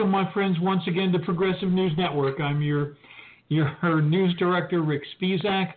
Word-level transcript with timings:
Welcome, 0.00 0.12
my 0.12 0.32
friends, 0.32 0.56
once 0.62 0.82
again 0.86 1.12
to 1.12 1.18
Progressive 1.18 1.68
News 1.68 1.92
Network. 1.98 2.40
I'm 2.40 2.62
your 2.62 2.96
your 3.48 4.00
news 4.00 4.34
director, 4.38 4.80
Rick 4.80 5.02
Spizak, 5.20 5.74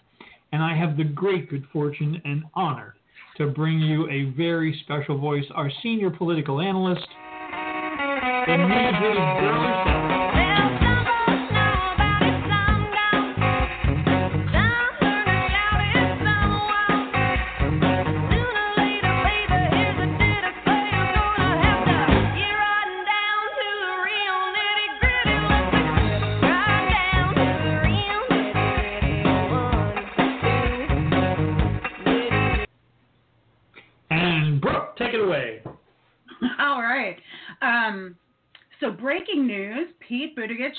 and 0.54 0.64
I 0.64 0.74
have 0.78 0.96
the 0.96 1.04
great 1.04 1.50
good 1.50 1.66
fortune 1.74 2.22
and 2.24 2.46
honor 2.54 2.96
to 3.36 3.48
bring 3.48 3.80
you 3.80 4.10
a 4.10 4.32
very 4.38 4.80
special 4.86 5.18
voice, 5.18 5.44
our 5.54 5.70
senior 5.82 6.10
political 6.10 6.62
analyst, 6.62 7.06
the 8.48 8.54
Newsweek 8.54 10.43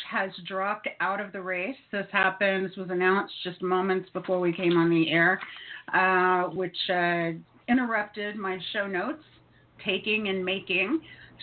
has 0.08 0.30
dropped 0.46 0.88
out 1.00 1.20
of 1.20 1.32
the 1.32 1.40
race. 1.40 1.76
This 1.92 2.06
happened, 2.12 2.68
this 2.68 2.76
was 2.76 2.90
announced 2.90 3.34
just 3.42 3.62
moments 3.62 4.08
before 4.12 4.40
we 4.40 4.52
came 4.52 4.76
on 4.76 4.90
the 4.90 5.10
air, 5.10 5.40
uh, 5.92 6.44
which 6.50 6.76
uh, 6.90 7.30
interrupted 7.68 8.36
my 8.36 8.58
show 8.72 8.86
notes, 8.86 9.22
taking 9.84 10.28
and 10.28 10.44
making. 10.44 11.00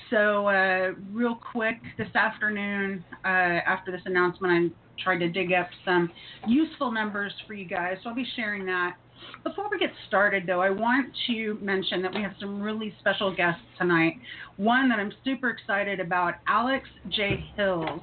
So, 0.10 0.48
uh, 0.48 0.92
real 1.12 1.36
quick, 1.52 1.78
this 1.98 2.14
afternoon, 2.16 3.04
uh, 3.24 3.28
after 3.28 3.92
this 3.92 4.02
announcement, 4.06 4.74
I 4.74 5.02
tried 5.04 5.20
to 5.20 5.30
dig 5.30 5.54
up 5.54 5.70
some 5.86 6.10
useful 6.48 6.92
numbers 6.92 7.34
for 7.48 7.54
you 7.54 7.66
guys. 7.66 7.98
So, 8.04 8.10
I'll 8.10 8.16
be 8.16 8.28
sharing 8.36 8.66
that. 8.66 8.96
Before 9.44 9.70
we 9.72 9.80
get 9.80 9.92
started, 10.08 10.44
though, 10.46 10.62
I 10.62 10.70
want 10.70 11.08
to 11.28 11.58
mention 11.62 12.02
that 12.04 12.14
we 12.14 12.22
have 12.22 12.34
some 12.40 12.62
really 12.62 12.94
special 13.00 13.36
guests 13.36 13.64
tonight. 13.78 14.14
One 14.58 14.88
that 14.90 15.00
I'm 15.00 15.12
super 15.24 15.50
excited 15.50 16.00
about, 16.00 16.36
Alex 16.48 16.88
J. 17.10 17.44
Hills, 17.56 18.02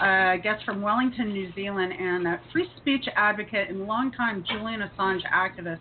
a 0.00 0.36
guest 0.42 0.64
from 0.64 0.80
Wellington, 0.80 1.32
New 1.32 1.52
Zealand, 1.54 1.92
and 1.92 2.26
a 2.26 2.40
free 2.52 2.68
speech 2.78 3.04
advocate 3.16 3.68
and 3.68 3.86
longtime 3.86 4.44
Julian 4.48 4.80
Assange 4.80 5.22
activist, 5.30 5.80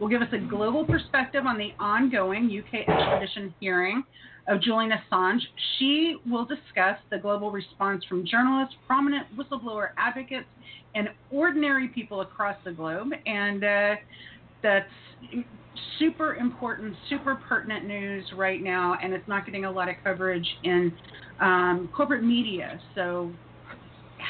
will 0.00 0.08
give 0.08 0.22
us 0.22 0.28
a 0.32 0.38
global 0.38 0.84
perspective 0.84 1.46
on 1.46 1.56
the 1.56 1.70
ongoing 1.78 2.46
UK 2.46 2.88
extradition 2.88 3.54
hearing 3.60 4.02
of 4.48 4.60
Julian 4.62 4.92
Assange. 4.92 5.40
She 5.78 6.16
will 6.26 6.44
discuss 6.44 6.98
the 7.10 7.18
global 7.18 7.50
response 7.50 8.04
from 8.08 8.26
journalists, 8.26 8.74
prominent 8.86 9.26
whistleblower 9.36 9.88
advocates, 9.96 10.46
and 10.94 11.08
ordinary 11.30 11.88
people 11.88 12.22
across 12.22 12.56
the 12.64 12.72
globe. 12.72 13.08
And 13.26 13.62
uh, 13.62 13.94
that's 14.62 14.88
super 15.98 16.36
important, 16.36 16.94
super 17.08 17.36
pertinent 17.48 17.86
news 17.86 18.24
right 18.34 18.62
now, 18.62 18.96
and 19.02 19.12
it's 19.12 19.28
not 19.28 19.44
getting 19.44 19.64
a 19.64 19.70
lot 19.70 19.88
of 19.88 19.96
coverage 20.02 20.46
in 20.64 20.92
um, 21.40 21.88
corporate 21.94 22.24
media. 22.24 22.80
So 22.94 23.30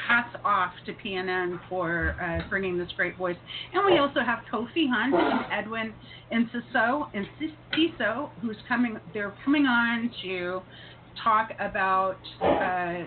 hats 0.06 0.34
off 0.44 0.72
to 0.86 0.92
PNN 0.94 1.59
for 1.69 2.16
uh, 2.20 2.48
bringing 2.48 2.78
this 2.78 2.88
great 2.97 3.16
voice. 3.16 3.36
And 3.72 3.84
we 3.86 3.98
also 3.98 4.20
have 4.20 4.41
Kofi 4.53 4.86
Hunt 4.91 5.14
and 5.14 5.47
Edwin 5.53 5.94
Enciso, 6.32 7.09
Enciso 7.14 8.31
who's 8.41 8.56
coming. 8.69 8.98
They're 9.14 9.34
coming 9.44 9.66
on 9.66 10.10
to 10.22 10.60
talk 11.22 11.50
about 11.59 12.19
uh, 12.42 13.06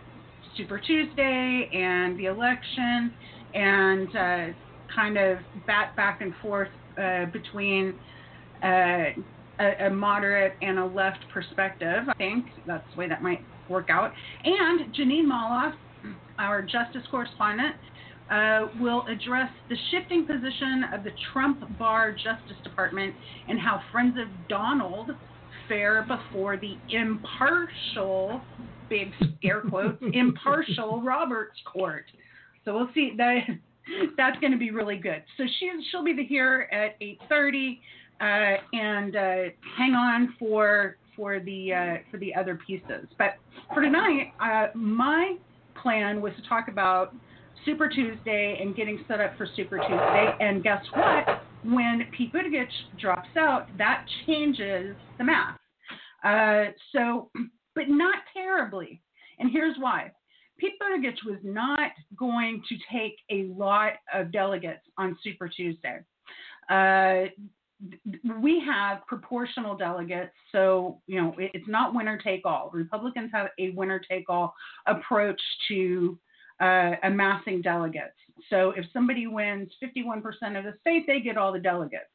Super 0.57 0.79
Tuesday 0.79 1.69
and 1.73 2.19
the 2.19 2.25
election, 2.25 3.13
and 3.53 4.07
uh, 4.15 4.53
kind 4.93 5.17
of 5.17 5.37
bat 5.65 5.95
back 5.95 6.21
and 6.21 6.33
forth 6.41 6.69
uh, 6.97 7.25
between. 7.25 7.95
Uh, 8.63 9.21
a, 9.59 9.87
a 9.87 9.89
moderate 9.89 10.53
and 10.61 10.79
a 10.79 10.85
left 10.85 11.19
perspective. 11.33 12.03
I 12.09 12.13
think 12.15 12.45
that's 12.65 12.83
the 12.93 12.99
way 12.99 13.07
that 13.09 13.21
might 13.21 13.41
work 13.69 13.89
out. 13.89 14.11
And 14.43 14.93
Jeanine 14.93 15.25
Maloff, 15.25 15.73
our 16.41 16.61
justice 16.61 17.03
correspondent, 17.09 17.75
uh, 18.31 18.67
will 18.79 19.05
address 19.07 19.49
the 19.69 19.75
shifting 19.91 20.25
position 20.25 20.85
of 20.93 21.03
the 21.03 21.11
Trump 21.31 21.61
Barr 21.77 22.11
Justice 22.11 22.57
Department 22.63 23.13
and 23.47 23.59
how 23.59 23.81
friends 23.91 24.17
of 24.17 24.27
Donald 24.47 25.11
fare 25.67 26.03
before 26.07 26.57
the 26.57 26.77
impartial, 26.89 28.41
big 28.89 29.11
air 29.43 29.61
quotes, 29.69 30.01
impartial 30.13 31.01
Roberts 31.01 31.59
Court. 31.71 32.05
So 32.65 32.75
we'll 32.75 32.89
see 32.93 33.11
that. 33.17 33.39
That's 34.15 34.39
going 34.39 34.51
to 34.51 34.59
be 34.59 34.71
really 34.71 34.97
good. 34.97 35.23
So 35.37 35.43
she 35.59 35.69
she'll 35.89 36.03
be 36.03 36.15
here 36.23 36.69
at 36.71 36.99
8:30, 37.01 37.79
uh, 38.21 38.23
and 38.73 39.15
uh, 39.15 39.19
hang 39.77 39.93
on 39.93 40.35
for 40.39 40.97
for 41.15 41.39
the 41.39 41.73
uh, 41.73 41.97
for 42.09 42.17
the 42.17 42.33
other 42.33 42.59
pieces. 42.65 43.07
But 43.17 43.35
for 43.73 43.81
tonight, 43.81 44.33
uh, 44.39 44.67
my 44.75 45.35
plan 45.81 46.21
was 46.21 46.33
to 46.41 46.47
talk 46.47 46.67
about 46.67 47.13
Super 47.65 47.87
Tuesday 47.89 48.57
and 48.61 48.75
getting 48.75 49.03
set 49.07 49.19
up 49.19 49.37
for 49.37 49.47
Super 49.55 49.77
Tuesday. 49.77 50.35
And 50.39 50.63
guess 50.63 50.83
what? 50.93 51.43
When 51.63 52.07
Pete 52.15 52.33
Buttigieg 52.33 52.67
drops 52.99 53.29
out, 53.37 53.67
that 53.77 54.05
changes 54.25 54.95
the 55.17 55.23
math. 55.23 55.59
Uh, 56.23 56.71
so, 56.91 57.29
but 57.75 57.87
not 57.87 58.15
terribly. 58.33 59.01
And 59.39 59.51
here's 59.51 59.75
why. 59.79 60.11
Pete 60.57 60.73
Buttigieg 60.81 61.15
was 61.25 61.39
not 61.43 61.91
going 62.15 62.61
to 62.69 62.75
take 62.91 63.15
a 63.31 63.51
lot 63.51 63.93
of 64.13 64.31
delegates 64.31 64.83
on 64.97 65.17
Super 65.23 65.49
Tuesday. 65.49 65.99
Uh, 66.69 67.29
we 68.41 68.61
have 68.65 69.05
proportional 69.07 69.75
delegates, 69.75 70.33
so 70.51 71.01
you 71.07 71.21
know 71.21 71.33
it's 71.37 71.67
not 71.67 71.93
winner 71.93 72.17
take 72.17 72.45
all. 72.45 72.69
Republicans 72.73 73.31
have 73.33 73.47
a 73.59 73.71
winner 73.71 73.99
take 74.09 74.29
all 74.29 74.53
approach 74.87 75.41
to 75.67 76.17
uh, 76.61 76.91
amassing 77.03 77.61
delegates. 77.61 78.15
So 78.49 78.71
if 78.71 78.85
somebody 78.93 79.27
wins 79.27 79.69
51% 79.83 80.21
of 80.57 80.63
the 80.63 80.73
state, 80.81 81.05
they 81.07 81.19
get 81.19 81.37
all 81.37 81.51
the 81.51 81.59
delegates. 81.59 82.05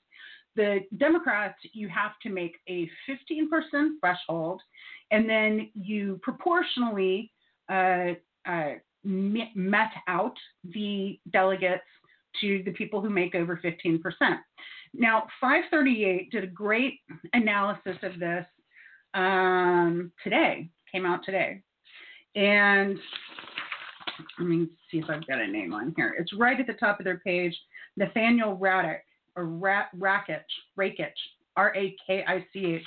The 0.54 0.80
Democrats, 0.96 1.58
you 1.72 1.88
have 1.88 2.12
to 2.22 2.30
make 2.30 2.56
a 2.68 2.88
15% 3.08 3.88
threshold, 4.00 4.62
and 5.10 5.28
then 5.28 5.70
you 5.74 6.18
proportionally 6.22 7.32
uh, 7.70 8.12
uh, 8.48 8.74
met 9.04 9.90
out 10.08 10.36
the 10.64 11.18
delegates 11.32 11.84
to 12.40 12.62
the 12.64 12.72
people 12.72 13.00
who 13.00 13.10
make 13.10 13.34
over 13.34 13.60
15%. 13.62 14.00
Now, 14.98 15.26
538 15.40 16.30
did 16.30 16.44
a 16.44 16.48
great 16.48 17.00
analysis 17.32 17.96
of 18.02 18.18
this 18.18 18.44
um, 19.14 20.12
today, 20.22 20.68
came 20.90 21.06
out 21.06 21.24
today. 21.24 21.62
And 22.34 22.98
let 24.38 24.48
me 24.48 24.68
see 24.90 24.98
if 24.98 25.04
I've 25.08 25.26
got 25.26 25.40
a 25.40 25.46
name 25.46 25.72
on 25.72 25.94
here. 25.96 26.14
It's 26.18 26.32
right 26.34 26.58
at 26.58 26.66
the 26.66 26.74
top 26.74 27.00
of 27.00 27.04
their 27.04 27.18
page. 27.18 27.56
Nathaniel 27.96 28.56
Radich, 28.56 29.00
or 29.36 29.46
Ra- 29.46 29.86
Rakich, 29.96 30.40
Rakich, 30.78 31.08
R 31.56 31.74
A 31.74 31.96
K 32.06 32.24
I 32.26 32.46
C 32.52 32.76
H. 32.76 32.82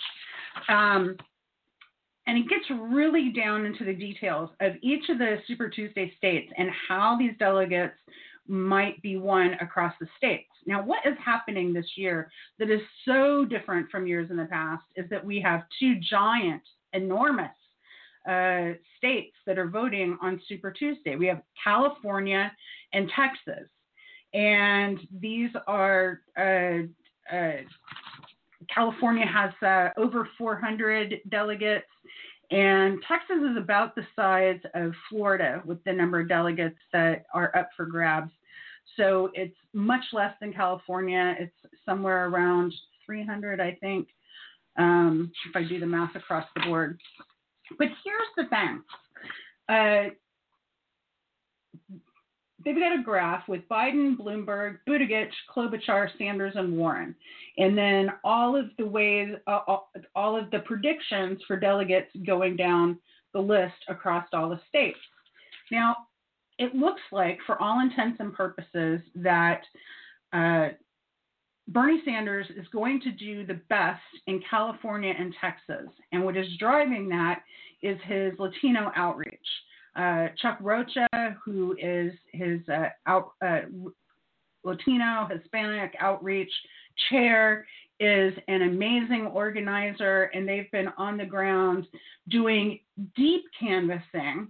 Um, 0.67 1.15
and 2.27 2.37
it 2.37 2.47
gets 2.47 2.65
really 2.69 3.31
down 3.31 3.65
into 3.65 3.83
the 3.83 3.93
details 3.93 4.51
of 4.59 4.73
each 4.81 5.09
of 5.09 5.17
the 5.17 5.37
Super 5.47 5.67
Tuesday 5.67 6.13
states 6.17 6.51
and 6.57 6.69
how 6.87 7.17
these 7.17 7.33
delegates 7.39 7.95
might 8.47 9.01
be 9.01 9.17
won 9.17 9.55
across 9.61 9.93
the 9.99 10.07
states. 10.17 10.48
Now, 10.65 10.83
what 10.83 10.99
is 11.05 11.15
happening 11.23 11.73
this 11.73 11.91
year 11.95 12.31
that 12.59 12.69
is 12.69 12.81
so 13.05 13.45
different 13.45 13.89
from 13.89 14.07
years 14.07 14.29
in 14.29 14.37
the 14.37 14.45
past 14.45 14.83
is 14.95 15.09
that 15.09 15.23
we 15.23 15.39
have 15.41 15.63
two 15.79 15.95
giant, 15.99 16.61
enormous 16.93 17.51
uh, 18.27 18.73
states 18.97 19.35
that 19.45 19.57
are 19.57 19.67
voting 19.67 20.17
on 20.21 20.41
Super 20.47 20.71
Tuesday. 20.71 21.15
We 21.15 21.27
have 21.27 21.41
California 21.63 22.51
and 22.93 23.09
Texas. 23.15 23.69
And 24.33 24.99
these 25.19 25.49
are, 25.65 26.21
uh, 26.37 26.83
uh, 27.33 27.51
California 28.73 29.25
has 29.25 29.51
uh, 29.67 29.89
over 29.99 30.27
400 30.37 31.21
delegates, 31.29 31.87
and 32.51 32.99
Texas 33.07 33.37
is 33.51 33.57
about 33.57 33.95
the 33.95 34.05
size 34.15 34.59
of 34.73 34.91
Florida 35.09 35.61
with 35.65 35.83
the 35.83 35.93
number 35.93 36.19
of 36.19 36.27
delegates 36.27 36.77
that 36.93 37.25
are 37.33 37.55
up 37.55 37.69
for 37.75 37.85
grabs. 37.85 38.31
So 38.97 39.31
it's 39.33 39.55
much 39.73 40.03
less 40.13 40.33
than 40.39 40.53
California. 40.53 41.35
It's 41.39 41.55
somewhere 41.85 42.27
around 42.27 42.73
300, 43.05 43.59
I 43.59 43.77
think, 43.81 44.07
um, 44.77 45.31
if 45.49 45.55
I 45.55 45.63
do 45.67 45.79
the 45.79 45.85
math 45.85 46.15
across 46.15 46.45
the 46.55 46.61
board. 46.61 46.99
But 47.77 47.87
here's 48.03 48.21
the 48.35 48.45
thing. 48.49 48.83
Uh, 49.69 50.09
they've 52.63 52.75
got 52.75 52.99
a 52.99 53.03
graph 53.03 53.47
with 53.47 53.67
Biden, 53.69 54.17
Bloomberg, 54.17 54.77
Buttigieg, 54.87 55.29
Klobuchar, 55.55 56.09
Sanders, 56.17 56.53
and 56.55 56.77
Warren, 56.77 57.15
and 57.57 57.77
then 57.77 58.09
all 58.23 58.55
of 58.55 58.65
the 58.77 58.85
ways, 58.85 59.35
uh, 59.47 59.59
all 60.15 60.37
of 60.37 60.51
the 60.51 60.59
predictions 60.59 61.39
for 61.47 61.59
delegates 61.59 62.11
going 62.25 62.55
down 62.55 62.97
the 63.33 63.39
list 63.39 63.75
across 63.87 64.25
all 64.33 64.49
the 64.49 64.59
states. 64.67 64.99
Now, 65.71 65.95
it 66.59 66.75
looks 66.75 67.01
like, 67.11 67.39
for 67.47 67.59
all 67.61 67.79
intents 67.79 68.17
and 68.19 68.33
purposes, 68.33 68.99
that 69.15 69.61
uh, 70.33 70.67
Bernie 71.69 72.01
Sanders 72.03 72.47
is 72.55 72.67
going 72.73 72.99
to 73.01 73.11
do 73.11 73.45
the 73.45 73.61
best 73.69 74.01
in 74.27 74.41
California 74.47 75.13
and 75.17 75.33
Texas. 75.39 75.89
And 76.11 76.23
what 76.23 76.37
is 76.37 76.45
driving 76.59 77.09
that 77.09 77.41
is 77.81 77.97
his 78.03 78.33
Latino 78.37 78.91
outreach. 78.95 79.47
Uh, 79.95 80.27
Chuck 80.41 80.57
Rocha, 80.61 81.07
who 81.43 81.75
is 81.79 82.13
his 82.33 82.59
uh, 82.67 82.89
out, 83.07 83.31
uh, 83.43 83.61
Latino 84.63 85.27
Hispanic 85.31 85.95
outreach 85.99 86.51
chair, 87.09 87.65
is 88.01 88.33
an 88.47 88.63
amazing 88.63 89.27
organizer, 89.27 90.23
and 90.33 90.47
they've 90.47 90.71
been 90.71 90.89
on 90.97 91.17
the 91.17 91.25
ground 91.25 91.87
doing 92.29 92.79
deep 93.15 93.43
canvassing 93.59 94.47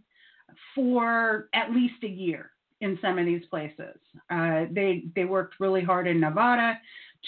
for 0.76 1.50
at 1.54 1.72
least 1.72 2.04
a 2.04 2.08
year 2.08 2.52
in 2.82 2.98
some 3.02 3.18
of 3.18 3.26
these 3.26 3.46
places. 3.50 3.98
Uh, 4.30 4.66
they 4.72 5.04
they 5.16 5.26
worked 5.26 5.60
really 5.60 5.84
hard 5.84 6.08
in 6.08 6.20
Nevada 6.20 6.80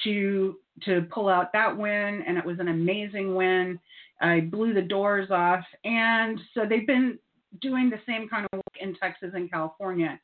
to 0.04 0.58
to 0.84 1.02
pull 1.12 1.28
out 1.28 1.52
that 1.54 1.76
win, 1.76 2.24
and 2.26 2.38
it 2.38 2.46
was 2.46 2.60
an 2.60 2.70
amazing 2.70 3.36
win. 3.36 3.80
I 4.22 4.42
blew 4.42 4.74
the 4.74 4.82
doors 4.82 5.30
off, 5.32 5.64
and 5.84 6.40
so 6.54 6.66
they've 6.68 6.88
been 6.88 7.18
doing 7.60 7.90
the 7.90 8.00
same 8.06 8.30
kind 8.30 8.46
of 8.52 8.58
work 8.58 8.78
in 8.80 8.96
Texas 8.96 9.32
and 9.34 9.52
California. 9.52 10.20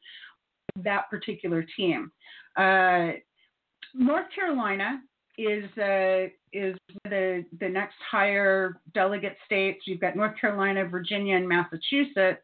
That 0.78 1.10
particular 1.10 1.66
team, 1.76 2.12
uh, 2.56 3.14
North 3.94 4.28
Carolina 4.34 5.02
is 5.38 5.66
uh, 5.78 6.28
is 6.54 6.78
the 7.04 7.44
the 7.60 7.68
next 7.68 7.96
higher 8.10 8.80
delegate 8.94 9.38
states. 9.46 9.82
You've 9.86 10.00
got 10.00 10.16
North 10.16 10.40
Carolina, 10.40 10.86
Virginia, 10.86 11.36
and 11.36 11.48
Massachusetts 11.48 12.44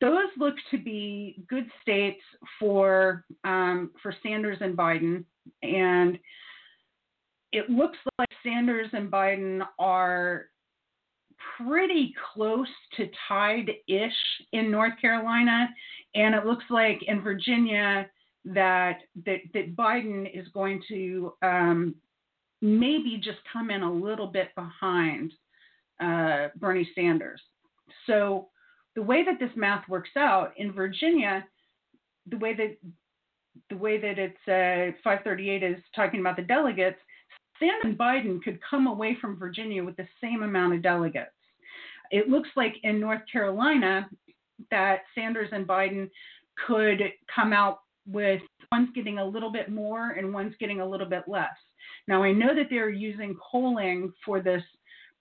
those 0.00 0.28
look 0.38 0.54
to 0.70 0.78
be 0.78 1.42
good 1.48 1.66
states 1.82 2.22
for 2.58 3.24
um, 3.44 3.90
for 4.02 4.14
Sanders 4.22 4.58
and 4.60 4.76
Biden, 4.76 5.24
and 5.62 6.18
it 7.52 7.68
looks 7.68 7.98
like 8.18 8.28
Sanders 8.42 8.88
and 8.92 9.10
Biden 9.10 9.62
are 9.78 10.46
pretty 11.56 12.14
close 12.34 12.68
to 12.96 13.08
tied-ish 13.28 14.12
in 14.52 14.70
North 14.70 14.92
Carolina, 15.00 15.68
and 16.14 16.34
it 16.34 16.44
looks 16.46 16.64
like 16.70 17.02
in 17.06 17.20
Virginia 17.22 18.06
that 18.44 19.00
that, 19.26 19.40
that 19.52 19.76
Biden 19.76 20.28
is 20.38 20.46
going 20.54 20.82
to 20.88 21.32
um, 21.42 21.94
maybe 22.62 23.20
just 23.22 23.38
come 23.52 23.70
in 23.70 23.82
a 23.82 23.92
little 23.92 24.26
bit 24.26 24.48
behind 24.54 25.32
uh, 26.02 26.48
Bernie 26.56 26.88
Sanders. 26.94 27.40
So 28.06 28.48
the 29.00 29.06
way 29.06 29.24
that 29.24 29.40
this 29.40 29.56
math 29.56 29.88
works 29.88 30.10
out 30.14 30.52
in 30.58 30.72
Virginia, 30.72 31.42
the 32.26 32.36
way 32.36 32.54
that 32.54 32.76
the 33.70 33.76
way 33.76 33.98
that 33.98 34.18
it's 34.18 34.36
uh, 34.46 34.94
538 35.02 35.62
is 35.62 35.78
talking 35.96 36.20
about 36.20 36.36
the 36.36 36.42
delegates, 36.42 36.98
Sanders 37.58 37.80
and 37.84 37.96
Biden 37.96 38.42
could 38.42 38.58
come 38.68 38.86
away 38.86 39.16
from 39.18 39.38
Virginia 39.38 39.82
with 39.82 39.96
the 39.96 40.06
same 40.20 40.42
amount 40.42 40.74
of 40.74 40.82
delegates. 40.82 41.30
It 42.10 42.28
looks 42.28 42.50
like 42.56 42.74
in 42.82 43.00
North 43.00 43.22
Carolina 43.32 44.06
that 44.70 44.98
Sanders 45.14 45.48
and 45.52 45.66
Biden 45.66 46.10
could 46.66 47.00
come 47.34 47.54
out 47.54 47.78
with 48.06 48.42
one's 48.70 48.90
getting 48.94 49.18
a 49.18 49.24
little 49.24 49.50
bit 49.50 49.70
more 49.70 50.10
and 50.10 50.34
one's 50.34 50.54
getting 50.60 50.82
a 50.82 50.86
little 50.86 51.08
bit 51.08 51.22
less. 51.26 51.48
Now, 52.06 52.22
I 52.22 52.32
know 52.32 52.54
that 52.54 52.66
they're 52.68 52.90
using 52.90 53.34
polling 53.50 54.12
for 54.26 54.42
this 54.42 54.62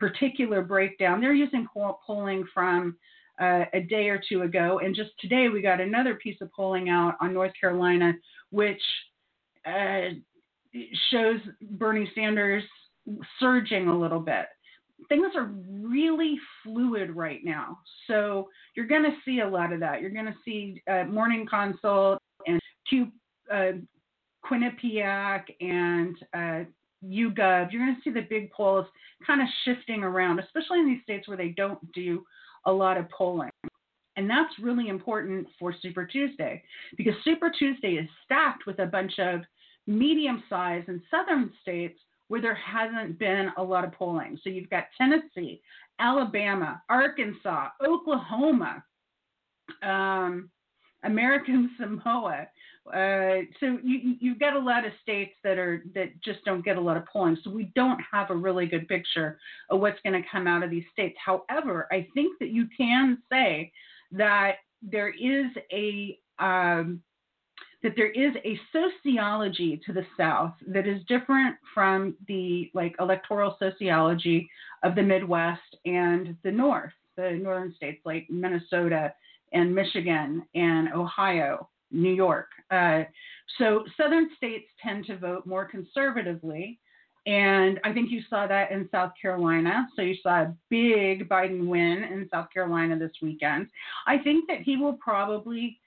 particular 0.02 0.62
breakdown. 0.62 1.22
They're 1.22 1.34
using 1.34 1.66
polling 1.74 2.44
from 2.54 2.98
uh, 3.40 3.66
a 3.74 3.82
day 3.82 4.10
or 4.10 4.22
two 4.28 4.42
ago. 4.44 4.80
And 4.84 4.96
just 4.96 5.12
today, 5.20 5.50
we 5.50 5.62
got 5.62 5.80
another 5.82 6.16
piece 6.16 6.38
of 6.42 6.52
polling 6.52 6.90
out 6.90 7.16
on 7.22 7.34
North 7.34 7.54
Carolina, 7.60 8.14
which 8.52 8.82
uh, 9.66 10.10
shows 11.12 11.40
Bernie 11.72 12.12
Sanders 12.16 12.64
surging 13.40 13.88
a 13.88 13.98
little 13.98 14.20
bit. 14.20 14.46
Things 15.08 15.32
are 15.36 15.52
really 15.70 16.38
fluid 16.64 17.12
right 17.16 17.40
now. 17.44 17.80
So 18.08 18.50
you're 18.76 18.88
going 18.88 19.04
to 19.04 19.16
see 19.24 19.40
a 19.40 19.48
lot 19.48 19.72
of 19.72 19.80
that. 19.80 20.02
You're 20.02 20.10
going 20.10 20.26
to 20.26 20.36
see 20.44 20.82
uh, 20.92 21.06
Morning 21.06 21.48
Consult 21.50 22.22
and 22.46 22.60
Q, 22.90 23.08
uh, 23.52 23.72
Quinnipiac 24.46 25.44
and 25.62 26.16
uh, 26.34 26.70
YouGov. 27.06 27.72
You're 27.72 27.86
going 27.86 27.96
to 27.96 28.02
see 28.04 28.12
the 28.12 28.28
big 28.30 28.52
polls 28.52 28.86
kind 29.26 29.42
of 29.42 29.48
shifting 29.64 30.04
around, 30.04 30.40
especially 30.40 30.80
in 30.80 30.88
these 30.88 31.02
states 31.04 31.28
where 31.28 31.38
they 31.38 31.50
don't 31.50 31.80
do 31.94 32.24
a 32.66 32.72
lot 32.72 32.98
of 32.98 33.10
polling. 33.10 33.52
And 34.16 34.30
that's 34.30 34.54
really 34.62 34.90
important 34.90 35.48
for 35.58 35.74
Super 35.82 36.06
Tuesday 36.06 36.62
because 36.98 37.14
Super 37.24 37.50
Tuesday 37.58 37.94
is 37.94 38.08
stacked 38.26 38.66
with 38.66 38.80
a 38.80 38.86
bunch 38.86 39.14
of 39.18 39.42
medium 39.88 40.44
sized 40.50 40.90
and 40.90 41.02
southern 41.10 41.52
states 41.62 41.98
where 42.28 42.42
there 42.42 42.56
hasn't 42.56 43.18
been 43.18 43.50
a 43.58 43.64
lot 43.64 43.84
of 43.84 43.92
polling. 43.92 44.38
So 44.44 44.50
you've 44.50 44.70
got 44.70 44.86
Tennessee, 44.98 45.62
Alabama, 46.00 46.82
Arkansas, 46.90 47.70
Oklahoma, 47.86 48.84
um, 49.84 50.50
American 51.04 51.72
Samoa. 51.80 52.48
Uh, 52.88 53.46
so 53.60 53.78
you, 53.84 54.16
you've 54.20 54.40
got 54.40 54.56
a 54.56 54.60
lot 54.60 54.86
of 54.86 54.92
states 55.02 55.34
that 55.44 55.58
are 55.58 55.84
that 55.94 56.10
just 56.24 56.44
don't 56.46 56.66
get 56.66 56.78
a 56.78 56.82
lot 56.82 56.98
of 56.98 57.06
polling. 57.06 57.38
So 57.44 57.52
we 57.52 57.72
don't 57.76 58.00
have 58.12 58.32
a 58.32 58.36
really 58.36 58.66
good 58.66 58.88
picture 58.88 59.38
of 59.70 59.80
what's 59.80 60.00
going 60.04 60.20
to 60.22 60.28
come 60.32 60.48
out 60.48 60.64
of 60.64 60.72
these 60.72 60.86
states. 60.92 61.16
However, 61.24 61.88
I 61.92 62.08
think 62.14 62.40
that 62.40 62.50
you 62.50 62.68
can 62.76 63.20
say 63.32 63.72
that 64.12 64.56
there 64.82 65.10
is 65.10 65.48
a 65.72 66.18
um, 66.40 67.02
that 67.84 67.94
there 67.96 68.12
is 68.12 68.34
a 68.44 68.60
sociology 68.74 69.80
to 69.86 69.94
the 69.94 70.06
South 70.18 70.54
that 70.68 70.88
is 70.88 71.02
different 71.08 71.56
from 71.74 72.16
the 72.28 72.70
like 72.74 72.96
electoral 73.00 73.56
sociology 73.60 74.50
of 74.84 74.96
the 74.96 75.04
Midwest 75.04 75.78
and 75.86 76.36
the 76.44 76.52
North, 76.52 76.92
the 77.16 77.32
northern 77.32 77.74
states 77.76 78.02
like 78.06 78.28
Minnesota 78.30 79.14
and 79.54 79.74
Michigan 79.74 80.44
and 80.56 80.94
Ohio, 80.94 81.70
New 81.92 82.14
York. 82.14 82.50
Uh, 82.72 83.04
so 83.58 83.84
southern 83.98 84.30
states 84.38 84.70
tend 84.82 85.06
to 85.06 85.18
vote 85.18 85.46
more 85.46 85.66
conservatively. 85.66 86.80
And 87.26 87.80
I 87.84 87.92
think 87.94 88.12
you 88.12 88.22
saw 88.30 88.48
that 88.48 88.72
in 88.72 88.88
South 88.92 89.12
Carolina. 89.22 89.88
So 89.96 90.02
you 90.02 90.16
saw 90.24 90.44
a 90.44 90.56
big 90.70 91.28
Biden 91.28 91.68
win 91.68 92.04
in 92.04 92.28
South 92.32 92.48
Carolina 92.54 92.98
this 92.98 93.12
weekend. 93.22 93.68
I 94.08 94.18
think 94.20 94.48
that 94.48 94.62
he 94.62 94.78
will 94.78 94.94
probably 94.94 95.80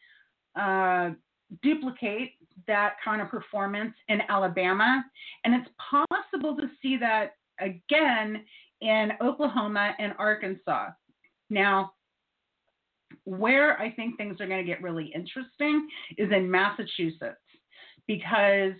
uh, 0.60 1.10
duplicate 1.62 2.32
that 2.66 2.96
kind 3.04 3.22
of 3.22 3.28
performance 3.28 3.94
in 4.08 4.20
Alabama, 4.28 5.04
and 5.44 5.54
it's 5.54 5.70
possible 5.90 6.54
to 6.56 6.68
see 6.80 6.96
that 6.98 7.36
again 7.60 8.44
in 8.80 9.12
Oklahoma 9.20 9.94
and 9.98 10.12
Arkansas. 10.18 10.90
Now, 11.50 11.92
where 13.24 13.80
I 13.80 13.90
think 13.90 14.16
things 14.16 14.40
are 14.40 14.46
going 14.46 14.64
to 14.64 14.70
get 14.70 14.82
really 14.82 15.12
interesting 15.14 15.88
is 16.18 16.30
in 16.32 16.50
Massachusetts 16.50 17.36
because 18.06 18.72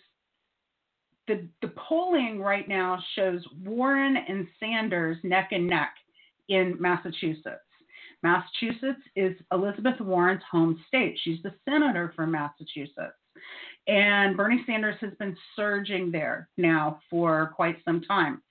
the, 1.29 1.49
the 1.61 1.73
polling 1.89 2.41
right 2.41 2.69
now 2.69 2.99
shows 3.15 3.45
Warren 3.65 4.17
and 4.17 4.47
Sanders 4.59 5.17
neck 5.23 5.51
and 5.53 5.69
neck 5.69 5.95
in 6.49 6.77
Massachusetts. 6.81 7.61
Massachusetts 8.23 9.03
is 9.17 9.35
Elizabeth 9.53 10.01
Warren's 10.01 10.43
home 10.51 10.83
state. 10.87 11.19
She's 11.23 11.43
the 11.43 11.55
senator 11.69 12.13
from 12.15 12.33
Massachusetts. 12.33 13.17
And 13.89 14.37
Bernie 14.37 14.63
Sanders 14.67 14.97
has 15.01 15.13
been 15.19 15.37
surging 15.57 16.13
there 16.13 16.49
now 16.57 17.01
for 17.11 17.53
quite 17.57 17.77
some 17.85 18.01
time. 18.03 18.43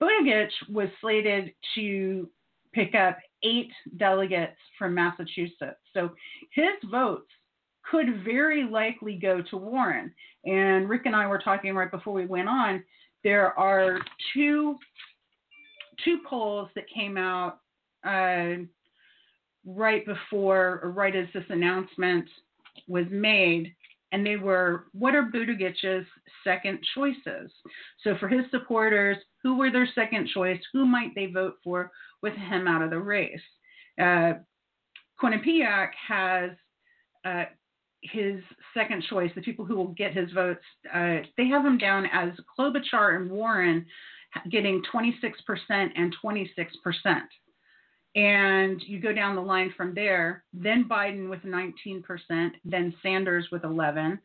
Buttigieg 0.00 0.48
was 0.68 0.88
slated 1.00 1.52
to 1.74 2.28
pick 2.72 2.94
up 2.94 3.18
eight 3.42 3.70
delegates 3.96 4.56
from 4.78 4.94
Massachusetts. 4.94 5.80
So 5.94 6.10
his 6.52 6.90
votes 6.90 7.30
could 7.90 8.24
very 8.24 8.64
likely 8.64 9.16
go 9.16 9.42
to 9.50 9.56
Warren. 9.56 10.12
And 10.44 10.88
Rick 10.88 11.02
and 11.06 11.16
I 11.16 11.26
were 11.26 11.38
talking 11.38 11.74
right 11.74 11.90
before 11.90 12.12
we 12.12 12.26
went 12.26 12.48
on. 12.48 12.84
There 13.24 13.58
are 13.58 13.98
two 14.32 14.76
two 16.04 16.18
polls 16.28 16.68
that 16.74 16.84
came 16.94 17.18
out 17.18 17.58
uh, 18.06 18.62
right 19.66 20.04
before 20.06 20.80
or 20.82 20.90
right 20.90 21.14
as 21.14 21.26
this 21.34 21.44
announcement 21.50 22.26
was 22.88 23.04
made, 23.10 23.74
and 24.12 24.24
they 24.24 24.36
were 24.36 24.86
what 24.92 25.14
are 25.14 25.24
Buttigieg's 25.24 26.06
second 26.44 26.78
choices? 26.94 27.50
So 28.02 28.16
for 28.18 28.28
his 28.28 28.44
supporters, 28.50 29.18
who 29.42 29.58
were 29.58 29.70
their 29.70 29.88
second 29.94 30.28
choice? 30.32 30.60
Who 30.72 30.86
might 30.86 31.14
they 31.14 31.26
vote 31.26 31.56
for 31.62 31.90
with 32.22 32.34
him 32.34 32.66
out 32.66 32.82
of 32.82 32.90
the 32.90 32.98
race? 32.98 33.40
Uh, 34.00 34.34
Quinnipiac 35.20 35.90
has 36.08 36.50
uh, 37.24 37.44
his 38.02 38.40
second 38.74 39.04
choice, 39.08 39.30
the 39.34 39.42
people 39.42 39.64
who 39.64 39.76
will 39.76 39.88
get 39.88 40.16
his 40.16 40.30
votes, 40.32 40.64
uh, 40.92 41.18
they 41.36 41.46
have 41.48 41.64
him 41.64 41.78
down 41.78 42.06
as 42.12 42.30
Klobuchar 42.58 43.16
and 43.16 43.30
Warren 43.30 43.84
getting 44.50 44.82
26% 44.92 45.10
and 45.68 46.14
26%. 46.24 46.46
And 48.16 48.82
you 48.82 49.00
go 49.00 49.12
down 49.12 49.36
the 49.36 49.42
line 49.42 49.72
from 49.76 49.94
there, 49.94 50.44
then 50.52 50.88
Biden 50.88 51.28
with 51.28 51.42
19%, 51.42 52.50
then 52.64 52.94
Sanders 53.02 53.48
with 53.52 53.64
11, 53.64 54.18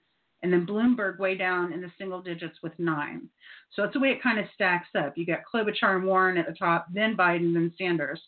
and 0.43 0.51
then 0.51 0.65
Bloomberg 0.65 1.19
way 1.19 1.35
down 1.35 1.73
in 1.73 1.81
the 1.81 1.91
single 1.97 2.21
digits 2.21 2.57
with 2.61 2.77
nine. 2.77 3.29
So 3.73 3.81
that's 3.81 3.93
the 3.93 3.99
way 3.99 4.09
it 4.09 4.21
kind 4.21 4.39
of 4.39 4.45
stacks 4.53 4.89
up. 4.97 5.17
You 5.17 5.25
got 5.25 5.39
Klobuchar 5.51 5.95
and 5.95 6.05
Warren 6.05 6.37
at 6.37 6.47
the 6.47 6.53
top, 6.53 6.87
then 6.93 7.17
Biden, 7.17 7.53
then 7.53 7.73
Sanders. 7.77 8.21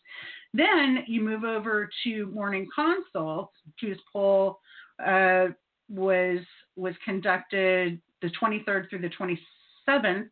Then 0.53 1.03
you 1.07 1.21
move 1.21 1.43
over 1.43 1.89
to 2.03 2.25
Morning 2.27 2.67
Consult, 2.73 3.51
whose 3.79 3.99
poll 4.11 4.59
uh, 5.05 5.47
was 5.89 6.39
was 6.75 6.95
conducted 7.05 8.01
the 8.21 8.31
23rd 8.41 8.89
through 8.89 8.99
the 8.99 9.09
27th, 9.09 10.29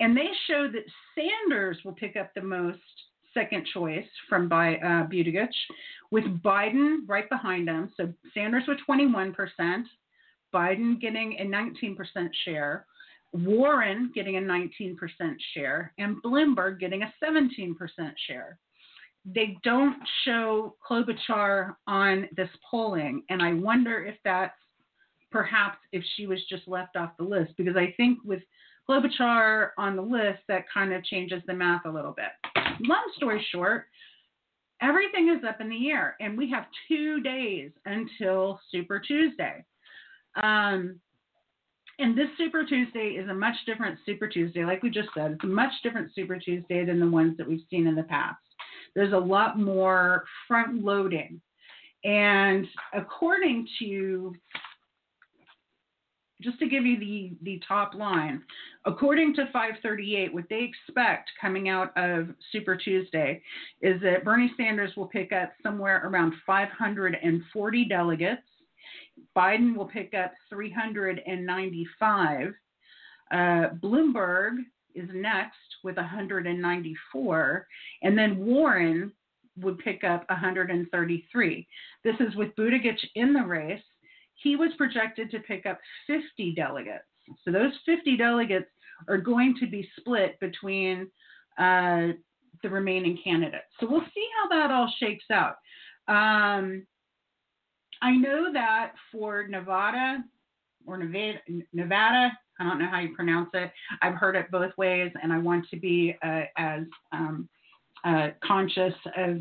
and 0.00 0.16
they 0.16 0.28
show 0.46 0.68
that 0.72 0.84
Sanders 1.14 1.78
will 1.84 1.92
pick 1.92 2.16
up 2.16 2.32
the 2.34 2.42
most 2.42 2.78
second 3.32 3.66
choice 3.72 4.06
from 4.28 4.48
by 4.48 4.76
uh, 4.76 5.06
Buttigieg, 5.06 5.48
with 6.10 6.24
Biden 6.42 6.98
right 7.06 7.28
behind 7.28 7.68
him. 7.68 7.92
So 7.96 8.12
Sanders 8.32 8.64
with 8.66 8.78
21%, 8.88 9.34
Biden 10.54 11.00
getting 11.00 11.38
a 11.40 11.44
19% 11.44 11.96
share, 12.44 12.86
Warren 13.32 14.12
getting 14.14 14.36
a 14.36 14.40
19% 14.40 14.96
share, 15.54 15.92
and 15.98 16.22
Bloomberg 16.22 16.78
getting 16.78 17.02
a 17.02 17.12
17% 17.22 17.74
share 18.28 18.58
they 19.24 19.56
don't 19.62 19.96
show 20.24 20.76
Klobuchar 20.86 21.76
on 21.86 22.28
this 22.36 22.48
polling, 22.70 23.22
and 23.30 23.42
I 23.42 23.54
wonder 23.54 24.04
if 24.04 24.16
that's 24.24 24.56
perhaps 25.30 25.78
if 25.92 26.04
she 26.14 26.26
was 26.26 26.38
just 26.48 26.68
left 26.68 26.96
off 26.96 27.16
the 27.18 27.24
list 27.24 27.52
because 27.56 27.76
I 27.76 27.94
think 27.96 28.18
with 28.24 28.42
Klobuchar 28.88 29.70
on 29.78 29.96
the 29.96 30.02
list, 30.02 30.40
that 30.48 30.66
kind 30.72 30.92
of 30.92 31.02
changes 31.04 31.42
the 31.46 31.54
math 31.54 31.86
a 31.86 31.90
little 31.90 32.12
bit. 32.12 32.28
Long 32.80 33.10
story 33.16 33.44
short, 33.50 33.86
everything 34.82 35.30
is 35.30 35.42
up 35.48 35.60
in 35.60 35.70
the 35.70 35.90
air, 35.90 36.16
and 36.20 36.36
we 36.36 36.50
have 36.50 36.66
two 36.86 37.22
days 37.22 37.70
until 37.86 38.60
Super 38.70 39.00
Tuesday. 39.00 39.64
Um, 40.42 41.00
and 41.98 42.18
this 42.18 42.26
Super 42.36 42.64
Tuesday 42.64 43.10
is 43.10 43.28
a 43.28 43.34
much 43.34 43.54
different 43.66 43.98
Super 44.04 44.28
Tuesday, 44.28 44.64
like 44.64 44.82
we 44.82 44.90
just 44.90 45.10
said. 45.14 45.32
It's 45.32 45.44
a 45.44 45.48
much 45.48 45.72
different 45.82 46.12
Super 46.14 46.38
Tuesday 46.38 46.84
than 46.84 46.98
the 46.98 47.06
ones 47.06 47.36
that 47.36 47.48
we've 47.48 47.62
seen 47.70 47.86
in 47.86 47.94
the 47.94 48.02
past. 48.02 48.38
There's 48.94 49.12
a 49.12 49.18
lot 49.18 49.58
more 49.58 50.24
front 50.48 50.82
loading. 50.82 51.40
And 52.04 52.66
according 52.92 53.66
to, 53.78 54.34
just 56.42 56.58
to 56.58 56.68
give 56.68 56.84
you 56.84 56.98
the, 56.98 57.32
the 57.42 57.60
top 57.66 57.94
line, 57.94 58.42
according 58.84 59.34
to 59.36 59.44
538, 59.46 60.34
what 60.34 60.44
they 60.50 60.62
expect 60.62 61.30
coming 61.40 61.68
out 61.68 61.96
of 61.96 62.28
Super 62.52 62.76
Tuesday 62.76 63.40
is 63.80 64.00
that 64.02 64.24
Bernie 64.24 64.52
Sanders 64.56 64.92
will 64.96 65.06
pick 65.06 65.32
up 65.32 65.52
somewhere 65.62 66.02
around 66.04 66.34
540 66.44 67.84
delegates. 67.84 68.42
Biden 69.36 69.76
will 69.76 69.86
pick 69.86 70.14
up 70.14 70.32
395. 70.50 72.54
Uh, 73.30 73.68
Bloomberg 73.82 74.58
is 74.94 75.08
next 75.12 75.56
with 75.82 75.96
194, 75.96 77.66
and 78.02 78.16
then 78.16 78.44
Warren 78.44 79.12
would 79.60 79.78
pick 79.78 80.04
up 80.04 80.24
133. 80.28 81.66
This 82.04 82.14
is 82.20 82.34
with 82.36 82.54
Buttigieg 82.56 82.98
in 83.14 83.32
the 83.32 83.42
race. 83.42 83.82
He 84.34 84.56
was 84.56 84.70
projected 84.76 85.30
to 85.30 85.38
pick 85.40 85.66
up 85.66 85.78
50 86.06 86.54
delegates. 86.54 87.04
So 87.44 87.52
those 87.52 87.72
50 87.86 88.16
delegates 88.16 88.66
are 89.08 89.18
going 89.18 89.56
to 89.60 89.66
be 89.66 89.88
split 89.98 90.38
between 90.40 91.10
uh, 91.58 92.08
the 92.62 92.70
remaining 92.70 93.18
candidates. 93.22 93.64
So 93.80 93.86
we'll 93.88 94.04
see 94.14 94.28
how 94.36 94.48
that 94.48 94.70
all 94.70 94.92
shakes 94.98 95.24
out. 95.30 95.56
Um, 96.08 96.86
I 98.04 98.12
know 98.12 98.52
that 98.52 98.92
for 99.10 99.46
Nevada 99.48 100.22
or 100.86 100.98
Nevada, 100.98 101.38
Nevada 101.72 102.38
I 102.60 102.64
don't 102.64 102.78
know 102.78 102.88
how 102.88 103.00
you 103.00 103.14
pronounce 103.14 103.48
it. 103.54 103.72
I've 104.02 104.14
heard 104.14 104.36
it 104.36 104.50
both 104.50 104.76
ways, 104.76 105.10
and 105.22 105.32
I 105.32 105.38
want 105.38 105.66
to 105.70 105.76
be 105.76 106.16
uh, 106.22 106.42
as 106.56 106.82
um, 107.12 107.48
uh, 108.04 108.28
conscious 108.44 108.94
of 109.16 109.38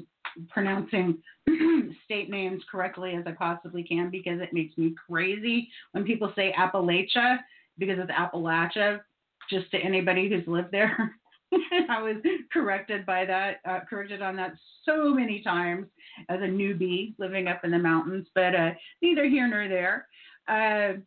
pronouncing 0.50 1.22
state 2.05 2.29
names 2.29 2.63
correctly 2.72 3.15
as 3.15 3.25
I 3.27 3.34
possibly 3.34 3.84
can 3.84 4.10
because 4.10 4.39
it 4.41 4.53
makes 4.53 4.75
me 4.77 4.96
crazy 5.10 5.70
when 5.91 6.05
people 6.05 6.32
say 6.36 6.55
Appalachia 6.58 7.39
because 7.77 8.00
it's 8.00 8.12
Appalachia. 8.12 9.01
Just 9.50 9.70
to 9.72 9.77
anybody 9.77 10.29
who's 10.29 10.48
lived 10.48 10.72
there, 10.72 11.15
I 11.90 12.02
was 12.02 12.16
corrected 12.52 13.06
by 13.06 13.26
that, 13.26 13.58
uh, 13.68 13.80
corrected 13.90 14.22
on 14.22 14.36
that 14.38 14.54
so 14.86 15.14
many 15.14 15.42
times 15.42 15.88
as 16.30 16.40
a 16.42 16.46
newbie 16.46 17.14
living 17.18 17.48
up 17.48 17.62
in 17.64 17.72
the 17.72 17.80
mountains. 17.80 18.28
But 18.36 18.56
uh, 18.56 18.72
neither 19.02 19.26
here 19.26 19.48
nor 19.48 19.68
there. 19.68 20.08
Uh, 20.48 21.00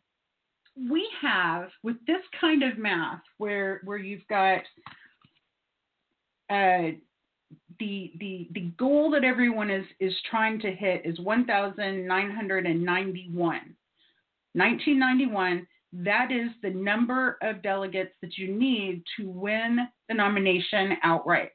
we 0.89 1.07
have 1.21 1.69
with 1.83 1.97
this 2.05 2.21
kind 2.39 2.63
of 2.63 2.77
math 2.77 3.21
where 3.37 3.81
where 3.83 3.97
you've 3.97 4.25
got 4.27 4.61
uh, 6.49 6.91
the 7.79 8.13
the 8.19 8.47
the 8.53 8.71
goal 8.77 9.11
that 9.11 9.23
everyone 9.23 9.71
is 9.71 9.85
is 9.99 10.13
trying 10.29 10.59
to 10.59 10.71
hit 10.71 11.05
is 11.05 11.19
1991 11.19 13.75
1991 14.53 15.67
that 15.93 16.31
is 16.31 16.49
the 16.61 16.69
number 16.69 17.37
of 17.41 17.63
delegates 17.63 18.13
that 18.21 18.37
you 18.37 18.53
need 18.53 19.01
to 19.17 19.29
win 19.29 19.87
the 20.07 20.15
nomination 20.15 20.93
outright 21.03 21.51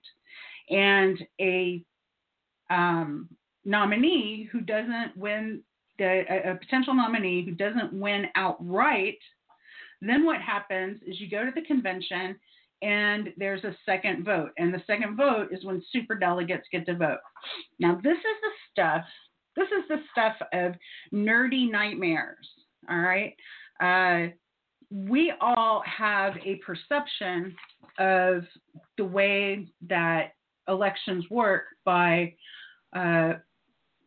and 0.71 1.19
a 1.41 1.85
um, 2.71 3.29
nominee 3.65 4.49
who 4.51 4.61
doesn't 4.61 5.17
win 5.17 5.63
the, 5.99 6.25
a, 6.29 6.53
a 6.53 6.57
potential 6.57 6.95
nominee 6.95 7.45
who 7.45 7.53
doesn't 7.53 7.93
win 7.93 8.27
outright, 8.35 9.19
then 10.01 10.25
what 10.25 10.41
happens 10.41 11.01
is 11.07 11.21
you 11.21 11.29
go 11.31 11.45
to 11.45 11.53
the 11.55 11.63
convention 11.63 12.37
and 12.83 13.29
there's 13.37 13.63
a 13.63 13.77
second 13.87 14.25
vote. 14.25 14.51
And 14.59 14.75
the 14.75 14.83
second 14.87 15.17
vote 15.17 15.49
is 15.53 15.65
when 15.65 15.83
super 15.93 16.17
delegates 16.17 16.67
get 16.73 16.85
to 16.87 16.97
vote. 16.97 17.19
Now, 17.79 18.01
this 18.03 18.19
is 18.19 18.25
the 18.43 18.51
stuff, 18.73 19.05
this 19.55 19.69
is 19.69 19.85
the 19.89 19.99
stuff 20.11 20.35
of 20.53 20.75
nerdy 21.13 21.71
nightmares. 21.71 22.49
All 22.91 22.99
right. 22.99 23.35
Uh, 23.81 24.33
we 24.93 25.33
all 25.41 25.83
have 25.87 26.35
a 26.45 26.57
perception 26.57 27.55
of 27.99 28.45
the 28.99 29.05
way 29.05 29.67
that 29.89 30.35
elections 30.69 31.25
work 31.31 31.65
by 31.85 32.35
uh, 32.95 33.35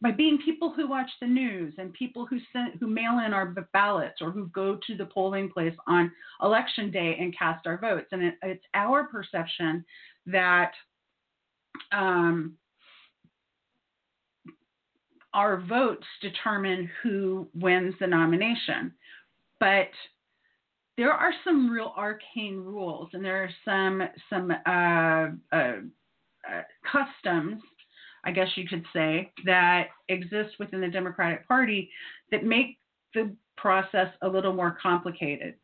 by 0.01 0.11
being 0.11 0.37
people 0.45 0.71
who 0.71 0.87
watch 0.87 1.09
the 1.19 1.27
news 1.27 1.73
and 1.79 1.91
people 1.93 2.27
who 2.27 2.37
send 2.53 2.73
who 2.79 2.85
mail 2.85 3.19
in 3.25 3.33
our 3.33 3.47
ballots 3.73 4.21
or 4.21 4.29
who 4.29 4.47
go 4.49 4.77
to 4.85 4.95
the 4.95 5.05
polling 5.05 5.49
place 5.49 5.75
on 5.87 6.11
election 6.43 6.91
day 6.91 7.17
and 7.19 7.35
cast 7.35 7.65
our 7.65 7.79
votes. 7.79 8.07
And 8.11 8.21
it, 8.21 8.35
it's 8.43 8.65
our 8.75 9.05
perception 9.05 9.83
that 10.27 10.71
um, 11.91 12.53
our 15.33 15.61
votes 15.61 16.05
determine 16.21 16.89
who 17.01 17.47
wins 17.55 17.95
the 17.99 18.07
nomination. 18.07 18.93
But 19.59 19.89
there 20.97 21.11
are 21.11 21.31
some 21.43 21.69
real 21.69 21.93
arcane 21.97 22.57
rules, 22.57 23.09
and 23.13 23.23
there 23.23 23.43
are 23.43 23.49
some 23.65 24.01
some 24.29 24.51
uh, 24.51 25.55
uh, 25.55 25.79
uh, 26.49 26.61
customs, 26.89 27.61
I 28.23 28.31
guess 28.31 28.47
you 28.55 28.67
could 28.67 28.85
say, 28.93 29.31
that 29.45 29.87
exist 30.09 30.55
within 30.59 30.81
the 30.81 30.87
Democratic 30.87 31.47
Party 31.47 31.89
that 32.31 32.45
make 32.45 32.77
the 33.13 33.35
process 33.57 34.07
a 34.21 34.27
little 34.27 34.53
more 34.53 34.77
complicated. 34.81 35.55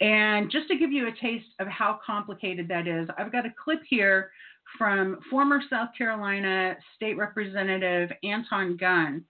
And 0.00 0.50
just 0.50 0.68
to 0.68 0.76
give 0.76 0.92
you 0.92 1.08
a 1.08 1.12
taste 1.22 1.46
of 1.60 1.68
how 1.68 1.98
complicated 2.04 2.68
that 2.68 2.86
is, 2.88 3.08
I've 3.16 3.32
got 3.32 3.46
a 3.46 3.54
clip 3.62 3.80
here 3.88 4.32
from 4.76 5.18
former 5.30 5.60
South 5.70 5.90
Carolina 5.96 6.76
State 6.96 7.16
Representative 7.16 8.10
Anton 8.22 8.76
Gunn, 8.76 9.24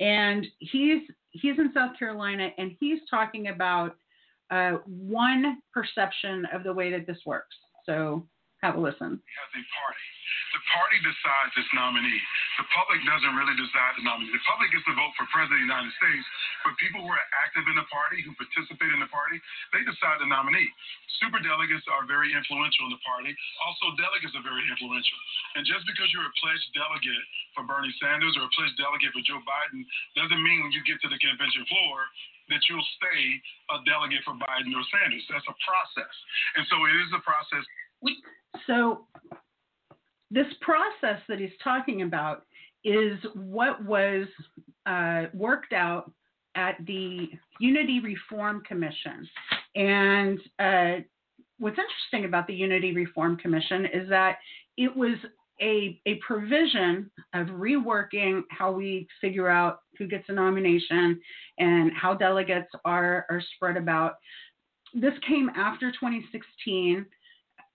and 0.00 0.46
he's 0.58 1.02
he's 1.30 1.58
in 1.58 1.72
South 1.74 1.98
Carolina 1.98 2.50
and 2.58 2.76
he's 2.78 3.00
talking 3.10 3.48
about 3.48 3.96
uh, 4.50 4.78
one 4.86 5.58
perception 5.72 6.46
of 6.52 6.64
the 6.64 6.72
way 6.72 6.90
that 6.90 7.06
this 7.06 7.18
works. 7.24 7.56
So 7.86 8.26
have 8.64 8.76
a 8.76 8.80
listen. 8.80 9.20
A 9.20 9.60
party, 9.60 10.08
the 10.56 10.62
party 10.72 10.98
decides 11.04 11.52
its 11.60 11.68
nominee. 11.76 12.22
The 12.56 12.64
public 12.72 13.00
doesn't 13.04 13.34
really 13.36 13.52
decide 13.60 13.92
the 14.00 14.08
nominee. 14.08 14.32
The 14.32 14.40
public 14.48 14.72
gets 14.72 14.88
to 14.88 14.96
vote 14.96 15.12
for 15.20 15.28
president 15.28 15.60
of 15.60 15.68
the 15.68 15.68
United 15.68 15.92
States, 16.00 16.26
but 16.64 16.72
people 16.80 17.04
who 17.04 17.12
are 17.12 17.26
active 17.44 17.68
in 17.68 17.76
the 17.76 17.84
party, 17.92 18.24
who 18.24 18.32
participate 18.40 18.88
in 18.88 19.04
the 19.04 19.10
party, 19.12 19.36
they 19.76 19.84
decide 19.84 20.16
the 20.24 20.30
nominee. 20.32 20.64
Super 21.20 21.44
delegates 21.44 21.84
are 21.92 22.08
very 22.08 22.32
influential 22.32 22.88
in 22.88 22.92
the 22.96 23.04
party. 23.04 23.36
Also, 23.68 23.92
delegates 24.00 24.32
are 24.32 24.46
very 24.46 24.64
influential. 24.64 25.18
And 25.60 25.68
just 25.68 25.84
because 25.84 26.08
you're 26.16 26.24
a 26.24 26.36
pledged 26.40 26.68
delegate 26.72 27.26
for 27.52 27.68
Bernie 27.68 27.92
Sanders 28.00 28.32
or 28.40 28.48
a 28.48 28.52
pledged 28.56 28.80
delegate 28.80 29.12
for 29.12 29.20
Joe 29.28 29.44
Biden 29.44 29.84
doesn't 30.16 30.40
mean 30.40 30.64
when 30.64 30.72
you 30.72 30.80
get 30.88 31.04
to 31.04 31.08
the 31.12 31.20
convention 31.20 31.68
floor 31.68 32.08
that 32.48 32.60
you'll 32.68 32.88
stay 32.96 33.22
a 33.72 33.76
delegate 33.88 34.22
for 34.24 34.34
Biden 34.34 34.72
or 34.74 34.84
Sanders. 34.92 35.24
That's 35.30 35.48
a 35.48 35.56
process. 35.64 36.14
And 36.56 36.66
so 36.68 36.76
it 36.84 36.94
is 37.02 37.10
a 37.16 37.22
process. 37.24 37.64
So, 38.66 39.06
this 40.30 40.46
process 40.60 41.20
that 41.28 41.38
he's 41.38 41.56
talking 41.62 42.02
about 42.02 42.44
is 42.82 43.18
what 43.34 43.82
was 43.84 44.26
uh, 44.86 45.26
worked 45.32 45.72
out 45.72 46.10
at 46.54 46.76
the 46.86 47.30
Unity 47.60 48.00
Reform 48.00 48.62
Commission. 48.66 49.28
And 49.74 50.38
uh, 50.58 51.02
what's 51.58 51.78
interesting 51.78 52.24
about 52.26 52.46
the 52.46 52.54
Unity 52.54 52.92
Reform 52.92 53.36
Commission 53.36 53.86
is 53.86 54.08
that 54.08 54.38
it 54.76 54.94
was 54.94 55.16
a, 55.60 56.00
a 56.06 56.16
provision 56.16 57.10
of 57.34 57.46
reworking 57.48 58.42
how 58.50 58.72
we 58.72 59.06
figure 59.20 59.48
out 59.48 59.80
who 59.98 60.06
gets 60.06 60.28
a 60.28 60.32
nomination 60.32 61.20
and 61.58 61.92
how 61.94 62.14
delegates 62.14 62.70
are, 62.84 63.26
are 63.30 63.42
spread 63.54 63.76
about. 63.76 64.14
This 64.94 65.14
came 65.26 65.50
after 65.50 65.90
2016 65.90 67.06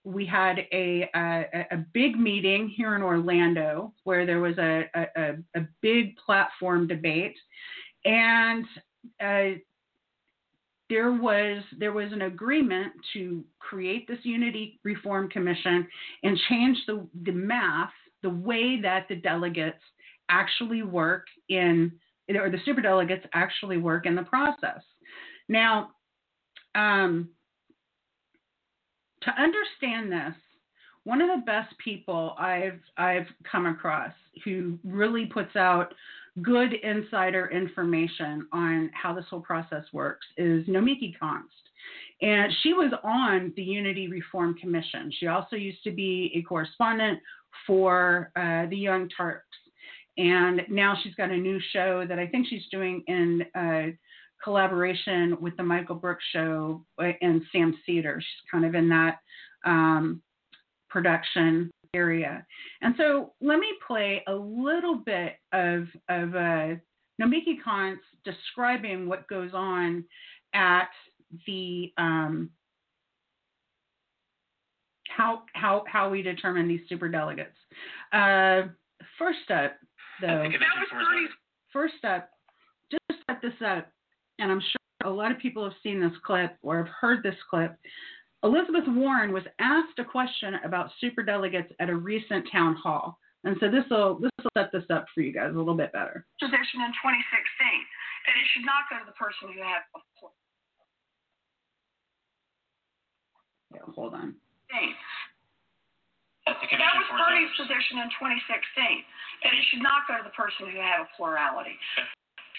we 0.04 0.24
had 0.24 0.60
a, 0.72 1.08
a, 1.14 1.66
a 1.72 1.76
big 1.92 2.18
meeting 2.18 2.68
here 2.68 2.96
in 2.96 3.02
Orlando 3.02 3.92
where 4.04 4.24
there 4.24 4.40
was 4.40 4.56
a 4.58 4.84
a, 4.94 5.34
a 5.54 5.60
big 5.82 6.16
platform 6.16 6.86
debate, 6.86 7.36
and 8.04 8.64
uh, 9.22 9.58
there 10.90 11.12
was 11.12 11.62
there 11.78 11.92
was 11.92 12.12
an 12.12 12.22
agreement 12.22 12.92
to 13.14 13.42
create 13.58 14.06
this 14.06 14.18
Unity 14.24 14.78
Reform 14.84 15.30
Commission 15.30 15.88
and 16.22 16.38
change 16.50 16.76
the 16.86 17.06
the 17.22 17.32
math, 17.32 17.92
the 18.22 18.28
way 18.28 18.78
that 18.82 19.06
the 19.08 19.16
delegates 19.16 19.82
actually 20.28 20.82
work 20.82 21.24
in 21.48 21.92
or 22.28 22.50
the 22.50 22.58
super 22.66 22.82
delegates 22.82 23.24
actually 23.32 23.78
work 23.78 24.04
in 24.04 24.14
the 24.14 24.24
process. 24.24 24.82
Now. 25.48 25.92
Um, 26.74 27.30
to 29.22 29.30
understand 29.30 30.10
this, 30.10 30.34
one 31.04 31.20
of 31.20 31.28
the 31.28 31.44
best 31.44 31.74
people 31.82 32.34
I've 32.38 32.80
I've 32.96 33.26
come 33.50 33.66
across 33.66 34.12
who 34.44 34.78
really 34.84 35.26
puts 35.26 35.56
out 35.56 35.94
good 36.42 36.74
insider 36.74 37.50
information 37.50 38.46
on 38.52 38.90
how 38.94 39.12
this 39.14 39.24
whole 39.28 39.40
process 39.40 39.84
works 39.92 40.26
is 40.36 40.66
Nomiki 40.66 41.14
Konst. 41.20 41.44
And 42.22 42.52
she 42.62 42.72
was 42.74 42.92
on 43.02 43.52
the 43.56 43.62
Unity 43.62 44.08
Reform 44.08 44.54
Commission. 44.54 45.10
She 45.18 45.26
also 45.26 45.56
used 45.56 45.82
to 45.84 45.90
be 45.90 46.32
a 46.34 46.42
correspondent 46.42 47.18
for 47.66 48.30
uh, 48.36 48.66
the 48.68 48.76
Young 48.76 49.08
Turks. 49.08 49.46
And 50.18 50.62
now 50.68 50.96
she's 51.02 51.14
got 51.14 51.30
a 51.30 51.36
new 51.36 51.58
show 51.72 52.04
that 52.06 52.18
I 52.18 52.26
think 52.26 52.46
she's 52.48 52.66
doing 52.70 53.02
in 53.06 53.42
uh, 53.54 53.96
collaboration 54.42 55.36
with 55.40 55.56
the 55.56 55.62
Michael 55.62 55.94
Brooks 55.96 56.24
Show 56.32 56.84
and 56.98 57.42
Sam 57.52 57.74
Seder. 57.86 58.20
She's 58.20 58.50
kind 58.50 58.64
of 58.64 58.74
in 58.74 58.88
that 58.90 59.18
um, 59.64 60.20
production 60.90 61.70
area. 61.94 62.46
And 62.82 62.94
so 62.96 63.32
let 63.40 63.58
me 63.58 63.68
play 63.86 64.22
a 64.26 64.34
little 64.34 64.96
bit 64.96 65.34
of, 65.52 65.86
of 66.08 66.34
uh, 66.34 66.74
Nomiki 67.20 67.56
Konst 67.66 67.98
describing 68.24 69.08
what 69.08 69.28
goes 69.28 69.50
on 69.54 70.04
at 70.54 70.88
the 71.46 71.92
um, 71.96 72.50
how 75.16 75.42
how 75.52 75.84
how 75.86 76.08
we 76.08 76.22
determine 76.22 76.66
these 76.66 76.80
super 76.88 77.08
delegates. 77.08 77.56
Uh, 78.12 78.62
first 79.18 79.50
up, 79.52 79.72
though, 80.20 80.44
first 81.72 82.04
up, 82.04 82.30
just 82.90 83.20
set 83.26 83.42
this 83.42 83.52
up 83.64 83.88
and 84.40 84.50
I'm 84.50 84.60
sure 84.60 85.10
a 85.10 85.10
lot 85.10 85.30
of 85.30 85.38
people 85.38 85.64
have 85.64 85.74
seen 85.82 86.00
this 86.00 86.16
clip 86.24 86.56
or 86.62 86.78
have 86.78 86.88
heard 87.00 87.22
this 87.22 87.36
clip. 87.48 87.76
Elizabeth 88.42 88.88
Warren 88.88 89.32
was 89.32 89.44
asked 89.58 89.98
a 89.98 90.04
question 90.04 90.56
about 90.64 90.90
super 91.00 91.22
delegates 91.22 91.72
at 91.78 91.90
a 91.90 91.96
recent 91.96 92.48
town 92.50 92.74
hall. 92.74 93.18
And 93.44 93.56
so 93.60 93.70
this 93.70 93.84
will 93.90 94.20
this 94.20 94.32
will 94.44 94.52
set 94.56 94.72
this 94.72 94.84
up 94.92 95.04
for 95.14 95.20
you 95.20 95.32
guys 95.32 95.52
a 95.52 95.58
little 95.58 95.76
bit 95.76 95.92
better. 95.92 96.26
Position 96.40 96.84
in 96.84 96.92
2016, 96.92 97.24
and 98.28 98.34
it 98.36 98.46
should 98.52 98.68
not 98.68 98.84
go 98.92 99.00
to 99.00 99.08
the 99.08 99.16
person 99.16 99.48
who 99.52 99.60
had. 99.64 99.80
Yeah, 103.72 103.86
hold 103.96 104.12
on. 104.12 104.36
That 106.44 106.92
was 106.96 107.08
Bernie's 107.16 107.54
position 107.56 108.02
in 108.02 108.08
2016, 108.18 108.44
and 109.44 109.52
it 109.56 109.64
should 109.72 109.84
not 109.84 110.04
go 110.04 110.20
to 110.20 110.24
the 110.26 110.34
person 110.36 110.68
who 110.68 110.80
had 110.80 111.00
a 111.04 111.08
plurality. 111.16 111.76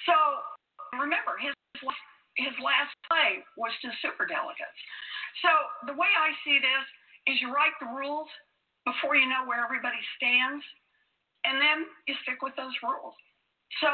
So 0.10 0.16
remember, 0.98 1.38
his 1.38 1.54
his 2.38 2.56
last 2.64 2.94
play 3.06 3.46
was 3.54 3.70
to 3.86 3.92
super 4.02 4.26
delegates. 4.26 4.82
So 5.40 5.52
the 5.88 5.96
way 5.98 6.12
I 6.12 6.36
see 6.44 6.60
this 6.60 6.86
is 7.28 7.42
you 7.42 7.54
write 7.54 7.76
the 7.80 7.88
rules 7.88 8.28
before 8.86 9.16
you 9.16 9.30
know 9.30 9.46
where 9.46 9.64
everybody 9.64 10.00
stands, 10.18 10.64
and 11.46 11.62
then 11.62 11.86
you 12.08 12.16
stick 12.24 12.42
with 12.42 12.54
those 12.58 12.74
rules. 12.84 13.14
So 13.80 13.90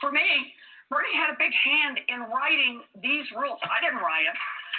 for 0.00 0.10
me, 0.10 0.54
Bernie 0.90 1.14
had 1.14 1.30
a 1.30 1.38
big 1.38 1.52
hand 1.52 2.00
in 2.08 2.20
writing 2.32 2.80
these 3.02 3.26
rules. 3.36 3.58
I 3.62 3.84
didn't 3.84 4.00
write 4.00 4.24
them. 4.24 4.38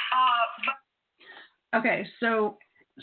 Uh, 0.09 0.45
but 0.65 1.79
okay, 1.79 2.07
so 2.19 2.57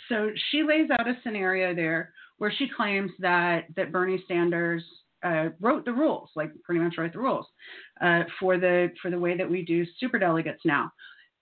so 0.09 0.31
she 0.51 0.63
lays 0.63 0.91
out 0.91 1.07
a 1.07 1.15
scenario 1.23 1.75
there 1.75 2.13
where 2.39 2.53
she 2.53 2.69
claims 2.69 3.11
that 3.21 3.67
that 3.77 3.93
Bernie 3.93 4.25
Sanders 4.27 4.83
uh, 5.25 5.49
wrote 5.61 5.85
the 5.85 5.93
rules, 5.93 6.31
like 6.37 6.51
pretty 6.65 6.81
much 6.81 6.97
wrote 6.99 7.13
the 7.13 7.19
rules 7.19 7.47
uh, 8.01 8.23
for 8.41 8.59
the 8.59 8.91
for 9.01 9.11
the 9.11 9.19
way 9.19 9.37
that 9.37 9.49
we 9.49 9.63
do 9.63 9.85
super 9.99 10.19
delegates 10.19 10.63
now. 10.65 10.91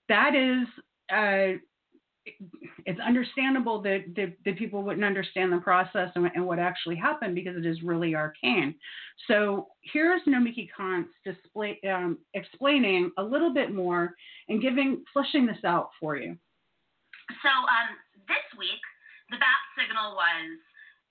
That 0.09 0.35
is, 0.35 0.67
uh, 1.13 1.59
it's 2.87 3.01
understandable 3.01 3.83
that, 3.83 4.05
that, 4.17 4.33
that 4.45 4.57
people 4.57 4.83
wouldn't 4.83 5.05
understand 5.05 5.53
the 5.53 5.59
process 5.59 6.09
and, 6.15 6.31
and, 6.35 6.47
what 6.47 6.59
actually 6.59 6.97
happened 6.97 7.35
because 7.35 7.57
it 7.57 7.67
is 7.67 7.83
really 7.83 8.15
arcane. 8.15 8.75
So 9.29 9.69
here's 9.93 10.23
Nomiki 10.25 10.69
Konst 10.73 11.13
display, 11.25 11.79
um, 11.85 12.19
explaining 12.33 13.13
a 13.19 13.23
little 13.23 13.53
bit 13.53 13.75
more 13.75 14.15
and 14.49 14.63
giving 14.63 15.05
fleshing 15.13 15.45
this 15.45 15.63
out 15.65 15.91
for 16.01 16.17
you. 16.17 16.37
So 17.43 17.53
um, 17.53 17.93
this 18.27 18.45
week, 18.57 18.81
the 19.29 19.37
bat 19.37 19.61
signal 19.77 20.17
was 20.17 20.49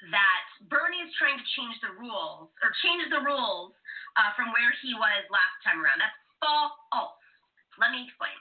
that 0.10 0.46
Bernie 0.66 1.06
is 1.06 1.14
trying 1.22 1.38
to 1.38 1.48
change 1.54 1.78
the 1.86 1.94
rules 1.94 2.50
or 2.62 2.74
change 2.82 3.06
the 3.14 3.22
rules 3.22 3.74
uh, 4.18 4.34
from 4.34 4.50
where 4.50 4.74
he 4.82 4.98
was 4.98 5.22
last 5.30 5.58
time 5.62 5.78
around. 5.78 6.02
That's 6.02 6.18
false. 6.42 6.74
Let 7.82 7.90
me 7.90 8.06
explain. 8.06 8.38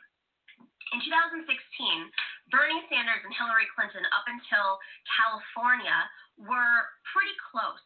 In 0.92 1.00
2016, 1.00 1.48
Bernie 2.52 2.85
Sanders 2.92 3.24
and 3.24 3.33
Hillary 3.33 3.64
Clinton, 3.72 4.05
up 4.12 4.28
until 4.28 4.76
California, 5.09 5.96
were 6.37 6.85
pretty 7.09 7.33
close 7.48 7.81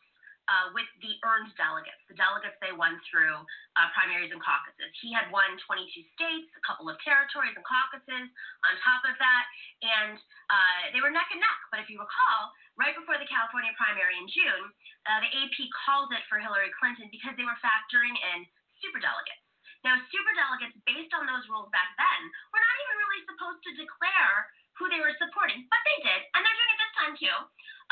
uh, 0.51 0.75
with 0.75 0.91
the 0.99 1.15
earned 1.23 1.55
delegates, 1.55 2.03
the 2.11 2.19
delegates 2.19 2.59
they 2.59 2.75
won 2.75 2.99
through 3.07 3.39
uh, 3.79 3.87
primaries 3.95 4.35
and 4.35 4.43
caucuses. 4.43 4.91
He 4.99 5.15
had 5.15 5.31
won 5.31 5.55
22 5.71 5.87
states, 6.19 6.51
a 6.59 6.63
couple 6.67 6.91
of 6.91 6.99
territories 7.07 7.55
and 7.55 7.63
caucuses 7.63 8.27
on 8.67 8.73
top 8.83 9.03
of 9.07 9.15
that, 9.23 9.45
and 9.87 10.19
uh, 10.51 10.83
they 10.91 10.99
were 10.99 11.15
neck 11.15 11.31
and 11.31 11.39
neck. 11.39 11.59
But 11.71 11.79
if 11.83 11.87
you 11.87 12.03
recall, 12.03 12.51
right 12.75 12.95
before 12.95 13.23
the 13.23 13.31
California 13.31 13.71
primary 13.79 14.19
in 14.19 14.27
June, 14.35 14.67
uh, 15.07 15.23
the 15.23 15.31
AP 15.31 15.57
called 15.87 16.11
it 16.11 16.27
for 16.27 16.43
Hillary 16.43 16.75
Clinton 16.75 17.07
because 17.15 17.39
they 17.39 17.47
were 17.47 17.59
factoring 17.63 18.19
in 18.35 18.47
superdelegates. 18.83 19.46
Now, 19.87 20.03
superdelegates, 20.11 20.75
based 20.83 21.15
on 21.15 21.31
those 21.31 21.47
rules 21.47 21.71
back 21.71 21.95
then, 21.95 22.21
were 22.51 22.59
not 22.59 22.77
even 22.83 22.97
really 23.07 23.23
supposed 23.31 23.63
to 23.63 23.71
declare 23.79 24.51
who 24.75 24.91
they 24.91 24.99
were 24.99 25.15
supporting, 25.23 25.63
but 25.71 25.79
they 25.87 25.99
did, 26.03 26.21
and 26.35 26.43
they're 26.43 26.59
doing 26.59 26.73
it 26.75 26.79
this 26.83 26.95
time 26.99 27.15
too. 27.15 27.37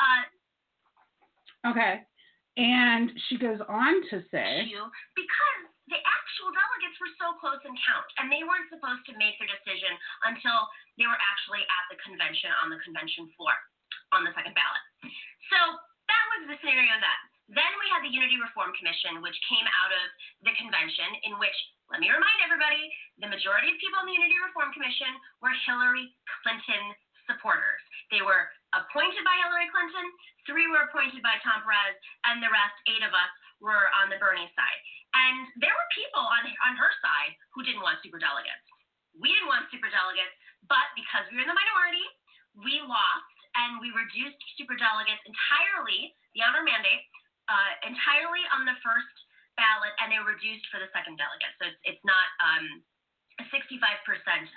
Uh, 0.03 0.21
Okay. 1.65 2.05
And 2.55 3.11
she 3.27 3.35
goes 3.35 3.59
on 3.67 3.93
to 4.13 4.23
say, 4.31 4.63
because 5.17 5.59
the 5.91 5.99
actual 5.99 6.49
delegates 6.55 6.95
were 7.03 7.11
so 7.19 7.35
close 7.41 7.59
in 7.67 7.73
count, 7.83 8.07
and 8.21 8.31
they 8.31 8.47
weren't 8.47 8.69
supposed 8.71 9.03
to 9.11 9.13
make 9.19 9.35
their 9.41 9.49
decision 9.51 9.91
until 10.23 10.55
they 10.95 11.03
were 11.03 11.19
actually 11.19 11.67
at 11.67 11.83
the 11.91 11.99
convention 11.99 12.47
on 12.63 12.71
the 12.71 12.79
convention 12.79 13.27
floor 13.35 13.51
on 14.15 14.23
the 14.23 14.31
second 14.31 14.55
ballot. 14.55 14.83
So 15.51 15.59
that 16.07 16.23
was 16.31 16.47
the 16.47 16.55
scenario 16.63 16.95
then. 16.95 17.19
Then 17.59 17.71
we 17.77 17.91
had 17.91 18.07
the 18.07 18.13
Unity 18.13 18.39
Reform 18.39 18.71
Commission, 18.79 19.19
which 19.19 19.35
came 19.51 19.67
out 19.83 19.91
of 19.91 20.05
the 20.47 20.53
convention, 20.55 21.27
in 21.27 21.35
which, 21.37 21.57
let 21.93 22.01
me 22.01 22.09
remind 22.09 22.39
everybody, 22.41 22.89
the 23.21 23.29
majority 23.29 23.69
of 23.69 23.77
people 23.77 24.01
in 24.01 24.09
the 24.09 24.17
Unity 24.17 24.37
Reform 24.41 24.73
Commission 24.73 25.11
were 25.37 25.53
Hillary 25.69 26.09
Clinton 26.41 26.81
supporters. 27.29 27.81
They 28.09 28.25
were 28.25 28.49
appointed 28.73 29.21
by 29.21 29.35
Hillary 29.45 29.69
Clinton, 29.69 30.05
three 30.49 30.65
were 30.69 30.89
appointed 30.89 31.21
by 31.21 31.37
Tom 31.45 31.61
Perez, 31.61 31.97
and 32.29 32.41
the 32.41 32.49
rest, 32.49 32.77
eight 32.89 33.05
of 33.05 33.13
us, 33.13 33.31
were 33.61 33.89
on 34.01 34.09
the 34.09 34.17
Bernie 34.17 34.49
side. 34.57 34.81
And 35.15 35.47
there 35.61 35.71
were 35.71 35.89
people 35.95 36.25
on 36.25 36.43
on 36.67 36.73
her 36.75 36.91
side 36.99 37.33
who 37.55 37.63
didn't 37.63 37.85
want 37.85 38.01
superdelegates. 38.03 38.65
We 39.15 39.31
didn't 39.31 39.47
want 39.47 39.69
superdelegates, 39.71 40.35
but 40.67 40.85
because 40.97 41.23
we 41.31 41.39
were 41.39 41.45
in 41.45 41.49
the 41.49 41.55
minority, 41.55 42.05
we 42.59 42.83
lost 42.83 43.35
and 43.55 43.79
we 43.79 43.93
reduced 43.95 44.35
superdelegates 44.59 45.23
entirely, 45.23 46.11
the 46.35 46.43
honor 46.43 46.65
mandate, 46.67 47.07
uh, 47.47 47.71
entirely 47.87 48.43
on 48.51 48.67
the 48.67 48.75
first 48.83 49.15
ballot, 49.55 49.93
and 50.03 50.11
they 50.11 50.19
were 50.19 50.35
reduced 50.35 50.67
for 50.71 50.79
the 50.79 50.91
second 50.91 51.19
delegate. 51.19 51.53
So 51.59 51.71
it's, 51.71 51.97
it's 51.97 52.03
not 52.07 52.27
um, 52.39 52.83
65% 53.39 53.51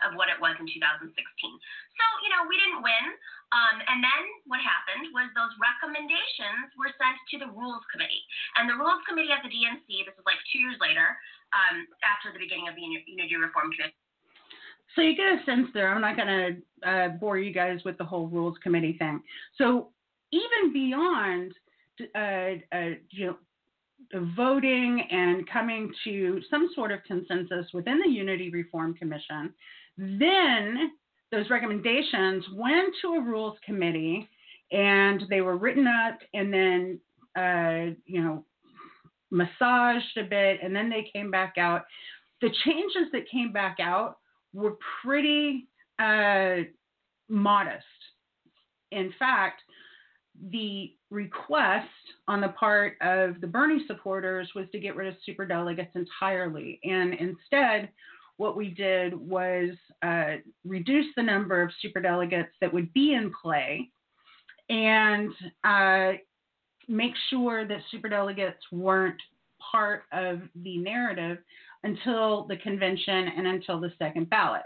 of 0.07 0.15
what 0.15 0.31
it 0.31 0.39
was 0.39 0.55
in 0.63 0.67
2016. 0.71 1.11
So, 1.11 2.05
you 2.23 2.31
know, 2.31 2.47
we 2.47 2.55
didn't 2.55 2.83
win. 2.83 3.07
Um, 3.51 3.81
and 3.81 3.99
then 4.05 4.23
what 4.47 4.61
happened 4.63 5.11
was 5.11 5.27
those 5.35 5.51
recommendations 5.59 6.71
were 6.79 6.93
sent 7.01 7.17
to 7.35 7.37
the 7.43 7.51
Rules 7.51 7.83
Committee. 7.91 8.23
And 8.61 8.71
the 8.71 8.77
Rules 8.79 9.03
Committee 9.09 9.35
at 9.35 9.43
the 9.43 9.51
DNC, 9.51 10.07
this 10.07 10.15
was 10.15 10.27
like 10.29 10.39
two 10.53 10.63
years 10.63 10.79
later, 10.79 11.17
um, 11.57 11.89
after 12.05 12.31
the 12.31 12.39
beginning 12.39 12.69
of 12.71 12.77
the 12.77 12.85
Unity 12.85 13.35
Reform 13.35 13.73
Committee. 13.75 13.97
so 14.95 15.03
you 15.03 15.17
get 15.17 15.41
a 15.41 15.41
sense 15.49 15.73
there. 15.75 15.91
I'm 15.91 16.05
not 16.05 16.15
going 16.15 16.29
to 16.29 16.49
uh, 16.85 17.09
bore 17.19 17.41
you 17.41 17.51
guys 17.51 17.81
with 17.83 17.99
the 17.99 18.07
whole 18.07 18.29
rules 18.29 18.61
committee 18.63 18.95
thing. 19.01 19.23
So 19.57 19.91
even 20.31 20.73
beyond, 20.73 21.51
uh, 22.15 22.63
uh, 22.71 22.95
you 23.11 23.33
know, 23.33 23.37
voting 24.37 25.03
and 25.11 25.49
coming 25.51 25.93
to 26.05 26.41
some 26.51 26.71
sort 26.75 26.93
of 26.93 27.03
consensus 27.05 27.67
within 27.73 28.01
the 28.05 28.11
Unity 28.11 28.51
Reform 28.51 28.95
Commission, 28.95 29.53
then 29.97 30.93
those 31.31 31.51
recommendations 31.51 32.45
went 32.55 32.95
to 33.03 33.15
a 33.15 33.21
rules 33.21 33.59
committee 33.65 34.29
and 34.73 35.25
they 35.29 35.41
were 35.41 35.57
written 35.57 35.87
up 35.87 36.19
and 36.35 36.53
then, 36.53 37.01
uh, 37.37 37.95
you 38.07 38.23
know, 38.23 38.45
massaged 39.31 40.17
a 40.17 40.25
bit 40.25 40.61
and 40.63 40.75
then 40.75 40.89
they 40.89 41.09
came 41.13 41.31
back 41.31 41.55
out. 41.59 41.85
The 42.41 42.51
changes 42.65 43.11
that 43.13 43.29
came 43.31 43.53
back 43.53 43.79
out 43.81 44.19
were 44.55 44.77
pretty 45.03 45.69
uh, 45.99 46.59
modest. 47.29 47.85
In 48.91 49.13
fact, 49.19 49.63
the 50.51 50.93
request 51.11 51.87
on 52.27 52.41
the 52.41 52.49
part 52.49 52.95
of 53.01 53.41
the 53.41 53.47
Bernie 53.47 53.85
supporters 53.87 54.49
was 54.55 54.67
to 54.73 54.79
get 54.79 54.97
rid 54.97 55.09
of 55.09 55.15
superdelegates 55.29 55.95
entirely. 55.95 56.81
And 56.85 57.15
instead, 57.15 57.91
what 58.37 58.57
we 58.57 58.69
did 58.71 59.15
was 59.15 59.71
uh, 60.03 60.37
reduce 60.65 61.07
the 61.17 61.23
number 61.23 61.61
of 61.61 61.71
superdelegates 61.85 62.49
that 62.61 62.73
would 62.73 62.93
be 62.93 63.15
in 63.15 63.33
play 63.43 63.91
and 64.71 65.33
uh, 65.65 66.13
make 66.89 67.13
sure 67.31 67.67
that 67.67 67.79
superdelegates 67.93 68.55
weren't 68.71 69.21
part 69.73 70.05
of 70.13 70.41
the 70.63 70.79
narrative 70.79 71.39
until 71.85 72.47
the 72.47 72.57
convention 72.59 73.29
and 73.37 73.47
until 73.47 73.81
the 73.81 73.93
second 73.99 74.31
ballot. 74.31 74.63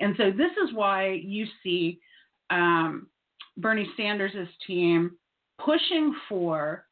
And 0.00 0.14
so 0.16 0.30
this 0.30 0.52
is 0.62 0.74
why 0.74 1.20
you 1.24 1.46
see 1.62 2.00
um, 2.50 3.08
Bernie 3.56 3.88
Sanders' 3.96 4.48
team 4.66 5.12
pushing 5.58 6.14
for 6.28 6.84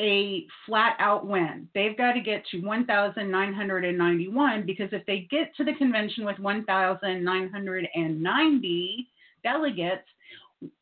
a 0.00 0.44
flat 0.66 0.96
out 0.98 1.24
win. 1.26 1.68
They've 1.74 1.96
got 1.96 2.12
to 2.12 2.20
get 2.20 2.44
to 2.50 2.58
1,991 2.58 4.66
because 4.66 4.88
if 4.92 5.06
they 5.06 5.26
get 5.30 5.56
to 5.56 5.64
the 5.64 5.72
convention 5.74 6.24
with 6.24 6.38
1,990 6.38 9.08
delegates, 9.42 10.06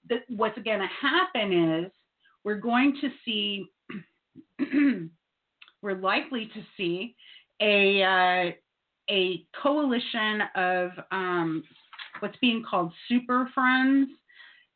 th- 0.09 0.23
what's 0.29 0.59
going 0.63 0.81
to 0.81 0.89
happen 1.01 1.75
is 1.75 1.91
we're 2.45 2.55
going 2.55 2.97
to 3.01 3.11
see, 3.25 3.67
we're 5.83 5.95
likely 5.95 6.51
to 6.55 6.63
see 6.77 7.15
a 7.61 8.03
uh, 8.03 8.51
a 9.11 9.45
coalition 9.61 10.43
of 10.55 10.91
um, 11.11 11.65
what's 12.21 12.37
being 12.41 12.63
called 12.69 12.93
super 13.09 13.49
friends, 13.55 14.09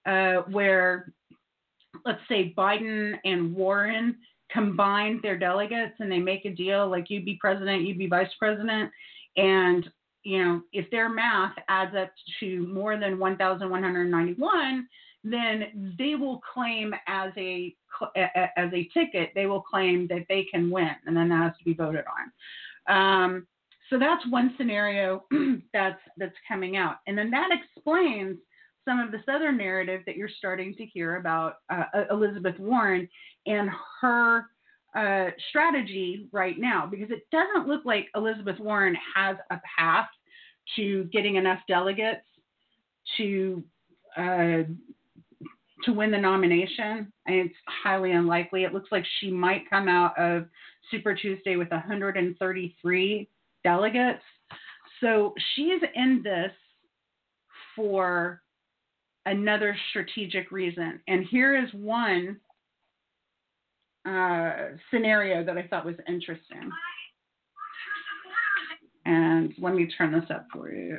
uh, 0.07 0.43
where 0.51 1.13
let's 2.05 2.21
say 2.29 2.55
Biden 2.57 3.15
and 3.25 3.55
Warren 3.55 4.17
combine 4.51 5.21
their 5.23 5.39
delegates 5.39 5.95
and 5.99 6.11
they 6.11 6.19
make 6.19 6.45
a 6.45 6.51
deal 6.51 6.89
like 6.89 7.11
you 7.11 7.23
be 7.23 7.37
president, 7.41 7.83
you 7.83 7.95
be 7.95 8.07
vice 8.07 8.31
president, 8.39 8.91
and 9.37 9.91
you 10.23 10.45
know 10.45 10.63
if 10.73 10.91
their 10.91 11.09
math 11.09 11.55
adds 11.69 11.95
up 11.97 12.11
to 12.41 12.67
more 12.69 12.99
than 12.99 13.19
1,191, 13.19 14.89
then 15.25 15.95
they 15.99 16.15
will 16.15 16.41
claim 16.55 16.95
as 17.07 17.33
a 17.37 17.75
as 18.57 18.71
a 18.73 18.89
ticket, 18.95 19.33
they 19.35 19.47
will 19.47 19.63
claim 19.63 20.07
that 20.09 20.27
they 20.29 20.45
can 20.45 20.71
win, 20.71 20.91
and 21.07 21.17
then 21.17 21.29
that 21.29 21.43
has 21.43 21.53
to 21.59 21.65
be 21.65 21.75
voted 21.75 22.05
on. 22.07 22.95
Um, 22.95 23.47
so 23.91 23.99
that's 23.99 24.25
one 24.29 24.55
scenario 24.57 25.25
that's 25.73 26.01
that's 26.17 26.35
coming 26.47 26.77
out, 26.77 26.97
and 27.07 27.17
then 27.17 27.31
that 27.31 27.49
explains 27.51 28.39
some 28.87 29.01
of 29.01 29.11
this 29.11 29.23
other 29.29 29.53
narrative 29.53 30.03
that 30.07 30.17
you're 30.17 30.31
starting 30.39 30.75
to 30.77 30.87
hear 30.87 31.17
about 31.17 31.57
uh, 31.69 31.85
Elizabeth 32.11 32.59
Warren 32.59 33.09
and 33.47 33.69
her 34.01 34.47
uh, 34.97 35.31
strategy 35.51 36.29
right 36.33 36.59
now, 36.59 36.87
because 36.87 37.11
it 37.11 37.27
doesn't 37.31 37.69
look 37.69 37.85
like 37.85 38.07
Elizabeth 38.15 38.59
Warren 38.59 38.97
has 39.15 39.37
a 39.51 39.61
path 39.79 40.09
to 40.77 41.05
getting 41.13 41.37
enough 41.37 41.59
delegates 41.69 42.25
to 43.19 43.63
uh, 44.17 44.63
to 45.85 45.93
win 45.93 46.11
the 46.11 46.19
nomination. 46.19 47.13
It's 47.27 47.55
highly 47.85 48.13
unlikely. 48.13 48.65
It 48.65 48.73
looks 48.73 48.91
like 48.91 49.05
she 49.21 49.31
might 49.31 49.69
come 49.69 49.89
out 49.89 50.19
of 50.19 50.47
Super 50.91 51.15
Tuesday 51.15 51.57
with 51.57 51.71
133 51.71 53.29
delegates. 53.63 54.23
So 55.01 55.35
she's 55.55 55.83
in 55.95 56.23
this 56.25 56.53
for 57.75 58.41
another 59.27 59.77
strategic 59.91 60.51
reason. 60.51 61.01
And 61.09 61.27
here 61.27 61.59
is 61.59 61.69
one 61.75 62.39
uh, 64.07 64.79
scenario 64.91 65.45
that 65.45 65.59
I 65.59 65.67
thought 65.67 65.85
was 65.85 65.99
interesting. 66.09 66.71
And 69.05 69.53
let 69.59 69.75
me 69.75 69.87
turn 69.99 70.15
this 70.15 70.31
up 70.31 70.47
for 70.51 70.71
you. 70.71 70.99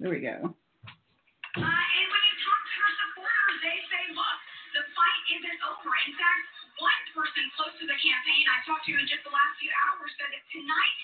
There 0.00 0.10
we 0.10 0.20
go. 0.20 0.36
Uh, 0.36 1.64
and 1.64 2.06
when 2.12 2.22
you 2.28 2.34
talk 2.44 2.60
to 2.64 2.80
supporters, 3.00 3.58
they 3.64 3.78
say, 3.88 4.04
look, 4.12 4.38
the 4.76 4.84
fight 4.92 5.22
isn't 5.40 5.60
over. 5.68 5.88
In 5.88 6.12
fact, 6.16 6.44
one 6.80 7.02
person 7.16 7.44
close 7.56 7.74
to 7.80 7.86
the 7.88 7.96
campaign 7.96 8.44
I 8.44 8.60
talked 8.68 8.84
to 8.86 8.94
in 8.94 9.08
just 9.08 9.24
the 9.24 9.32
last 9.32 9.54
few 9.58 9.72
hours 9.72 10.12
said 10.20 10.30
that 10.30 10.44
tonight 10.52 10.96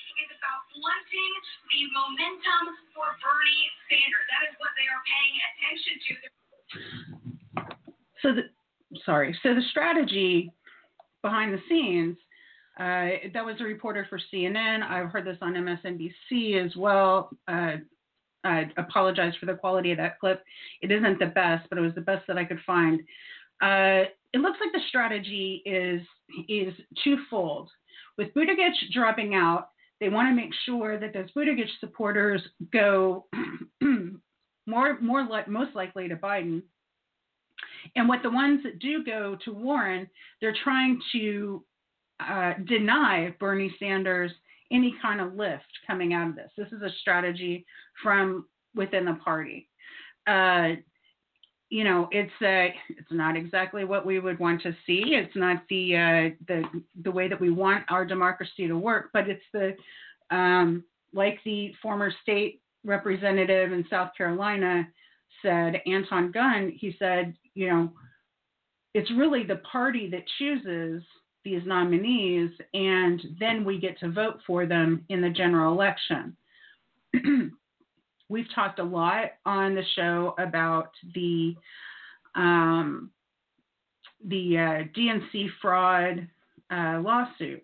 about 0.44 0.60
blunting 0.76 1.32
the 1.72 1.80
momentum 1.96 2.64
for 2.92 3.08
Bernie 3.24 3.68
Sanders. 3.88 4.26
That 4.28 4.42
is 4.52 4.54
what 4.60 4.72
they 4.76 4.86
are 4.92 5.02
paying 5.08 5.36
attention 5.48 5.94
to. 6.04 6.12
So 8.20 8.28
the 8.36 8.44
sorry. 9.04 9.32
So 9.42 9.54
the 9.54 9.64
strategy 9.70 10.52
behind 11.22 11.54
the 11.54 11.62
scenes. 11.68 12.16
Uh, 12.78 13.30
that 13.32 13.44
was 13.44 13.54
a 13.60 13.64
reporter 13.64 14.04
for 14.10 14.20
CNN. 14.32 14.82
I've 14.82 15.10
heard 15.10 15.24
this 15.24 15.38
on 15.40 15.54
MSNBC 15.54 16.64
as 16.64 16.74
well. 16.74 17.30
Uh, 17.46 17.76
I 18.42 18.68
apologize 18.76 19.32
for 19.38 19.46
the 19.46 19.54
quality 19.54 19.92
of 19.92 19.98
that 19.98 20.18
clip. 20.18 20.42
It 20.82 20.90
isn't 20.90 21.20
the 21.20 21.26
best, 21.26 21.68
but 21.70 21.78
it 21.78 21.82
was 21.82 21.94
the 21.94 22.00
best 22.00 22.26
that 22.26 22.36
I 22.36 22.44
could 22.44 22.58
find. 22.66 23.00
Uh, 23.62 24.10
it 24.32 24.38
looks 24.38 24.58
like 24.60 24.72
the 24.72 24.80
strategy 24.88 25.62
is 25.64 26.02
is 26.48 26.74
twofold. 27.02 27.70
With 28.18 28.34
Buttigieg 28.34 28.72
dropping 28.92 29.34
out, 29.34 29.68
they 30.04 30.10
want 30.10 30.28
to 30.28 30.34
make 30.34 30.52
sure 30.66 31.00
that 31.00 31.14
those 31.14 31.32
Buttigieg 31.32 31.66
supporters 31.80 32.42
go 32.70 33.24
more 34.66 35.00
more 35.00 35.26
like 35.26 35.48
most 35.48 35.74
likely 35.74 36.08
to 36.08 36.16
Biden. 36.16 36.62
And 37.96 38.06
what 38.06 38.22
the 38.22 38.30
ones 38.30 38.60
that 38.64 38.80
do 38.80 39.02
go 39.02 39.38
to 39.46 39.52
Warren, 39.52 40.06
they're 40.42 40.56
trying 40.62 41.00
to 41.12 41.64
uh, 42.20 42.52
deny 42.66 43.34
Bernie 43.40 43.74
Sanders 43.78 44.30
any 44.70 44.94
kind 45.00 45.22
of 45.22 45.34
lift 45.34 45.64
coming 45.86 46.12
out 46.12 46.28
of 46.28 46.36
this. 46.36 46.50
This 46.58 46.68
is 46.68 46.82
a 46.82 46.90
strategy 47.00 47.64
from 48.02 48.46
within 48.74 49.06
the 49.06 49.18
party. 49.24 49.70
Uh, 50.26 50.80
you 51.74 51.82
know, 51.82 52.06
it's 52.12 52.30
uh, 52.40 52.72
it's 52.88 53.10
not 53.10 53.36
exactly 53.36 53.84
what 53.84 54.06
we 54.06 54.20
would 54.20 54.38
want 54.38 54.62
to 54.62 54.70
see. 54.86 55.02
It's 55.06 55.34
not 55.34 55.64
the 55.68 55.96
uh, 55.96 56.36
the 56.46 56.62
the 57.02 57.10
way 57.10 57.26
that 57.26 57.40
we 57.40 57.50
want 57.50 57.82
our 57.90 58.06
democracy 58.06 58.68
to 58.68 58.78
work, 58.78 59.10
but 59.12 59.24
it's 59.28 59.42
the 59.52 59.74
um, 60.30 60.84
like 61.12 61.40
the 61.44 61.72
former 61.82 62.12
state 62.22 62.60
representative 62.84 63.72
in 63.72 63.84
South 63.90 64.10
Carolina 64.16 64.86
said, 65.42 65.80
Anton 65.84 66.30
Gunn. 66.30 66.72
He 66.78 66.94
said, 66.96 67.34
you 67.54 67.68
know, 67.68 67.92
it's 68.94 69.10
really 69.10 69.42
the 69.42 69.60
party 69.72 70.08
that 70.10 70.22
chooses 70.38 71.02
these 71.44 71.62
nominees, 71.66 72.52
and 72.72 73.20
then 73.40 73.64
we 73.64 73.80
get 73.80 73.98
to 73.98 74.12
vote 74.12 74.38
for 74.46 74.64
them 74.64 75.04
in 75.08 75.20
the 75.20 75.30
general 75.30 75.72
election. 75.72 76.36
We've 78.28 78.52
talked 78.54 78.78
a 78.78 78.84
lot 78.84 79.32
on 79.44 79.74
the 79.74 79.84
show 79.96 80.34
about 80.38 80.90
the 81.14 81.54
um, 82.34 83.10
the 84.26 84.56
uh, 84.58 84.98
DNC 84.98 85.48
fraud 85.60 86.26
uh, 86.70 87.00
lawsuit, 87.00 87.62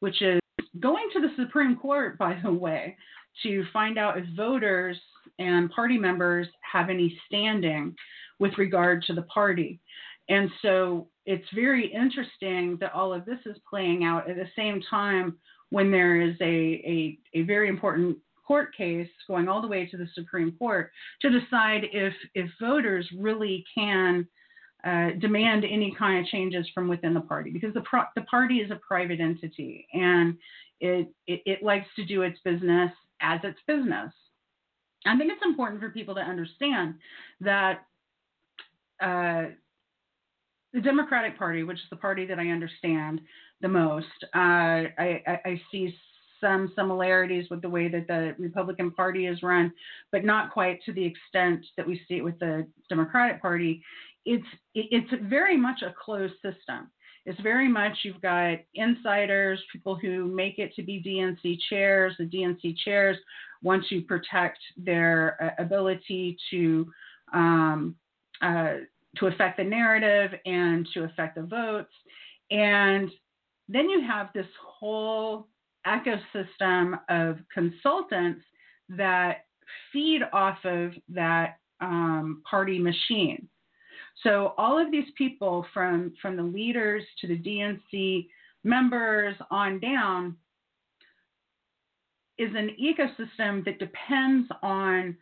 which 0.00 0.22
is 0.22 0.40
going 0.80 1.08
to 1.12 1.20
the 1.20 1.34
Supreme 1.36 1.76
Court, 1.76 2.18
by 2.18 2.38
the 2.42 2.52
way, 2.52 2.96
to 3.42 3.64
find 3.72 3.98
out 3.98 4.18
if 4.18 4.24
voters 4.36 4.98
and 5.38 5.70
party 5.70 5.98
members 5.98 6.46
have 6.60 6.90
any 6.90 7.18
standing 7.26 7.94
with 8.38 8.56
regard 8.58 9.02
to 9.04 9.12
the 9.12 9.22
party. 9.22 9.80
And 10.28 10.50
so 10.62 11.08
it's 11.26 11.46
very 11.54 11.92
interesting 11.92 12.78
that 12.80 12.94
all 12.94 13.12
of 13.12 13.24
this 13.24 13.38
is 13.46 13.56
playing 13.68 14.04
out 14.04 14.28
at 14.30 14.36
the 14.36 14.48
same 14.56 14.80
time 14.88 15.36
when 15.70 15.90
there 15.90 16.20
is 16.20 16.34
a, 16.40 16.44
a, 16.44 17.18
a 17.34 17.42
very 17.42 17.68
important 17.68 18.16
court 18.50 18.74
case 18.76 19.08
going 19.28 19.46
all 19.46 19.62
the 19.62 19.68
way 19.68 19.86
to 19.86 19.96
the 19.96 20.08
Supreme 20.12 20.50
Court 20.58 20.90
to 21.22 21.30
decide 21.30 21.82
if, 21.92 22.12
if 22.34 22.50
voters 22.60 23.08
really 23.16 23.64
can 23.72 24.26
uh, 24.84 25.10
demand 25.20 25.64
any 25.64 25.94
kind 25.96 26.18
of 26.18 26.26
changes 26.26 26.68
from 26.74 26.88
within 26.88 27.14
the 27.14 27.20
party 27.20 27.52
because 27.52 27.72
the, 27.74 27.82
pro- 27.82 28.10
the 28.16 28.22
party 28.22 28.56
is 28.56 28.72
a 28.72 28.80
private 28.84 29.20
entity 29.20 29.86
and 29.92 30.36
it, 30.80 31.06
it, 31.28 31.42
it 31.46 31.62
likes 31.62 31.86
to 31.94 32.04
do 32.04 32.22
its 32.22 32.40
business 32.44 32.90
as 33.20 33.38
its 33.44 33.60
business. 33.68 34.12
I 35.06 35.16
think 35.16 35.30
it's 35.30 35.46
important 35.46 35.80
for 35.80 35.90
people 35.90 36.16
to 36.16 36.20
understand 36.20 36.94
that 37.40 37.82
uh, 39.00 39.50
the 40.72 40.80
Democratic 40.80 41.38
Party, 41.38 41.62
which 41.62 41.78
is 41.78 41.90
the 41.90 41.96
party 41.96 42.26
that 42.26 42.40
I 42.40 42.48
understand 42.48 43.20
the 43.60 43.68
most, 43.68 44.06
uh, 44.34 44.90
I, 44.98 45.22
I, 45.24 45.40
I, 45.44 45.60
see 45.70 45.94
some 46.40 46.72
similarities 46.76 47.48
with 47.50 47.62
the 47.62 47.68
way 47.68 47.88
that 47.88 48.06
the 48.06 48.34
Republican 48.38 48.90
Party 48.90 49.26
is 49.26 49.42
run, 49.42 49.72
but 50.12 50.24
not 50.24 50.52
quite 50.52 50.82
to 50.84 50.92
the 50.92 51.04
extent 51.04 51.64
that 51.76 51.86
we 51.86 52.00
see 52.08 52.16
it 52.16 52.24
with 52.24 52.38
the 52.38 52.66
Democratic 52.88 53.40
Party. 53.40 53.82
It's 54.24 54.46
it's 54.74 55.10
very 55.22 55.56
much 55.56 55.82
a 55.82 55.94
closed 56.04 56.34
system. 56.34 56.90
It's 57.26 57.40
very 57.40 57.68
much 57.68 57.98
you've 58.02 58.20
got 58.22 58.58
insiders, 58.74 59.62
people 59.72 59.94
who 59.94 60.24
make 60.24 60.58
it 60.58 60.74
to 60.74 60.82
be 60.82 61.02
DNC 61.02 61.58
chairs. 61.68 62.14
The 62.18 62.24
DNC 62.24 62.76
chairs 62.84 63.16
want 63.62 63.84
to 63.90 64.00
protect 64.02 64.58
their 64.76 65.36
uh, 65.58 65.62
ability 65.62 66.36
to 66.50 66.90
um, 67.32 67.94
uh, 68.42 68.76
to 69.16 69.26
affect 69.26 69.58
the 69.58 69.64
narrative 69.64 70.38
and 70.46 70.88
to 70.94 71.04
affect 71.04 71.34
the 71.34 71.42
votes. 71.42 71.92
And 72.50 73.10
then 73.68 73.88
you 73.88 74.02
have 74.06 74.30
this 74.34 74.46
whole 74.60 75.46
ecosystem 75.86 77.00
of 77.08 77.38
consultants 77.52 78.44
that 78.88 79.46
feed 79.92 80.22
off 80.32 80.58
of 80.64 80.92
that 81.08 81.58
um, 81.80 82.42
party 82.48 82.78
machine. 82.78 83.48
So 84.22 84.54
all 84.58 84.78
of 84.78 84.90
these 84.90 85.08
people, 85.16 85.64
from 85.72 86.12
from 86.20 86.36
the 86.36 86.42
leaders 86.42 87.04
to 87.20 87.26
the 87.26 87.38
DNC 87.38 88.26
members 88.64 89.34
on 89.50 89.80
down, 89.80 90.36
is 92.38 92.50
an 92.54 92.70
ecosystem 92.80 93.64
that 93.64 93.78
depends 93.78 94.48
on 94.62 95.16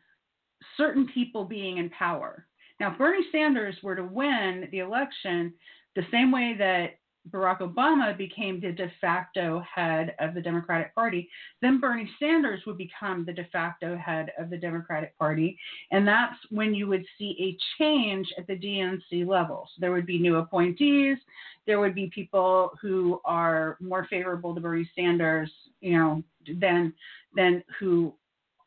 certain 0.76 1.06
people 1.14 1.44
being 1.44 1.78
in 1.78 1.90
power. 1.90 2.46
Now, 2.80 2.92
if 2.92 2.98
Bernie 2.98 3.26
Sanders 3.32 3.76
were 3.82 3.96
to 3.96 4.04
win 4.04 4.68
the 4.70 4.78
election 4.78 5.52
the 5.96 6.02
same 6.12 6.30
way 6.30 6.54
that 6.58 6.98
Barack 7.30 7.60
Obama 7.60 8.16
became 8.16 8.60
the 8.60 8.72
de 8.72 8.90
facto 9.00 9.62
head 9.74 10.14
of 10.18 10.34
the 10.34 10.40
Democratic 10.40 10.94
Party, 10.94 11.28
then 11.62 11.80
Bernie 11.80 12.10
Sanders 12.18 12.60
would 12.66 12.78
become 12.78 13.24
the 13.24 13.32
de 13.32 13.44
facto 13.52 13.96
head 13.96 14.32
of 14.38 14.50
the 14.50 14.56
Democratic 14.56 15.16
Party. 15.18 15.58
And 15.90 16.06
that's 16.06 16.36
when 16.50 16.74
you 16.74 16.86
would 16.86 17.04
see 17.18 17.36
a 17.40 17.82
change 17.82 18.26
at 18.38 18.46
the 18.46 18.56
DNC 18.56 19.26
level. 19.26 19.68
So 19.68 19.80
there 19.80 19.92
would 19.92 20.06
be 20.06 20.18
new 20.18 20.36
appointees, 20.36 21.18
there 21.66 21.80
would 21.80 21.94
be 21.94 22.10
people 22.14 22.72
who 22.80 23.20
are 23.24 23.76
more 23.80 24.06
favorable 24.08 24.54
to 24.54 24.60
Bernie 24.60 24.90
Sanders, 24.94 25.50
you 25.80 25.98
know, 25.98 26.22
than 26.60 26.94
than 27.36 27.62
who 27.78 28.14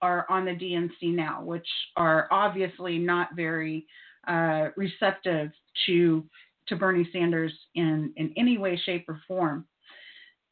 are 0.02 0.26
on 0.30 0.46
the 0.46 0.52
DNC 0.52 1.14
now, 1.16 1.44
which 1.44 1.68
are 1.96 2.28
obviously 2.32 2.98
not 2.98 3.36
very 3.36 3.86
uh, 4.28 4.70
receptive 4.76 5.52
to 5.86 6.24
to 6.72 6.76
Bernie 6.76 7.08
Sanders 7.14 7.54
in 7.76 8.12
in 8.16 8.34
any 8.36 8.58
way, 8.58 8.80
shape, 8.84 9.06
or 9.08 9.22
form. 9.28 9.66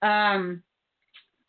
Um, 0.02 0.64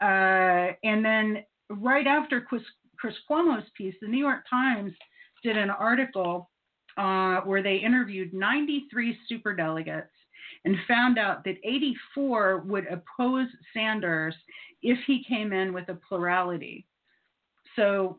Uh, 0.00 0.74
and 0.84 1.04
then 1.04 1.44
right 1.70 2.06
after 2.06 2.40
Chris, 2.40 2.62
Chris 2.98 3.14
Cuomo's 3.28 3.68
piece, 3.76 3.94
the 4.00 4.08
New 4.08 4.18
York 4.18 4.44
Times 4.48 4.92
did 5.42 5.56
an 5.56 5.70
article 5.70 6.50
uh, 6.96 7.40
where 7.42 7.62
they 7.62 7.76
interviewed 7.76 8.32
93 8.32 9.16
super 9.28 9.54
delegates, 9.54 10.10
and 10.64 10.76
found 10.86 11.18
out 11.18 11.44
that 11.44 11.56
84 11.64 12.58
would 12.66 12.86
oppose 12.86 13.48
Sanders 13.72 14.34
if 14.82 14.98
he 15.06 15.24
came 15.28 15.52
in 15.52 15.72
with 15.72 15.88
a 15.88 15.98
plurality. 16.08 16.86
So 17.76 18.18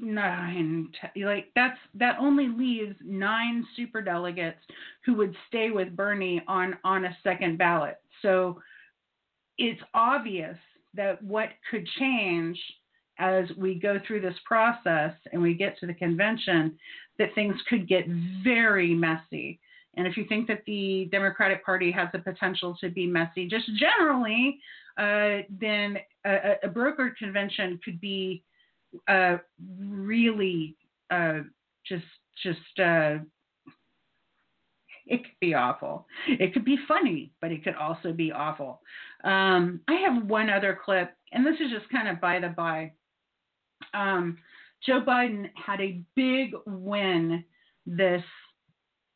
nine 0.00 0.88
like 1.24 1.48
that's 1.54 1.78
that 1.94 2.16
only 2.18 2.48
leaves 2.48 2.96
nine 3.04 3.66
super 3.76 4.00
delegates 4.00 4.58
who 5.04 5.14
would 5.14 5.34
stay 5.48 5.70
with 5.70 5.94
Bernie 5.96 6.42
on 6.48 6.76
on 6.84 7.04
a 7.04 7.16
second 7.22 7.58
ballot. 7.58 7.98
So 8.22 8.60
it's 9.58 9.80
obvious 9.94 10.56
that 10.94 11.22
what 11.22 11.50
could 11.70 11.86
change 11.98 12.58
as 13.18 13.44
we 13.56 13.74
go 13.74 14.00
through 14.06 14.22
this 14.22 14.34
process 14.44 15.12
and 15.32 15.40
we 15.40 15.54
get 15.54 15.78
to 15.78 15.86
the 15.86 15.94
convention 15.94 16.78
that 17.18 17.34
things 17.34 17.54
could 17.68 17.86
get 17.86 18.06
very 18.42 18.94
messy. 18.94 19.60
And 19.96 20.06
if 20.06 20.16
you 20.16 20.24
think 20.24 20.48
that 20.48 20.62
the 20.66 21.08
Democratic 21.12 21.64
Party 21.64 21.90
has 21.92 22.08
the 22.12 22.20
potential 22.20 22.76
to 22.80 22.88
be 22.88 23.06
messy, 23.06 23.46
just 23.46 23.66
generally, 23.76 24.58
uh, 24.96 25.44
then 25.60 25.98
a, 26.24 26.54
a 26.62 26.68
brokered 26.68 27.16
convention 27.16 27.78
could 27.84 28.00
be 28.00 28.42
uh, 29.08 29.38
really 29.78 30.76
uh, 31.10 31.40
just 31.86 32.04
just 32.42 32.78
uh, 32.78 33.18
it 35.06 35.24
could 35.24 35.40
be 35.40 35.54
awful. 35.54 36.06
It 36.28 36.52
could 36.52 36.64
be 36.64 36.78
funny, 36.86 37.32
but 37.40 37.50
it 37.50 37.64
could 37.64 37.74
also 37.74 38.12
be 38.12 38.30
awful. 38.30 38.80
Um, 39.24 39.80
I 39.88 39.94
have 39.94 40.24
one 40.24 40.48
other 40.48 40.78
clip, 40.82 41.12
and 41.32 41.44
this 41.44 41.56
is 41.60 41.70
just 41.70 41.90
kind 41.90 42.08
of 42.08 42.20
by 42.20 42.38
the 42.38 42.48
by. 42.48 42.92
Um, 43.92 44.38
Joe 44.86 45.00
Biden 45.00 45.50
had 45.56 45.80
a 45.80 46.00
big 46.14 46.52
win 46.64 47.44
this 47.86 48.22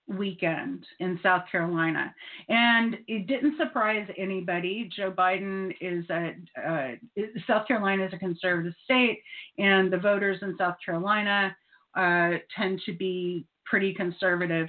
weekend 0.06 0.84
in 1.00 1.18
South 1.22 1.42
Carolina. 1.50 2.14
And 2.48 2.98
it 3.08 3.26
didn't 3.26 3.56
surprise 3.56 4.06
anybody. 4.18 4.90
Joe 4.94 5.10
Biden 5.10 5.74
is 5.80 6.04
a, 6.10 6.34
uh, 6.62 7.22
South 7.46 7.66
Carolina 7.66 8.04
is 8.06 8.12
a 8.12 8.18
conservative 8.18 8.74
state, 8.84 9.20
and 9.58 9.92
the 9.92 9.98
voters 9.98 10.38
in 10.42 10.56
South 10.58 10.76
Carolina 10.84 11.56
uh, 11.96 12.32
tend 12.56 12.80
to 12.86 12.92
be 12.92 13.46
pretty 13.64 13.94
conservative. 13.94 14.68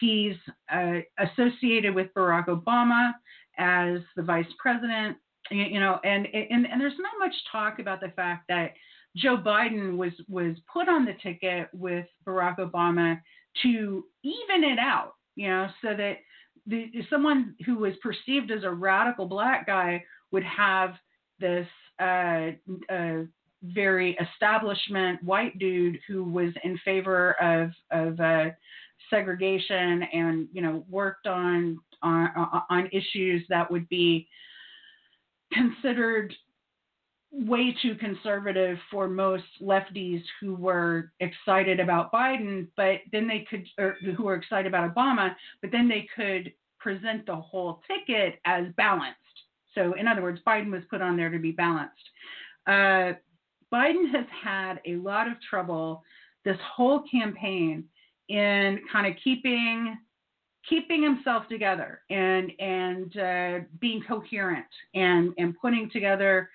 He's 0.00 0.34
uh, 0.72 0.98
associated 1.18 1.94
with 1.94 2.12
Barack 2.14 2.46
Obama 2.46 3.12
as 3.58 4.00
the 4.16 4.22
vice 4.22 4.44
president, 4.58 5.16
you 5.50 5.78
know, 5.78 6.00
and, 6.04 6.26
and, 6.26 6.66
and 6.66 6.80
there's 6.80 6.98
not 6.98 7.12
much 7.18 7.34
talk 7.52 7.78
about 7.78 8.00
the 8.00 8.08
fact 8.16 8.46
that 8.48 8.72
Joe 9.16 9.36
Biden 9.36 9.96
was 9.96 10.12
was 10.28 10.56
put 10.72 10.88
on 10.88 11.04
the 11.04 11.14
ticket 11.22 11.68
with 11.72 12.06
Barack 12.26 12.58
Obama 12.58 13.20
to 13.62 14.04
even 14.22 14.64
it 14.64 14.78
out, 14.78 15.14
you 15.36 15.48
know, 15.48 15.68
so 15.82 15.94
that 15.96 16.18
the, 16.66 16.90
someone 17.10 17.54
who 17.66 17.78
was 17.78 17.94
perceived 18.02 18.50
as 18.50 18.64
a 18.64 18.70
radical 18.70 19.26
black 19.26 19.66
guy 19.66 20.02
would 20.32 20.44
have 20.44 20.94
this 21.40 21.66
uh, 22.00 22.50
uh, 22.90 23.22
very 23.62 24.16
establishment 24.16 25.22
white 25.22 25.58
dude 25.58 25.98
who 26.06 26.24
was 26.24 26.52
in 26.64 26.78
favor 26.84 27.32
of 27.40 27.70
of 27.90 28.20
uh, 28.20 28.50
segregation 29.10 30.02
and 30.12 30.48
you 30.52 30.60
know 30.60 30.84
worked 30.88 31.26
on 31.26 31.78
on 32.02 32.28
on 32.68 32.88
issues 32.92 33.42
that 33.48 33.70
would 33.70 33.88
be 33.88 34.28
considered 35.52 36.34
way 37.34 37.74
too 37.82 37.96
conservative 37.96 38.78
for 38.90 39.08
most 39.08 39.44
lefties 39.60 40.22
who 40.40 40.54
were 40.54 41.10
excited 41.20 41.80
about 41.80 42.12
Biden, 42.12 42.68
but 42.76 43.00
then 43.12 43.26
they 43.26 43.46
could, 43.50 43.66
or 43.78 43.96
who 44.16 44.24
were 44.24 44.34
excited 44.34 44.66
about 44.66 44.94
Obama, 44.94 45.34
but 45.60 45.72
then 45.72 45.88
they 45.88 46.06
could 46.14 46.52
present 46.78 47.26
the 47.26 47.34
whole 47.34 47.80
ticket 47.88 48.38
as 48.44 48.66
balanced. 48.76 49.18
So, 49.74 49.94
in 49.94 50.06
other 50.06 50.22
words, 50.22 50.40
Biden 50.46 50.70
was 50.70 50.82
put 50.88 51.02
on 51.02 51.16
there 51.16 51.30
to 51.30 51.38
be 51.38 51.50
balanced. 51.50 51.94
Uh, 52.66 53.14
Biden 53.72 54.10
has 54.12 54.26
had 54.42 54.80
a 54.86 54.96
lot 54.96 55.26
of 55.26 55.34
trouble 55.50 56.04
this 56.44 56.58
whole 56.76 57.02
campaign 57.10 57.84
in 58.28 58.80
kind 58.92 59.06
of 59.06 59.14
keeping 59.22 59.98
keeping 60.68 61.02
himself 61.02 61.46
together 61.48 62.00
and 62.10 62.52
and 62.58 63.18
uh, 63.18 63.64
being 63.80 64.02
coherent 64.06 64.66
and 64.94 65.32
and 65.38 65.58
putting 65.60 65.90
together 65.90 66.48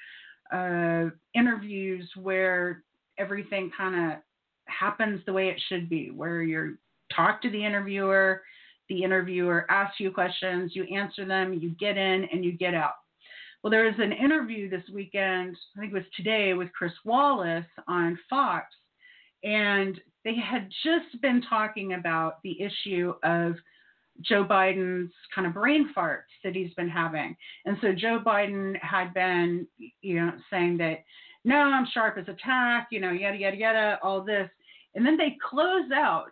uh, 0.51 1.09
interviews 1.35 2.09
where 2.15 2.83
everything 3.17 3.71
kind 3.75 4.11
of 4.11 4.19
happens 4.67 5.21
the 5.25 5.33
way 5.33 5.49
it 5.49 5.61
should 5.67 5.89
be, 5.89 6.11
where 6.11 6.41
you 6.41 6.77
talk 7.15 7.41
to 7.41 7.49
the 7.49 7.63
interviewer, 7.63 8.41
the 8.87 9.03
interviewer 9.03 9.65
asks 9.69 9.99
you 9.99 10.11
questions, 10.11 10.71
you 10.75 10.83
answer 10.85 11.25
them, 11.25 11.53
you 11.53 11.71
get 11.79 11.97
in 11.97 12.25
and 12.31 12.43
you 12.43 12.51
get 12.53 12.73
out. 12.73 12.93
Well, 13.61 13.71
there 13.71 13.85
was 13.85 13.99
an 13.99 14.13
interview 14.13 14.69
this 14.69 14.87
weekend, 14.93 15.55
I 15.75 15.81
think 15.81 15.91
it 15.91 15.95
was 15.95 16.05
today, 16.15 16.53
with 16.53 16.71
Chris 16.71 16.93
Wallace 17.03 17.65
on 17.87 18.17
Fox, 18.29 18.67
and 19.43 19.99
they 20.23 20.35
had 20.35 20.69
just 20.83 21.21
been 21.21 21.41
talking 21.49 21.93
about 21.93 22.41
the 22.43 22.57
issue 22.61 23.13
of 23.23 23.55
Joe 24.21 24.43
Biden's 24.43 25.11
kind 25.33 25.47
of 25.47 25.53
brain 25.53 25.93
farts 25.95 26.31
that 26.43 26.55
he's 26.55 26.73
been 26.73 26.89
having. 26.89 27.35
And 27.65 27.77
so 27.81 27.93
Joe 27.93 28.21
Biden 28.25 28.75
had 28.81 29.13
been, 29.13 29.67
you 30.01 30.15
know, 30.15 30.31
saying 30.49 30.77
that, 30.77 31.03
no, 31.45 31.55
I'm 31.55 31.87
sharp 31.93 32.17
as 32.17 32.27
a 32.27 32.35
tack, 32.43 32.89
you 32.91 32.99
know, 32.99 33.11
yada, 33.11 33.37
yada, 33.37 33.57
yada, 33.57 33.99
all 34.03 34.21
this. 34.21 34.49
And 34.95 35.05
then 35.05 35.17
they 35.17 35.37
close 35.39 35.89
out 35.93 36.31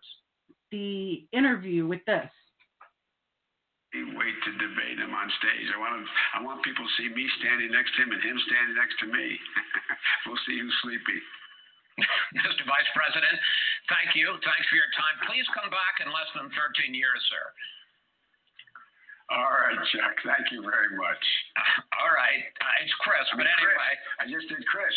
the 0.72 1.26
interview 1.32 1.88
with 1.88 2.04
this. 2.06 2.28
Wait 3.96 4.38
to 4.46 4.52
debate 4.62 5.00
him 5.00 5.16
on 5.16 5.32
stage. 5.42 5.68
I 5.74 5.80
want 5.80 6.06
I 6.36 6.40
want 6.44 6.62
people 6.62 6.86
to 6.86 6.94
see 7.02 7.10
me 7.10 7.24
standing 7.42 7.72
next 7.72 7.96
to 7.98 8.04
him 8.04 8.12
and 8.14 8.22
him 8.22 8.38
standing 8.46 8.76
next 8.78 9.00
to 9.02 9.08
me. 9.10 9.26
we'll 10.28 10.38
see 10.46 10.60
who's 10.60 10.76
sleepy. 10.84 11.18
Mr. 12.46 12.62
Vice 12.68 12.92
President, 12.94 13.38
thank 13.90 14.14
you. 14.14 14.30
Thanks 14.46 14.68
for 14.70 14.78
your 14.78 14.92
time. 14.94 15.18
Please 15.26 15.48
come 15.56 15.72
back 15.74 15.98
in 16.04 16.14
less 16.14 16.30
than 16.38 16.46
13 16.54 16.94
years, 16.94 17.18
sir. 17.32 17.46
All 19.30 19.44
right, 19.44 19.76
Chuck. 19.92 20.16
Thank 20.24 20.52
you 20.52 20.62
very 20.62 20.96
much. 20.96 21.24
All 22.00 22.14
right. 22.16 22.44
Uh, 22.62 22.84
it's 22.84 22.94
Chris, 23.00 23.28
but 23.36 23.44
Chris. 23.44 23.60
anyway. 23.60 23.94
I 24.20 24.24
just 24.24 24.48
did 24.48 24.66
Chris. 24.68 24.96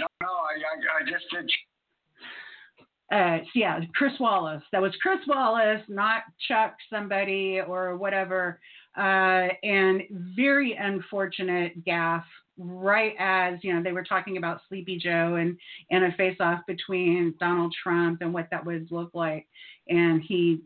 No, 0.00 0.06
no, 0.22 0.32
I, 0.32 0.54
I, 0.64 0.74
I 0.98 1.10
just 1.10 1.28
did. 1.30 1.50
Uh, 3.12 3.44
yeah, 3.54 3.80
Chris 3.94 4.12
Wallace. 4.20 4.62
That 4.72 4.80
was 4.80 4.94
Chris 5.02 5.18
Wallace, 5.26 5.82
not 5.88 6.22
Chuck 6.48 6.76
somebody 6.88 7.60
or 7.60 7.96
whatever. 7.96 8.60
Uh, 8.96 9.48
and 9.62 10.02
very 10.36 10.74
unfortunate 10.74 11.84
gaffe. 11.84 12.24
Right 12.62 13.14
as 13.18 13.54
you 13.62 13.72
know, 13.72 13.82
they 13.82 13.92
were 13.92 14.04
talking 14.04 14.36
about 14.36 14.60
Sleepy 14.68 14.98
Joe 14.98 15.36
and 15.36 15.56
and 15.90 16.04
a 16.04 16.12
face-off 16.12 16.60
between 16.66 17.34
Donald 17.40 17.74
Trump 17.82 18.20
and 18.20 18.34
what 18.34 18.48
that 18.50 18.66
would 18.66 18.88
look 18.90 19.10
like, 19.14 19.46
and 19.88 20.20
he 20.20 20.60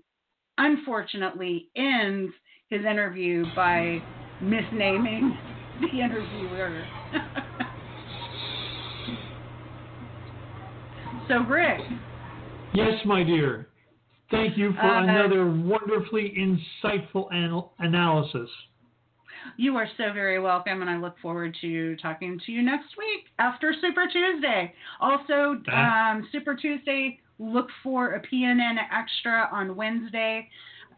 unfortunately 0.58 1.68
ends 1.76 2.32
his 2.74 2.84
interview 2.84 3.44
by 3.54 4.02
misnaming 4.42 5.36
the 5.80 6.00
interviewer. 6.00 6.84
so, 11.28 11.38
Rick. 11.44 11.80
Yes, 12.74 12.94
my 13.04 13.22
dear. 13.22 13.68
Thank 14.30 14.56
you 14.56 14.72
for 14.72 14.80
Uh, 14.80 15.02
another 15.04 15.46
wonderfully 15.46 16.34
insightful 16.36 17.32
anal- 17.32 17.72
analysis. 17.78 18.50
You 19.56 19.76
are 19.76 19.86
so 19.96 20.12
very 20.12 20.40
welcome, 20.40 20.80
and 20.80 20.90
I 20.90 20.96
look 20.96 21.18
forward 21.20 21.56
to 21.60 21.94
talking 21.96 22.40
to 22.46 22.52
you 22.52 22.62
next 22.62 22.96
week 22.96 23.26
after 23.38 23.74
Super 23.80 24.06
Tuesday. 24.10 24.74
Also, 25.00 25.60
um, 25.72 26.26
Super 26.32 26.54
Tuesday, 26.56 27.20
look 27.38 27.68
for 27.82 28.14
a 28.14 28.20
PNN 28.20 28.78
Extra 28.90 29.48
on 29.52 29.76
Wednesday, 29.76 30.48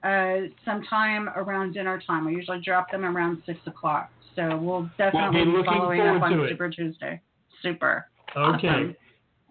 uh, 0.03 0.49
sometime 0.65 1.29
around 1.31 1.73
dinner 1.73 2.01
time. 2.07 2.27
I 2.27 2.31
usually 2.31 2.61
drop 2.61 2.91
them 2.91 3.05
around 3.05 3.43
6 3.47 3.59
o'clock. 3.67 4.11
So 4.35 4.57
we'll 4.59 4.91
definitely 4.99 5.45
be 5.45 5.51
looking 5.51 5.65
following 5.65 6.01
up 6.01 6.23
on 6.23 6.41
it. 6.41 6.51
Super 6.51 6.69
Tuesday. 6.69 7.21
Super. 7.63 8.07
Okay. 8.37 8.69
Awesome. 8.69 8.97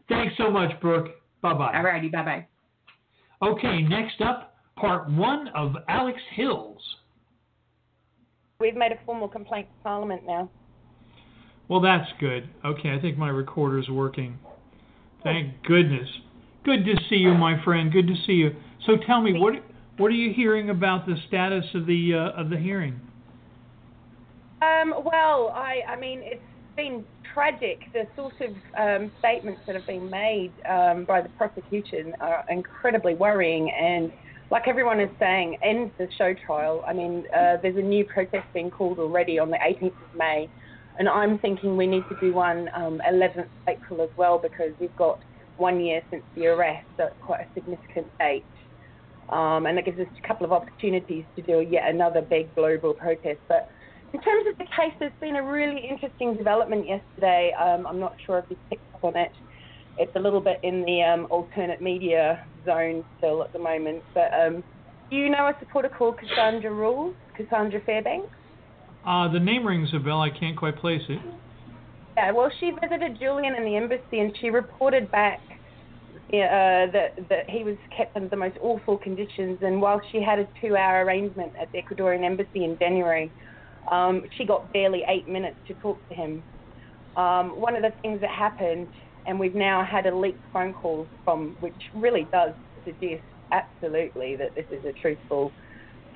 Thanks 0.08 0.36
so 0.38 0.52
much, 0.52 0.80
Brooke. 0.80 1.08
Bye 1.42 1.54
bye. 1.54 1.74
All 1.76 1.84
righty. 1.84 2.10
Bye 2.10 2.24
bye. 2.24 2.48
Okay, 3.42 3.82
next 3.82 4.22
up, 4.22 4.56
part 4.76 5.10
one 5.10 5.50
of 5.50 5.76
Alex 5.88 6.20
Hills. 6.36 6.82
We've 8.60 8.76
made 8.76 8.92
a 8.92 9.06
formal 9.06 9.28
complaint 9.28 9.68
to 9.68 9.84
Parliament 9.84 10.22
now. 10.26 10.50
Well, 11.68 11.82
that's 11.82 12.10
good. 12.20 12.50
Okay, 12.64 12.92
I 12.92 13.00
think 13.02 13.18
my 13.18 13.30
recorder's 13.30 13.90
working. 13.90 14.38
Thank 15.24 15.64
goodness. 15.64 16.08
Good 16.64 16.86
to 16.86 16.96
see 17.10 17.16
you, 17.16 17.34
my 17.34 17.62
friend. 17.64 17.92
Good 17.92 18.08
to 18.08 18.16
see 18.26 18.34
you. 18.34 18.56
So 18.86 18.94
tell 19.06 19.22
me, 19.22 19.34
what 19.34 19.56
what 19.98 20.08
are 20.08 20.16
you 20.16 20.34
hearing 20.34 20.70
about 20.70 21.06
the 21.06 21.16
status 21.28 21.66
of 21.74 21.86
the 21.86 22.14
uh, 22.14 22.42
of 22.42 22.50
the 22.50 22.58
hearing? 22.58 23.00
Um, 24.62 24.94
well, 25.04 25.52
I, 25.54 25.82
I 25.88 26.00
mean, 26.00 26.22
it's 26.24 26.42
been 26.76 27.06
tragic. 27.34 27.80
The 27.94 28.08
sort 28.16 28.34
of 28.42 28.56
um, 28.78 29.12
statements 29.20 29.62
that 29.68 29.76
have 29.76 29.86
been 29.86 30.10
made 30.10 30.52
um, 30.68 31.06
by 31.06 31.22
the 31.22 31.30
prosecution 31.30 32.14
are 32.20 32.44
incredibly 32.50 33.16
worrying. 33.16 33.70
And 33.72 34.12
like 34.52 34.68
everyone 34.68 35.00
is 35.00 35.10
saying, 35.20 35.58
end 35.64 35.92
the 35.98 36.08
show 36.18 36.34
trial. 36.46 36.84
I 36.88 36.94
mean, 36.94 37.26
uh, 37.36 37.58
there's 37.62 37.78
a 37.78 37.82
new 37.82 38.06
protest 38.06 38.46
being 38.54 38.72
called 38.72 39.00
already 39.00 39.40
on 39.40 39.50
the 39.52 39.58
18th 39.58 39.88
of 39.88 40.18
May, 40.18 40.50
and 40.98 41.10
I'm 41.10 41.40
thinking 41.40 41.76
we 41.78 41.88
need 41.88 42.04
to 42.10 42.18
do 42.22 42.34
one 42.34 42.70
um, 42.76 43.02
11th 43.08 43.48
April 43.68 44.02
as 44.02 44.10
well 44.18 44.38
because 44.38 44.72
we've 44.80 44.96
got 44.96 45.20
one 45.58 45.80
year 45.80 46.02
since 46.10 46.24
the 46.36 46.48
arrest, 46.48 46.86
so 46.98 47.06
it's 47.06 47.16
quite 47.22 47.42
a 47.42 47.48
significant 47.54 48.08
date. 48.20 48.46
Um, 49.30 49.66
and 49.66 49.78
that 49.78 49.86
gives 49.86 50.00
us 50.00 50.08
a 50.24 50.28
couple 50.28 50.46
of 50.46 50.52
opportunities 50.52 51.26
to 51.36 51.42
do 51.42 51.60
yet 51.62 51.90
another 51.90 52.22
big 52.22 52.54
global 52.56 52.94
protest. 52.94 53.40
But 53.48 53.70
in 54.14 54.22
terms 54.22 54.46
of 54.50 54.58
the 54.58 54.66
case, 54.66 54.94
there's 55.00 55.12
been 55.20 55.36
a 55.36 55.44
really 55.44 55.82
interesting 55.90 56.36
development 56.36 56.88
yesterday. 56.88 57.52
Um, 57.60 57.88
I'm 57.88 58.00
not 58.00 58.16
sure 58.26 58.40
if 58.40 58.46
you 58.50 58.58
picked 58.70 58.94
up 58.94 59.04
on 59.04 59.18
it. 59.18 59.32
It's 59.98 60.16
a 60.16 60.20
little 60.20 60.42
bit 60.42 60.60
in 60.64 60.86
the 60.86 61.02
um, 61.02 61.28
alternate 61.30 61.82
media 61.82 62.46
zone 62.66 63.04
still 63.18 63.44
at 63.44 63.52
the 63.52 63.60
moment. 63.60 64.04
But 64.14 64.32
um, 64.34 64.64
do 65.10 65.16
you 65.16 65.30
know 65.30 65.48
a 65.48 65.56
supporter 65.60 65.90
called 65.90 66.20
Cassandra 66.20 66.72
Rules, 66.72 67.16
Cassandra 67.36 67.82
Fairbanks? 67.86 68.30
Uh, 69.06 69.32
the 69.32 69.40
name 69.40 69.66
rings 69.66 69.90
a 69.94 70.00
bell. 70.00 70.22
I 70.22 70.30
can't 70.30 70.58
quite 70.58 70.78
place 70.78 71.02
it. 71.10 71.20
Yeah, 72.18 72.32
well, 72.32 72.52
she 72.60 72.72
visited 72.72 73.20
Julian 73.20 73.56
in 73.56 73.64
the 73.64 73.76
embassy 73.76 74.20
and 74.20 74.36
she 74.40 74.50
reported 74.50 75.12
back 75.12 75.42
uh, 76.34 76.92
that 76.92 77.14
that 77.30 77.50
he 77.50 77.64
was 77.64 77.78
kept 77.96 78.16
under 78.16 78.30
the 78.30 78.36
most 78.36 78.58
awful 78.62 78.98
conditions. 78.98 79.60
And 79.62 79.82
while 79.82 80.02
she 80.12 80.22
had 80.22 80.40
a 80.40 80.48
two-hour 80.60 81.06
arrangement 81.06 81.54
at 81.62 81.72
the 81.72 81.82
Ecuadorian 81.82 82.24
embassy 82.24 82.64
in 82.64 82.78
January, 82.80 83.32
um, 83.92 84.24
she 84.38 84.46
got 84.46 84.72
barely 84.74 85.04
eight 85.08 85.28
minutes 85.28 85.58
to 85.68 85.74
talk 85.76 86.00
to 86.10 86.16
him. 86.16 86.44
Um, 87.16 87.62
one 87.62 87.76
of 87.76 87.82
the 87.82 87.94
things 88.02 88.22
that 88.22 88.32
happened, 88.32 88.88
and 89.26 89.40
we've 89.40 89.56
now 89.56 89.86
had 89.86 90.06
a 90.06 90.16
leaked 90.16 90.44
phone 90.52 90.74
call 90.74 91.08
from, 91.24 91.56
which 91.60 91.74
really 91.94 92.28
does 92.32 92.54
suggest 92.84 93.24
absolutely 93.52 94.36
that 94.36 94.56
this 94.56 94.66
is 94.72 94.84
a 94.86 94.94
truthful 94.94 95.52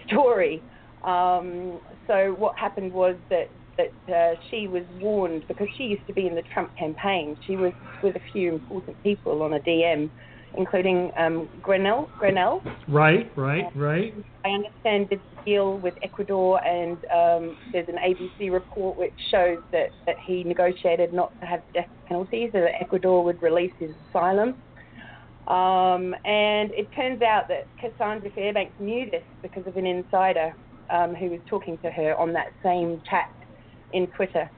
story. 0.07 0.61
Um, 1.03 1.79
so 2.07 2.35
what 2.37 2.57
happened 2.57 2.91
was 2.91 3.15
that 3.29 3.49
that 3.79 4.13
uh, 4.13 4.35
she 4.49 4.67
was 4.67 4.83
warned 4.99 5.47
because 5.47 5.67
she 5.77 5.83
used 5.83 6.05
to 6.07 6.13
be 6.13 6.27
in 6.27 6.35
the 6.35 6.43
Trump 6.53 6.75
campaign. 6.77 7.37
She 7.45 7.55
was 7.55 7.73
with 8.03 8.15
a 8.15 8.21
few 8.31 8.53
important 8.53 9.01
people 9.03 9.41
on 9.41 9.53
a 9.53 9.59
DM, 9.59 10.09
including 10.57 11.11
um, 11.17 11.49
Grenell. 11.61 12.09
Grenell. 12.19 12.61
Right, 12.87 13.31
right, 13.37 13.65
right. 13.75 14.13
I 14.45 14.49
understand 14.49 15.09
did 15.09 15.19
the 15.19 15.43
deal 15.45 15.77
with 15.77 15.93
Ecuador, 16.03 16.63
and 16.65 16.97
um, 17.13 17.57
there's 17.71 17.87
an 17.87 17.97
ABC 17.97 18.51
report 18.51 18.97
which 18.97 19.13
shows 19.31 19.59
that, 19.71 19.89
that 20.05 20.15
he 20.25 20.43
negotiated 20.43 21.13
not 21.13 21.31
to 21.39 21.45
have 21.45 21.61
death 21.73 21.89
penalty 22.07 22.49
so 22.51 22.59
that 22.59 22.81
Ecuador 22.81 23.23
would 23.23 23.41
release 23.41 23.73
his 23.79 23.91
asylum. 24.09 24.55
Um, 25.47 26.13
and 26.25 26.71
it 26.73 26.87
turns 26.95 27.23
out 27.23 27.47
that 27.47 27.65
Cassandra 27.81 28.29
Fairbanks 28.35 28.73
knew 28.79 29.09
this 29.09 29.23
because 29.41 29.65
of 29.65 29.77
an 29.77 29.87
insider 29.87 30.53
um, 30.91 31.15
who 31.15 31.29
was 31.29 31.39
talking 31.49 31.77
to 31.79 31.89
her 31.89 32.15
on 32.17 32.33
that 32.33 32.47
same 32.63 33.01
chat 33.09 33.31
in 33.93 34.07
Twitter 34.07 34.49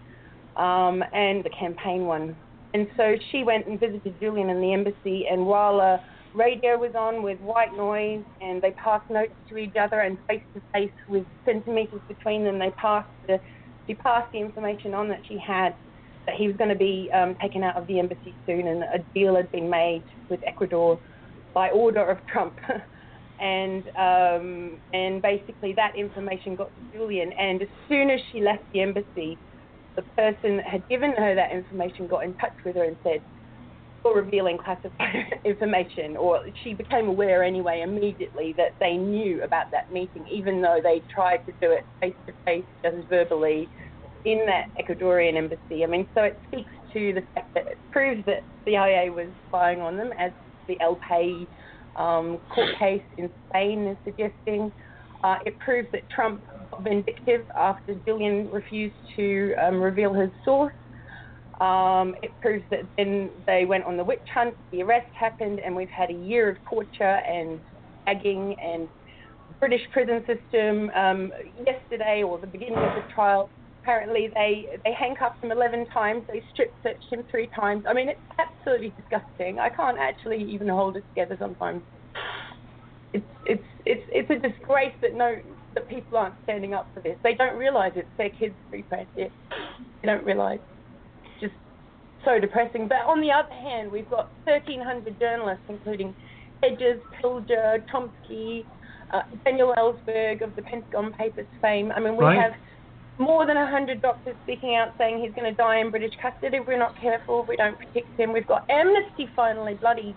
um, 0.58 1.04
and 1.14 1.44
the 1.44 1.52
campaign 1.58 2.06
one. 2.06 2.36
And 2.74 2.88
so 2.96 3.16
she 3.32 3.44
went 3.44 3.68
and 3.68 3.80
visited 3.80 4.20
Julian 4.20 4.50
in 4.50 4.62
the 4.62 4.74
embassy, 4.74 5.26
and 5.30 5.46
while 5.46 5.80
a 5.82 6.00
radio 6.34 6.78
was 6.78 6.94
on 6.98 7.22
with 7.22 7.40
white 7.42 7.76
noise, 7.76 8.24
and 8.40 8.62
they 8.62 8.72
passed 8.72 9.10
notes 9.10 9.34
to 9.50 9.58
each 9.58 9.76
other, 9.76 10.00
and 10.02 10.18
face 10.28 10.44
to 10.56 10.62
face 10.74 10.92
with 11.10 11.26
centimeters 11.46 12.00
between 12.08 12.46
them, 12.46 12.60
they 12.60 12.72
passed 12.72 13.10
the 13.28 13.40
she 13.88 13.96
passed 13.96 14.32
the 14.32 14.40
information 14.40 14.94
on 14.94 15.10
that 15.10 15.22
she 15.28 15.38
had 15.46 15.74
that 16.28 16.36
he 16.36 16.48
was 16.48 16.56
going 16.56 16.70
to 16.70 16.76
be 16.76 17.10
um, 17.14 17.36
taken 17.42 17.64
out 17.64 17.76
of 17.76 17.88
the 17.88 18.00
embassy 18.00 18.34
soon, 18.46 18.68
and 18.68 18.84
a 18.84 19.00
deal 19.14 19.36
had 19.36 19.52
been 19.52 19.70
made 19.70 20.04
with 20.30 20.40
Ecuador 20.48 21.00
by 21.54 21.70
order 21.72 22.10
of 22.10 22.20
Trump. 22.28 22.58
and 23.42 23.84
um, 23.98 24.78
and 24.94 25.22
basically 25.22 25.74
that 25.74 25.96
information 25.98 26.56
got 26.56 26.72
to 26.78 26.98
Julian. 26.98 27.32
And 27.34 27.62
as 27.62 27.68
soon 27.90 28.10
as 28.10 28.20
she 28.32 28.42
left 28.42 28.64
the 28.72 28.82
embassy, 28.82 29.38
the 29.96 30.04
person 30.16 30.58
that 30.58 30.68
had 30.68 30.88
given 30.88 31.14
her 31.18 31.36
that 31.36 31.52
information 31.52 32.08
got 32.08 32.24
in 32.24 32.34
touch 32.36 32.54
with 32.64 32.76
her 32.76 32.84
and 32.84 32.96
said, 33.04 33.22
"You're 34.06 34.22
revealing 34.22 34.58
classified 34.58 35.26
information." 35.46 36.16
Or 36.18 36.40
she 36.64 36.74
became 36.74 37.08
aware 37.08 37.44
anyway 37.44 37.82
immediately 37.82 38.54
that 38.58 38.76
they 38.80 38.96
knew 38.96 39.44
about 39.44 39.66
that 39.72 39.92
meeting, 39.92 40.26
even 40.32 40.62
though 40.62 40.80
they 40.82 41.02
tried 41.14 41.40
to 41.48 41.54
do 41.62 41.72
it 41.72 41.84
face 42.00 42.16
to 42.28 42.34
face, 42.46 42.66
just 42.86 43.10
verbally, 43.10 43.68
in 44.26 44.46
that 44.46 44.68
Ecuadorian 44.80 45.36
embassy. 45.36 45.84
I 45.84 45.88
mean, 45.88 46.08
so 46.14 46.24
it 46.24 46.40
speaks 46.48 46.72
to 46.94 47.14
the 47.14 47.24
fact 47.34 47.54
that 47.56 47.66
it 47.68 47.80
proves 47.92 48.24
that 48.28 48.44
CIA 48.66 49.10
was 49.10 49.28
spying 49.48 49.82
on 49.82 49.98
them, 49.98 50.12
as 50.20 50.32
the 50.68 50.80
El 50.80 51.00
País 51.10 51.48
um, 51.96 52.40
court 52.54 52.70
case 52.80 53.04
in 53.18 53.30
Spain 53.50 53.88
is 53.88 53.98
suggesting. 54.04 54.72
Uh, 55.24 55.38
it 55.46 55.58
proves 55.60 55.88
that 55.92 56.10
Trump 56.10 56.42
got 56.72 56.84
vindictive 56.84 57.46
after 57.56 57.96
Julian 58.06 58.50
refused 58.52 58.96
to 59.16 59.54
um, 59.62 59.82
reveal 59.82 60.14
his 60.14 60.30
source. 60.44 60.74
Um, 61.60 62.16
it 62.24 62.32
proves 62.42 62.64
that 62.72 62.82
then 62.98 63.30
they 63.46 63.66
went 63.66 63.84
on 63.84 63.96
the 63.96 64.04
witch 64.04 64.20
hunt, 64.34 64.56
the 64.72 64.82
arrest 64.82 65.08
happened, 65.18 65.60
and 65.64 65.76
we've 65.76 65.90
had 65.90 66.10
a 66.10 66.14
year 66.14 66.50
of 66.50 66.58
torture 66.68 67.04
and 67.04 67.60
gagging 68.08 68.56
and 68.64 68.88
British 69.60 69.82
prison 69.94 70.26
system. 70.26 70.90
Um, 70.96 71.32
yesterday, 71.64 72.24
or 72.24 72.40
the 72.40 72.48
beginning 72.48 72.80
of 72.80 72.96
the 72.96 73.14
trial, 73.14 73.48
apparently 73.84 74.30
they 74.34 74.66
they 74.84 74.94
handcuffed 74.94 75.44
him 75.44 75.52
11 75.52 75.86
times, 75.94 76.24
they 76.28 76.42
strip 76.52 76.74
searched 76.82 77.06
him 77.12 77.24
three 77.30 77.50
times. 77.56 77.84
I 77.88 77.94
mean, 77.94 78.10
it's 78.10 78.20
absolutely 78.62 78.94
disgusting. 78.98 79.60
I 79.60 79.70
can't 79.70 79.98
actually 79.98 80.44
even 80.52 80.68
hold 80.68 80.98
it 80.98 81.04
together 81.10 81.36
sometimes. 81.40 81.82
It's 83.14 83.26
it's 83.46 83.64
it's 83.86 84.04
it's 84.10 84.30
a 84.30 84.48
disgrace 84.48 84.94
that 85.02 85.16
no 85.16 85.36
that 85.74 85.90
people 85.90 86.18
aren't 86.18 86.36
standing 86.44 86.74
up 86.74 86.88
for 86.94 87.02
this. 87.02 87.18
They 87.24 87.34
don't 87.34 87.58
realise 87.58 87.94
it's 87.96 88.08
their 88.18 88.30
kids' 88.30 88.56
free 88.70 88.84
press. 88.84 89.06
Yet. 89.18 89.32
They 90.02 90.08
don't 90.08 90.26
realise. 90.26 90.60
Just 91.40 91.54
so 92.26 92.40
depressing. 92.40 92.88
But 92.88 93.06
on 93.08 93.22
the 93.22 93.32
other 93.32 93.54
hand, 93.54 93.92
we've 93.92 94.10
got 94.10 94.30
1,300 94.46 95.20
journalists, 95.20 95.64
including 95.70 96.14
Hedges, 96.62 97.02
Pilger, 97.22 97.84
Chomsky, 97.90 98.66
uh, 99.12 99.22
Daniel 99.44 99.74
Ellsberg 99.78 100.42
of 100.44 100.56
the 100.56 100.62
Pentagon 100.62 101.14
Papers 101.14 101.48
fame. 101.62 101.92
I 101.92 102.00
mean, 102.00 102.18
we 102.18 102.24
right. 102.24 102.40
have 102.40 102.54
more 103.18 103.46
than 103.46 103.56
100 103.56 104.02
doctors 104.02 104.36
speaking 104.44 104.76
out 104.76 104.94
saying 104.98 105.22
he's 105.22 105.34
going 105.36 105.50
to 105.50 105.56
die 105.56 105.80
in 105.80 105.92
British 105.92 106.14
custody 106.22 106.58
if 106.58 106.68
we're 106.68 106.80
not 106.80 107.00
careful, 107.00 107.44
if 107.44 107.50
we 107.50 107.56
don't 107.56 107.78
protect 107.78 108.20
him. 108.20 108.34
We've 108.34 108.48
got 108.48 108.70
amnesty 108.70 109.30
finally, 109.36 109.76
bloody 109.76 110.16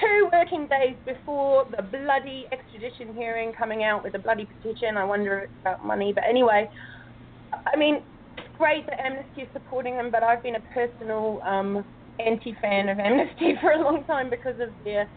two 0.00 0.28
working 0.32 0.68
days 0.68 0.96
before 1.04 1.66
the 1.76 1.82
bloody 1.82 2.46
extradition 2.52 3.14
hearing 3.14 3.52
coming 3.52 3.84
out 3.84 4.02
with 4.02 4.14
a 4.14 4.18
bloody 4.18 4.46
petition. 4.46 4.96
I 4.96 5.04
wonder 5.04 5.48
about 5.60 5.84
money. 5.84 6.12
But 6.12 6.24
anyway, 6.28 6.68
I 7.52 7.76
mean, 7.76 8.02
it's 8.38 8.48
great 8.56 8.86
that 8.86 9.00
Amnesty 9.00 9.42
is 9.42 9.48
supporting 9.52 9.96
them, 9.96 10.10
but 10.10 10.22
I've 10.22 10.42
been 10.42 10.56
a 10.56 10.62
personal 10.74 11.40
um, 11.44 11.84
anti 12.18 12.54
fan 12.60 12.88
of 12.88 12.98
Amnesty 12.98 13.54
for 13.60 13.72
a 13.72 13.82
long 13.82 14.04
time 14.04 14.30
because 14.30 14.58
of 14.60 14.70
their 14.84 15.08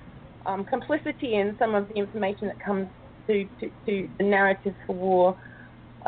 um, 0.46 0.66
complicity 0.66 1.36
in 1.36 1.56
some 1.60 1.76
of 1.76 1.88
the 1.88 1.96
information 1.96 2.48
that 2.48 2.60
comes 2.60 2.88
to, 3.28 3.46
to, 3.60 3.70
to 3.86 4.10
the 4.18 4.24
narrative 4.24 4.76
for 4.86 4.96
war 4.96 5.38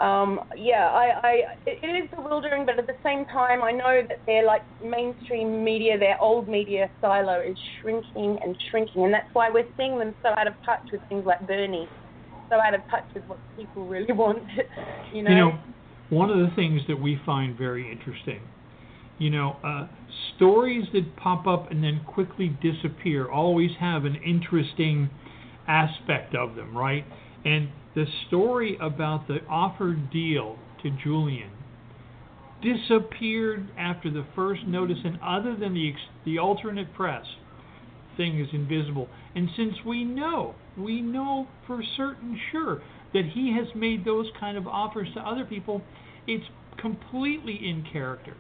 um, 0.02 0.42
yeah, 0.56 0.90
I, 0.94 1.12
I, 1.24 1.42
it 1.66 2.04
is 2.04 2.10
bewildering, 2.16 2.66
but 2.66 2.78
at 2.78 2.88
the 2.88 2.98
same 3.04 3.26
time, 3.26 3.64
I 3.64 3.72
know 3.72 4.02
that 4.08 4.22
their 4.28 4.46
like 4.46 4.62
mainstream 4.84 5.64
media, 5.64 5.98
their 5.98 6.22
old 6.22 6.48
media 6.48 6.90
silo 7.02 7.40
is 7.42 7.58
shrinking 7.82 8.38
and 8.44 8.56
shrinking, 8.70 9.06
and 9.06 9.14
that's 9.14 9.30
why 9.34 9.50
we're 9.50 9.66
seeing 9.76 9.98
them 9.98 10.14
so 10.22 10.30
out 10.38 10.48
of 10.48 10.54
touch 10.64 10.82
with 10.92 11.02
things 11.10 11.26
like 11.26 11.46
Bernie, 11.48 11.88
so 12.50 12.60
out 12.60 12.76
of 12.76 12.82
touch 12.92 13.06
with 13.16 13.24
what 13.28 13.40
people 13.56 13.88
really 13.88 14.12
want. 14.14 14.44
you 15.14 15.24
know. 15.24 15.30
You 15.30 15.36
know, 15.36 15.60
one 16.10 16.30
of 16.30 16.38
the 16.38 16.56
things 16.56 16.82
that 16.88 17.00
we 17.00 17.20
find 17.26 17.58
very 17.58 17.92
interesting, 17.92 18.42
you 19.18 19.30
know, 19.30 19.58
uh, 19.64 19.88
stories 20.36 20.86
that 20.94 21.16
pop 21.18 21.48
up 21.48 21.72
and 21.72 21.84
then 21.84 22.02
quickly 22.06 22.56
disappear 22.62 23.30
always 23.30 23.72
have 23.80 24.06
an 24.06 24.16
interesting 24.24 25.10
aspect 25.68 26.36
of 26.36 26.56
them, 26.56 26.78
right? 26.78 27.06
And 27.44 27.70
the 27.98 28.06
story 28.28 28.78
about 28.80 29.28
the 29.28 29.40
offered 29.50 30.12
deal 30.12 30.56
to 30.84 30.92
Julian 31.04 31.50
disappeared 32.62 33.68
after 33.76 34.12
the 34.12 34.24
first 34.36 34.68
notice, 34.68 35.00
and 35.04 35.18
other 35.24 35.56
than 35.56 35.74
the 35.74 35.94
the 36.24 36.38
alternate 36.38 36.94
press 36.94 37.26
thing 38.16 38.40
is 38.40 38.50
invisible. 38.54 39.08
And 39.34 39.50
since 39.58 39.74
we 39.84 40.04
know, 40.04 40.54
we 40.78 41.02
know 41.02 41.48
for 41.66 41.82
certain 41.98 42.40
sure 42.52 42.84
that 43.14 43.26
he 43.34 43.52
has 43.58 43.68
made 43.74 44.06
those 44.06 44.28
kind 44.40 44.60
of 44.60 44.68
offers 44.68 45.08
to 45.16 45.20
other 45.20 45.44
people, 45.44 45.82
it's 46.28 46.46
completely 46.80 47.56
in 47.56 47.84
character 47.92 48.36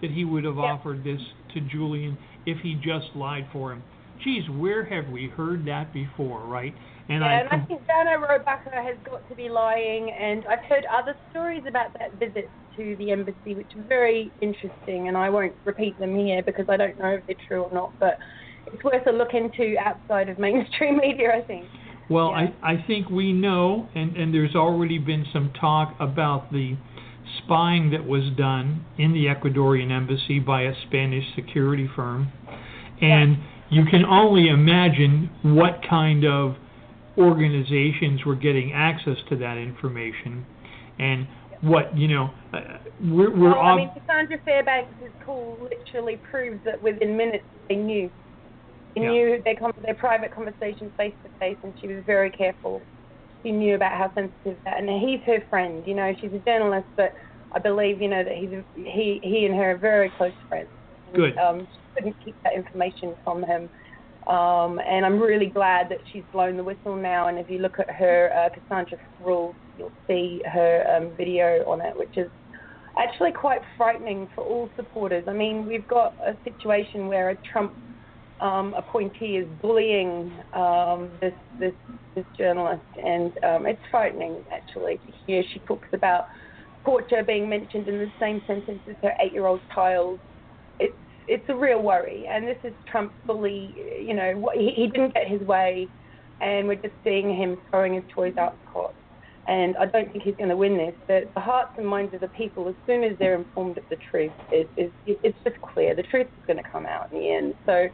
that 0.00 0.10
he 0.10 0.24
would 0.24 0.44
have 0.44 0.58
offered 0.58 1.04
this 1.04 1.20
to 1.52 1.60
Julian 1.60 2.16
if 2.46 2.58
he 2.62 2.76
just 2.76 3.14
lied 3.14 3.46
for 3.52 3.72
him. 3.72 3.82
Geez, 4.24 4.48
where 4.48 4.86
have 4.86 5.12
we 5.12 5.28
heard 5.28 5.66
that 5.66 5.92
before, 5.92 6.46
right? 6.46 6.74
And 7.08 7.20
yeah, 7.20 7.26
I 7.26 7.32
and 7.40 7.48
I 7.50 7.66
think 7.66 7.82
Dana 7.86 8.16
Rohrabacher 8.18 8.84
has 8.84 8.96
got 9.04 9.28
to 9.28 9.34
be 9.34 9.48
lying, 9.48 10.10
and 10.10 10.44
I've 10.48 10.64
heard 10.68 10.84
other 10.92 11.14
stories 11.30 11.62
about 11.68 11.92
that 11.98 12.14
visit 12.18 12.50
to 12.76 12.96
the 12.96 13.10
embassy, 13.10 13.54
which 13.54 13.72
are 13.76 13.84
very 13.84 14.32
interesting, 14.40 15.08
and 15.08 15.16
I 15.16 15.28
won't 15.28 15.54
repeat 15.64 15.98
them 15.98 16.16
here 16.16 16.42
because 16.42 16.66
I 16.68 16.76
don't 16.76 16.98
know 16.98 17.10
if 17.10 17.26
they're 17.26 17.36
true 17.46 17.62
or 17.62 17.74
not, 17.74 17.92
but 17.98 18.18
it's 18.66 18.82
worth 18.84 19.06
a 19.06 19.12
look 19.12 19.34
into 19.34 19.76
outside 19.78 20.28
of 20.28 20.38
mainstream 20.38 20.96
media, 21.02 21.32
I 21.36 21.42
think. 21.42 21.66
Well, 22.08 22.30
Yeah. 22.30 22.48
I, 22.62 22.72
I 22.72 22.84
think 22.86 23.10
we 23.10 23.32
know, 23.32 23.88
and, 23.94 24.16
and 24.16 24.34
there's 24.34 24.54
already 24.54 24.98
been 24.98 25.26
some 25.32 25.52
talk 25.60 25.94
about 26.00 26.52
the 26.52 26.76
spying 27.44 27.90
that 27.90 28.04
was 28.04 28.24
done 28.36 28.84
in 28.98 29.12
the 29.12 29.26
Ecuadorian 29.26 29.90
embassy 29.90 30.38
by 30.38 30.62
a 30.62 30.72
Spanish 30.86 31.24
security 31.34 31.88
firm. 31.94 32.30
And 33.00 33.38
you 33.70 33.84
can 33.86 34.04
only 34.04 34.48
imagine 34.48 35.30
what 35.42 35.80
kind 35.88 36.24
of 36.24 36.56
organizations 37.18 38.24
were 38.24 38.34
getting 38.34 38.72
access 38.72 39.16
to 39.28 39.36
that 39.36 39.56
information 39.58 40.44
and 40.98 41.26
what, 41.62 41.96
you 41.96 42.08
know, 42.08 42.30
uh, 42.52 42.60
we're, 43.00 43.30
we're 43.30 43.50
well, 43.50 43.60
I 43.60 43.76
mean, 43.76 43.90
Cassandra 43.94 44.38
Fairbanks' 44.44 44.92
call 45.24 45.68
literally 45.70 46.20
proves 46.28 46.60
that 46.64 46.82
within 46.82 47.16
minutes 47.16 47.44
they 47.68 47.76
knew. 47.76 48.10
They 48.96 49.02
Yeah. 49.02 49.10
knew 49.10 49.42
their, 49.44 49.56
com- 49.56 49.72
their 49.80 49.94
private 49.94 50.34
conversation 50.34 50.92
face 50.98 51.14
to 51.24 51.30
face, 51.40 51.56
and 51.62 51.72
she 51.80 51.88
was 51.88 52.02
very 52.04 52.30
careful. 52.30 52.82
She 53.42 53.52
knew 53.52 53.74
about 53.74 53.92
how 53.92 54.12
sensitive 54.14 54.58
that, 54.64 54.78
and 54.78 54.88
he's 54.88 55.20
her 55.26 55.42
friend. 55.48 55.82
You 55.86 55.94
know, 55.94 56.14
she's 56.20 56.32
a 56.32 56.38
journalist, 56.40 56.86
but 56.96 57.12
I 57.54 57.58
believe, 57.58 58.00
you 58.00 58.08
know, 58.08 58.22
that 58.22 58.34
he's 58.34 58.50
he 58.74 59.20
he 59.22 59.46
and 59.46 59.54
her 59.54 59.72
are 59.72 59.76
very 59.78 60.10
close 60.16 60.32
friends. 60.48 60.68
And, 61.06 61.16
Good. 61.16 61.38
Um, 61.38 61.60
she 61.60 61.78
couldn't 61.94 62.16
keep 62.24 62.36
that 62.44 62.54
information 62.54 63.16
from 63.24 63.42
him. 63.42 63.68
Um, 64.26 64.78
and 64.78 65.04
I'm 65.04 65.18
really 65.18 65.46
glad 65.46 65.88
that 65.90 65.98
she's 66.12 66.22
blown 66.32 66.56
the 66.56 66.64
whistle 66.64 66.96
now. 66.96 67.28
And 67.28 67.38
if 67.38 67.50
you 67.50 67.58
look 67.58 67.78
at 67.80 67.90
her 67.90 68.30
uh, 68.32 68.48
Cassandra 68.54 68.98
rules, 69.20 69.56
you'll 69.78 69.92
see 70.06 70.42
her 70.52 70.84
um, 70.96 71.10
video 71.16 71.64
on 71.68 71.80
it, 71.80 71.96
which 71.98 72.16
is 72.16 72.30
actually 72.98 73.32
quite 73.32 73.60
frightening 73.76 74.28
for 74.34 74.44
all 74.44 74.68
supporters. 74.76 75.24
I 75.26 75.32
mean, 75.32 75.66
we've 75.66 75.88
got 75.88 76.14
a 76.24 76.36
situation 76.44 77.08
where 77.08 77.30
a 77.30 77.36
Trump 77.52 77.72
um, 78.40 78.74
appointee 78.74 79.36
is 79.36 79.46
bullying 79.60 80.32
um, 80.52 81.10
this 81.20 81.34
this 81.58 81.74
this 82.14 82.24
journalist, 82.36 82.82
and 83.02 83.32
um, 83.44 83.66
it's 83.66 83.80
frightening 83.90 84.44
actually 84.52 84.96
to 84.96 85.12
hear. 85.26 85.42
She 85.52 85.60
talks 85.60 85.88
about 85.92 86.26
torture 86.84 87.22
being 87.24 87.48
mentioned 87.48 87.88
in 87.88 87.98
the 87.98 88.10
same 88.20 88.42
sentence 88.46 88.80
as 88.88 88.96
her 89.02 89.12
eight-year-old 89.20 89.60
child. 89.74 90.18
It's 90.80 90.94
it's 91.28 91.44
a 91.48 91.54
real 91.54 91.82
worry, 91.82 92.26
and 92.28 92.46
this 92.46 92.58
is 92.64 92.72
Trump 92.90 93.12
fully. 93.26 93.74
You 94.00 94.14
know, 94.14 94.50
he, 94.54 94.70
he 94.74 94.86
didn't 94.86 95.14
get 95.14 95.28
his 95.28 95.40
way, 95.42 95.88
and 96.40 96.66
we're 96.66 96.76
just 96.76 96.94
seeing 97.04 97.34
him 97.34 97.58
throwing 97.70 97.94
his 97.94 98.04
toys 98.14 98.34
out 98.38 98.54
the 98.64 98.70
court. 98.72 98.94
And 99.48 99.76
I 99.76 99.86
don't 99.86 100.10
think 100.12 100.22
he's 100.22 100.36
going 100.36 100.50
to 100.50 100.56
win 100.56 100.76
this. 100.76 100.94
But 101.08 101.34
the 101.34 101.40
hearts 101.40 101.72
and 101.76 101.86
minds 101.86 102.14
of 102.14 102.20
the 102.20 102.28
people, 102.28 102.68
as 102.68 102.74
soon 102.86 103.02
as 103.02 103.18
they're 103.18 103.34
informed 103.34 103.76
of 103.76 103.84
the 103.90 103.96
truth, 104.10 104.30
is, 104.52 104.66
is 104.76 104.90
it's 105.06 105.36
just 105.42 105.60
clear. 105.60 105.96
The 105.96 106.04
truth 106.04 106.28
is 106.28 106.46
going 106.46 106.62
to 106.62 106.70
come 106.70 106.86
out 106.86 107.12
in 107.12 107.18
the 107.18 107.28
end. 107.28 107.54
So 107.66 107.88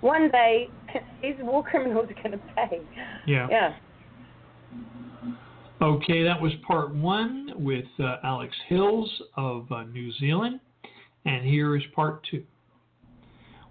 one 0.00 0.30
day, 0.30 0.68
these 1.22 1.34
war 1.40 1.64
criminals 1.64 2.08
are 2.10 2.22
going 2.22 2.32
to 2.32 2.54
pay. 2.54 2.80
Yeah. 3.26 3.46
Yeah. 3.50 3.76
Okay, 5.82 6.22
that 6.24 6.40
was 6.40 6.52
part 6.66 6.94
one 6.94 7.52
with 7.56 7.86
uh, 7.98 8.16
Alex 8.22 8.54
Hills 8.68 9.10
of 9.38 9.70
uh, 9.72 9.84
New 9.84 10.12
Zealand. 10.20 10.60
And 11.24 11.46
here 11.46 11.76
is 11.76 11.82
part 11.94 12.26
two. 12.30 12.44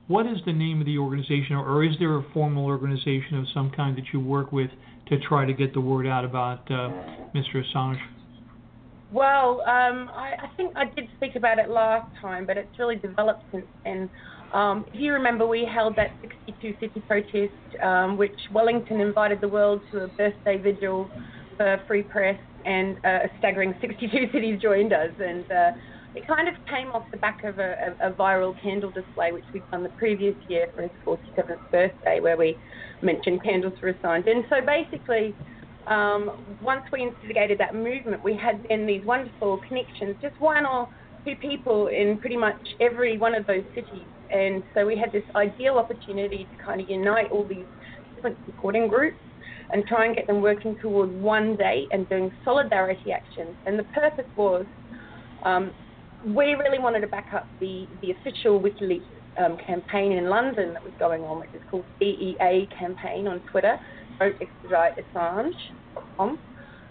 What 0.10 0.26
is 0.26 0.40
the 0.44 0.54
name 0.54 0.80
of 0.80 0.88
the 0.88 0.98
organization, 0.98 1.56
or, 1.56 1.64
or 1.64 1.84
is 1.86 1.92
there 2.00 2.18
a 2.18 2.26
formal 2.34 2.66
organization 2.66 3.38
of 3.38 3.46
some 3.54 3.70
kind 3.70 3.96
that 3.96 4.06
you 4.12 4.20
work 4.20 4.52
with 4.52 4.72
to 5.10 5.20
try 5.20 5.46
to 5.46 5.54
get 5.54 5.72
the 5.76 5.82
word 5.82 6.08
out 6.08 6.26
about 6.26 6.62
uh, 6.72 6.90
Mr. 7.36 7.62
Assange? 7.62 8.00
Well, 9.14 9.62
um, 9.62 10.10
I, 10.12 10.34
I 10.42 10.50
think 10.58 10.74
I 10.76 10.86
did 10.86 11.10
speak 11.16 11.36
about 11.36 11.60
it 11.60 11.70
last 11.70 12.10
time, 12.20 12.48
but 12.48 12.58
it's 12.58 12.80
really 12.80 12.96
developed 12.96 13.44
since 13.52 13.68
then. 13.84 14.10
Um, 14.52 14.84
if 14.92 15.00
you 15.00 15.14
remember, 15.14 15.46
we 15.46 15.64
held 15.72 15.96
that 15.98 16.10
62 16.48 16.74
city 16.80 17.04
protest, 17.08 17.54
um, 17.84 18.18
which 18.18 18.34
Wellington 18.52 19.02
invited 19.02 19.42
the 19.42 19.48
world 19.48 19.80
to 19.92 20.06
a 20.06 20.08
birthday 20.08 20.58
vigil 20.58 21.08
for 21.56 21.80
free 21.88 22.02
press, 22.02 22.40
and 22.66 22.98
uh, 23.06 23.26
a 23.26 23.28
staggering 23.38 23.76
62 23.80 24.10
cities 24.34 24.60
joined 24.60 24.92
us. 24.92 25.12
And 25.20 25.52
uh, 25.52 25.72
it 26.16 26.28
kind 26.28 26.48
of 26.48 26.56
came 26.68 26.88
off 26.90 27.04
the 27.12 27.18
back 27.18 27.44
of 27.44 27.60
a, 27.60 27.96
a, 28.02 28.10
a 28.10 28.14
viral 28.14 28.60
candle 28.62 28.92
display, 28.92 29.32
which 29.32 29.44
we'd 29.54 29.70
done 29.72 29.84
the 29.84 29.90
previous 29.90 30.36
year 30.48 30.68
for 30.76 30.82
his 30.82 30.92
47th 31.06 31.72
birthday, 31.72 32.20
where 32.20 32.38
we 32.38 32.58
mentioned 33.02 33.44
candles 33.44 33.74
for 33.80 33.94
Assange. 33.94 34.30
And 34.30 34.44
so 34.50 34.58
basically, 34.66 35.36
um, 35.88 36.58
once 36.62 36.84
we 36.92 37.04
instigated 37.04 37.60
that 37.60 37.76
movement, 37.76 38.24
we 38.24 38.36
had 38.36 38.66
then 38.70 38.86
these 38.86 39.04
wonderful 39.06 39.60
connections, 39.68 40.16
just 40.22 40.40
one 40.40 40.66
or 40.66 40.90
two 41.26 41.36
people 41.36 41.88
in 41.88 42.18
pretty 42.20 42.38
much 42.38 42.60
every 42.80 43.18
one 43.18 43.36
of 43.36 43.46
those 43.46 43.64
cities. 43.76 44.06
And 44.32 44.64
so 44.74 44.86
we 44.86 44.98
had 44.98 45.12
this 45.12 45.24
ideal 45.36 45.76
opportunity 45.76 46.48
to 46.52 46.64
kind 46.64 46.82
of 46.82 46.90
unite 46.90 47.32
all 47.32 47.48
these 47.48 47.66
different 48.16 48.38
supporting 48.46 48.88
groups 48.88 49.18
and 49.72 49.86
try 49.86 50.06
and 50.06 50.16
get 50.16 50.28
them 50.28 50.42
working 50.42 50.76
towards 50.82 51.12
one 51.14 51.56
date 51.56 51.88
and 51.92 52.10
doing 52.10 52.32
solidarity 52.44 53.12
actions. 53.12 53.56
And 53.66 53.78
the 53.78 53.84
purpose 53.84 54.26
was 54.36 54.66
um, 55.44 55.72
we 56.26 56.54
really 56.54 56.80
wanted 56.80 57.02
to 57.02 57.08
back 57.08 57.28
up 57.34 57.48
the, 57.60 57.88
the 58.02 58.12
official 58.12 58.60
WikiLeaks 58.60 59.04
um, 59.38 59.58
campaign 59.66 60.12
in 60.14 60.30
London 60.30 60.74
that 60.74 60.84
was 60.84 60.94
going 61.00 61.24
on, 61.24 61.40
which 61.40 61.54
is 61.54 61.62
called 61.70 61.86
CEA 62.02 62.68
campaign 62.78 63.28
on 63.28 63.40
Twitter, 63.52 63.80
Don't 64.20 64.36
Extradite 64.42 64.94
Assange.com. 64.98 66.40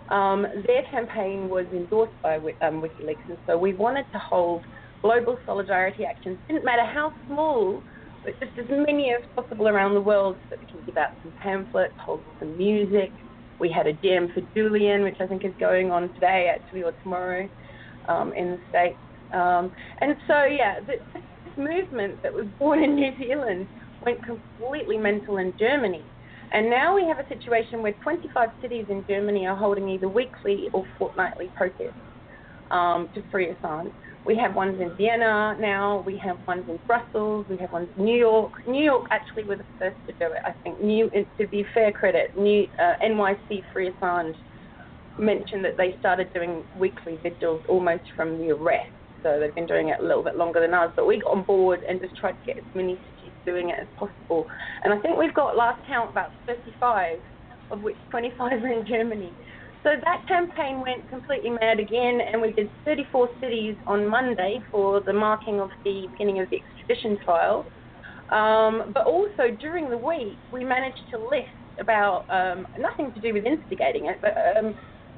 Um, 0.08 0.46
their 0.66 0.82
campaign 0.90 1.48
was 1.48 1.66
endorsed 1.72 2.14
by 2.22 2.36
um, 2.36 2.80
WikiLeaks, 2.80 3.28
and 3.28 3.36
so 3.46 3.58
we 3.58 3.74
wanted 3.74 4.06
to 4.12 4.18
hold 4.18 4.64
global 5.02 5.38
solidarity 5.44 6.04
actions. 6.04 6.38
Didn't 6.48 6.64
matter 6.64 6.84
how 6.84 7.12
small, 7.26 7.82
but 8.24 8.38
just 8.40 8.58
as 8.58 8.66
many 8.70 9.10
as 9.12 9.22
possible 9.36 9.68
around 9.68 9.94
the 9.94 10.00
world, 10.00 10.36
so 10.44 10.56
that 10.56 10.60
we 10.60 10.66
can 10.66 10.80
give 10.86 10.96
out 10.96 11.10
some 11.22 11.32
pamphlets, 11.42 11.92
hold 11.98 12.22
some 12.38 12.56
music. 12.56 13.12
We 13.60 13.70
had 13.70 13.86
a 13.86 13.92
jam 13.92 14.30
for 14.32 14.40
Julian, 14.54 15.02
which 15.02 15.16
I 15.20 15.26
think 15.26 15.44
is 15.44 15.52
going 15.60 15.90
on 15.90 16.12
today, 16.14 16.50
actually, 16.54 16.84
or 16.84 16.92
tomorrow, 17.02 17.48
um, 18.08 18.32
in 18.32 18.52
the 18.52 18.58
states. 18.70 18.96
Um, 19.32 19.72
and 20.00 20.16
so, 20.26 20.44
yeah, 20.44 20.80
this, 20.80 21.00
movement 21.58 22.22
that 22.22 22.32
was 22.32 22.46
born 22.58 22.82
in 22.84 22.94
New 22.94 23.10
Zealand 23.18 23.66
went 24.04 24.24
completely 24.24 24.96
mental 24.96 25.38
in 25.38 25.52
Germany. 25.58 26.04
And 26.52 26.70
now 26.70 26.94
we 26.94 27.02
have 27.02 27.18
a 27.18 27.28
situation 27.28 27.82
where 27.82 27.92
25 28.02 28.48
cities 28.62 28.86
in 28.88 29.04
Germany 29.08 29.46
are 29.46 29.56
holding 29.56 29.88
either 29.88 30.08
weekly 30.08 30.68
or 30.72 30.86
fortnightly 30.98 31.50
protests 31.56 31.92
um, 32.70 33.08
to 33.14 33.22
free 33.30 33.48
Assange. 33.52 33.92
We 34.24 34.36
have 34.36 34.54
ones 34.54 34.80
in 34.80 34.94
Vienna 34.96 35.56
now. 35.60 36.02
We 36.06 36.16
have 36.18 36.38
ones 36.46 36.64
in 36.68 36.78
Brussels. 36.86 37.46
We 37.48 37.56
have 37.58 37.72
ones 37.72 37.88
in 37.96 38.04
New 38.04 38.18
York. 38.18 38.52
New 38.66 38.84
York 38.84 39.06
actually 39.10 39.44
were 39.44 39.56
the 39.56 39.64
first 39.78 39.96
to 40.06 40.12
do 40.12 40.26
it. 40.26 40.42
I 40.44 40.52
think. 40.62 40.80
New, 40.82 41.10
to 41.38 41.46
be 41.46 41.64
fair 41.74 41.92
credit, 41.92 42.36
New 42.36 42.66
uh, 42.78 42.94
NYC 43.02 43.62
Free 43.72 43.90
Assange 43.90 44.34
mentioned 45.18 45.64
that 45.64 45.76
they 45.76 45.96
started 45.98 46.32
doing 46.32 46.62
weekly 46.78 47.18
vigils 47.22 47.62
almost 47.68 48.04
from 48.16 48.38
the 48.38 48.50
arrest. 48.50 48.92
So 49.22 49.38
they've 49.40 49.54
been 49.54 49.66
doing 49.66 49.88
it 49.88 50.00
a 50.00 50.02
little 50.02 50.22
bit 50.22 50.36
longer 50.36 50.60
than 50.60 50.74
us. 50.74 50.92
But 50.96 51.06
we 51.06 51.20
got 51.20 51.36
on 51.36 51.44
board 51.44 51.80
and 51.88 52.00
just 52.00 52.16
tried 52.16 52.32
to 52.32 52.44
get 52.46 52.58
as 52.58 52.64
many 52.74 53.00
cities 53.06 53.32
doing 53.44 53.70
it 53.70 53.76
as 53.80 53.88
possible. 53.96 54.46
And 54.84 54.92
I 54.92 54.98
think 54.98 55.18
we've 55.18 55.34
got 55.34 55.56
last 55.56 55.84
count 55.86 56.10
about 56.10 56.30
35, 56.46 57.18
of 57.70 57.82
which 57.82 57.96
25 58.10 58.52
are 58.52 58.72
in 58.72 58.86
Germany. 58.86 59.32
So 59.84 59.90
that 60.04 60.26
campaign 60.26 60.80
went 60.80 61.08
completely 61.08 61.50
mad 61.50 61.78
again, 61.78 62.18
and 62.20 62.42
we 62.42 62.52
did 62.52 62.68
34 62.84 63.28
cities 63.40 63.76
on 63.86 64.08
Monday 64.08 64.60
for 64.70 65.00
the 65.06 65.12
marking 65.12 65.60
of 65.60 65.70
the 65.84 66.08
beginning 66.10 66.40
of 66.40 66.48
the 66.50 66.58
extradition 66.58 67.16
trial. 67.24 67.70
Um, 68.30 68.92
but 68.92 69.06
also 69.06 69.54
during 69.58 69.88
the 69.88 69.96
week, 69.96 70.38
we 70.50 70.64
managed 70.64 71.00
to 71.12 71.18
list 71.18 71.48
about 71.80 72.26
um, 72.28 72.66
nothing 72.78 73.12
to 73.14 73.20
do 73.20 73.32
with 73.32 73.46
instigating 73.46 74.06
it, 74.06 74.18
but 74.20 74.34
um, 74.58 74.74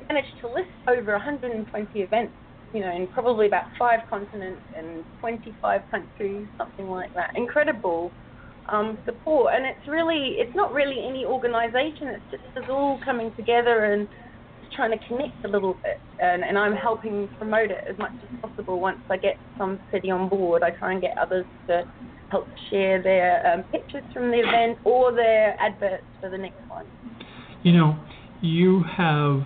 managed 0.09 0.38
to 0.42 0.48
list 0.48 0.70
over 0.88 1.12
120 1.12 2.01
events, 2.01 2.34
you 2.73 2.81
know, 2.81 2.95
in 2.95 3.09
probably 3.09 3.47
about 3.47 3.64
five 3.79 4.01
continents 4.09 4.62
and 4.77 5.05
25 5.21 5.83
countries, 5.91 6.47
something 6.57 6.87
like 6.87 7.12
that. 7.14 7.31
Incredible 7.35 8.12
um, 8.68 8.99
support, 9.05 9.55
and 9.55 9.66
it's 9.66 9.87
really, 9.89 10.37
it's 10.39 10.55
not 10.55 10.73
really 10.73 11.05
any 11.07 11.25
organisation. 11.25 12.09
It's 12.09 12.31
just 12.31 12.57
us 12.57 12.71
all 12.71 13.01
coming 13.05 13.33
together 13.37 13.93
and 13.93 14.09
trying 14.77 14.93
to 14.93 14.99
connect 15.09 15.45
a 15.45 15.49
little 15.49 15.75
bit, 15.83 16.01
and, 16.21 16.45
and 16.45 16.57
I'm 16.57 16.75
helping 16.75 17.29
promote 17.39 17.71
it 17.71 17.83
as 17.91 17.99
much 17.99 18.12
as 18.23 18.29
possible. 18.41 18.81
Once 18.81 19.01
I 19.11 19.16
get 19.16 19.37
some 19.59 19.81
city 19.93 20.11
on 20.11 20.29
board, 20.29 20.62
I 20.62 20.71
try 20.71 20.93
and 20.93 21.01
get 21.01 21.14
others 21.21 21.47
to 21.68 21.85
help 22.31 22.47
share 22.71 23.03
their 23.03 23.45
um, 23.53 23.64
pictures 23.64 24.05
from 24.12 24.31
the 24.31 24.39
event 24.39 24.79
or 24.85 25.12
their 25.12 25.57
adverts 25.61 26.05
for 26.21 26.31
the 26.31 26.39
next 26.39 26.61
one. 26.68 26.87
You 27.64 27.73
know, 27.73 27.99
you 28.41 28.85
have 28.97 29.43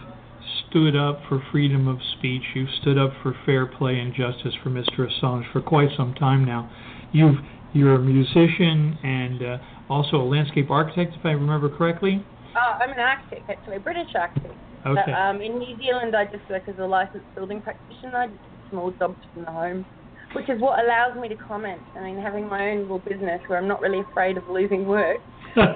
stood 0.75 0.97
up 0.97 1.21
for 1.29 1.41
freedom 1.53 1.87
of 1.87 1.99
speech. 2.19 2.43
You've 2.53 2.69
stood 2.83 2.99
up 2.99 3.13
for 3.23 3.33
fair 3.47 3.65
play 3.65 4.01
and 4.01 4.13
justice 4.13 4.55
for 4.61 4.71
Mr. 4.71 5.07
Assange 5.07 5.45
for 5.53 5.63
quite 5.63 5.89
some 5.97 6.15
time 6.15 6.45
now. 6.45 6.69
You've 7.13 7.37
you're 7.73 7.95
a 7.95 7.99
musician 7.99 8.99
and 9.03 9.43
uh, 9.43 9.59
also 9.89 10.17
a 10.17 10.27
landscape 10.27 10.71
architect, 10.71 11.15
if 11.19 11.25
I 11.25 11.31
remember 11.31 11.69
correctly. 11.69 12.25
Uh, 12.55 12.79
I'm 12.79 12.91
an 12.91 13.01
architect, 13.01 13.51
actually, 13.51 13.77
a 13.77 13.81
British 13.81 14.15
architect. 14.15 14.55
Okay. 14.87 15.01
But, 15.07 15.13
um, 15.13 15.41
in 15.41 15.59
New 15.59 15.77
Zealand, 15.79 16.15
I 16.15 16.25
just 16.25 16.49
work 16.49 16.63
as 16.69 16.77
a 16.79 16.85
licensed 16.87 17.27
building 17.35 17.61
practitioner. 17.61 18.17
I 18.17 18.27
just 18.29 18.39
do 18.39 18.71
small 18.71 18.91
jobs 18.93 19.19
from 19.33 19.45
the 19.45 19.51
home. 19.51 19.85
which 20.35 20.49
is 20.49 20.61
what 20.61 20.85
allows 20.85 21.17
me 21.21 21.29
to 21.29 21.37
comment. 21.37 21.81
I 21.97 22.03
mean, 22.05 22.19
having 22.19 22.49
my 22.49 22.71
own 22.71 22.83
little 22.83 22.99
business 23.01 23.41
where 23.47 23.59
I'm 23.59 23.69
not 23.69 23.81
really 23.81 24.01
afraid 24.01 24.37
of 24.37 24.45
losing 24.49 24.87
work. 24.87 25.19
Um, 25.57 25.71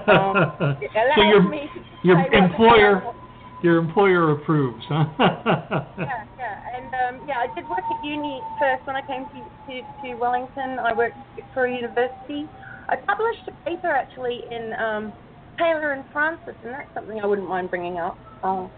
it 0.83 0.91
allows 0.91 1.15
so 1.15 1.23
your 1.23 1.43
me 1.49 1.71
to 1.73 2.09
your 2.09 2.17
say 2.17 2.23
what 2.23 2.31
the 2.33 2.37
hell 2.37 2.43
I 2.43 2.47
employer. 2.47 3.15
Your 3.63 3.79
employer 3.79 4.33
approves, 4.33 4.85
huh? 4.89 5.05
Yeah, 5.19 6.25
yeah, 6.39 6.77
and 6.77 6.93
um, 6.95 7.21
yeah, 7.27 7.35
I 7.39 7.47
did 7.55 7.69
work 7.69 7.81
at 7.91 8.05
uni 8.05 8.41
first 8.59 8.87
when 8.87 8.97
I 8.97 9.03
came 9.03 9.27
to, 9.27 9.43
to, 9.73 9.83
to 10.03 10.15
Wellington. 10.15 10.79
I 10.79 10.93
worked 10.95 11.17
at 11.17 11.37
Victoria 11.37 11.77
University. 11.77 12.47
I 12.89 12.97
published 12.97 13.49
a 13.49 13.69
paper 13.69 13.89
actually 13.89 14.41
in 14.51 14.73
um, 14.79 15.13
Taylor 15.59 15.93
and 15.93 16.05
Francis, 16.13 16.55
and 16.65 16.73
that's 16.73 16.89
something 16.95 17.21
I 17.21 17.27
wouldn't 17.27 17.49
mind 17.49 17.71
bringing 17.71 17.99
up. 17.99 18.17
Um, 18.43 18.71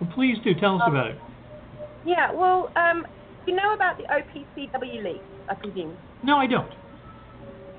well, 0.00 0.10
please 0.14 0.36
do 0.42 0.54
tell 0.54 0.76
us 0.76 0.82
Um, 0.86 0.94
about 0.96 1.10
it. 1.10 1.18
yeah, 2.06 2.32
well, 2.32 2.70
um, 2.76 3.06
you 3.46 3.54
know 3.54 3.74
about 3.74 3.98
the 3.98 4.04
OPCW 4.04 5.04
leak, 5.04 5.22
I 5.48 5.54
presume. 5.54 5.96
No, 6.22 6.36
I 6.38 6.46
don't. 6.46 6.72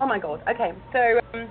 Oh 0.01 0.07
my 0.07 0.19
god. 0.19 0.41
Okay, 0.49 0.71
so 0.93 1.19
um, 1.33 1.49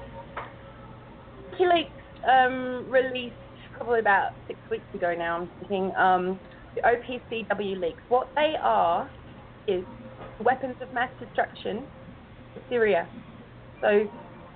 WikiLeaks 1.53 1.91
um, 2.29 2.91
released 2.91 3.35
probably 3.79 4.01
about 4.01 4.33
six 4.47 4.59
weeks 4.71 4.85
ago 4.95 5.15
now. 5.17 5.41
I'm 5.41 5.51
thinking 5.61 5.95
um, 5.97 6.39
the 6.75 6.83
OPCW 6.83 7.81
leaks. 7.81 8.03
What 8.09 8.29
they 8.35 8.55
are 8.61 9.09
is 9.67 9.85
weapons 10.45 10.77
of 10.83 10.93
mass 10.93 11.11
destruction 11.21 11.87
Syria. 12.69 13.09
So 13.81 14.09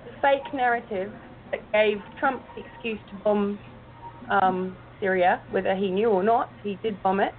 the 0.05 0.11
fake 0.21 0.53
narrative 0.53 1.11
that 1.51 1.71
gave 1.71 1.97
Trump 2.19 2.43
the 2.55 2.63
excuse 2.65 2.99
to 3.09 3.23
bomb 3.23 3.59
um, 4.29 4.75
Syria, 4.99 5.41
whether 5.51 5.75
he 5.75 5.89
knew 5.89 6.09
or 6.09 6.23
not, 6.23 6.49
he 6.63 6.77
did 6.83 7.01
bomb 7.03 7.19
it. 7.19 7.33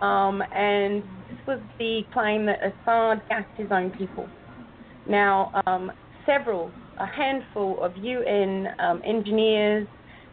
Um, 0.00 0.42
and 0.54 1.02
this 1.30 1.38
was 1.46 1.60
the 1.78 2.02
claim 2.12 2.46
that 2.46 2.58
Assad 2.60 3.22
gassed 3.28 3.56
his 3.56 3.68
own 3.70 3.90
people. 3.90 4.28
Now, 5.08 5.62
um, 5.66 5.92
several, 6.26 6.70
a 6.98 7.06
handful 7.06 7.82
of 7.82 7.96
UN 7.96 8.68
um, 8.78 9.00
engineers, 9.04 9.86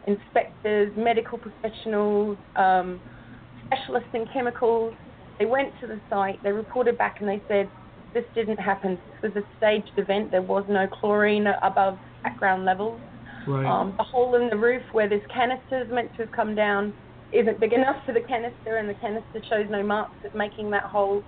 inspectors, 0.06 0.92
medical 0.96 1.38
professionals, 1.38 2.36
um, 2.56 3.00
specialists 3.66 4.10
in 4.14 4.26
chemicals, 4.32 4.94
they 5.38 5.46
went 5.46 5.72
to 5.80 5.86
the 5.86 6.00
site, 6.10 6.42
they 6.42 6.52
reported 6.52 6.98
back 6.98 7.16
and 7.20 7.28
they 7.28 7.42
said 7.48 7.68
this 8.12 8.24
didn't 8.34 8.58
happen. 8.58 8.98
This 9.22 9.34
was 9.34 9.44
a 9.44 9.46
staged 9.56 9.92
event. 9.96 10.30
There 10.30 10.42
was 10.42 10.64
no 10.68 10.86
chlorine 10.86 11.46
above 11.62 11.98
background 12.22 12.64
levels. 12.64 13.00
Right. 13.46 13.64
Um, 13.64 13.94
the 13.96 14.04
hole 14.04 14.34
in 14.34 14.50
the 14.50 14.56
roof 14.56 14.82
where 14.92 15.08
this 15.08 15.22
canister 15.32 15.82
is 15.82 15.88
meant 15.90 16.12
to 16.16 16.22
have 16.22 16.32
come 16.32 16.54
down 16.54 16.92
isn't 17.32 17.60
big 17.60 17.72
enough 17.72 17.96
for 18.04 18.12
the 18.12 18.20
canister, 18.20 18.76
and 18.76 18.88
the 18.88 18.94
canister 18.94 19.40
shows 19.48 19.66
no 19.70 19.82
marks 19.82 20.16
of 20.24 20.34
making 20.34 20.70
that 20.70 20.82
hole. 20.82 21.22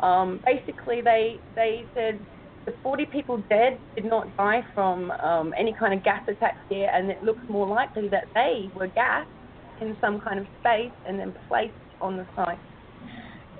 Um, 0.00 0.40
basically, 0.44 1.00
they 1.02 1.38
they 1.54 1.84
said 1.94 2.18
the 2.64 2.74
40 2.82 3.06
people 3.06 3.42
dead 3.48 3.78
did 3.94 4.04
not 4.04 4.34
die 4.36 4.64
from 4.74 5.10
um, 5.10 5.54
any 5.56 5.72
kind 5.72 5.94
of 5.94 6.04
gas 6.04 6.22
attack 6.28 6.56
here, 6.68 6.90
and 6.92 7.10
it 7.10 7.22
looks 7.24 7.42
more 7.48 7.66
likely 7.66 8.08
that 8.08 8.28
they 8.34 8.70
were 8.74 8.86
gassed 8.88 9.28
in 9.80 9.96
some 10.00 10.20
kind 10.20 10.38
of 10.38 10.46
space 10.60 10.92
and 11.06 11.18
then 11.18 11.34
placed 11.48 11.72
on 12.00 12.16
the 12.16 12.26
site. 12.36 12.58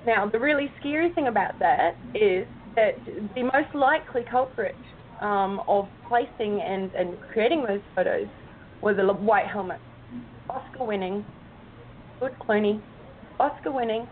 Now, 0.06 0.26
the 0.26 0.38
really 0.38 0.70
scary 0.80 1.10
thing 1.12 1.28
about 1.28 1.58
that 1.58 1.96
is 2.14 2.46
that 2.76 2.96
the 3.34 3.42
most 3.42 3.74
likely 3.74 4.22
culprit 4.30 4.74
um, 5.20 5.62
of 5.68 5.88
placing 6.08 6.60
and, 6.60 6.92
and 6.94 7.16
creating 7.32 7.64
those 7.66 7.80
photos 7.94 8.26
were 8.80 8.94
the 8.94 9.04
white 9.12 9.46
helmets. 9.46 9.82
Oscar 10.50 10.84
winning, 10.84 11.24
Good 12.20 12.34
Clooney, 12.40 12.80
Oscar 13.38 13.72
winning, 13.72 14.06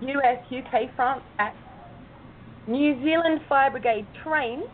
US, 0.00 0.38
UK, 0.50 0.94
France 0.96 1.22
act, 1.38 1.56
New 2.66 3.02
Zealand 3.04 3.40
Fire 3.48 3.70
Brigade 3.70 4.06
trained, 4.22 4.64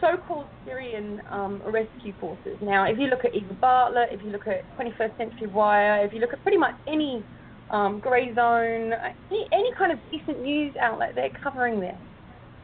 so 0.00 0.16
called 0.26 0.46
Syrian 0.64 1.20
um, 1.30 1.60
rescue 1.66 2.14
forces. 2.18 2.56
Now, 2.62 2.84
if 2.84 2.98
you 2.98 3.08
look 3.08 3.24
at 3.24 3.34
Eva 3.34 3.54
Bartlett, 3.54 4.08
if 4.12 4.22
you 4.24 4.30
look 4.30 4.46
at 4.46 4.64
21st 4.78 5.16
Century 5.18 5.46
Wire, 5.48 6.04
if 6.04 6.12
you 6.12 6.20
look 6.20 6.32
at 6.32 6.42
pretty 6.42 6.56
much 6.56 6.74
any 6.88 7.22
um, 7.70 8.00
Grayzone, 8.00 8.92
any, 9.30 9.48
any 9.52 9.72
kind 9.76 9.92
of 9.92 9.98
decent 10.10 10.40
news 10.40 10.74
outlet, 10.80 11.14
they're 11.14 11.30
covering 11.42 11.80
this. 11.80 11.96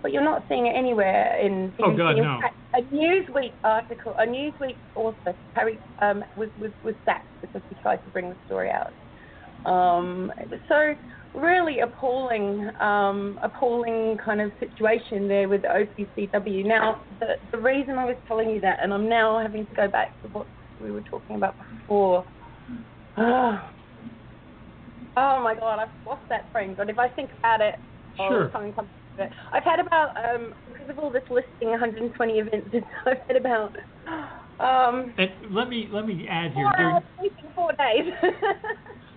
But 0.03 0.13
you're 0.13 0.25
not 0.25 0.45
seeing 0.49 0.67
it 0.67 0.75
anywhere 0.77 1.39
in. 1.41 1.73
Oh, 1.83 1.95
God, 1.97 2.17
in 2.17 2.25
no. 2.25 2.39
fact, 2.41 2.57
A 2.75 2.83
Newsweek 2.95 3.53
article, 3.65 4.15
a 4.19 4.27
Newsweek 4.27 4.77
author, 4.95 5.35
Harry, 5.55 5.79
um, 6.01 6.23
was, 6.37 6.49
was 6.61 6.71
was 6.85 6.95
sacked 7.05 7.27
because 7.41 7.63
he 7.69 7.75
tried 7.83 7.97
to 7.97 8.11
bring 8.11 8.29
the 8.29 8.37
story 8.47 8.71
out. 8.71 8.93
Um, 9.67 10.33
so 10.69 10.95
really 11.37 11.81
appalling, 11.81 12.71
um, 12.81 13.39
appalling 13.43 14.17
kind 14.25 14.41
of 14.41 14.51
situation 14.59 15.29
there 15.29 15.49
with 15.49 15.63
the 15.63 15.69
OPCW. 15.69 16.65
Now, 16.67 17.03
the 17.21 17.37
the 17.53 17.59
reason 17.59 17.99
I 17.99 18.05
was 18.07 18.17
telling 18.27 18.51
you 18.51 18.61
that, 18.63 18.79
and 18.83 18.93
I'm 18.93 19.09
now 19.09 19.39
having 19.41 19.67
to 19.67 19.75
go 19.75 19.89
back 19.89 20.21
to 20.23 20.29
what 20.29 20.49
we 20.81 20.91
were 20.91 21.03
talking 21.03 21.37
about 21.37 21.57
before. 21.81 22.25
Ah. 23.17 23.71
Oh 25.19 25.41
my 25.43 25.55
God, 25.55 25.79
I've 25.79 25.89
lost 26.07 26.25
that 26.29 26.53
frame. 26.53 26.75
But 26.77 26.91
if 26.91 26.99
I 26.99 27.09
think 27.09 27.31
about 27.39 27.63
it, 27.63 27.77
oh, 28.19 28.29
Sure. 28.29 28.51
something 28.53 28.75
comes 28.75 28.91
to 29.17 29.25
it. 29.25 29.31
I've 29.51 29.65
had 29.65 29.81
about 29.81 30.11
um, 30.23 30.53
because 30.71 30.91
of 30.91 30.99
all 30.99 31.11
this 31.11 31.23
listing 31.31 31.71
120 31.71 32.33
events. 32.35 32.69
I've 33.07 33.17
had 33.27 33.37
about 33.39 33.75
um, 34.61 35.15
And 35.17 35.31
let 35.49 35.71
me 35.71 35.89
let 35.91 36.07
me 36.07 36.27
add 36.29 36.53
here. 36.53 36.65
four 36.65 36.73
During, 36.77 36.95
hours 36.97 37.03
sleep 37.19 37.33
four 37.55 37.73
days. 37.79 38.13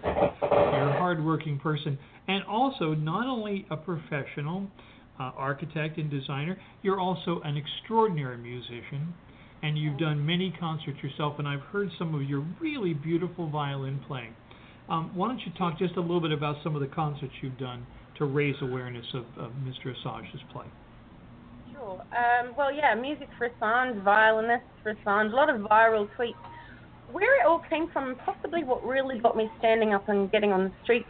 You're 0.03 0.89
a 0.89 0.97
hardworking 0.97 1.59
person, 1.59 1.97
and 2.27 2.43
also 2.45 2.93
not 2.93 3.27
only 3.27 3.65
a 3.69 3.77
professional 3.77 4.67
uh, 5.19 5.31
architect 5.35 5.97
and 5.97 6.09
designer, 6.09 6.57
you're 6.81 6.99
also 6.99 7.41
an 7.43 7.57
extraordinary 7.57 8.37
musician, 8.37 9.13
and 9.61 9.77
you've 9.77 9.97
done 9.97 10.25
many 10.25 10.53
concerts 10.59 10.97
yourself. 11.03 11.35
And 11.39 11.47
I've 11.47 11.61
heard 11.71 11.89
some 11.97 12.15
of 12.15 12.23
your 12.23 12.45
really 12.61 12.93
beautiful 12.93 13.49
violin 13.49 13.99
playing. 14.07 14.33
Um, 14.89 15.11
why 15.13 15.27
don't 15.27 15.39
you 15.39 15.51
talk 15.57 15.77
just 15.77 15.95
a 15.97 16.01
little 16.01 16.21
bit 16.21 16.31
about 16.31 16.55
some 16.63 16.75
of 16.75 16.81
the 16.81 16.87
concerts 16.87 17.33
you've 17.41 17.57
done 17.59 17.85
to 18.17 18.25
raise 18.25 18.55
awareness 18.61 19.05
of, 19.13 19.25
of 19.37 19.51
Mr. 19.63 19.93
Assange's 19.93 20.41
play? 20.51 20.65
Sure. 21.71 22.01
Um, 22.01 22.53
well, 22.57 22.73
yeah, 22.73 22.95
music 22.95 23.27
for 23.37 23.49
Assange, 23.49 24.03
violinists 24.03 24.67
for 24.81 24.95
Assange, 24.95 25.31
a 25.31 25.35
lot 25.35 25.49
of 25.49 25.61
viral 25.61 26.09
tweets. 26.17 26.33
Where 27.11 27.41
it 27.41 27.47
all 27.47 27.61
came 27.69 27.89
from, 27.91 28.15
possibly 28.25 28.63
what 28.63 28.85
really 28.85 29.19
got 29.19 29.35
me 29.35 29.49
standing 29.57 29.93
up 29.93 30.07
and 30.09 30.31
getting 30.31 30.51
on 30.51 30.65
the 30.65 30.71
streets 30.83 31.09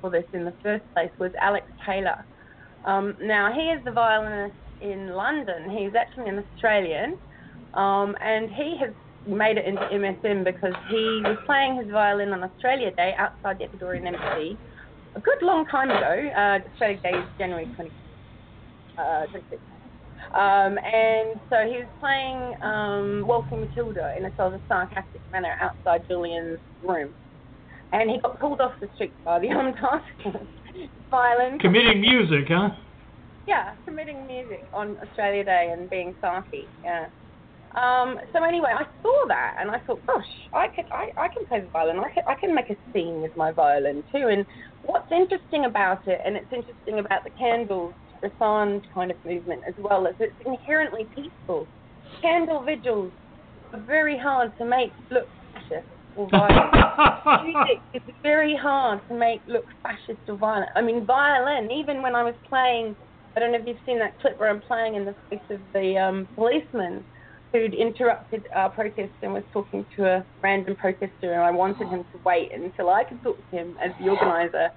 for 0.00 0.10
this 0.10 0.24
in 0.32 0.44
the 0.44 0.54
first 0.62 0.84
place, 0.94 1.10
was 1.18 1.32
Alex 1.40 1.66
Taylor. 1.86 2.26
Um, 2.84 3.16
now, 3.22 3.52
he 3.52 3.62
is 3.62 3.82
the 3.84 3.92
violinist 3.92 4.54
in 4.80 5.08
London. 5.08 5.70
He's 5.70 5.94
actually 5.94 6.28
an 6.28 6.44
Australian, 6.52 7.16
um, 7.74 8.16
and 8.20 8.50
he 8.50 8.76
has 8.80 8.90
made 9.26 9.58
it 9.58 9.66
into 9.66 9.82
MSM 9.82 10.44
because 10.44 10.74
he 10.88 11.22
was 11.24 11.38
playing 11.46 11.76
his 11.76 11.90
violin 11.90 12.32
on 12.32 12.42
Australia 12.42 12.90
Day 12.96 13.14
outside 13.18 13.58
the 13.58 13.66
Ecuadorian 13.66 14.06
Embassy 14.06 14.56
a 15.14 15.20
good 15.20 15.42
long 15.42 15.66
time 15.66 15.90
ago. 15.90 16.30
Uh, 16.36 16.58
Australia 16.70 17.00
Day 17.02 17.10
is 17.10 17.24
January 17.38 17.66
20, 17.76 17.90
uh, 18.98 19.02
26th. 19.32 19.79
Um, 20.34 20.78
and 20.78 21.40
so 21.50 21.66
he 21.66 21.82
was 21.82 21.88
playing 21.98 22.62
um, 22.62 23.26
Waltzing 23.26 23.60
Matilda 23.60 24.14
in 24.16 24.24
a 24.24 24.36
sort 24.36 24.54
of 24.54 24.60
sarcastic 24.68 25.20
manner 25.32 25.54
outside 25.60 26.06
Julian's 26.08 26.58
room. 26.84 27.10
And 27.92 28.08
he 28.08 28.18
got 28.18 28.38
pulled 28.38 28.60
off 28.60 28.72
the 28.80 28.88
street 28.94 29.12
by 29.24 29.40
the 29.40 29.48
armed 29.52 29.76
task. 29.76 30.38
Violin. 31.10 31.58
Committing 31.58 32.00
music, 32.00 32.46
huh? 32.48 32.70
Yeah, 33.48 33.74
committing 33.84 34.26
music 34.26 34.64
on 34.72 34.96
Australia 34.98 35.44
Day 35.44 35.74
and 35.76 35.90
being 35.90 36.14
sarky. 36.22 36.66
Yeah. 36.84 37.06
Um, 37.74 38.18
so 38.32 38.42
anyway, 38.44 38.70
I 38.74 38.84
saw 39.02 39.24
that 39.28 39.56
and 39.58 39.70
I 39.70 39.78
thought, 39.80 40.04
gosh, 40.06 40.26
I 40.52 40.68
could, 40.68 40.86
I, 40.92 41.10
I 41.16 41.28
can 41.28 41.46
play 41.46 41.60
the 41.60 41.68
violin. 41.68 41.98
I 41.98 42.10
can, 42.10 42.22
I 42.26 42.34
can 42.34 42.54
make 42.54 42.70
a 42.70 42.76
scene 42.92 43.22
with 43.22 43.36
my 43.36 43.52
violin 43.52 44.02
too. 44.12 44.28
And 44.28 44.44
what's 44.82 45.10
interesting 45.10 45.64
about 45.64 46.06
it, 46.06 46.20
and 46.24 46.36
it's 46.36 46.52
interesting 46.52 46.98
about 46.98 47.24
the 47.24 47.30
candles, 47.30 47.94
Assange 48.24 48.82
kind 48.92 49.10
of 49.10 49.16
movement 49.24 49.62
as 49.66 49.74
well, 49.78 50.06
is 50.06 50.14
it's 50.18 50.34
inherently 50.44 51.06
peaceful. 51.14 51.66
Candle 52.22 52.62
vigils 52.62 53.12
are 53.72 53.80
very 53.80 54.18
hard 54.18 54.52
to 54.58 54.64
make 54.64 54.92
look 55.10 55.28
fascist 55.54 55.86
or 56.16 56.28
violent. 56.30 57.44
Music 57.44 57.80
is 57.94 58.14
very 58.22 58.56
hard 58.56 59.00
to 59.08 59.14
make 59.14 59.40
look 59.46 59.64
fascist 59.82 60.20
or 60.28 60.36
violent. 60.36 60.70
I 60.76 60.82
mean, 60.82 61.06
violin, 61.06 61.70
even 61.70 62.02
when 62.02 62.14
I 62.14 62.22
was 62.22 62.34
playing, 62.48 62.96
I 63.36 63.40
don't 63.40 63.52
know 63.52 63.58
if 63.58 63.66
you've 63.66 63.76
seen 63.86 63.98
that 64.00 64.18
clip 64.20 64.38
where 64.38 64.50
I'm 64.50 64.60
playing 64.60 64.96
in 64.96 65.04
the 65.04 65.14
face 65.30 65.40
of 65.50 65.60
the 65.72 65.96
um, 65.96 66.28
policeman 66.34 67.04
who'd 67.52 67.74
interrupted 67.74 68.46
our 68.54 68.70
protest 68.70 69.12
and 69.22 69.32
was 69.32 69.42
talking 69.52 69.84
to 69.96 70.06
a 70.06 70.24
random 70.42 70.76
protester, 70.76 71.32
and 71.32 71.42
I 71.42 71.50
wanted 71.50 71.88
him 71.88 72.04
to 72.12 72.20
wait 72.24 72.50
until 72.54 72.90
I 72.90 73.04
could 73.04 73.22
talk 73.22 73.38
to 73.50 73.56
him 73.56 73.76
as 73.82 73.90
the 74.00 74.10
organizer. 74.10 74.70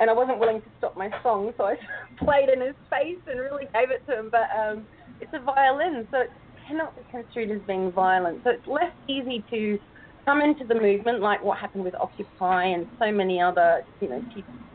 And 0.00 0.08
I 0.08 0.12
wasn't 0.12 0.38
willing 0.38 0.60
to 0.60 0.68
stop 0.78 0.96
my 0.96 1.10
song, 1.22 1.52
so 1.56 1.64
I 1.64 1.76
played 2.18 2.48
in 2.48 2.60
his 2.60 2.76
face 2.90 3.18
and 3.26 3.40
really 3.40 3.66
gave 3.74 3.90
it 3.90 4.06
to 4.08 4.18
him. 4.18 4.30
But 4.30 4.48
um, 4.56 4.86
it's 5.20 5.32
a 5.34 5.40
violin, 5.40 6.06
so 6.10 6.20
it 6.20 6.30
cannot 6.66 6.94
be 6.96 7.02
construed 7.10 7.50
as 7.50 7.60
being 7.66 7.90
violent. 7.92 8.40
So 8.44 8.50
it's 8.50 8.66
less 8.66 8.92
easy 9.08 9.44
to 9.50 9.78
come 10.24 10.42
into 10.42 10.64
the 10.64 10.74
movement, 10.74 11.20
like 11.20 11.42
what 11.42 11.58
happened 11.58 11.84
with 11.84 11.94
Occupy 11.94 12.66
and 12.66 12.86
so 12.98 13.10
many 13.10 13.40
other, 13.40 13.82
you 14.00 14.08
know, 14.08 14.22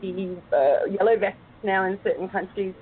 TPP, 0.02 0.36
uh, 0.52 0.86
yellow 0.90 1.16
vests 1.16 1.38
now 1.62 1.84
in 1.84 1.98
certain 2.02 2.28
countries, 2.28 2.74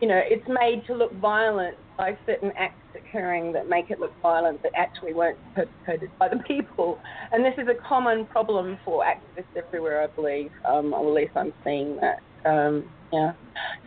you 0.00 0.08
know, 0.08 0.20
it's 0.22 0.46
made 0.48 0.86
to 0.86 0.94
look 0.94 1.14
violent 1.14 1.76
by 1.96 2.16
certain 2.26 2.52
acts 2.58 2.74
occurring 2.94 3.52
that 3.52 3.68
make 3.68 3.90
it 3.90 3.98
look 3.98 4.12
violent 4.20 4.62
that 4.62 4.72
actually 4.76 5.14
weren't 5.14 5.38
perpetrated 5.54 6.10
by 6.18 6.28
the 6.28 6.36
people. 6.46 6.98
And 7.32 7.44
this 7.44 7.54
is 7.56 7.68
a 7.68 7.88
common 7.88 8.26
problem 8.26 8.78
for 8.84 9.04
activists 9.04 9.56
everywhere, 9.56 10.02
I 10.02 10.06
believe, 10.08 10.50
um, 10.66 10.92
or 10.92 11.08
at 11.08 11.14
least 11.14 11.32
I'm 11.36 11.52
seeing 11.64 11.96
that. 11.96 12.20
Um, 12.48 12.84
yeah. 13.12 13.32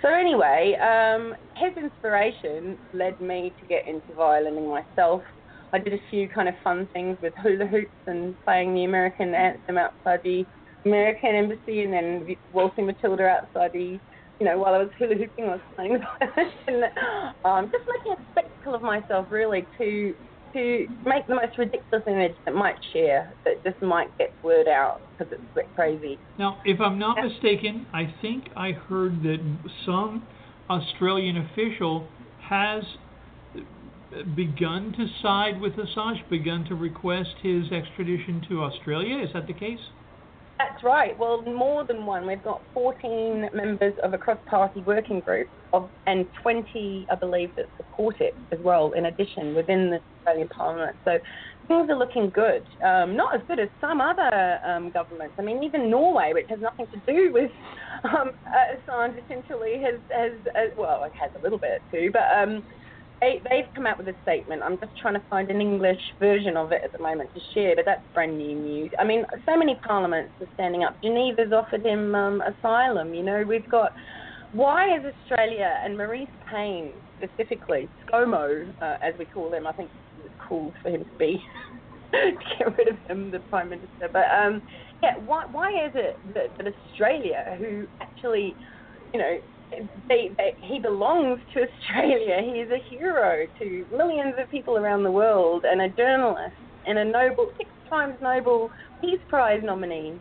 So 0.01 0.09
anyway, 0.09 0.75
um, 0.81 1.35
his 1.55 1.77
inspiration 1.77 2.77
led 2.93 3.19
me 3.21 3.53
to 3.61 3.67
get 3.67 3.87
into 3.87 4.13
violining 4.13 4.67
myself. 4.69 5.21
I 5.71 5.77
did 5.77 5.93
a 5.93 5.99
few 6.09 6.27
kind 6.27 6.49
of 6.49 6.55
fun 6.63 6.87
things 6.93 7.17
with 7.21 7.33
hula 7.43 7.67
hoops 7.67 7.91
and 8.07 8.35
playing 8.43 8.73
the 8.73 8.85
American 8.85 9.35
anthem 9.35 9.77
outside 9.77 10.21
the 10.23 10.45
American 10.85 11.35
embassy, 11.35 11.83
and 11.83 11.93
then 11.93 12.35
waltzing 12.53 12.85
Matilda 12.85 13.27
outside 13.27 13.73
the 13.73 13.99
you 14.39 14.45
know, 14.45 14.57
while 14.57 14.73
I 14.73 14.77
was 14.77 14.89
hula 14.97 15.15
hooping, 15.15 15.45
I 15.45 15.49
was 15.49 15.59
playing 15.75 15.93
the 15.93 15.99
violin, 15.99 16.51
and 16.67 16.83
um, 17.45 17.71
just 17.71 17.83
making 17.97 18.13
a 18.13 18.31
spectacle 18.31 18.75
of 18.75 18.81
myself, 18.81 19.27
really, 19.29 19.65
to 19.77 20.15
to 20.53 20.87
make 21.05 21.27
the 21.27 21.35
most 21.35 21.57
ridiculous 21.59 22.03
image 22.07 22.33
that 22.45 22.55
might 22.55 22.75
share, 22.91 23.31
that 23.45 23.63
just 23.63 23.79
might 23.83 24.15
get 24.17 24.33
word 24.43 24.67
out 24.67 24.99
because 25.11 25.31
it's 25.31 25.43
a 25.51 25.55
bit 25.55 25.67
crazy. 25.75 26.17
Now, 26.39 26.59
if 26.65 26.79
I'm 26.81 26.97
not 26.97 27.17
mistaken, 27.23 27.85
I 27.93 28.11
think 28.19 28.45
I 28.55 28.71
heard 28.71 29.21
that 29.21 29.37
some 29.85 30.25
Australian 30.67 31.37
official 31.37 32.07
has 32.41 32.83
begun 34.35 34.93
to 34.97 35.05
side 35.21 35.61
with 35.61 35.73
Assange, 35.73 36.27
begun 36.29 36.65
to 36.65 36.75
request 36.75 37.35
his 37.43 37.71
extradition 37.71 38.43
to 38.49 38.63
Australia. 38.63 39.23
Is 39.23 39.29
that 39.33 39.45
the 39.45 39.53
case? 39.53 39.79
That's 40.59 40.83
right. 40.83 41.17
Well, 41.17 41.41
more 41.43 41.85
than 41.85 42.05
one. 42.05 42.27
We've 42.27 42.43
got 42.43 42.61
14 42.73 43.49
members 43.53 43.93
of 44.03 44.13
a 44.13 44.17
cross-party 44.17 44.81
working 44.81 45.21
group 45.21 45.47
of, 45.71 45.89
and 46.05 46.25
20, 46.41 47.07
I 47.09 47.15
believe, 47.15 47.55
that 47.55 47.67
support 47.77 48.19
it 48.19 48.35
as 48.51 48.59
well, 48.61 48.91
in 48.91 49.05
addition, 49.05 49.55
within 49.55 49.89
the 49.89 50.01
Australian 50.17 50.49
Parliament. 50.49 50.97
So 51.05 51.17
things 51.69 51.89
are 51.89 51.95
looking 51.95 52.29
good. 52.29 52.63
Um, 52.83 53.15
not 53.15 53.35
as 53.35 53.41
good 53.47 53.59
as 53.59 53.69
some 53.79 54.01
other 54.01 54.59
um, 54.67 54.91
governments. 54.91 55.35
I 55.39 55.43
mean, 55.43 55.63
even 55.63 55.89
Norway, 55.89 56.31
which 56.33 56.47
has 56.49 56.59
nothing 56.59 56.87
to 56.87 56.99
do 57.07 57.31
with 57.31 57.51
um, 58.03 58.31
Assange, 58.45 59.15
essentially 59.23 59.81
has, 59.81 59.95
has, 60.13 60.33
uh, 60.55 60.75
well, 60.77 61.05
it 61.05 61.13
has 61.13 61.31
a 61.39 61.41
little 61.41 61.59
bit 61.59 61.81
too, 61.89 62.09
but 62.11 62.23
um, 62.37 62.63
they, 63.21 63.41
they've 63.49 63.67
come 63.75 63.85
out 63.85 63.97
with 63.97 64.07
a 64.07 64.15
statement. 64.23 64.61
I'm 64.63 64.79
just 64.79 64.97
trying 65.01 65.15
to 65.15 65.23
find 65.29 65.49
an 65.49 65.61
English 65.61 65.99
version 66.19 66.57
of 66.57 66.71
it 66.71 66.81
at 66.83 66.91
the 66.91 66.99
moment 66.99 67.29
to 67.33 67.41
share, 67.53 67.75
but 67.75 67.85
that's 67.85 68.01
brand 68.13 68.37
new 68.37 68.55
news. 68.55 68.91
I 68.99 69.03
mean, 69.03 69.25
so 69.45 69.57
many 69.57 69.75
parliaments 69.75 70.33
are 70.41 70.47
standing 70.55 70.83
up. 70.83 71.01
Geneva's 71.03 71.51
offered 71.53 71.85
him 71.85 72.15
um, 72.15 72.41
asylum. 72.41 73.13
You 73.13 73.23
know, 73.23 73.43
we've 73.47 73.69
got. 73.69 73.93
Why 74.51 74.97
is 74.97 75.03
Australia 75.05 75.79
and 75.83 75.95
Marise 75.95 76.27
Payne 76.49 76.91
specifically, 77.19 77.87
ScoMo, 78.07 78.73
uh, 78.81 78.97
as 79.01 79.13
we 79.19 79.25
call 79.25 79.53
him, 79.53 79.67
I 79.67 79.73
think 79.73 79.89
it's 80.23 80.33
cool 80.47 80.73
for 80.81 80.89
him 80.89 81.03
to 81.03 81.17
be, 81.17 81.43
to 82.11 82.31
get 82.57 82.77
rid 82.77 82.87
of 82.87 82.97
him, 83.07 83.31
the 83.31 83.39
Prime 83.49 83.69
Minister. 83.69 84.09
But 84.11 84.25
um, 84.35 84.61
yeah, 85.03 85.17
why, 85.25 85.45
why 85.51 85.69
is 85.69 85.91
it 85.95 86.17
that, 86.33 86.57
that 86.57 86.73
Australia, 86.73 87.55
who 87.59 87.85
actually, 88.01 88.55
you 89.13 89.19
know, 89.19 89.37
they, 90.07 90.31
they, 90.37 90.55
he 90.61 90.79
belongs 90.79 91.39
to 91.53 91.61
Australia. 91.61 92.37
He 92.43 92.61
is 92.61 92.71
a 92.71 92.79
hero 92.89 93.45
to 93.59 93.85
millions 93.95 94.33
of 94.39 94.49
people 94.49 94.77
around 94.77 95.03
the 95.03 95.11
world 95.11 95.65
and 95.65 95.81
a 95.81 95.89
journalist 95.89 96.55
and 96.87 96.97
a 96.97 97.05
Nobel, 97.05 97.51
six 97.57 97.69
times 97.89 98.15
Nobel 98.21 98.71
Peace 99.01 99.19
Prize 99.29 99.61
nominee. 99.63 100.19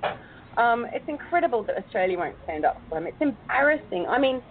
Um, 0.57 0.87
it's 0.93 1.05
incredible 1.09 1.63
that 1.65 1.77
Australia 1.77 2.19
won't 2.19 2.37
stand 2.45 2.65
up 2.65 2.81
for 2.89 2.99
him. 2.99 3.07
It's 3.07 3.21
embarrassing. 3.21 4.07
I 4.09 4.19
mean, 4.19 4.43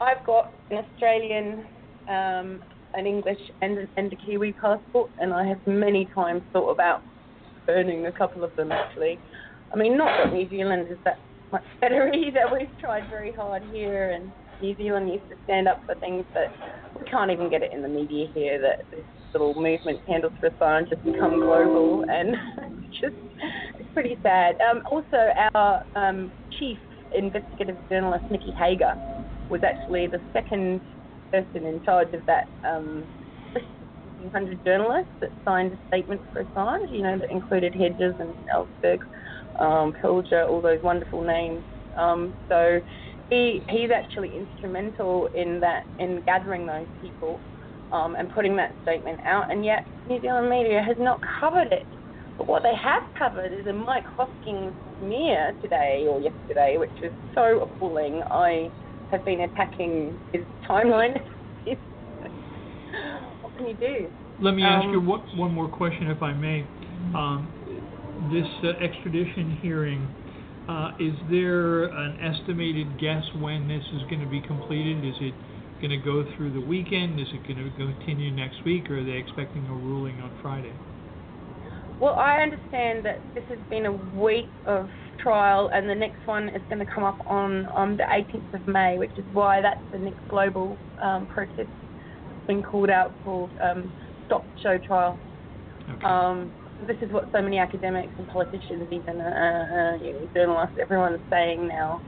I've 0.00 0.24
got 0.26 0.52
an 0.70 0.78
Australian, 0.78 1.64
um, 2.08 2.62
an 2.94 3.06
English, 3.06 3.38
and, 3.62 3.88
and 3.96 4.12
a 4.12 4.16
Kiwi 4.16 4.52
passport, 4.52 5.10
and 5.20 5.32
I 5.32 5.46
have 5.46 5.64
many 5.66 6.08
times 6.14 6.42
thought 6.52 6.70
about 6.70 7.02
burning 7.66 8.06
a 8.06 8.12
couple 8.12 8.44
of 8.44 8.54
them 8.56 8.72
actually. 8.72 9.18
I 9.72 9.76
mean, 9.76 9.96
not 9.96 10.24
that 10.24 10.32
New 10.32 10.48
Zealand 10.48 10.88
is 10.90 10.98
that 11.04 11.18
much 11.52 11.64
better 11.80 12.12
either. 12.12 12.40
We've 12.52 12.78
tried 12.80 13.08
very 13.10 13.32
hard 13.32 13.62
here, 13.72 14.10
and 14.10 14.32
New 14.60 14.76
Zealand 14.76 15.08
used 15.08 15.28
to 15.30 15.36
stand 15.44 15.68
up 15.68 15.82
for 15.86 15.94
things, 15.96 16.24
but 16.32 16.52
we 16.98 17.08
can't 17.08 17.30
even 17.30 17.50
get 17.50 17.62
it 17.62 17.72
in 17.72 17.82
the 17.82 17.88
media 17.88 18.26
here 18.34 18.60
that 18.60 18.90
this 18.90 19.04
little 19.32 19.54
movement, 19.54 20.04
Candles 20.06 20.32
for 20.40 20.50
Assange, 20.50 20.88
has 20.88 20.98
become 21.04 21.40
global, 21.40 22.04
and 22.08 22.36
just 23.00 23.14
it's 23.78 23.88
pretty 23.92 24.18
sad. 24.22 24.56
Um, 24.70 24.82
also, 24.90 25.30
our 25.54 25.84
um, 25.94 26.32
chief 26.58 26.78
investigative 27.14 27.76
journalist, 27.88 28.24
Nicky 28.30 28.52
Hager, 28.58 28.94
was 29.48 29.60
actually 29.62 30.06
the 30.06 30.20
second 30.32 30.80
person 31.30 31.66
in 31.66 31.82
charge 31.84 32.12
of 32.14 32.24
that 32.26 32.48
um, 32.64 33.04
100 34.20 34.64
journalists 34.64 35.12
that 35.20 35.30
signed 35.44 35.72
a 35.72 35.88
statement 35.88 36.20
for 36.32 36.44
Assange, 36.44 36.90
you 36.90 37.02
know, 37.02 37.18
that 37.18 37.30
included 37.30 37.74
Hedges 37.74 38.14
and 38.18 38.34
Ellsberg 38.54 39.00
um, 39.58 39.92
Pilger, 40.02 40.48
all 40.48 40.60
those 40.60 40.82
wonderful 40.82 41.22
names. 41.22 41.62
Um, 41.96 42.34
so 42.48 42.80
he 43.30 43.62
he's 43.68 43.90
actually 43.90 44.30
instrumental 44.36 45.28
in 45.34 45.60
that 45.60 45.84
in 45.98 46.22
gathering 46.26 46.66
those 46.66 46.86
people 47.02 47.40
um, 47.92 48.14
and 48.16 48.32
putting 48.34 48.56
that 48.56 48.74
statement 48.82 49.20
out. 49.24 49.50
And 49.50 49.64
yet 49.64 49.86
New 50.08 50.20
Zealand 50.20 50.50
media 50.50 50.82
has 50.82 50.96
not 50.98 51.20
covered 51.40 51.72
it. 51.72 51.86
But 52.38 52.48
what 52.48 52.62
they 52.62 52.74
have 52.74 53.02
covered 53.18 53.52
is 53.52 53.66
a 53.66 53.72
Mike 53.72 54.04
Hosking 54.18 54.72
smear 55.00 55.54
today 55.62 56.06
or 56.08 56.20
yesterday, 56.20 56.76
which 56.78 56.90
is 57.02 57.12
so 57.34 57.62
appalling. 57.62 58.22
I 58.30 58.70
have 59.10 59.24
been 59.24 59.40
attacking 59.40 60.18
his 60.32 60.42
timeline. 60.68 61.14
what 63.42 63.56
can 63.56 63.68
you 63.68 63.74
do? 63.74 64.08
Let 64.40 64.54
me 64.54 64.64
ask 64.64 64.84
Um, 64.84 64.92
you 64.92 65.00
one, 65.00 65.22
one 65.36 65.54
more 65.54 65.68
question, 65.68 66.10
if 66.10 66.22
I 66.22 66.32
may. 66.34 66.64
Um, 67.14 67.48
this 68.32 68.48
uh, 68.64 68.68
extradition 68.82 69.58
hearing, 69.62 70.08
uh, 70.68 70.90
is 70.98 71.14
there 71.30 71.84
an 71.84 72.18
estimated 72.20 72.98
guess 72.98 73.22
when 73.38 73.68
this 73.68 73.84
is 73.94 74.02
going 74.10 74.20
to 74.20 74.26
be 74.26 74.40
completed? 74.40 75.04
Is 75.04 75.14
it 75.20 75.34
going 75.80 75.90
to 75.90 76.04
go 76.04 76.24
through 76.36 76.52
the 76.52 76.60
weekend? 76.60 77.20
Is 77.20 77.28
it 77.32 77.46
going 77.46 77.62
to 77.62 77.70
continue 77.76 78.30
next 78.30 78.64
week, 78.64 78.90
or 78.90 78.98
are 78.98 79.04
they 79.04 79.12
expecting 79.12 79.64
a 79.66 79.74
ruling 79.74 80.20
on 80.20 80.30
Friday? 80.42 80.72
Well, 82.00 82.14
I 82.14 82.40
understand 82.40 83.04
that 83.06 83.20
this 83.34 83.44
has 83.48 83.58
been 83.70 83.86
a 83.86 83.92
week 83.92 84.48
of 84.66 84.88
trial, 85.22 85.70
and 85.72 85.88
the 85.88 85.94
next 85.94 86.26
one 86.26 86.48
is 86.50 86.60
going 86.68 86.84
to 86.84 86.92
come 86.92 87.04
up 87.04 87.18
on 87.26 87.66
on 87.66 87.96
the 87.96 88.02
18th 88.02 88.54
of 88.54 88.68
May, 88.68 88.98
which 88.98 89.12
is 89.16 89.24
why 89.32 89.60
that's 89.62 89.80
the 89.92 89.98
next 89.98 90.20
global 90.28 90.76
um, 91.02 91.26
protest 91.26 91.56
that's 91.56 92.46
been 92.46 92.62
called 92.62 92.90
out 92.90 93.12
called 93.24 93.50
um, 93.62 93.90
Stop 94.26 94.44
Show 94.62 94.78
Trial. 94.78 95.18
Um, 96.04 96.52
this 96.80 96.96
is 97.00 97.10
what 97.10 97.30
so 97.32 97.40
many 97.40 97.58
academics 97.58 98.12
and 98.18 98.26
politicians, 98.28 98.88
even 98.90 99.20
uh, 99.20 99.96
uh, 99.96 100.26
journalists, 100.34 100.76
everyone's 100.80 101.20
saying 101.30 101.66
now. 101.68 102.02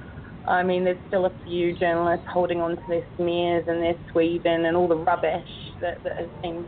I 0.46 0.62
mean, 0.62 0.84
there's 0.84 0.98
still 1.06 1.26
a 1.26 1.32
few 1.44 1.76
journalists 1.76 2.26
holding 2.32 2.60
on 2.60 2.76
to 2.76 2.82
their 2.88 3.02
smears 3.16 3.64
and 3.66 3.82
their 3.82 3.96
Sweden 4.12 4.64
and 4.64 4.76
all 4.76 4.88
the 4.88 4.96
rubbish 4.96 5.48
that, 5.80 6.02
that 6.04 6.18
has 6.18 6.30
been 6.42 6.66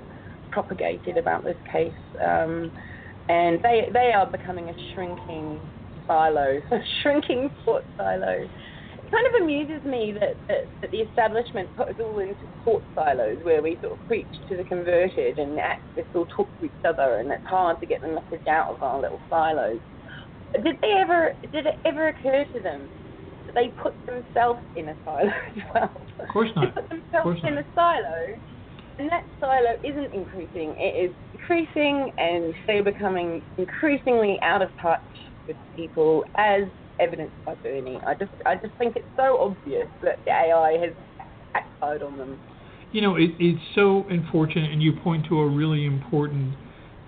propagated 0.50 1.16
about 1.16 1.44
this 1.44 1.56
case. 1.70 1.92
Um, 2.22 2.72
and 3.28 3.60
they 3.62 3.88
they 3.92 4.12
are 4.14 4.26
becoming 4.30 4.68
a 4.68 4.74
shrinking 4.92 5.60
silo, 6.06 6.60
a 6.70 6.78
shrinking 7.02 7.50
thought 7.64 7.84
silo. 7.96 8.48
It 9.10 9.16
kind 9.16 9.26
of 9.34 9.42
amuses 9.42 9.84
me 9.84 10.12
that, 10.20 10.36
that, 10.48 10.70
that 10.82 10.90
the 10.92 10.98
establishment 10.98 11.70
put 11.76 11.88
us 11.88 11.96
all 11.98 12.18
into 12.20 12.46
thought 12.64 12.84
silos 12.94 13.38
where 13.42 13.60
we 13.60 13.78
sort 13.82 13.94
of 13.94 14.06
preach 14.06 14.28
to 14.48 14.56
the 14.56 14.64
converted 14.64 15.38
and 15.38 15.58
activists 15.58 16.14
all 16.14 16.26
talk 16.26 16.48
to 16.60 16.66
each 16.66 16.72
other, 16.84 17.18
and 17.18 17.30
it's 17.32 17.44
hard 17.44 17.80
to 17.80 17.86
get 17.86 18.00
the 18.02 18.08
message 18.08 18.46
out 18.48 18.68
of 18.68 18.82
our 18.82 19.00
little 19.00 19.20
silos. 19.28 19.80
Did 20.54 20.76
they 20.80 20.92
ever? 20.92 21.32
Did 21.52 21.66
it 21.66 21.74
ever 21.84 22.08
occur 22.08 22.44
to 22.54 22.60
them 22.60 22.88
that 23.46 23.54
they 23.54 23.72
put 23.82 23.94
themselves 24.06 24.60
in 24.76 24.88
a 24.88 24.96
silo 25.04 25.26
as 25.56 25.62
well? 25.74 25.92
Of 26.20 26.28
course 26.32 26.50
not. 26.54 26.74
They 26.74 26.80
put 26.80 26.90
themselves 26.90 27.40
in 27.44 27.58
a 27.58 27.64
silo, 27.74 28.36
and 28.98 29.10
that 29.10 29.24
silo 29.40 29.74
isn't 29.82 30.12
increasing. 30.14 30.74
It 30.78 31.10
is 31.10 31.16
decreasing, 31.32 32.12
and 32.18 32.54
they're 32.66 32.84
becoming 32.84 33.42
increasingly 33.58 34.38
out 34.42 34.62
of 34.62 34.70
touch 34.80 35.00
with 35.48 35.56
people, 35.74 36.24
as 36.36 36.62
evidenced 37.00 37.34
by 37.44 37.54
Bernie. 37.62 37.98
I 38.06 38.14
just, 38.14 38.32
I 38.46 38.54
just 38.56 38.74
think 38.78 38.96
it's 38.96 39.08
so 39.16 39.38
obvious 39.40 39.88
that 40.02 40.20
the 40.24 40.30
AI 40.32 40.72
has 40.80 40.92
backfired 41.52 42.02
on 42.02 42.18
them. 42.18 42.38
You 42.92 43.00
know, 43.00 43.16
it, 43.16 43.30
it's 43.38 43.60
so 43.74 44.04
unfortunate, 44.10 44.70
and 44.72 44.82
you 44.82 44.92
point 45.04 45.26
to 45.28 45.40
a 45.40 45.48
really 45.48 45.86
important, 45.86 46.54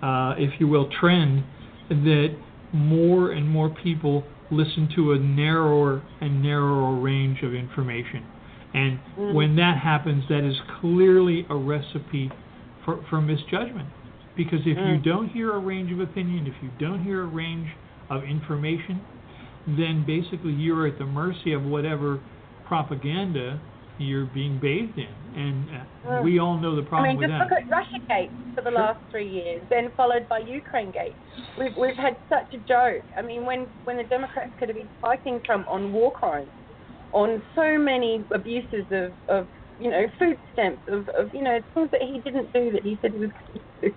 uh, 0.01 0.35
if 0.37 0.59
you 0.59 0.67
will, 0.67 0.89
trend 0.99 1.43
that 1.89 2.35
more 2.71 3.31
and 3.31 3.47
more 3.47 3.69
people 3.69 4.23
listen 4.49 4.87
to 4.95 5.13
a 5.13 5.19
narrower 5.19 6.01
and 6.21 6.41
narrower 6.41 6.95
range 6.99 7.41
of 7.43 7.53
information. 7.53 8.23
And 8.73 8.99
Mm. 9.17 9.33
when 9.35 9.55
that 9.57 9.77
happens, 9.77 10.23
that 10.29 10.43
is 10.43 10.55
clearly 10.79 11.45
a 11.49 11.55
recipe 11.55 12.31
for, 12.83 13.03
for 13.09 13.21
misjudgment. 13.21 13.87
Because 14.35 14.61
if 14.61 14.77
you 14.77 14.97
Mm. 14.97 15.03
don't 15.03 15.27
hear 15.27 15.51
a 15.53 15.59
range 15.59 15.91
of 15.91 15.99
opinion, 15.99 16.47
if 16.47 16.55
you 16.63 16.69
don't 16.79 17.03
hear 17.03 17.21
a 17.23 17.27
range 17.27 17.69
of 18.09 18.23
information, 18.23 19.05
then 19.67 20.03
basically 20.05 20.51
you're 20.53 20.87
at 20.87 20.97
the 20.97 21.05
mercy 21.05 21.53
of 21.53 21.63
whatever 21.63 22.19
propaganda 22.65 23.59
you're 23.99 24.25
being 24.25 24.59
bathed 24.59 24.97
in, 24.97 25.39
and 25.39 25.69
uh, 26.09 26.21
we 26.23 26.39
all 26.39 26.57
know 26.59 26.75
the 26.75 26.81
problem 26.81 27.05
I 27.05 27.07
mean, 27.09 27.17
with 27.17 27.29
just 27.29 27.49
that. 27.49 27.49
look 27.49 27.61
at 27.61 28.09
RussiaGate 28.09 28.55
for 28.55 28.61
the 28.61 28.71
Sure. 28.71 28.79
last 28.79 28.99
three 29.11 29.29
years, 29.29 29.61
then 29.69 29.91
followed 29.95 30.27
by 30.27 30.41
UkraineGate. 30.41 31.13
We've 31.59 31.75
we've 31.77 31.95
had 31.95 32.17
such 32.27 32.53
a 32.53 32.57
joke. 32.67 33.03
I 33.17 33.21
mean, 33.21 33.45
when 33.45 33.67
when 33.83 33.97
the 33.97 34.03
Democrats 34.03 34.51
could 34.59 34.69
have 34.69 34.75
been 34.77 34.89
fighting 34.99 35.39
Trump 35.45 35.67
on 35.69 35.93
war 35.93 36.11
crimes, 36.11 36.49
on 37.13 37.41
so 37.55 37.77
many 37.77 38.25
abuses 38.33 38.85
of 38.91 39.11
of 39.29 39.47
you 39.79 39.91
know 39.91 40.07
food 40.17 40.37
stamps, 40.53 40.81
of 40.87 41.07
of 41.09 41.33
you 41.33 41.43
know 41.43 41.59
things 41.75 41.89
that 41.91 42.01
he 42.01 42.19
didn't 42.25 42.51
do 42.51 42.71
that 42.71 42.83
he 42.83 42.97
said 43.01 43.11
he 43.13 43.19
was 43.19 43.29
going 43.29 43.61
to 43.81 43.89
do, 43.89 43.95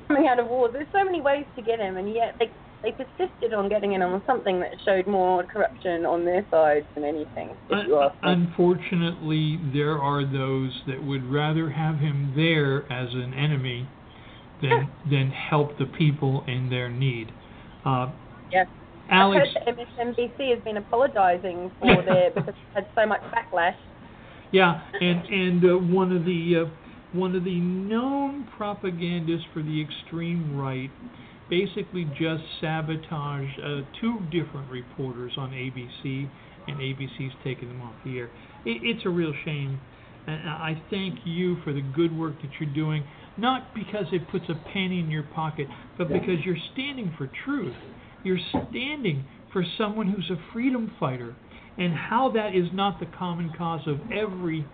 coming 0.08 0.28
out 0.28 0.38
of 0.38 0.46
war. 0.46 0.70
There's 0.72 0.86
so 0.92 1.04
many 1.04 1.20
ways 1.20 1.44
to 1.56 1.62
get 1.62 1.80
him, 1.80 1.96
and 1.96 2.12
yet 2.14 2.36
they 2.38 2.50
they 2.84 2.92
persisted 2.92 3.54
on 3.54 3.68
getting 3.68 3.92
in 3.92 4.02
on 4.02 4.22
something 4.26 4.60
that 4.60 4.70
showed 4.84 5.06
more 5.06 5.42
corruption 5.44 6.04
on 6.04 6.24
their 6.24 6.46
side 6.50 6.86
than 6.94 7.04
anything. 7.04 7.50
If 7.70 7.88
you 7.88 7.98
ask 7.98 8.14
me. 8.22 8.32
Unfortunately, 8.32 9.58
there 9.72 9.98
are 9.98 10.22
those 10.22 10.70
that 10.86 11.02
would 11.02 11.24
rather 11.24 11.70
have 11.70 11.96
him 11.96 12.32
there 12.36 12.90
as 12.92 13.12
an 13.14 13.32
enemy 13.34 13.86
than 14.60 14.88
than 15.10 15.30
help 15.30 15.78
the 15.78 15.86
people 15.86 16.44
in 16.46 16.68
their 16.70 16.88
need. 16.88 17.32
Uh, 17.84 18.10
Yeah. 18.52 18.64
Alex, 19.10 19.48
I 19.60 19.70
heard 19.70 19.76
that 19.76 20.16
MSNBC 20.16 20.54
has 20.54 20.64
been 20.64 20.78
apologising 20.78 21.70
for 21.78 22.02
their 22.02 22.30
because 22.30 22.48
it 22.48 22.74
had 22.74 22.86
so 22.94 23.06
much 23.06 23.20
backlash. 23.32 23.76
yeah, 24.50 24.80
and 25.00 25.24
and 25.26 25.64
uh, 25.64 25.76
one 25.76 26.16
of 26.16 26.24
the 26.24 26.64
uh, 26.64 27.18
one 27.18 27.34
of 27.34 27.44
the 27.44 27.60
known 27.60 28.46
propagandists 28.56 29.46
for 29.52 29.62
the 29.62 29.80
extreme 29.80 30.56
right 30.56 30.90
basically 31.48 32.04
just 32.18 32.42
sabotaged 32.60 33.60
uh, 33.60 33.80
two 34.00 34.20
different 34.30 34.70
reporters 34.70 35.32
on 35.36 35.50
ABC, 35.50 36.28
and 36.66 36.78
ABC's 36.78 37.34
taken 37.42 37.68
them 37.68 37.82
off 37.82 37.94
the 38.04 38.18
air. 38.18 38.30
It, 38.64 38.80
it's 38.82 39.04
a 39.04 39.10
real 39.10 39.32
shame, 39.44 39.78
and 40.26 40.48
I 40.48 40.82
thank 40.90 41.18
you 41.24 41.56
for 41.62 41.72
the 41.72 41.82
good 41.82 42.16
work 42.16 42.40
that 42.42 42.50
you're 42.58 42.74
doing. 42.74 43.04
Not 43.36 43.74
because 43.74 44.06
it 44.12 44.28
puts 44.30 44.44
a 44.48 44.54
penny 44.72 45.00
in 45.00 45.10
your 45.10 45.24
pocket, 45.34 45.66
but 45.98 46.08
because 46.08 46.44
you're 46.44 46.56
standing 46.72 47.12
for 47.18 47.28
truth. 47.44 47.74
You're 48.22 48.38
standing 48.70 49.24
for 49.52 49.64
someone 49.76 50.06
who's 50.06 50.30
a 50.30 50.52
freedom 50.52 50.92
fighter, 50.98 51.34
and 51.76 51.92
how 51.92 52.30
that 52.34 52.54
is 52.54 52.68
not 52.72 53.00
the 53.00 53.06
common 53.18 53.52
cause 53.58 53.86
of 53.86 53.98
every 54.12 54.64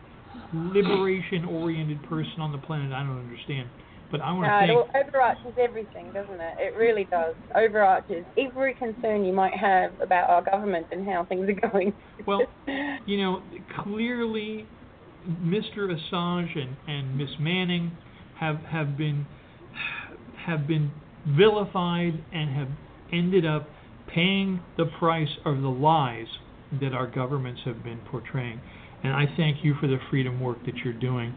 liberation-oriented 0.53 2.03
person 2.05 2.41
on 2.41 2.53
the 2.53 2.59
planet. 2.59 2.93
I 2.93 3.03
don't 3.03 3.19
understand. 3.19 3.69
But 4.11 4.21
I 4.21 4.33
want 4.33 4.47
to 4.47 4.67
No, 4.67 4.81
it 4.81 4.87
all 4.95 5.01
overarches 5.01 5.55
everything, 5.59 6.13
doesn't 6.13 6.41
it? 6.41 6.55
It 6.59 6.77
really 6.77 7.05
does. 7.05 7.35
Overarches 7.55 8.25
every 8.37 8.75
concern 8.75 9.25
you 9.25 9.33
might 9.33 9.55
have 9.55 9.93
about 10.01 10.29
our 10.31 10.43
government 10.43 10.87
and 10.91 11.07
how 11.07 11.25
things 11.25 11.49
are 11.49 11.71
going. 11.71 11.93
Well, 12.27 12.43
you 13.07 13.19
know, 13.19 13.43
clearly, 13.83 14.67
Mr. 15.29 15.95
Assange 15.95 16.59
and, 16.59 16.77
and 16.89 17.17
Miss 17.17 17.31
Manning 17.39 17.97
have 18.39 18.57
have 18.71 18.97
been 18.97 19.27
have 20.47 20.67
been 20.67 20.91
vilified 21.29 22.25
and 22.33 22.51
have 22.57 22.69
ended 23.13 23.47
up 23.47 23.69
paying 24.13 24.61
the 24.77 24.87
price 24.99 25.29
of 25.45 25.61
the 25.61 25.69
lies 25.69 26.27
that 26.81 26.93
our 26.95 27.07
governments 27.07 27.61
have 27.65 27.83
been 27.85 28.01
portraying. 28.11 28.61
And 29.03 29.13
I 29.13 29.25
thank 29.37 29.65
you 29.65 29.75
for 29.81 29.87
the 29.87 29.99
freedom 30.11 30.41
work 30.41 30.65
that 30.67 30.77
you're 30.85 30.93
doing. 30.93 31.35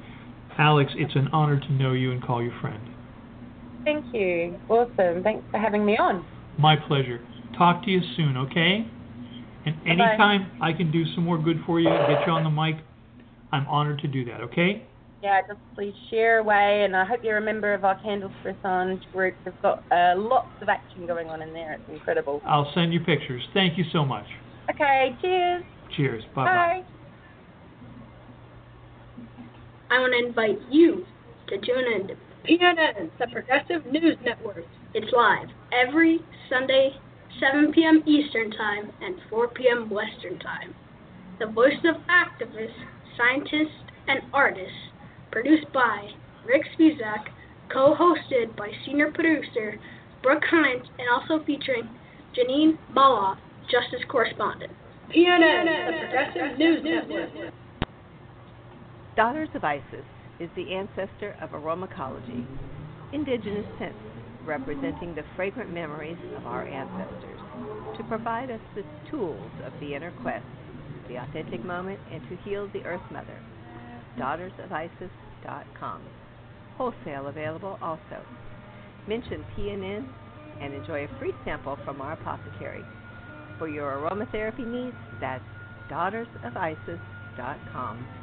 Alex, 0.57 0.91
it's 0.95 1.15
an 1.15 1.27
honor 1.33 1.59
to 1.59 1.73
know 1.73 1.93
you 1.93 2.11
and 2.11 2.21
call 2.23 2.41
you 2.41 2.51
friend. 2.61 2.81
Thank 3.83 4.05
you. 4.13 4.57
Awesome. 4.69 5.23
Thanks 5.23 5.43
for 5.51 5.59
having 5.59 5.85
me 5.85 5.97
on. 5.97 6.25
My 6.57 6.75
pleasure. 6.75 7.21
Talk 7.57 7.83
to 7.85 7.91
you 7.91 8.01
soon, 8.15 8.37
okay? 8.37 8.87
And 9.65 9.75
Bye-bye. 9.77 9.91
anytime 9.91 10.51
I 10.61 10.73
can 10.73 10.91
do 10.91 11.03
some 11.15 11.25
more 11.25 11.37
good 11.37 11.57
for 11.65 11.79
you, 11.79 11.89
get 11.89 12.25
you 12.25 12.33
on 12.33 12.43
the 12.43 12.49
mic, 12.49 12.75
I'm 13.51 13.67
honored 13.67 13.99
to 13.99 14.07
do 14.07 14.25
that, 14.25 14.41
okay? 14.41 14.83
Yeah, 15.21 15.39
just 15.47 15.59
please 15.73 15.93
share 16.09 16.39
away, 16.39 16.83
and 16.83 16.95
I 16.95 17.05
hope 17.05 17.21
you're 17.23 17.37
a 17.37 17.41
member 17.41 17.73
of 17.73 17.85
our 17.85 17.97
Candles 18.01 18.33
for 18.41 18.53
Assange 18.53 18.99
group. 19.13 19.35
We've 19.45 19.53
got 19.61 19.83
uh, 19.89 20.15
lots 20.17 20.49
of 20.61 20.67
action 20.67 21.07
going 21.07 21.29
on 21.29 21.41
in 21.41 21.53
there. 21.53 21.73
It's 21.73 21.89
incredible. 21.89 22.41
I'll 22.45 22.69
send 22.73 22.93
you 22.93 22.99
pictures. 22.99 23.41
Thank 23.53 23.77
you 23.77 23.85
so 23.93 24.03
much. 24.03 24.25
Okay, 24.69 25.15
cheers. 25.21 25.63
Cheers. 25.95 26.23
Bye 26.35 26.45
bye. 26.45 26.81
Bye. 26.83 26.92
I 29.93 29.99
want 29.99 30.13
to 30.13 30.25
invite 30.25 30.57
you 30.71 31.05
to 31.49 31.57
tune 31.57 31.85
in 31.85 32.07
to 32.07 32.15
PNN, 32.49 33.11
the 33.19 33.27
Progressive 33.31 33.85
News 33.91 34.17
Network. 34.25 34.65
It's 34.95 35.13
live 35.13 35.49
every 35.71 36.19
Sunday, 36.49 36.93
7 37.39 37.71
p.m. 37.71 38.01
Eastern 38.07 38.49
Time 38.49 38.89
and 39.03 39.17
4 39.29 39.49
p.m. 39.49 39.91
Western 39.91 40.39
Time. 40.39 40.73
The 41.37 41.45
voices 41.45 41.85
of 41.85 42.01
activists, 42.09 42.73
scientists, 43.15 43.77
and 44.07 44.21
artists, 44.33 44.73
produced 45.31 45.71
by 45.71 46.09
Rick 46.43 46.63
Spizak, 46.73 47.29
co-hosted 47.71 48.57
by 48.57 48.71
senior 48.87 49.11
producer 49.11 49.79
Brooke 50.23 50.43
Hines, 50.49 50.87
and 50.97 51.07
also 51.13 51.45
featuring 51.45 51.87
Jeanine 52.35 52.79
Baloff, 52.95 53.37
justice 53.69 54.03
correspondent. 54.09 54.71
PNN, 55.15 55.85
the 55.85 55.99
Progressive 55.99 56.57
News 56.57 56.81
Network. 56.83 57.53
Daughters 59.15 59.49
of 59.53 59.63
Isis 59.63 60.03
is 60.39 60.49
the 60.55 60.73
ancestor 60.73 61.35
of 61.39 61.51
aromachology, 61.51 62.47
indigenous 63.13 63.67
scents 63.77 63.93
representing 64.43 65.13
the 65.13 65.23
fragrant 65.35 65.71
memories 65.71 66.17
of 66.35 66.47
our 66.47 66.65
ancestors, 66.65 67.39
to 67.95 68.03
provide 68.05 68.49
us 68.49 68.59
with 68.75 68.87
tools 69.11 69.51
of 69.67 69.73
the 69.79 69.93
inner 69.93 70.11
quest, 70.23 70.43
the 71.07 71.17
authentic 71.17 71.63
moment, 71.63 71.99
and 72.11 72.27
to 72.27 72.35
heal 72.37 72.67
the 72.73 72.83
Earth 72.85 73.03
Mother. 73.11 73.37
DaughtersOfIsis.com. 74.17 76.01
Wholesale 76.77 77.27
available 77.27 77.77
also. 77.83 78.19
Mention 79.07 79.45
PNN 79.55 80.07
and 80.59 80.73
enjoy 80.73 81.03
a 81.03 81.19
free 81.19 81.35
sample 81.45 81.77
from 81.85 82.01
our 82.01 82.13
apothecary. 82.13 82.83
For 83.59 83.67
your 83.67 84.09
aromatherapy 84.09 84.65
needs, 84.65 84.97
that's 85.21 85.43
DaughtersOfIsis.com. 85.91 88.22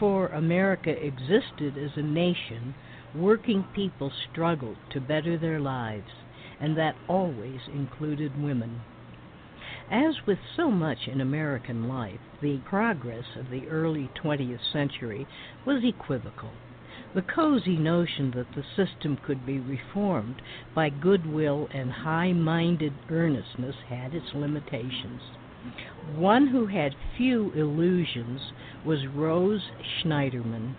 before 0.00 0.28
America 0.28 0.88
existed 0.88 1.76
as 1.76 1.90
a 1.96 2.02
nation, 2.02 2.74
working 3.14 3.62
people 3.74 4.10
struggled 4.30 4.78
to 4.90 4.98
better 4.98 5.36
their 5.36 5.60
lives, 5.60 6.08
and 6.58 6.74
that 6.74 6.96
always 7.06 7.60
included 7.74 8.32
women. 8.42 8.80
As 9.90 10.14
with 10.26 10.38
so 10.56 10.70
much 10.70 10.96
in 11.06 11.20
American 11.20 11.86
life, 11.86 12.18
the 12.40 12.56
progress 12.64 13.26
of 13.36 13.50
the 13.50 13.68
early 13.68 14.08
20th 14.24 14.72
century 14.72 15.26
was 15.66 15.84
equivocal. 15.84 16.48
The 17.14 17.20
cozy 17.20 17.76
notion 17.76 18.30
that 18.30 18.50
the 18.54 18.64
system 18.82 19.18
could 19.26 19.44
be 19.44 19.58
reformed 19.58 20.40
by 20.74 20.88
goodwill 20.88 21.68
and 21.74 21.92
high 21.92 22.32
minded 22.32 22.94
earnestness 23.10 23.76
had 23.86 24.14
its 24.14 24.32
limitations. 24.32 25.20
One 26.00 26.46
who 26.46 26.64
had 26.68 26.96
few 26.96 27.52
illusions 27.52 28.54
was 28.82 29.06
Rose 29.06 29.70
Schneiderman, 29.82 30.78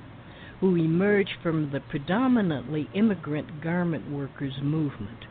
who 0.58 0.76
emerged 0.76 1.36
from 1.40 1.70
the 1.70 1.82
predominantly 1.82 2.90
immigrant 2.92 3.60
garment 3.60 4.08
workers 4.08 4.60
movement. 4.60 5.28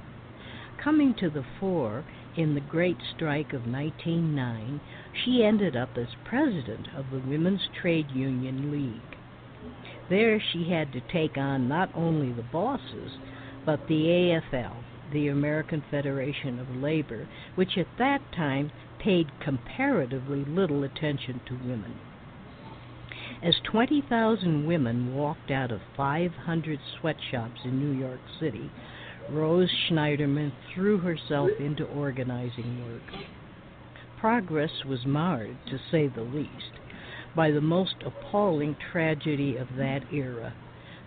Coming 0.76 1.14
to 1.16 1.30
the 1.30 1.42
fore 1.42 2.06
in 2.32 2.54
the 2.54 2.60
Great 2.60 3.02
Strike 3.02 3.52
of 3.52 3.66
1909, 3.66 4.82
she 5.10 5.42
ended 5.42 5.74
up 5.74 5.98
as 5.98 6.14
president 6.22 6.86
of 6.94 7.10
the 7.10 7.18
Women's 7.18 7.66
Trade 7.70 8.12
Union 8.12 8.70
League. 8.70 9.18
There 10.06 10.38
she 10.38 10.68
had 10.68 10.92
to 10.92 11.00
take 11.00 11.36
on 11.36 11.66
not 11.66 11.90
only 11.92 12.30
the 12.30 12.44
bosses, 12.44 13.18
but 13.64 13.84
the 13.88 14.04
AFL, 14.04 14.84
the 15.08 15.26
American 15.26 15.82
Federation 15.82 16.60
of 16.60 16.70
Labor, 16.70 17.28
which 17.56 17.76
at 17.76 17.96
that 17.96 18.30
time 18.30 18.70
paid 19.02 19.26
comparatively 19.40 20.44
little 20.44 20.84
attention 20.84 21.40
to 21.46 21.54
women. 21.54 21.98
As 23.42 23.54
20,000 23.70 24.66
women 24.66 25.14
walked 25.14 25.50
out 25.50 25.72
of 25.72 25.80
500 25.96 26.78
sweatshops 27.00 27.60
in 27.64 27.78
New 27.78 27.98
York 27.98 28.20
City, 28.38 28.70
Rose 29.30 29.70
Schneiderman 29.88 30.52
threw 30.74 30.98
herself 30.98 31.50
into 31.58 31.84
organizing 31.84 32.84
work. 32.84 33.24
Progress 34.18 34.84
was 34.86 35.06
marred, 35.06 35.56
to 35.70 35.78
say 35.90 36.08
the 36.08 36.22
least, 36.22 36.72
by 37.34 37.50
the 37.50 37.60
most 37.60 37.94
appalling 38.04 38.76
tragedy 38.92 39.56
of 39.56 39.68
that 39.76 40.02
era 40.12 40.52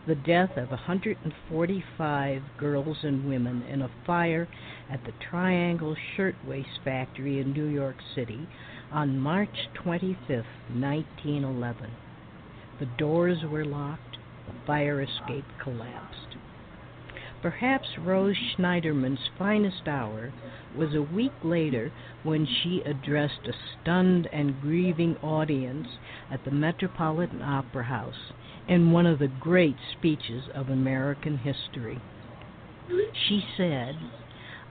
the 0.05 0.15
death 0.15 0.57
of 0.57 0.69
145 0.69 2.41
girls 2.57 2.97
and 3.03 3.25
women 3.25 3.61
in 3.63 3.81
a 3.81 3.91
fire 4.05 4.49
at 4.91 5.01
the 5.05 5.13
Triangle 5.29 5.95
Shirtwaist 6.15 6.81
Factory 6.83 7.39
in 7.39 7.53
New 7.53 7.67
York 7.67 7.95
City 8.13 8.45
on 8.91 9.17
March 9.17 9.69
25, 9.75 10.43
1911. 10.75 11.91
The 12.81 12.85
doors 12.97 13.37
were 13.49 13.63
locked, 13.63 14.17
the 14.45 14.53
fire 14.67 15.01
escape 15.01 15.45
collapsed. 15.61 16.35
Perhaps 17.41 17.87
Rose 17.99 18.35
Schneiderman's 18.57 19.29
finest 19.37 19.87
hour 19.87 20.33
was 20.75 20.93
a 20.93 21.01
week 21.01 21.33
later 21.43 21.93
when 22.23 22.45
she 22.45 22.81
addressed 22.85 23.47
a 23.47 23.53
stunned 23.81 24.27
and 24.33 24.59
grieving 24.59 25.15
audience 25.17 25.87
at 26.29 26.43
the 26.43 26.51
Metropolitan 26.51 27.41
Opera 27.41 27.83
House 27.83 28.33
in 28.67 28.91
one 28.91 29.05
of 29.05 29.19
the 29.19 29.27
great 29.27 29.75
speeches 29.97 30.43
of 30.53 30.69
American 30.69 31.37
history. 31.37 32.01
She 33.27 33.43
said, 33.57 33.95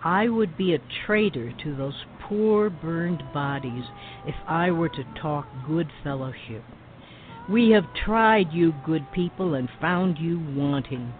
I 0.05 0.28
would 0.28 0.57
be 0.57 0.74
a 0.74 0.80
traitor 1.07 1.53
to 1.62 1.76
those 1.76 2.05
poor 2.20 2.70
burned 2.70 3.22
bodies 3.32 3.84
if 4.26 4.34
I 4.47 4.70
were 4.70 4.88
to 4.88 5.05
talk 5.20 5.47
good 5.66 5.88
fellowship. 6.03 6.64
We 7.49 7.70
have 7.70 7.95
tried 8.05 8.53
you, 8.53 8.72
good 8.84 9.11
people, 9.12 9.55
and 9.55 9.68
found 9.80 10.18
you 10.18 10.38
wanting. 10.55 11.12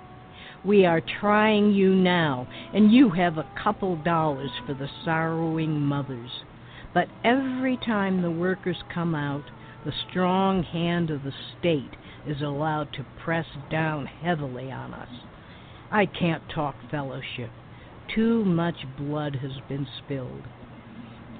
We 0.65 0.87
are 0.87 1.03
trying 1.21 1.73
you 1.73 1.95
now, 1.95 2.47
and 2.73 2.93
you 2.93 3.11
have 3.11 3.39
a 3.39 3.51
couple 3.63 3.97
dollars 3.97 4.51
for 4.67 4.75
the 4.75 4.89
sorrowing 5.05 5.81
mothers. 5.81 6.31
But 6.95 7.09
every 7.25 7.77
time 7.77 8.23
the 8.23 8.31
workers 8.31 8.77
come 8.93 9.15
out, 9.15 9.45
the 9.85 9.93
strong 10.09 10.63
hand 10.63 11.11
of 11.11 11.25
the 11.25 11.33
state 11.59 11.91
is 12.27 12.41
allowed 12.41 12.93
to 12.95 13.07
press 13.25 13.47
down 13.71 14.07
heavily 14.07 14.71
on 14.71 14.95
us. 14.95 15.09
I 15.91 16.07
can't 16.07 16.43
talk 16.55 16.75
fellowship. 16.91 17.51
Too 18.15 18.45
much 18.45 18.77
blood 18.97 19.37
has 19.37 19.53
been 19.69 19.87
spilled. 20.05 20.43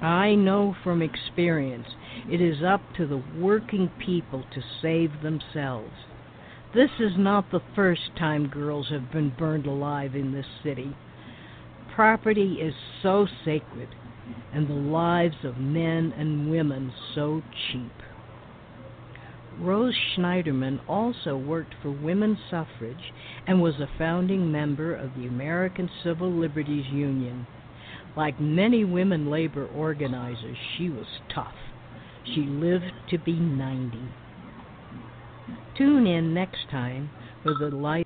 I 0.01 0.35
know 0.35 0.75
from 0.83 1.01
experience 1.01 1.87
it 2.29 2.41
is 2.41 2.61
up 2.61 2.81
to 2.97 3.07
the 3.07 3.23
working 3.39 3.89
people 4.05 4.43
to 4.53 4.61
save 4.81 5.21
themselves. 5.21 5.93
This 6.75 6.89
is 6.99 7.13
not 7.17 7.51
the 7.51 7.61
first 7.75 8.15
time 8.17 8.47
girls 8.47 8.89
have 8.89 9.11
been 9.11 9.33
burned 9.37 9.65
alive 9.65 10.15
in 10.15 10.33
this 10.33 10.45
city. 10.63 10.95
Property 11.95 12.55
is 12.55 12.73
so 13.01 13.27
sacred, 13.45 13.89
and 14.53 14.67
the 14.67 14.73
lives 14.73 15.37
of 15.43 15.57
men 15.57 16.13
and 16.17 16.49
women 16.49 16.91
so 17.13 17.41
cheap. 17.71 18.02
Rose 19.59 19.95
Schneiderman 20.15 20.79
also 20.87 21.37
worked 21.37 21.73
for 21.81 21.91
women's 21.91 22.39
suffrage 22.49 23.13
and 23.47 23.61
was 23.61 23.75
a 23.75 23.89
founding 23.97 24.51
member 24.51 24.95
of 24.95 25.13
the 25.15 25.27
American 25.27 25.89
Civil 26.03 26.31
Liberties 26.31 26.85
Union. 26.91 27.45
Like 28.15 28.39
many 28.39 28.83
women 28.83 29.29
labor 29.29 29.67
organizers, 29.67 30.57
she 30.77 30.89
was 30.89 31.05
tough. 31.33 31.53
She 32.25 32.41
lived 32.41 32.91
to 33.09 33.17
be 33.17 33.33
90. 33.33 33.99
Tune 35.77 36.07
in 36.07 36.33
next 36.33 36.69
time 36.69 37.09
for 37.41 37.53
the 37.55 37.75
life. 37.75 38.05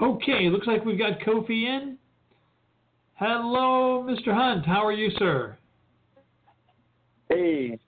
Okay, 0.00 0.48
looks 0.48 0.66
like 0.66 0.84
we've 0.84 0.98
got 0.98 1.20
Kofi 1.20 1.64
in. 1.64 1.98
Hello, 3.14 4.06
Mr. 4.08 4.32
Hunt. 4.32 4.64
How 4.64 4.84
are 4.86 4.92
you, 4.92 5.10
sir? 5.18 5.58
Hey. 7.28 7.78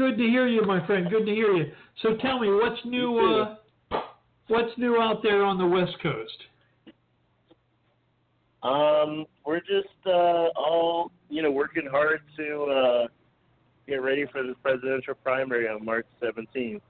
Good 0.00 0.16
to 0.16 0.24
hear 0.24 0.48
you, 0.48 0.62
my 0.62 0.84
friend. 0.86 1.10
Good 1.10 1.26
to 1.26 1.30
hear 1.30 1.52
you. 1.52 1.72
So 2.00 2.16
tell 2.22 2.38
me, 2.38 2.48
what's 2.50 2.80
new? 2.86 3.18
Uh, 3.92 4.00
what's 4.48 4.70
new 4.78 4.96
out 4.96 5.22
there 5.22 5.44
on 5.44 5.58
the 5.58 5.66
West 5.66 5.92
Coast? 6.02 6.38
Um, 8.62 9.26
we're 9.44 9.60
just 9.60 9.94
uh, 10.06 10.48
all 10.56 11.12
you 11.28 11.42
know 11.42 11.50
working 11.50 11.86
hard 11.90 12.22
to 12.38 12.62
uh, 12.62 13.08
get 13.86 13.96
ready 13.96 14.24
for 14.32 14.42
the 14.42 14.54
presidential 14.62 15.12
primary 15.22 15.68
on 15.68 15.84
March 15.84 16.06
17th. 16.22 16.80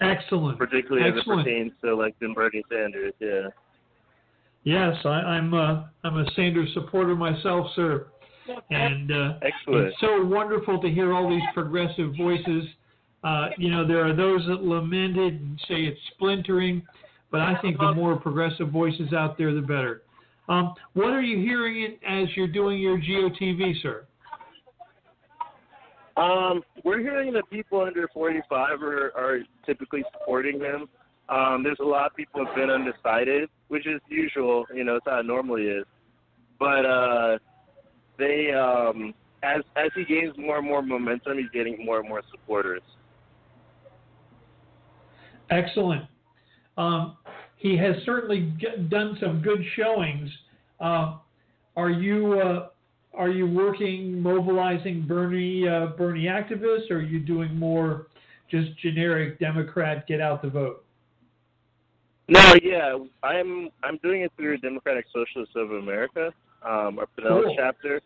Excellent. 0.00 0.58
Particularly 0.58 1.08
Excellent. 1.08 1.40
as 1.40 1.44
it 1.44 1.50
pertains 1.50 1.72
to 1.82 1.90
electing 1.90 2.34
Bernie 2.34 2.62
Sanders. 2.70 3.14
Yeah. 3.18 3.48
Yes, 4.62 4.94
I, 5.04 5.08
I'm. 5.08 5.52
Uh, 5.52 5.86
I'm 6.04 6.18
a 6.18 6.24
Sanders 6.36 6.68
supporter 6.74 7.16
myself, 7.16 7.66
sir. 7.74 8.06
And 8.70 9.12
uh, 9.12 9.32
Excellent. 9.42 9.88
it's 9.88 10.00
so 10.00 10.24
wonderful 10.24 10.80
to 10.80 10.88
hear 10.88 11.12
all 11.12 11.28
these 11.28 11.42
progressive 11.54 12.14
voices. 12.16 12.64
Uh, 13.24 13.48
you 13.58 13.70
know, 13.70 13.86
there 13.86 14.06
are 14.06 14.14
those 14.14 14.44
that 14.46 14.62
lament 14.62 15.16
it 15.16 15.34
and 15.34 15.58
say 15.68 15.82
it's 15.82 16.00
splintering, 16.14 16.82
but 17.30 17.40
I 17.40 17.60
think 17.60 17.78
the 17.78 17.92
more 17.92 18.16
progressive 18.16 18.70
voices 18.70 19.12
out 19.12 19.36
there, 19.36 19.54
the 19.54 19.60
better. 19.60 20.02
Um, 20.48 20.74
what 20.94 21.08
are 21.08 21.20
you 21.20 21.38
hearing 21.38 21.98
as 22.06 22.28
you're 22.36 22.48
doing 22.48 22.78
your 22.78 22.98
GOTV, 22.98 23.82
sir? 23.82 24.06
Um, 26.16 26.62
we're 26.84 27.00
hearing 27.00 27.32
that 27.34 27.48
people 27.50 27.80
under 27.80 28.08
45 28.12 28.82
are, 28.82 29.12
are 29.16 29.40
typically 29.66 30.02
supporting 30.12 30.58
them. 30.58 30.88
Um, 31.28 31.62
there's 31.62 31.78
a 31.80 31.84
lot 31.84 32.06
of 32.06 32.16
people 32.16 32.44
have 32.44 32.54
been 32.56 32.70
undecided, 32.70 33.50
which 33.68 33.86
is 33.86 34.00
usual. 34.08 34.64
You 34.74 34.84
know, 34.84 34.96
it's 34.96 35.06
how 35.06 35.20
it 35.20 35.26
normally 35.26 35.64
is. 35.64 35.84
But 36.58 36.86
uh, 36.86 37.38
they, 38.18 38.52
um, 38.52 39.14
as 39.42 39.62
as 39.76 39.90
he 39.94 40.04
gains 40.04 40.36
more 40.36 40.58
and 40.58 40.66
more 40.66 40.82
momentum, 40.82 41.38
he's 41.38 41.50
getting 41.52 41.84
more 41.84 42.00
and 42.00 42.08
more 42.08 42.22
supporters. 42.30 42.82
Excellent. 45.50 46.04
Um, 46.76 47.16
he 47.56 47.76
has 47.76 47.96
certainly 48.04 48.52
g- 48.58 48.82
done 48.88 49.16
some 49.20 49.40
good 49.40 49.62
showings. 49.76 50.30
Uh, 50.80 51.16
are 51.76 51.90
you 51.90 52.40
uh, 52.40 52.68
are 53.14 53.30
you 53.30 53.46
working 53.46 54.20
mobilizing 54.20 55.06
Bernie 55.06 55.66
uh, 55.66 55.86
Bernie 55.96 56.24
activists, 56.24 56.90
or 56.90 56.96
are 56.96 57.02
you 57.02 57.20
doing 57.20 57.54
more 57.54 58.06
just 58.50 58.76
generic 58.78 59.38
Democrat 59.38 60.06
get 60.06 60.20
out 60.20 60.42
the 60.42 60.50
vote? 60.50 60.84
No, 62.28 62.54
yeah, 62.62 62.98
I'm 63.22 63.70
I'm 63.82 63.98
doing 64.02 64.22
it 64.22 64.32
through 64.36 64.58
Democratic 64.58 65.06
Socialists 65.12 65.54
of 65.56 65.72
America, 65.72 66.32
um, 66.64 66.98
our 66.98 67.06
Pinellas 67.18 67.44
Cool. 67.44 67.54
chapter, 67.56 68.00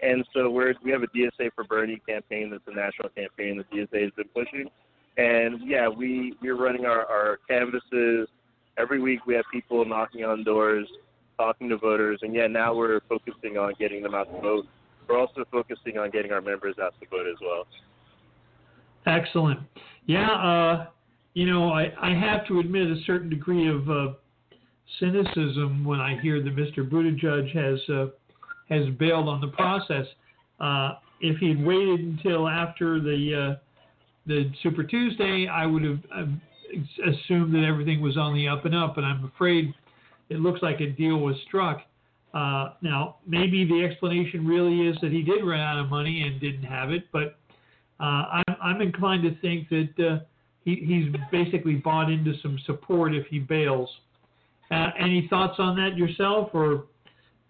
and 0.00 0.24
so 0.34 0.50
we're 0.50 0.74
we 0.84 0.90
have 0.90 1.02
a 1.02 1.08
DSA 1.08 1.50
for 1.54 1.64
Bernie 1.64 2.00
campaign 2.08 2.50
that's 2.50 2.62
a 2.66 2.74
national 2.74 3.08
campaign 3.10 3.58
that 3.58 3.70
DSA 3.70 4.02
has 4.02 4.12
been 4.16 4.28
pushing, 4.34 4.68
and 5.16 5.60
yeah, 5.64 5.88
we 5.88 6.34
we're 6.42 6.56
running 6.56 6.86
our 6.86 7.06
our 7.06 7.38
canvases 7.48 8.28
every 8.78 9.00
week. 9.00 9.20
We 9.26 9.34
have 9.34 9.44
people 9.52 9.84
knocking 9.84 10.24
on 10.24 10.44
doors, 10.44 10.88
talking 11.36 11.68
to 11.68 11.76
voters, 11.76 12.20
and 12.22 12.34
yeah, 12.34 12.46
now 12.46 12.74
we're 12.74 13.00
focusing 13.08 13.58
on 13.58 13.74
getting 13.78 14.02
them 14.02 14.14
out 14.14 14.32
to 14.34 14.40
vote. 14.40 14.66
We're 15.08 15.18
also 15.18 15.44
focusing 15.50 15.98
on 15.98 16.10
getting 16.10 16.32
our 16.32 16.40
members 16.40 16.76
out 16.80 16.94
to 17.00 17.08
vote 17.08 17.26
as 17.26 17.36
well. 17.40 17.66
Excellent. 19.06 19.60
Yeah, 20.06 20.30
uh, 20.30 20.86
you 21.34 21.46
know, 21.46 21.70
I, 21.70 21.92
I 22.00 22.14
have 22.14 22.46
to 22.48 22.60
admit 22.60 22.88
a 22.88 23.00
certain 23.06 23.28
degree 23.28 23.68
of 23.68 23.88
uh, 23.88 24.12
cynicism 24.98 25.84
when 25.84 26.00
I 26.00 26.20
hear 26.20 26.42
that 26.42 26.56
Mr. 26.56 26.88
Buttigieg 26.88 27.54
has 27.54 27.80
uh, 27.88 28.06
has 28.68 28.88
bailed 28.98 29.28
on 29.28 29.40
the 29.40 29.48
process. 29.48 30.06
Uh, 30.60 30.94
if 31.20 31.38
he'd 31.38 31.64
waited 31.64 32.00
until 32.00 32.48
after 32.48 33.00
the 33.00 33.52
uh, 33.52 33.56
the 34.26 34.50
Super 34.62 34.84
Tuesday, 34.84 35.48
I 35.48 35.66
would 35.66 35.84
have 35.84 35.98
uh, 36.14 36.24
assumed 37.10 37.54
that 37.54 37.64
everything 37.64 38.00
was 38.00 38.16
on 38.16 38.34
the 38.34 38.48
up 38.48 38.64
and 38.64 38.74
up. 38.74 38.94
But 38.94 39.04
I'm 39.04 39.24
afraid 39.24 39.74
it 40.28 40.40
looks 40.40 40.62
like 40.62 40.80
a 40.80 40.90
deal 40.90 41.18
was 41.18 41.36
struck. 41.46 41.80
Uh, 42.34 42.70
now, 42.80 43.16
maybe 43.26 43.64
the 43.64 43.84
explanation 43.84 44.46
really 44.46 44.88
is 44.88 44.96
that 45.02 45.12
he 45.12 45.22
did 45.22 45.44
run 45.44 45.60
out 45.60 45.78
of 45.78 45.90
money 45.90 46.22
and 46.22 46.40
didn't 46.40 46.62
have 46.62 46.90
it, 46.90 47.04
but 47.12 47.36
uh, 48.00 48.40
I'm, 48.48 48.56
I'm 48.62 48.80
inclined 48.80 49.22
to 49.24 49.38
think 49.40 49.68
that 49.68 50.06
uh, 50.06 50.18
he, 50.64 50.76
he's 50.76 51.14
basically 51.30 51.74
bought 51.74 52.10
into 52.10 52.32
some 52.40 52.58
support 52.64 53.14
if 53.14 53.26
he 53.26 53.38
bails. 53.38 53.90
Uh, 54.72 54.90
any 54.98 55.26
thoughts 55.28 55.56
on 55.58 55.76
that 55.76 55.96
yourself, 55.98 56.48
or 56.54 56.84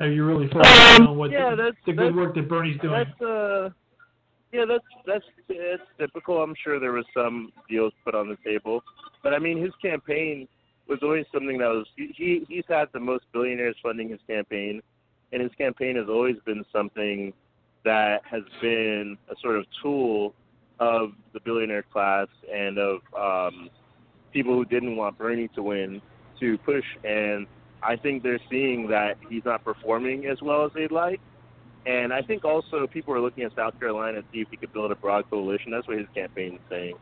are 0.00 0.08
you 0.08 0.24
really 0.26 0.48
focused 0.48 1.00
on 1.00 1.16
what 1.16 1.26
Um, 1.26 1.32
yeah, 1.32 1.50
the, 1.50 1.56
that's- 1.56 1.74
the 1.86 1.92
good 1.92 1.98
that's- 2.08 2.16
work 2.16 2.34
that 2.34 2.48
Bernie's 2.48 2.80
doing? 2.80 2.92
That's 2.94 3.20
uh, 3.22 3.70
yeah, 4.52 4.64
that's 4.66 4.84
that's 5.06 5.24
it's 5.48 5.82
typical. 5.98 6.42
I'm 6.42 6.54
sure 6.64 6.80
there 6.80 6.92
was 6.92 7.06
some 7.14 7.52
deals 7.68 7.92
put 8.04 8.14
on 8.16 8.28
the 8.28 8.36
table, 8.44 8.82
but 9.22 9.32
I 9.34 9.38
mean, 9.38 9.62
his 9.62 9.72
campaign 9.80 10.48
was 10.88 10.98
always 11.02 11.24
something 11.32 11.58
that 11.58 11.68
was 11.68 11.86
he 11.96 12.12
he- 12.16 12.46
he's 12.48 12.64
had 12.68 12.88
the 12.92 12.98
most 13.00 13.24
billionaires 13.32 13.76
funding 13.82 14.08
his 14.08 14.20
campaign, 14.26 14.82
and 15.32 15.40
his 15.40 15.52
campaign 15.56 15.94
has 15.96 16.08
always 16.08 16.36
been 16.44 16.64
something 16.72 17.32
that 17.84 18.22
has 18.24 18.42
been 18.60 19.16
a 19.30 19.34
sort 19.40 19.56
of 19.56 19.64
tool 19.80 20.34
of 20.80 21.12
the 21.34 21.40
billionaire 21.40 21.84
class 21.84 22.26
and 22.52 22.78
of 22.78 23.00
um, 23.16 23.70
people 24.32 24.54
who 24.54 24.64
didn't 24.64 24.96
want 24.96 25.16
Bernie 25.16 25.48
to 25.54 25.62
win 25.62 26.02
to 26.42 26.58
push. 26.58 26.84
And 27.04 27.46
I 27.82 27.96
think 27.96 28.22
they're 28.22 28.40
seeing 28.50 28.88
that 28.88 29.16
he's 29.28 29.44
not 29.44 29.64
performing 29.64 30.26
as 30.26 30.42
well 30.42 30.64
as 30.66 30.72
they'd 30.74 30.92
like 30.92 31.20
And 31.86 32.12
I 32.12 32.22
think 32.22 32.44
also 32.44 32.86
people 32.86 33.14
are 33.14 33.20
looking 33.20 33.44
at 33.44 33.54
South 33.56 33.78
Carolina 33.80 34.22
to 34.22 34.28
see 34.32 34.40
if 34.40 34.48
he 34.50 34.56
could 34.56 34.72
build 34.72 34.92
a 34.92 34.96
broad 34.96 35.28
coalition. 35.30 35.72
That's 35.72 35.88
what 35.88 35.98
his 35.98 36.08
campaign 36.14 36.54
is 36.54 36.60
saying. 36.70 36.96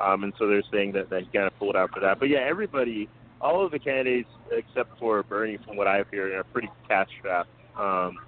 Um, 0.00 0.24
and 0.24 0.32
so 0.38 0.46
they're 0.46 0.62
saying 0.72 0.92
that, 0.92 1.10
that 1.10 1.22
he 1.22 1.28
kind 1.30 1.46
of 1.46 1.58
pulled 1.58 1.76
out 1.76 1.90
for 1.92 2.00
that. 2.00 2.20
But 2.20 2.28
yeah, 2.28 2.40
everybody, 2.48 3.08
all 3.40 3.64
of 3.64 3.72
the 3.72 3.78
candidates 3.78 4.30
except 4.52 4.98
for 4.98 5.22
Bernie, 5.24 5.58
from 5.66 5.76
what 5.76 5.86
I've 5.86 6.06
heard, 6.08 6.32
are 6.32 6.44
pretty 6.44 6.70
cash 6.88 7.08
strapped. 7.18 7.50
Um, 7.78 8.18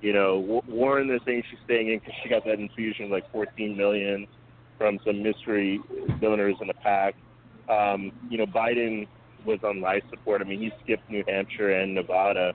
you 0.00 0.12
know, 0.12 0.62
Warren, 0.66 1.08
they're 1.08 1.20
saying 1.26 1.44
she's 1.50 1.58
staying 1.64 1.92
in 1.92 1.98
because 1.98 2.14
she 2.22 2.28
got 2.28 2.44
that 2.46 2.58
infusion 2.58 3.06
of 3.06 3.10
like 3.10 3.30
14 3.32 3.76
million 3.76 4.26
from 4.78 4.98
some 5.04 5.22
mystery 5.22 5.80
donors 6.20 6.56
in 6.60 6.68
the 6.68 6.74
PAC. 6.74 7.14
Um, 7.68 8.12
you 8.30 8.38
know, 8.38 8.46
Biden 8.46 9.06
was 9.44 9.58
on 9.64 9.80
life 9.80 10.02
support. 10.10 10.40
I 10.40 10.44
mean, 10.44 10.60
he 10.60 10.70
skipped 10.84 11.08
New 11.10 11.24
Hampshire 11.26 11.70
and 11.70 11.94
Nevada 11.94 12.52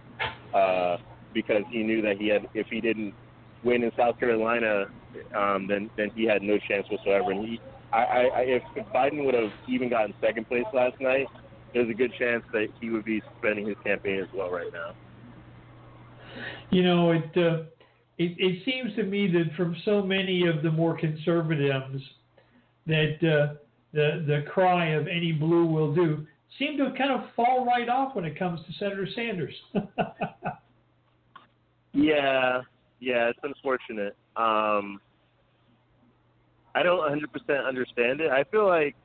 uh, 0.54 0.98
because 1.34 1.64
he 1.70 1.84
knew 1.84 2.02
that 2.02 2.18
he 2.18 2.28
had, 2.28 2.48
if 2.54 2.68
he 2.68 2.82
didn't 2.82 3.14
win 3.64 3.84
in 3.84 3.92
South 3.98 4.20
Carolina, 4.20 4.86
um, 5.36 5.68
then 5.68 5.90
then 5.98 6.12
he 6.16 6.26
had 6.26 6.42
no 6.42 6.58
chance 6.68 6.88
whatsoever. 6.90 7.32
And 7.32 7.48
he, 7.48 7.60
I, 7.92 8.00
I, 8.00 8.42
if, 8.42 8.64
Biden 8.94 9.26
would 9.26 9.34
have 9.34 9.52
even 9.68 9.90
gotten 9.90 10.14
second 10.22 10.48
place 10.48 10.66
last 10.74 11.00
night, 11.00 11.28
there's 11.74 11.90
a 11.90 11.94
good 11.94 12.12
chance 12.18 12.44
that 12.54 12.68
he 12.80 12.90
would 12.90 13.06
be 13.06 13.22
spending 13.40 13.68
his 13.68 13.78
campaign 13.84 14.20
as 14.20 14.28
well 14.34 14.50
right 14.50 14.72
now. 14.72 14.94
You 16.70 16.84
know, 16.84 17.12
it 17.12 17.38
uh, 17.38 17.64
it, 18.18 18.36
it 18.38 18.64
seems 18.66 18.96
to 18.96 19.04
me 19.04 19.28
that 19.32 19.56
from 19.56 19.76
so 19.84 20.02
many 20.02 20.48
of 20.48 20.64
the 20.64 20.72
more 20.72 20.98
conservatives 20.98 22.02
that 22.88 23.16
uh, 23.22 23.56
the 23.94 24.24
the 24.28 24.46
cry 24.52 24.90
of 24.90 25.08
any 25.08 25.32
blue 25.32 25.66
will 25.66 25.94
do 25.94 26.26
seem 26.58 26.78
to 26.78 26.94
kind 26.98 27.12
of 27.12 27.22
fall 27.36 27.66
right 27.66 27.90
off 27.90 28.16
when 28.16 28.26
it 28.26 28.38
comes 28.38 28.60
to 28.66 28.74
Senator 28.80 29.08
Sanders. 29.16 29.54
yeah, 31.94 32.62
yeah, 33.00 33.30
it's 33.30 33.40
unfortunate. 33.44 34.16
Um, 34.36 35.00
I 36.74 36.84
don't 36.84 37.00
100% 37.00 37.68
understand 37.68 38.22
it. 38.22 38.32
I 38.32 38.44
feel 38.46 38.68
like 38.68 38.96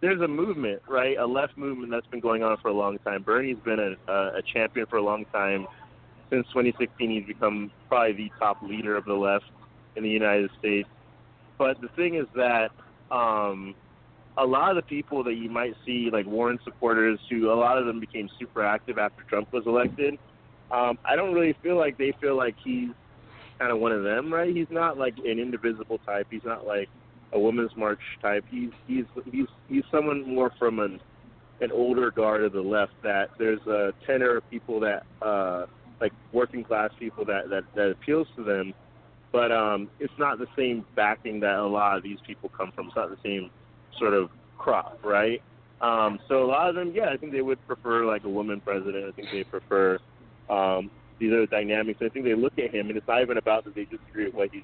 there's 0.00 0.20
a 0.20 0.28
movement, 0.28 0.82
right? 0.88 1.16
A 1.16 1.26
left 1.26 1.56
movement 1.56 1.90
that's 1.90 2.06
been 2.08 2.20
going 2.20 2.42
on 2.42 2.56
for 2.60 2.68
a 2.68 2.72
long 2.72 2.98
time. 2.98 3.22
Bernie's 3.22 3.56
been 3.64 3.96
a, 4.08 4.12
a 4.12 4.42
champion 4.52 4.86
for 4.86 4.96
a 4.96 5.02
long 5.02 5.24
time. 5.32 5.66
Since 6.30 6.46
2016, 6.48 7.10
he's 7.10 7.26
become 7.26 7.70
probably 7.88 8.12
the 8.12 8.30
top 8.38 8.62
leader 8.62 8.96
of 8.96 9.04
the 9.04 9.14
left 9.14 9.44
in 9.96 10.02
the 10.02 10.10
United 10.10 10.50
States. 10.58 10.88
But 11.56 11.80
the 11.80 11.88
thing 11.96 12.16
is 12.16 12.26
that 12.34 12.70
um, 13.10 13.74
a 14.36 14.44
lot 14.44 14.70
of 14.70 14.76
the 14.76 14.82
people 14.82 15.22
that 15.24 15.34
you 15.34 15.48
might 15.48 15.74
see, 15.86 16.10
like 16.12 16.26
Warren 16.26 16.58
supporters, 16.64 17.20
who 17.30 17.50
a 17.50 17.54
lot 17.54 17.78
of 17.78 17.86
them 17.86 18.00
became 18.00 18.28
super 18.38 18.64
active 18.64 18.98
after 18.98 19.22
Trump 19.24 19.52
was 19.52 19.64
elected, 19.66 20.18
um, 20.70 20.98
I 21.04 21.14
don't 21.16 21.32
really 21.32 21.56
feel 21.62 21.76
like 21.76 21.98
they 21.98 22.12
feel 22.20 22.36
like 22.36 22.56
he's 22.64 22.90
kind 23.58 23.70
of 23.70 23.78
one 23.78 23.92
of 23.92 24.02
them, 24.02 24.32
right? 24.32 24.54
He's 24.54 24.70
not 24.70 24.98
like 24.98 25.16
an 25.18 25.38
indivisible 25.38 25.98
type. 25.98 26.26
He's 26.30 26.44
not 26.44 26.66
like 26.66 26.88
a 27.32 27.38
women's 27.38 27.76
march 27.76 28.00
type. 28.20 28.44
He's 28.50 28.70
he's 28.86 29.04
he's 29.30 29.46
he's 29.68 29.84
someone 29.90 30.34
more 30.34 30.52
from 30.58 30.80
an 30.80 31.00
an 31.60 31.70
older 31.70 32.10
guard 32.10 32.42
of 32.42 32.52
the 32.52 32.60
left. 32.60 32.92
That 33.02 33.30
there's 33.38 33.64
a 33.66 33.92
tenor 34.06 34.38
of 34.38 34.50
people 34.50 34.80
that 34.80 35.04
uh, 35.22 35.66
like 36.00 36.12
working 36.32 36.64
class 36.64 36.90
people 36.98 37.24
that 37.26 37.50
that 37.50 37.64
that 37.74 37.90
appeals 37.90 38.26
to 38.36 38.42
them, 38.42 38.74
but 39.30 39.52
um, 39.52 39.88
it's 40.00 40.18
not 40.18 40.38
the 40.38 40.48
same 40.56 40.84
backing 40.96 41.40
that 41.40 41.56
a 41.56 41.66
lot 41.66 41.96
of 41.96 42.02
these 42.02 42.18
people 42.26 42.48
come 42.48 42.72
from. 42.72 42.88
It's 42.88 42.96
not 42.96 43.10
the 43.10 43.22
same 43.22 43.50
sort 43.98 44.14
of 44.14 44.30
crop, 44.58 44.98
right? 45.04 45.42
Um, 45.80 46.18
so 46.28 46.44
a 46.44 46.46
lot 46.46 46.68
of 46.68 46.74
them, 46.74 46.92
yeah, 46.94 47.10
I 47.10 47.16
think 47.16 47.32
they 47.32 47.42
would 47.42 47.64
prefer 47.66 48.06
like 48.06 48.24
a 48.24 48.28
woman 48.28 48.60
president. 48.60 49.04
I 49.06 49.12
think 49.12 49.28
they 49.32 49.44
prefer 49.44 49.98
um, 50.48 50.90
these 51.18 51.32
other 51.32 51.46
dynamics. 51.46 52.00
I 52.02 52.08
think 52.08 52.24
they 52.24 52.34
look 52.34 52.58
at 52.58 52.74
him, 52.74 52.88
and 52.88 52.96
it's 52.96 53.06
not 53.06 53.22
even 53.22 53.38
about 53.38 53.64
that 53.64 53.74
they 53.74 53.84
disagree 53.84 54.26
with 54.26 54.34
what 54.34 54.48
he's 54.52 54.62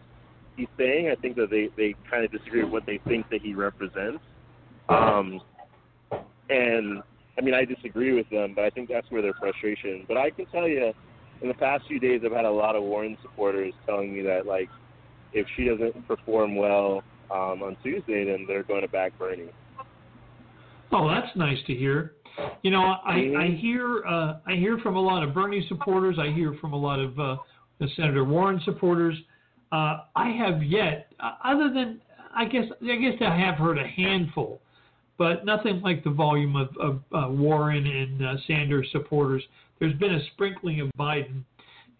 he's 0.57 0.69
saying. 0.79 1.11
I 1.11 1.21
think 1.21 1.37
that 1.37 1.51
they 1.51 1.69
they 1.77 1.95
kind 2.11 2.25
of 2.25 2.33
disagree 2.33 2.63
with 2.63 2.73
what 2.73 2.87
they 2.87 3.01
think 3.07 3.29
that 3.31 3.43
he 3.43 3.55
represents. 3.55 4.23
Um, 4.89 5.41
and 6.49 7.03
I 7.39 7.43
mean, 7.43 7.55
I 7.55 7.65
disagree 7.65 8.13
with 8.13 8.29
them, 8.31 8.55
but 8.55 8.65
I 8.65 8.71
think 8.71 8.89
that's 8.89 9.11
where 9.11 9.23
their 9.23 9.35
frustration. 9.35 10.05
But 10.09 10.17
I 10.17 10.31
can 10.31 10.47
tell 10.47 10.69
you, 10.69 10.93
in 11.43 11.49
the 11.49 11.55
past 11.55 11.85
few 11.87 12.01
days, 12.01 12.23
I've 12.25 12.33
had 12.33 12.45
a 12.45 12.51
lot 12.51 12.77
of 12.77 12.83
Warren 12.83 13.17
supporters 13.23 13.73
telling 13.87 14.15
me 14.15 14.23
that 14.23 14.47
like, 14.47 14.69
if 15.33 15.47
she 15.57 15.65
doesn't 15.65 16.07
perform 16.09 16.57
well 16.57 17.03
um, 17.31 17.63
on 17.63 17.77
Tuesday, 17.83 18.25
then 18.25 18.45
they're 18.47 18.63
going 18.63 18.83
to 18.83 18.89
back 18.89 19.19
Bernie. 19.19 19.49
Oh, 20.93 21.09
that's 21.09 21.35
nice 21.37 21.59
to 21.67 21.75
hear. 21.75 22.15
You 22.63 22.71
know, 22.71 22.97
I, 23.05 23.15
mm-hmm. 23.15 23.37
I 23.37 23.57
hear 23.61 24.05
uh, 24.07 24.39
I 24.47 24.57
hear 24.57 24.79
from 24.79 24.97
a 24.97 25.01
lot 25.01 25.23
of 25.23 25.35
Bernie 25.35 25.65
supporters. 25.69 26.17
I 26.19 26.33
hear 26.33 26.57
from 26.61 26.73
a 26.73 26.77
lot 26.77 26.99
of 26.99 27.19
uh, 27.19 27.37
the 27.79 27.89
Senator 27.97 28.25
Warren 28.25 28.61
supporters. 28.65 29.17
Uh, 29.73 29.99
I 30.17 30.31
have 30.31 30.63
yet, 30.63 31.13
uh, 31.21 31.35
other 31.45 31.73
than 31.73 32.01
I 32.35 32.45
guess 32.45 32.65
I 32.83 32.97
guess 32.97 33.15
I 33.21 33.37
have 33.37 33.57
heard 33.57 33.79
a 33.79 33.87
handful, 33.87 34.61
but 35.19 35.45
nothing 35.45 35.81
like 35.81 36.03
the 36.03 36.11
volume 36.11 36.57
of, 36.57 36.69
of 36.81 37.01
uh, 37.13 37.31
Warren 37.31 37.87
and 37.87 38.25
uh, 38.25 38.35
Sanders 38.47 38.89
supporters. 38.93 39.43
There's 39.79 39.95
been 39.95 40.15
a 40.15 40.25
sprinkling 40.35 40.81
of 40.81 40.91
Biden, 40.99 41.45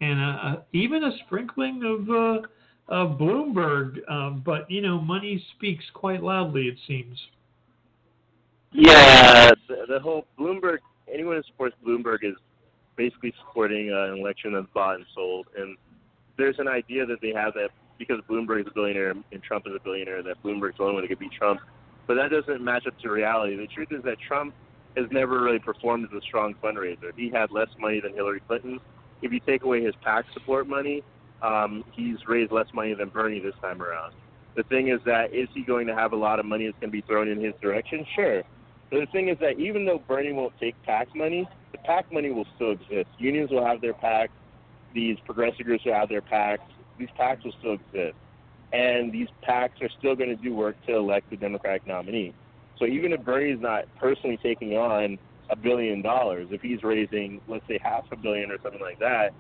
and 0.01 0.21
uh, 0.21 0.61
even 0.73 1.05
a 1.05 1.11
sprinkling 1.27 1.83
of 1.85 2.11
uh, 2.11 2.47
of 2.91 3.19
Bloomberg. 3.19 3.99
Um, 4.11 4.43
but 4.45 4.71
you 4.71 4.83
know, 4.83 5.01
money 5.01 5.43
speaks 5.57 5.85
quite 5.95 6.23
loudly. 6.23 6.69
It 6.69 6.77
seems. 6.87 7.19
Yeah, 8.73 9.51
the, 9.69 9.87
the 9.89 10.01
whole 10.01 10.27
Bloomberg. 10.39 10.79
Anyone 11.13 11.37
who 11.37 11.43
supports 11.45 11.75
Bloomberg 11.85 12.19
is 12.23 12.37
basically 12.97 13.33
supporting 13.41 13.91
uh, 13.91 14.13
an 14.13 14.19
election 14.19 14.53
that's 14.53 14.67
bought 14.75 14.97
and 14.97 15.07
sold. 15.15 15.47
And 15.57 15.77
there's 16.37 16.59
an 16.59 16.69
idea 16.69 17.07
that 17.07 17.21
they 17.23 17.33
have 17.33 17.55
that 17.55 17.71
because 17.99 18.19
Bloomberg 18.29 18.61
is 18.61 18.67
a 18.67 18.75
billionaire 18.75 19.11
and 19.11 19.43
Trump 19.43 19.67
is 19.67 19.73
a 19.75 19.83
billionaire, 19.83 20.23
that 20.23 20.43
Bloomberg's 20.43 20.77
the 20.77 20.85
only 20.85 20.95
one 20.95 21.03
that 21.03 21.09
could 21.09 21.19
beat 21.19 21.33
Trump. 21.33 21.61
But 22.07 22.15
that 22.15 22.31
doesn't 22.31 22.63
match 22.63 22.87
up 22.87 22.99
to 23.01 23.11
reality. 23.11 23.57
The 23.57 23.67
truth 23.69 23.89
is 23.91 24.03
that 24.05 24.19
Trump 24.21 24.55
has 24.97 25.07
never 25.11 25.43
really 25.43 25.59
performed 25.59 26.09
as 26.11 26.17
a 26.17 26.21
strong 26.23 26.55
fundraiser. 26.63 27.13
He 27.17 27.31
had 27.31 27.51
less 27.51 27.69
money 27.79 28.01
than 28.01 28.15
Hillary 28.15 28.41
Clinton. 28.47 28.81
If 29.23 29.33
you 29.33 29.41
take 29.41 29.63
away 29.63 29.83
his 29.83 29.95
PAC 30.03 30.25
support 30.33 30.67
money, 30.67 31.03
um, 31.43 31.85
he's 31.93 32.17
raised 32.27 32.53
less 32.53 32.67
money 32.75 32.95
than 32.95 33.09
Bernie 33.09 33.41
this 33.41 33.55
time 33.61 33.83
around. 33.83 34.13
The 34.57 34.63
thing 34.65 34.89
is 34.89 35.01
that 35.07 35.33
is 35.33 35.49
he 35.55 35.63
going 35.63 35.87
to 35.87 35.95
have 35.95 36.13
a 36.13 36.17
lot 36.17 36.39
of 36.39 36.47
money 36.47 36.67
that's 36.67 36.79
going 36.81 36.91
to 36.91 36.93
be 36.93 37.03
thrown 37.03 37.29
in 37.29 37.41
his 37.41 37.55
direction? 37.63 38.05
Sure. 38.15 38.43
But 38.91 39.01
the 39.01 39.07
thing 39.07 39.29
is 39.29 39.39
that 39.39 39.59
even 39.59 39.85
though 39.85 40.03
Bernie 40.07 40.33
won't 40.33 40.53
take 40.59 40.75
PAC 40.83 41.15
money, 41.15 41.49
the 41.73 41.79
PAC 41.79 42.13
money 42.13 42.31
will 42.31 42.47
still 42.57 42.73
exist. 42.73 43.09
Unions 43.19 43.51
will 43.51 43.65
have 43.65 43.81
their 43.81 43.95
PACs. 43.95 44.29
These 44.93 45.19
progressive 45.25 45.65
groups 45.65 45.85
will 45.85 45.95
have 45.95 46.09
their 46.09 46.23
PACs. 46.23 46.59
These 46.99 47.09
PACs 47.19 47.45
will 47.45 47.55
still 47.61 47.75
exist. 47.75 48.17
And 48.73 49.13
these 49.13 49.29
PACs 49.49 49.81
are 49.81 49.89
still 49.99 50.17
going 50.17 50.31
to 50.31 50.37
do 50.37 50.55
work 50.55 50.77
to 50.87 50.97
elect 50.97 51.31
the 51.31 51.37
Democratic 51.37 51.87
nominee. 51.87 52.35
So 52.79 52.87
even 52.87 53.13
if 53.13 53.25
Bernie's 53.25 53.61
not 53.61 53.85
personally 53.99 54.39
taking 54.43 54.77
on 54.77 55.19
a 55.51 55.57
billion 55.57 56.03
dollars, 56.03 56.49
if 56.51 56.63
he's 56.63 56.83
raising, 56.83 57.41
let's 57.47 57.67
say, 57.69 57.79
half 57.83 58.05
a 58.11 58.17
billion 58.17 58.51
or 58.51 58.59
something 58.63 58.81
like 58.81 58.99
that, 59.01 59.33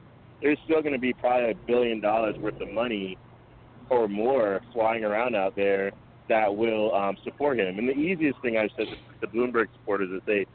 there's 0.42 0.58
still 0.64 0.80
going 0.80 0.94
to 0.94 0.98
be 0.98 1.12
probably 1.12 1.50
a 1.50 1.54
billion 1.66 2.00
dollars 2.00 2.36
worth 2.38 2.60
of 2.60 2.70
money 2.72 3.18
or 3.90 4.08
more 4.08 4.60
flying 4.72 5.04
around 5.04 5.34
out 5.34 5.54
there 5.56 5.92
that 6.28 6.54
will 6.54 6.94
um, 6.94 7.16
support 7.24 7.58
him. 7.58 7.78
And 7.78 7.88
the 7.88 7.92
easiest 7.92 8.40
thing 8.40 8.56
I've 8.56 8.70
said 8.76 8.86
to 8.86 8.96
the 9.20 9.26
Bloomberg 9.26 9.66
supporters 9.78 10.10
is 10.14 10.22
they 10.26 10.46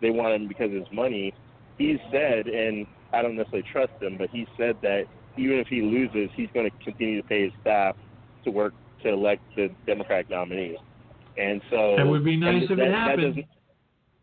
they 0.00 0.10
want 0.10 0.34
him 0.34 0.48
because 0.48 0.66
of 0.66 0.72
his 0.72 0.92
money. 0.92 1.32
He's 1.78 1.98
said, 2.10 2.46
and 2.46 2.86
I 3.12 3.22
don't 3.22 3.36
necessarily 3.36 3.66
trust 3.72 3.92
him, 4.00 4.18
but 4.18 4.30
he 4.30 4.46
said 4.58 4.76
that 4.82 5.04
even 5.38 5.58
if 5.58 5.68
he 5.68 5.80
loses, 5.80 6.28
he's 6.34 6.48
going 6.52 6.70
to 6.70 6.84
continue 6.84 7.22
to 7.22 7.26
pay 7.26 7.44
his 7.44 7.52
staff 7.60 7.96
to 8.44 8.50
work 8.50 8.74
to 9.02 9.08
elect 9.08 9.42
the 9.56 9.70
Democratic 9.86 10.28
nominee. 10.28 10.76
And 11.38 11.62
so 11.70 11.94
that 11.96 12.06
would 12.06 12.24
be 12.24 12.36
nice 12.36 12.64
if 12.64 12.76
that, 12.76 12.78
it 12.78 12.92
happened. 12.92 13.44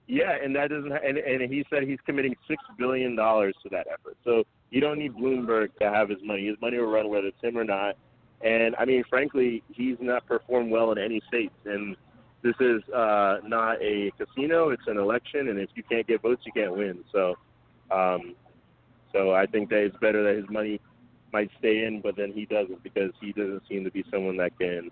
Yeah, 0.07 0.35
and 0.43 0.55
that 0.55 0.69
doesn't. 0.69 0.91
And, 0.91 1.17
and 1.17 1.51
he 1.51 1.65
said 1.69 1.83
he's 1.83 1.99
committing 2.05 2.35
six 2.47 2.61
billion 2.77 3.15
dollars 3.15 3.55
to 3.63 3.69
that 3.69 3.87
effort. 3.87 4.17
So 4.23 4.43
you 4.71 4.81
don't 4.81 4.99
need 4.99 5.15
Bloomberg 5.15 5.69
to 5.79 5.89
have 5.89 6.09
his 6.09 6.19
money. 6.23 6.47
His 6.47 6.57
money 6.61 6.77
will 6.77 6.91
run 6.91 7.09
whether 7.09 7.27
it's 7.27 7.41
him 7.41 7.57
or 7.57 7.63
not. 7.63 7.95
And 8.41 8.75
I 8.77 8.85
mean, 8.85 9.03
frankly, 9.09 9.63
he's 9.69 9.97
not 9.99 10.25
performed 10.25 10.71
well 10.71 10.91
in 10.91 10.97
any 10.97 11.21
states. 11.27 11.55
And 11.65 11.95
this 12.41 12.55
is 12.59 12.81
uh, 12.89 13.37
not 13.43 13.81
a 13.81 14.11
casino; 14.17 14.69
it's 14.69 14.87
an 14.87 14.97
election. 14.97 15.49
And 15.49 15.59
if 15.59 15.69
you 15.75 15.83
can't 15.83 16.07
get 16.07 16.21
votes, 16.21 16.43
you 16.45 16.51
can't 16.53 16.75
win. 16.75 17.03
So, 17.11 17.35
um, 17.91 18.35
so 19.11 19.33
I 19.33 19.45
think 19.45 19.69
that 19.69 19.79
it's 19.79 19.97
better 19.97 20.23
that 20.23 20.35
his 20.35 20.49
money 20.49 20.79
might 21.33 21.49
stay 21.59 21.83
in, 21.83 22.01
but 22.01 22.15
then 22.15 22.31
he 22.31 22.45
doesn't 22.45 22.81
because 22.83 23.11
he 23.19 23.33
doesn't 23.33 23.63
seem 23.67 23.83
to 23.83 23.91
be 23.91 24.03
someone 24.11 24.37
that 24.37 24.57
can 24.57 24.89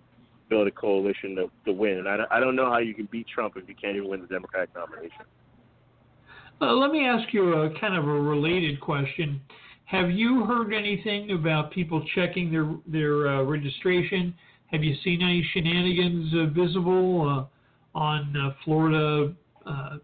build 0.49 0.67
a 0.67 0.71
coalition 0.71 1.35
to, 1.35 1.49
to 1.65 1.71
win. 1.71 1.99
And 1.99 2.07
I, 2.07 2.25
I 2.31 2.39
don't 2.39 2.55
know 2.55 2.69
how 2.69 2.79
you 2.79 2.93
can 2.93 3.07
beat 3.11 3.27
Trump 3.27 3.55
if 3.57 3.67
you 3.67 3.75
can't 3.75 3.95
even 3.95 4.09
win 4.09 4.21
the 4.21 4.27
Democratic 4.27 4.73
nomination. 4.75 5.25
Uh, 6.59 6.73
let 6.73 6.91
me 6.91 7.05
ask 7.05 7.33
you 7.33 7.53
a 7.53 7.79
kind 7.79 7.95
of 7.95 8.07
a 8.07 8.11
related 8.11 8.79
question. 8.79 9.41
Have 9.87 10.11
you 10.11 10.43
heard 10.43 10.73
anything 10.73 11.31
about 11.31 11.71
people 11.71 12.03
checking 12.13 12.51
their 12.51 12.69
their 12.87 13.27
uh, 13.27 13.43
registration? 13.43 14.33
Have 14.71 14.83
you 14.83 14.95
seen 15.03 15.21
any 15.21 15.47
shenanigans 15.53 16.33
uh, 16.33 16.45
visible 16.53 17.47
uh, 17.95 17.97
on 17.97 18.35
uh, 18.35 18.53
Florida 18.65 19.33
uh, 19.65 19.97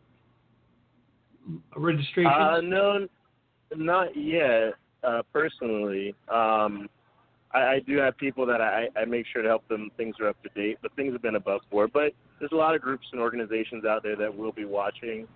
registration? 1.75 2.31
Uh, 2.31 2.61
no, 2.61 3.07
not 3.75 4.15
yet. 4.15 4.75
uh, 5.03 5.21
personally, 5.31 6.15
um, 6.29 6.89
I, 7.53 7.59
I 7.59 7.79
do 7.85 7.97
have 7.97 8.17
people 8.17 8.45
that 8.45 8.61
I, 8.61 8.87
I 8.97 9.05
make 9.05 9.25
sure 9.31 9.41
to 9.41 9.47
help 9.47 9.67
them. 9.67 9.91
Things 9.97 10.15
are 10.19 10.29
up 10.29 10.41
to 10.43 10.49
date, 10.55 10.77
but 10.81 10.95
things 10.95 11.13
have 11.13 11.21
been 11.21 11.35
above 11.35 11.61
board. 11.69 11.91
But 11.93 12.13
there's 12.39 12.51
a 12.51 12.55
lot 12.55 12.75
of 12.75 12.81
groups 12.81 13.07
and 13.11 13.21
organizations 13.21 13.85
out 13.85 14.03
there 14.03 14.15
that 14.15 14.35
will 14.35 14.51
be 14.51 14.65
watching, 14.65 15.27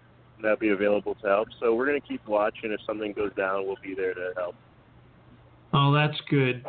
that'll 0.41 0.57
be 0.57 0.69
available 0.69 1.15
to 1.15 1.27
help. 1.27 1.47
So 1.59 1.75
we're 1.75 1.85
going 1.87 2.01
to 2.01 2.07
keep 2.07 2.25
watching. 2.27 2.71
If 2.71 2.79
something 2.85 3.13
goes 3.13 3.33
down, 3.35 3.65
we'll 3.65 3.77
be 3.83 3.93
there 3.95 4.13
to 4.13 4.33
help. 4.35 4.55
Oh, 5.73 5.93
that's 5.93 6.19
good. 6.29 6.65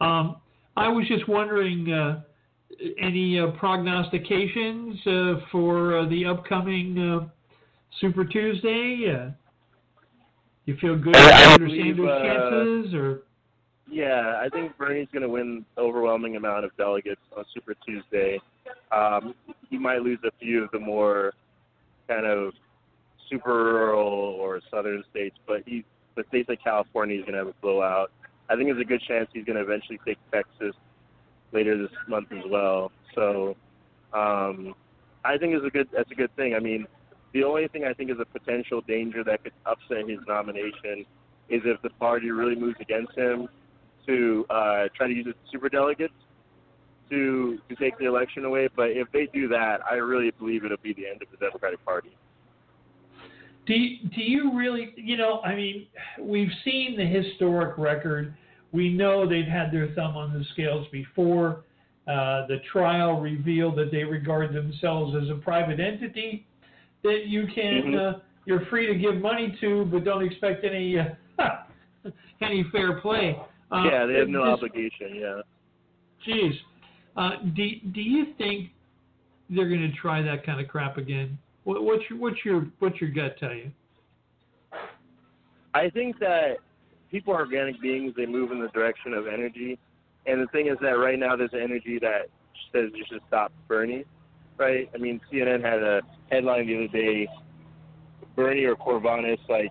Um, 0.00 0.36
I 0.76 0.88
was 0.88 1.06
just 1.08 1.28
wondering, 1.28 1.92
uh, 1.92 2.22
any 3.00 3.38
uh, 3.40 3.48
prognostications 3.58 4.98
uh, 5.06 5.34
for 5.50 5.98
uh, 5.98 6.08
the 6.08 6.26
upcoming 6.26 6.98
uh, 6.98 7.28
Super 8.00 8.24
Tuesday? 8.24 9.12
Uh, 9.12 9.30
you 10.66 10.76
feel 10.80 10.96
good 10.96 11.16
I- 11.16 11.20
I 11.30 11.54
about 11.54 11.60
believe, 11.60 11.96
Sanders' 11.96 12.22
chances, 12.22 12.94
or 12.94 13.22
Yeah, 13.90 14.40
I 14.44 14.48
think 14.50 14.76
Bernie's 14.76 15.08
going 15.12 15.22
to 15.22 15.28
win 15.28 15.64
overwhelming 15.78 16.36
amount 16.36 16.66
of 16.66 16.76
delegates 16.76 17.20
on 17.36 17.44
Super 17.54 17.74
Tuesday. 17.86 18.38
Um, 18.92 19.34
he 19.70 19.78
might 19.78 20.02
lose 20.02 20.18
a 20.24 20.30
few 20.38 20.62
of 20.62 20.70
the 20.70 20.78
more 20.78 21.32
kind 22.06 22.26
of 22.26 22.52
super 23.28 23.52
rural 23.52 24.08
or 24.08 24.60
southern 24.70 25.04
states, 25.10 25.36
but 25.46 25.62
he, 25.66 25.84
the 26.16 26.24
states 26.28 26.48
like 26.48 26.62
California, 26.62 27.16
he's 27.16 27.24
going 27.24 27.34
to 27.34 27.38
have 27.38 27.48
a 27.48 27.60
blowout. 27.60 28.10
I 28.48 28.56
think 28.56 28.68
there's 28.68 28.80
a 28.80 28.84
good 28.84 29.02
chance 29.02 29.28
he's 29.32 29.44
going 29.44 29.56
to 29.56 29.62
eventually 29.62 30.00
take 30.06 30.18
Texas 30.32 30.74
later 31.52 31.76
this 31.76 31.90
month 32.08 32.32
as 32.32 32.44
well. 32.48 32.90
So 33.14 33.56
um, 34.12 34.74
I 35.24 35.36
think 35.38 35.54
it's 35.54 35.66
a 35.66 35.70
good 35.70 35.88
that's 35.92 36.10
a 36.10 36.14
good 36.14 36.34
thing. 36.36 36.54
I 36.54 36.60
mean, 36.60 36.86
the 37.32 37.44
only 37.44 37.68
thing 37.68 37.84
I 37.84 37.92
think 37.92 38.10
is 38.10 38.16
a 38.20 38.24
potential 38.24 38.80
danger 38.80 39.22
that 39.24 39.42
could 39.42 39.52
upset 39.66 40.08
his 40.08 40.20
nomination 40.26 41.04
is 41.48 41.62
if 41.64 41.80
the 41.82 41.90
party 41.90 42.30
really 42.30 42.56
moves 42.56 42.76
against 42.80 43.16
him 43.16 43.48
to 44.06 44.46
uh, 44.48 44.88
try 44.96 45.08
to 45.08 45.12
use 45.12 45.26
its 45.26 45.38
super 45.52 45.68
delegates 45.68 46.14
to 47.10 47.58
to 47.68 47.74
take 47.76 47.98
the 47.98 48.06
election 48.06 48.44
away. 48.44 48.68
But 48.74 48.90
if 48.90 49.10
they 49.12 49.26
do 49.26 49.48
that, 49.48 49.80
I 49.88 49.94
really 49.94 50.30
believe 50.30 50.64
it'll 50.64 50.78
be 50.78 50.94
the 50.94 51.06
end 51.06 51.22
of 51.22 51.28
the 51.30 51.36
Democratic 51.36 51.84
Party. 51.84 52.16
Do 53.68 53.74
you, 53.74 54.08
do 54.08 54.20
you 54.22 54.56
really? 54.58 54.92
You 54.96 55.16
know, 55.16 55.40
I 55.42 55.54
mean, 55.54 55.86
we've 56.20 56.50
seen 56.64 56.96
the 56.96 57.04
historic 57.04 57.78
record. 57.78 58.34
We 58.72 58.88
know 58.92 59.28
they've 59.28 59.44
had 59.46 59.70
their 59.72 59.88
thumb 59.94 60.16
on 60.16 60.32
the 60.32 60.44
scales 60.52 60.86
before. 60.90 61.62
Uh, 62.06 62.46
the 62.46 62.56
trial 62.72 63.20
revealed 63.20 63.76
that 63.76 63.90
they 63.92 64.02
regard 64.02 64.54
themselves 64.54 65.14
as 65.22 65.28
a 65.30 65.34
private 65.34 65.78
entity 65.78 66.46
that 67.04 67.26
you 67.26 67.46
can 67.54 67.82
Mhm. 67.92 68.14
uh, 68.16 68.18
you're 68.46 68.64
free 68.66 68.86
to 68.86 68.94
give 68.94 69.20
money 69.20 69.54
to, 69.60 69.84
but 69.84 70.04
don't 70.04 70.24
expect 70.24 70.64
any 70.64 70.98
uh, 70.98 71.04
any 72.40 72.64
fair 72.72 72.98
play. 73.00 73.38
Uh, 73.70 73.84
yeah, 73.90 74.06
they 74.06 74.14
have 74.14 74.28
no 74.28 74.44
just- 74.44 74.62
obligation. 74.64 75.14
Yeah. 75.14 75.42
Geez, 76.24 76.54
uh, 77.16 77.36
do 77.54 77.68
do 77.92 78.00
you 78.00 78.32
think 78.38 78.70
they're 79.50 79.68
going 79.68 79.82
to 79.90 79.92
try 79.98 80.22
that 80.22 80.44
kind 80.44 80.60
of 80.60 80.68
crap 80.68 80.96
again? 80.96 81.38
What, 81.68 81.84
what's 81.84 82.02
your 82.08 82.18
what's 82.18 82.38
your 82.46 82.66
what's 82.78 82.98
your 82.98 83.10
gut 83.10 83.36
tell 83.38 83.52
you? 83.52 83.70
I 85.74 85.90
think 85.90 86.18
that 86.18 86.56
people 87.10 87.34
are 87.34 87.40
organic 87.40 87.78
beings. 87.82 88.14
They 88.16 88.24
move 88.24 88.52
in 88.52 88.58
the 88.58 88.68
direction 88.68 89.12
of 89.12 89.26
energy, 89.26 89.78
and 90.24 90.40
the 90.40 90.46
thing 90.46 90.68
is 90.68 90.78
that 90.80 90.92
right 90.92 91.18
now 91.18 91.36
there's 91.36 91.52
energy 91.52 91.98
that 91.98 92.30
says 92.72 92.88
you 92.94 93.04
should 93.06 93.20
stop 93.28 93.52
Bernie, 93.68 94.06
right? 94.56 94.88
I 94.94 94.96
mean, 94.96 95.20
CNN 95.30 95.62
had 95.62 95.82
a 95.82 96.00
headline 96.30 96.68
the 96.68 96.76
other 96.76 96.88
day: 96.88 97.28
Bernie 98.34 98.64
or 98.64 98.74
coronavirus, 98.74 99.46
like 99.50 99.70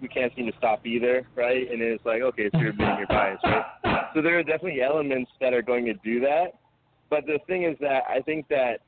we 0.00 0.08
can't 0.08 0.34
seem 0.34 0.46
to 0.46 0.56
stop 0.56 0.86
either, 0.86 1.28
right? 1.36 1.70
And 1.70 1.82
it's 1.82 2.06
like, 2.06 2.22
okay, 2.22 2.48
so 2.50 2.58
you're 2.60 2.70
admitting 2.70 2.96
your 2.96 3.08
bias, 3.08 3.38
right? 3.44 4.06
So 4.14 4.22
there 4.22 4.38
are 4.38 4.42
definitely 4.42 4.80
elements 4.80 5.30
that 5.42 5.52
are 5.52 5.60
going 5.60 5.84
to 5.84 5.94
do 6.02 6.20
that, 6.20 6.54
but 7.10 7.26
the 7.26 7.40
thing 7.46 7.64
is 7.64 7.76
that 7.82 8.04
I 8.08 8.20
think 8.20 8.48
that 8.48 8.78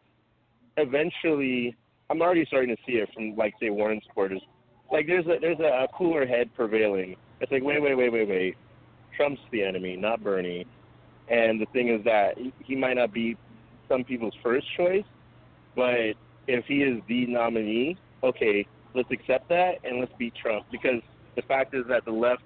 eventually, 0.78 1.76
I'm 2.08 2.22
already 2.22 2.44
starting 2.46 2.74
to 2.74 2.82
see 2.86 2.98
it 2.98 3.08
from 3.14 3.36
like 3.36 3.54
say 3.60 3.70
Warren 3.70 4.00
supporters 4.06 4.40
like 4.92 5.06
there's 5.06 5.26
a 5.26 5.38
there's 5.40 5.58
a, 5.60 5.86
cooler 5.96 6.26
head 6.26 6.50
prevailing. 6.54 7.16
It's 7.40 7.50
like 7.50 7.62
wait 7.62 7.82
wait 7.82 7.94
wait 7.94 8.12
wait 8.12 8.28
wait, 8.28 8.56
Trump's 9.16 9.40
the 9.50 9.62
enemy, 9.62 9.96
not 9.96 10.22
Bernie. 10.22 10.66
And 11.28 11.60
the 11.60 11.66
thing 11.72 11.88
is 11.88 12.04
that 12.04 12.34
he, 12.64 12.76
might 12.76 12.94
not 12.94 13.12
be 13.12 13.36
some 13.88 14.04
people's 14.04 14.34
first 14.44 14.64
choice, 14.76 15.04
but 15.74 16.14
if 16.46 16.64
he 16.66 16.82
is 16.82 17.02
the 17.08 17.26
nominee, 17.26 17.96
okay, 18.22 18.64
let's 18.94 19.10
accept 19.10 19.48
that 19.48 19.78
and 19.82 19.98
let's 19.98 20.12
beat 20.18 20.34
Trump 20.40 20.66
because 20.70 21.02
the 21.34 21.42
fact 21.42 21.74
is 21.74 21.84
that 21.88 22.04
the 22.04 22.12
left 22.12 22.42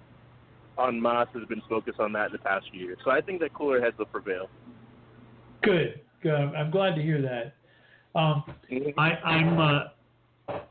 en 0.78 1.00
masse 1.00 1.28
has 1.34 1.46
been 1.46 1.60
focused 1.68 2.00
on 2.00 2.12
that 2.14 2.26
in 2.26 2.32
the 2.32 2.38
past 2.38 2.66
few 2.72 2.80
years. 2.80 2.98
So 3.04 3.10
I 3.10 3.20
think 3.20 3.40
that 3.40 3.52
cooler 3.52 3.82
heads 3.82 3.98
will 3.98 4.06
prevail. 4.06 4.48
Good, 5.62 6.00
good. 6.22 6.32
I'm 6.32 6.70
glad 6.70 6.94
to 6.94 7.02
hear 7.02 7.20
that. 7.20 7.54
Um, 8.14 8.44
I, 8.98 9.10
I'm. 9.24 9.58
Uh, 9.58 9.80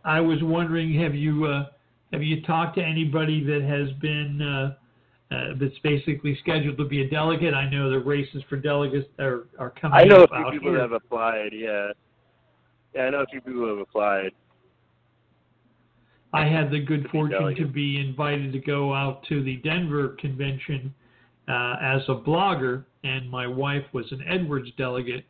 I 0.03 0.19
was 0.19 0.39
wondering, 0.41 0.93
have 0.99 1.15
you 1.15 1.45
uh, 1.45 1.65
have 2.11 2.23
you 2.23 2.41
talked 2.41 2.75
to 2.77 2.83
anybody 2.83 3.43
that 3.43 3.61
has 3.61 3.91
been 3.99 4.41
uh, 4.41 5.33
uh, 5.33 5.53
that's 5.59 5.77
basically 5.83 6.37
scheduled 6.41 6.77
to 6.77 6.85
be 6.85 7.03
a 7.03 7.09
delegate? 7.09 7.53
I 7.53 7.69
know 7.69 7.89
the 7.89 7.99
races 7.99 8.43
for 8.49 8.57
delegates 8.57 9.07
are 9.19 9.47
are 9.57 9.69
coming 9.69 9.99
I 9.99 10.03
know 10.03 10.23
a 10.23 10.27
few 10.27 10.51
people 10.51 10.71
here. 10.71 10.81
have 10.81 10.91
applied. 10.91 11.49
Yeah, 11.53 11.91
yeah, 12.93 13.03
I 13.03 13.09
know 13.11 13.21
a 13.21 13.25
few 13.27 13.41
people 13.41 13.67
have 13.67 13.77
applied. 13.77 14.31
I 16.31 16.45
had 16.45 16.69
the 16.69 16.79
good 16.79 17.07
fortune 17.09 17.55
to 17.55 17.65
be 17.65 17.99
invited 17.99 18.53
to 18.53 18.59
go 18.59 18.93
out 18.93 19.23
to 19.29 19.43
the 19.43 19.57
Denver 19.57 20.09
convention 20.19 20.93
uh, 21.47 21.75
as 21.81 22.01
a 22.07 22.13
blogger, 22.13 22.85
and 23.03 23.29
my 23.29 23.47
wife 23.47 23.85
was 23.93 24.05
an 24.11 24.23
Edwards 24.27 24.69
delegate. 24.77 25.25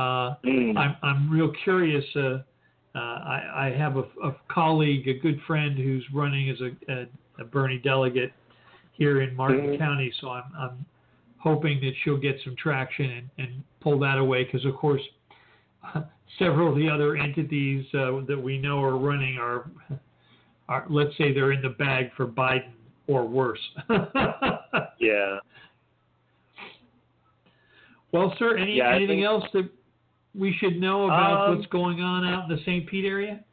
Uh, 0.00 0.34
Mm. 0.44 0.76
I'm 0.78 0.96
I'm 1.02 1.30
real 1.30 1.52
curious. 1.64 2.04
Uh, 2.16 2.42
uh, 2.94 2.98
I, 2.98 3.66
I 3.66 3.74
have 3.78 3.96
a, 3.96 4.04
a 4.24 4.34
colleague, 4.48 5.06
a 5.08 5.14
good 5.18 5.38
friend, 5.46 5.76
who's 5.78 6.04
running 6.12 6.48
as 6.50 6.56
a, 6.60 6.92
a, 6.92 7.06
a 7.42 7.44
Bernie 7.44 7.78
delegate 7.78 8.32
here 8.92 9.20
in 9.22 9.36
Martin 9.36 9.60
Mhm. 9.66 9.78
County. 9.78 10.12
So 10.20 10.30
I'm 10.30 10.44
I'm 10.58 10.84
hoping 11.38 11.80
that 11.80 11.92
she'll 12.02 12.16
get 12.18 12.36
some 12.44 12.54
traction 12.56 13.10
and, 13.10 13.30
and 13.38 13.62
pull 13.80 13.98
that 14.00 14.18
away 14.18 14.44
because, 14.44 14.64
of 14.66 14.74
course, 14.74 15.02
several 16.38 16.68
of 16.70 16.76
the 16.76 16.88
other 16.88 17.16
entities 17.16 17.84
uh, 17.94 18.20
that 18.28 18.40
we 18.42 18.58
know 18.58 18.82
are 18.82 18.96
running 18.98 19.38
are, 19.38 19.70
are, 20.68 20.84
let's 20.90 21.16
say, 21.18 21.32
they're 21.32 21.52
in 21.52 21.62
the 21.62 21.70
bag 21.70 22.10
for 22.16 22.26
Biden 22.26 22.72
or 23.06 23.26
worse. 23.26 23.60
Yeah. 25.00 25.38
well, 28.12 28.34
sir, 28.38 28.56
any, 28.58 28.76
Yeah, 28.76 28.94
anything 28.94 29.18
think- 29.18 29.24
else 29.26 29.44
that 29.54 29.68
we 30.34 30.52
should 30.54 30.80
know 30.80 31.06
about 31.06 31.48
Um, 31.48 31.56
what's 31.56 31.66
going 31.70 32.00
on 32.00 32.24
out 32.24 32.48
in 32.50 32.56
the 32.56 32.62
St. 32.62 32.86
Pete 32.86 33.04
area? 33.04 33.44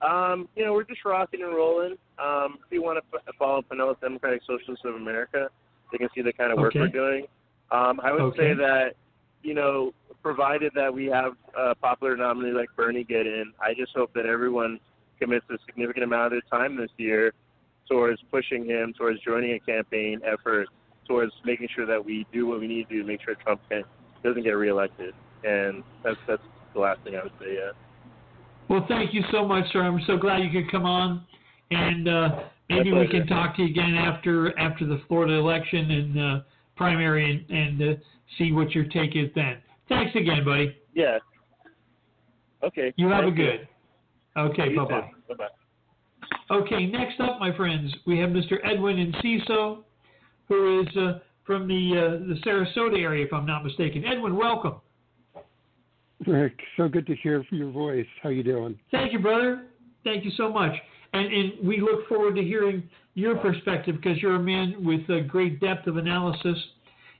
Um, 0.00 0.48
you 0.56 0.64
know, 0.64 0.72
we're 0.72 0.84
just 0.84 1.04
rocking 1.04 1.42
and 1.42 1.54
rolling. 1.54 1.96
Um, 2.18 2.58
if 2.64 2.72
you 2.72 2.82
want 2.82 2.98
to 2.98 3.18
f- 3.18 3.34
follow 3.38 3.62
Pinellas 3.62 4.00
Democratic 4.00 4.42
Socialists 4.46 4.84
of 4.84 4.96
America, 4.96 5.48
they 5.92 5.98
can 5.98 6.08
see 6.14 6.22
the 6.22 6.32
kind 6.32 6.50
of 6.50 6.58
work 6.58 6.68
Okay. 6.74 6.80
we're 6.80 6.88
doing. 6.88 7.26
Um, 7.70 8.00
I 8.02 8.10
would 8.12 8.22
Okay. 8.22 8.38
say 8.38 8.54
that, 8.54 8.96
you 9.42 9.54
know, 9.54 9.94
provided 10.22 10.72
that 10.74 10.92
we 10.92 11.06
have 11.06 11.36
a 11.56 11.74
popular 11.76 12.16
nominee 12.16 12.52
like 12.52 12.74
Bernie 12.76 13.04
get 13.04 13.26
in, 13.26 13.52
I 13.60 13.74
just 13.74 13.94
hope 13.94 14.12
that 14.14 14.26
everyone 14.26 14.80
commits 15.20 15.48
a 15.50 15.58
significant 15.66 16.04
amount 16.04 16.26
of 16.26 16.30
their 16.32 16.40
time 16.60 16.76
this 16.76 16.90
year 16.96 17.32
towards 17.88 18.20
pushing 18.30 18.64
him, 18.64 18.92
towards 18.94 19.20
joining 19.20 19.52
a 19.52 19.58
campaign 19.60 20.20
effort, 20.24 20.68
towards 21.06 21.32
making 21.44 21.68
sure 21.74 21.86
that 21.86 22.04
we 22.04 22.26
do 22.32 22.46
what 22.46 22.60
we 22.60 22.66
need 22.66 22.88
to 22.88 22.94
do 22.94 23.02
to 23.02 23.06
make 23.06 23.20
sure 23.22 23.34
Trump 23.36 23.60
can, 23.68 23.84
doesn't 24.22 24.42
get 24.42 24.50
reelected. 24.50 25.14
And 25.44 25.82
that's 26.04 26.16
that's 26.28 26.42
the 26.74 26.80
last 26.80 27.00
thing 27.04 27.16
I 27.16 27.22
would 27.24 27.32
say. 27.40 27.54
Yeah. 27.54 27.72
Well, 28.68 28.84
thank 28.88 29.12
you 29.12 29.22
so 29.32 29.46
much, 29.46 29.64
sir. 29.72 29.82
I'm 29.82 30.00
so 30.06 30.16
glad 30.16 30.38
you 30.38 30.50
could 30.50 30.70
come 30.70 30.86
on, 30.86 31.26
and 31.70 32.08
uh, 32.08 32.28
maybe 32.70 32.92
we 32.92 33.08
can 33.08 33.26
talk 33.26 33.56
to 33.56 33.62
you 33.62 33.68
again 33.68 33.94
after 33.94 34.58
after 34.58 34.86
the 34.86 35.00
Florida 35.08 35.34
election 35.34 35.90
and 35.90 36.20
uh, 36.20 36.40
primary, 36.76 37.44
and, 37.48 37.58
and 37.58 37.96
uh, 37.96 38.00
see 38.38 38.52
what 38.52 38.70
your 38.70 38.84
take 38.84 39.16
is 39.16 39.28
then. 39.34 39.58
Thanks 39.88 40.14
again, 40.14 40.44
buddy. 40.44 40.76
Yeah. 40.94 41.18
Okay. 42.62 42.94
You 42.96 43.08
have 43.08 43.24
a 43.24 43.26
Thank 43.26 43.38
you. 43.38 43.44
good. 43.44 43.68
Okay, 44.36 44.74
Bye 44.74 44.84
bye. 44.84 45.10
Bye-bye. 45.28 46.56
Okay, 46.56 46.86
next 46.86 47.20
up, 47.20 47.38
my 47.40 47.54
friends, 47.56 47.94
we 48.06 48.18
have 48.18 48.30
Mr. 48.30 48.56
Edwin 48.64 48.96
Enciso, 48.96 49.84
who 50.48 50.80
is 50.80 50.96
uh, 50.96 51.18
from 51.44 51.66
the 51.66 51.92
uh, 51.96 52.28
the 52.28 52.40
Sarasota 52.46 52.98
area, 53.00 53.24
if 53.24 53.32
I'm 53.32 53.46
not 53.46 53.64
mistaken. 53.64 54.04
Edwin, 54.04 54.36
welcome. 54.36 54.76
Rick, 56.26 56.60
so 56.76 56.88
good 56.88 57.06
to 57.08 57.16
hear 57.16 57.44
your 57.50 57.70
voice. 57.70 58.06
How 58.22 58.28
you 58.28 58.42
doing? 58.42 58.78
Thank 58.90 59.12
you, 59.12 59.18
brother. 59.18 59.64
Thank 60.04 60.24
you 60.24 60.30
so 60.36 60.52
much. 60.52 60.72
And, 61.14 61.32
and 61.32 61.52
we 61.66 61.80
look 61.80 62.08
forward 62.08 62.36
to 62.36 62.42
hearing 62.42 62.82
your 63.14 63.36
perspective 63.36 63.96
because 63.96 64.18
you're 64.22 64.36
a 64.36 64.42
man 64.42 64.84
with 64.84 65.08
a 65.10 65.20
great 65.20 65.60
depth 65.60 65.86
of 65.86 65.96
analysis, 65.96 66.56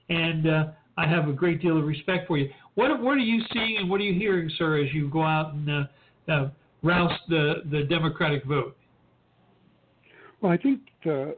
and 0.08 0.48
uh, 0.48 0.64
I 0.96 1.06
have 1.06 1.28
a 1.28 1.32
great 1.32 1.60
deal 1.60 1.78
of 1.78 1.84
respect 1.84 2.26
for 2.26 2.38
you. 2.38 2.48
What 2.74 3.02
what 3.02 3.16
are 3.16 3.18
you 3.18 3.42
seeing 3.52 3.78
and 3.78 3.90
what 3.90 4.00
are 4.00 4.04
you 4.04 4.18
hearing, 4.18 4.50
sir, 4.56 4.82
as 4.82 4.92
you 4.94 5.10
go 5.10 5.22
out 5.22 5.52
and 5.52 5.70
uh, 5.70 6.32
uh, 6.32 6.50
rouse 6.82 7.18
the 7.28 7.62
the 7.70 7.82
Democratic 7.84 8.44
vote? 8.44 8.76
Well, 10.40 10.52
I 10.52 10.56
think 10.56 10.80
the 11.04 11.36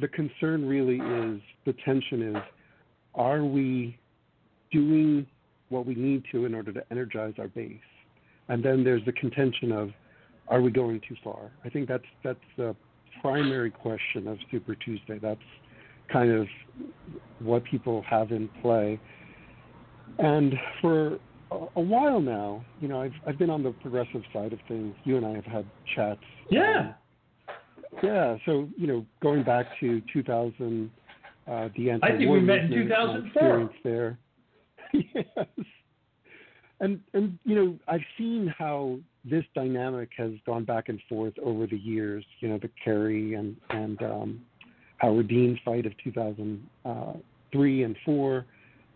the 0.00 0.08
concern 0.08 0.66
really 0.66 0.96
is 0.96 1.40
the 1.66 1.74
tension 1.84 2.34
is 2.34 2.42
are 3.14 3.44
we 3.44 3.98
doing 4.72 5.26
what 5.68 5.86
we 5.86 5.94
need 5.94 6.24
to 6.32 6.46
in 6.46 6.54
order 6.54 6.72
to 6.72 6.82
energize 6.90 7.34
our 7.38 7.48
base? 7.48 7.78
And 8.48 8.64
then 8.64 8.84
there's 8.84 9.04
the 9.04 9.12
contention 9.12 9.72
of 9.72 9.90
are 10.48 10.60
we 10.60 10.70
going 10.70 11.00
too 11.08 11.16
far? 11.22 11.50
I 11.64 11.70
think 11.70 11.88
that's 11.88 12.04
that's 12.22 12.38
the 12.56 12.76
primary 13.22 13.70
question 13.70 14.28
of 14.28 14.38
Super 14.50 14.74
Tuesday. 14.74 15.18
That's 15.18 15.40
kind 16.12 16.30
of 16.30 16.46
what 17.38 17.64
people 17.64 18.02
have 18.08 18.30
in 18.30 18.48
play. 18.60 19.00
And 20.18 20.54
for 20.80 21.18
a 21.76 21.80
while 21.80 22.20
now, 22.20 22.64
you 22.80 22.88
know, 22.88 23.00
I've 23.00 23.14
I've 23.26 23.38
been 23.38 23.50
on 23.50 23.62
the 23.62 23.70
progressive 23.70 24.22
side 24.32 24.52
of 24.52 24.58
things. 24.68 24.94
You 25.04 25.16
and 25.16 25.24
I 25.24 25.34
have 25.34 25.44
had 25.44 25.66
chats. 25.94 26.20
Yeah. 26.50 26.80
Um, 26.80 26.94
Yeah. 28.02 28.36
So 28.46 28.68
you 28.76 28.86
know, 28.86 29.06
going 29.22 29.42
back 29.42 29.66
to 29.80 30.02
2000, 30.12 30.90
uh, 31.46 31.68
the 31.76 31.92
I 31.92 32.16
think 32.16 32.30
we 32.30 32.40
met 32.40 32.58
in 32.58 32.70
movement, 32.70 32.88
my 32.88 33.06
2004. 33.06 33.60
experience 33.60 33.72
there. 33.84 34.18
yes. 34.92 35.66
And 36.80 37.00
and 37.12 37.38
you 37.44 37.54
know, 37.54 37.78
I've 37.88 38.04
seen 38.18 38.52
how 38.56 38.98
this 39.24 39.44
dynamic 39.54 40.10
has 40.16 40.32
gone 40.44 40.64
back 40.64 40.88
and 40.88 41.00
forth 41.08 41.34
over 41.42 41.66
the 41.66 41.78
years. 41.78 42.24
You 42.40 42.48
know, 42.48 42.58
the 42.58 42.70
Kerry 42.84 43.34
and 43.34 43.56
and 43.70 44.02
um, 44.02 44.40
Howard 44.98 45.28
Dean 45.28 45.58
fight 45.64 45.86
of 45.86 45.92
2003 46.02 47.82
and 47.82 47.96
four 48.04 48.46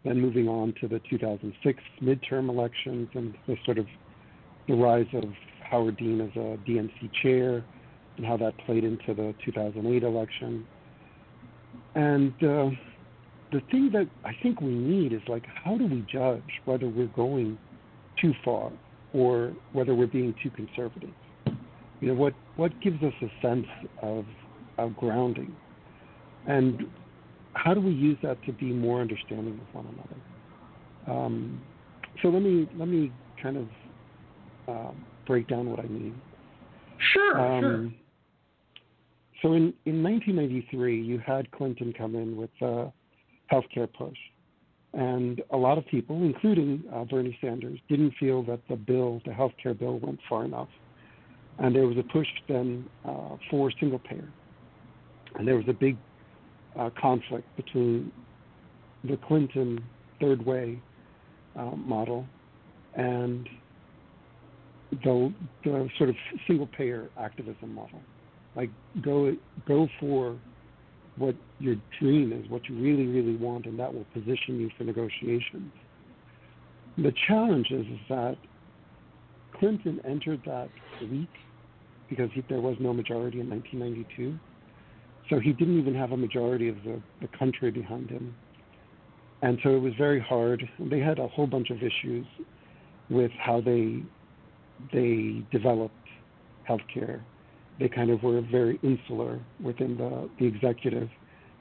then 0.04 0.20
moving 0.20 0.48
on 0.48 0.74
to 0.80 0.88
the 0.88 1.00
2006 1.10 1.82
midterm 2.02 2.48
elections 2.48 3.08
and 3.14 3.34
the 3.46 3.56
sort 3.64 3.78
of 3.78 3.86
the 4.68 4.74
rise 4.74 5.06
of 5.14 5.24
Howard 5.68 5.96
Dean 5.96 6.20
as 6.20 6.30
a 6.36 6.56
DNC 6.68 7.12
chair 7.22 7.64
and 8.18 8.26
how 8.26 8.36
that 8.36 8.56
played 8.66 8.84
into 8.84 9.14
the 9.14 9.34
2008 9.44 10.02
election. 10.02 10.66
And 11.94 12.32
uh, 12.42 12.70
the 13.52 13.60
thing 13.70 13.90
that 13.92 14.08
I 14.24 14.32
think 14.42 14.60
we 14.60 14.74
need 14.74 15.12
is 15.12 15.22
like, 15.28 15.44
how 15.64 15.78
do 15.78 15.86
we 15.86 16.04
judge 16.12 16.42
whether 16.64 16.88
we're 16.88 17.06
going 17.06 17.58
too 18.20 18.34
far 18.44 18.70
or 19.14 19.52
whether 19.72 19.94
we're 19.94 20.06
being 20.06 20.34
too 20.42 20.50
conservative? 20.50 21.10
You 22.00 22.08
know, 22.08 22.14
what, 22.14 22.34
what 22.56 22.78
gives 22.82 23.02
us 23.02 23.14
a 23.22 23.46
sense 23.46 23.66
of, 24.02 24.24
of 24.76 24.94
grounding? 24.96 25.54
And 26.46 26.86
how 27.54 27.74
do 27.74 27.80
we 27.80 27.92
use 27.92 28.18
that 28.22 28.42
to 28.44 28.52
be 28.52 28.66
more 28.66 29.00
understanding 29.00 29.60
of 29.60 29.74
one 29.74 29.86
another? 29.94 31.20
Um, 31.20 31.60
so 32.22 32.28
let 32.28 32.42
me 32.42 32.68
let 32.76 32.88
me 32.88 33.10
kind 33.42 33.56
of 33.56 33.68
uh, 34.68 34.92
break 35.26 35.48
down 35.48 35.70
what 35.70 35.80
I 35.80 35.84
mean. 35.88 36.20
Sure, 37.12 37.40
Um, 37.40 37.60
sure. 37.62 38.07
So 39.42 39.52
in, 39.52 39.72
in 39.86 40.02
1993, 40.02 41.00
you 41.00 41.18
had 41.18 41.50
Clinton 41.52 41.92
come 41.96 42.14
in 42.14 42.36
with 42.36 42.50
a 42.60 42.92
healthcare 43.52 43.88
push, 43.92 44.16
and 44.94 45.42
a 45.50 45.56
lot 45.56 45.78
of 45.78 45.86
people, 45.86 46.22
including 46.24 46.82
uh, 46.92 47.04
Bernie 47.04 47.38
Sanders, 47.40 47.78
didn't 47.88 48.14
feel 48.18 48.42
that 48.44 48.60
the 48.68 48.76
bill, 48.76 49.22
the 49.24 49.30
healthcare 49.30 49.78
bill, 49.78 49.98
went 49.98 50.18
far 50.28 50.44
enough, 50.44 50.68
and 51.58 51.74
there 51.74 51.86
was 51.86 51.96
a 51.98 52.02
push 52.02 52.26
then 52.48 52.84
uh, 53.04 53.36
for 53.50 53.70
single 53.78 54.00
payer, 54.00 54.28
and 55.36 55.46
there 55.46 55.56
was 55.56 55.66
a 55.68 55.72
big 55.72 55.96
uh, 56.76 56.90
conflict 57.00 57.46
between 57.56 58.10
the 59.04 59.16
Clinton 59.28 59.82
third 60.20 60.44
way 60.44 60.80
uh, 61.56 61.76
model 61.76 62.26
and 62.94 63.48
the, 65.04 65.32
the 65.64 65.88
sort 65.96 66.10
of 66.10 66.16
single 66.46 66.66
payer 66.66 67.08
activism 67.18 67.72
model. 67.74 68.00
Like 68.58 68.70
go 69.02 69.34
go 69.68 69.88
for 70.00 70.36
what 71.16 71.36
your 71.60 71.76
dream 72.00 72.32
is, 72.32 72.50
what 72.50 72.68
you 72.68 72.76
really 72.76 73.06
really 73.06 73.36
want, 73.36 73.66
and 73.66 73.78
that 73.78 73.94
will 73.94 74.04
position 74.12 74.60
you 74.60 74.68
for 74.76 74.82
negotiations. 74.82 75.72
The 76.96 77.12
challenge 77.28 77.68
is, 77.70 77.86
is 77.86 78.00
that 78.08 78.36
Clinton 79.58 80.00
entered 80.04 80.42
that 80.44 80.68
week 81.00 81.28
because 82.08 82.30
he, 82.34 82.42
there 82.48 82.60
was 82.60 82.76
no 82.80 82.92
majority 82.92 83.40
in 83.40 83.48
1992. 83.48 84.36
So 85.30 85.38
he 85.38 85.52
didn't 85.52 85.78
even 85.78 85.94
have 85.94 86.10
a 86.10 86.16
majority 86.16 86.68
of 86.68 86.76
the, 86.84 87.00
the 87.20 87.28
country 87.38 87.70
behind 87.70 88.10
him. 88.10 88.34
And 89.42 89.58
so 89.62 89.76
it 89.76 89.80
was 89.80 89.92
very 89.96 90.20
hard. 90.20 90.68
They 90.80 90.98
had 90.98 91.20
a 91.20 91.28
whole 91.28 91.46
bunch 91.46 91.70
of 91.70 91.76
issues 91.76 92.26
with 93.08 93.30
how 93.38 93.60
they 93.60 94.02
they 94.92 95.44
developed 95.52 95.94
healthcare. 96.68 97.20
They 97.78 97.88
kind 97.88 98.10
of 98.10 98.22
were 98.22 98.40
very 98.40 98.78
insular 98.82 99.40
within 99.62 99.96
the, 99.96 100.28
the 100.38 100.46
executive. 100.46 101.08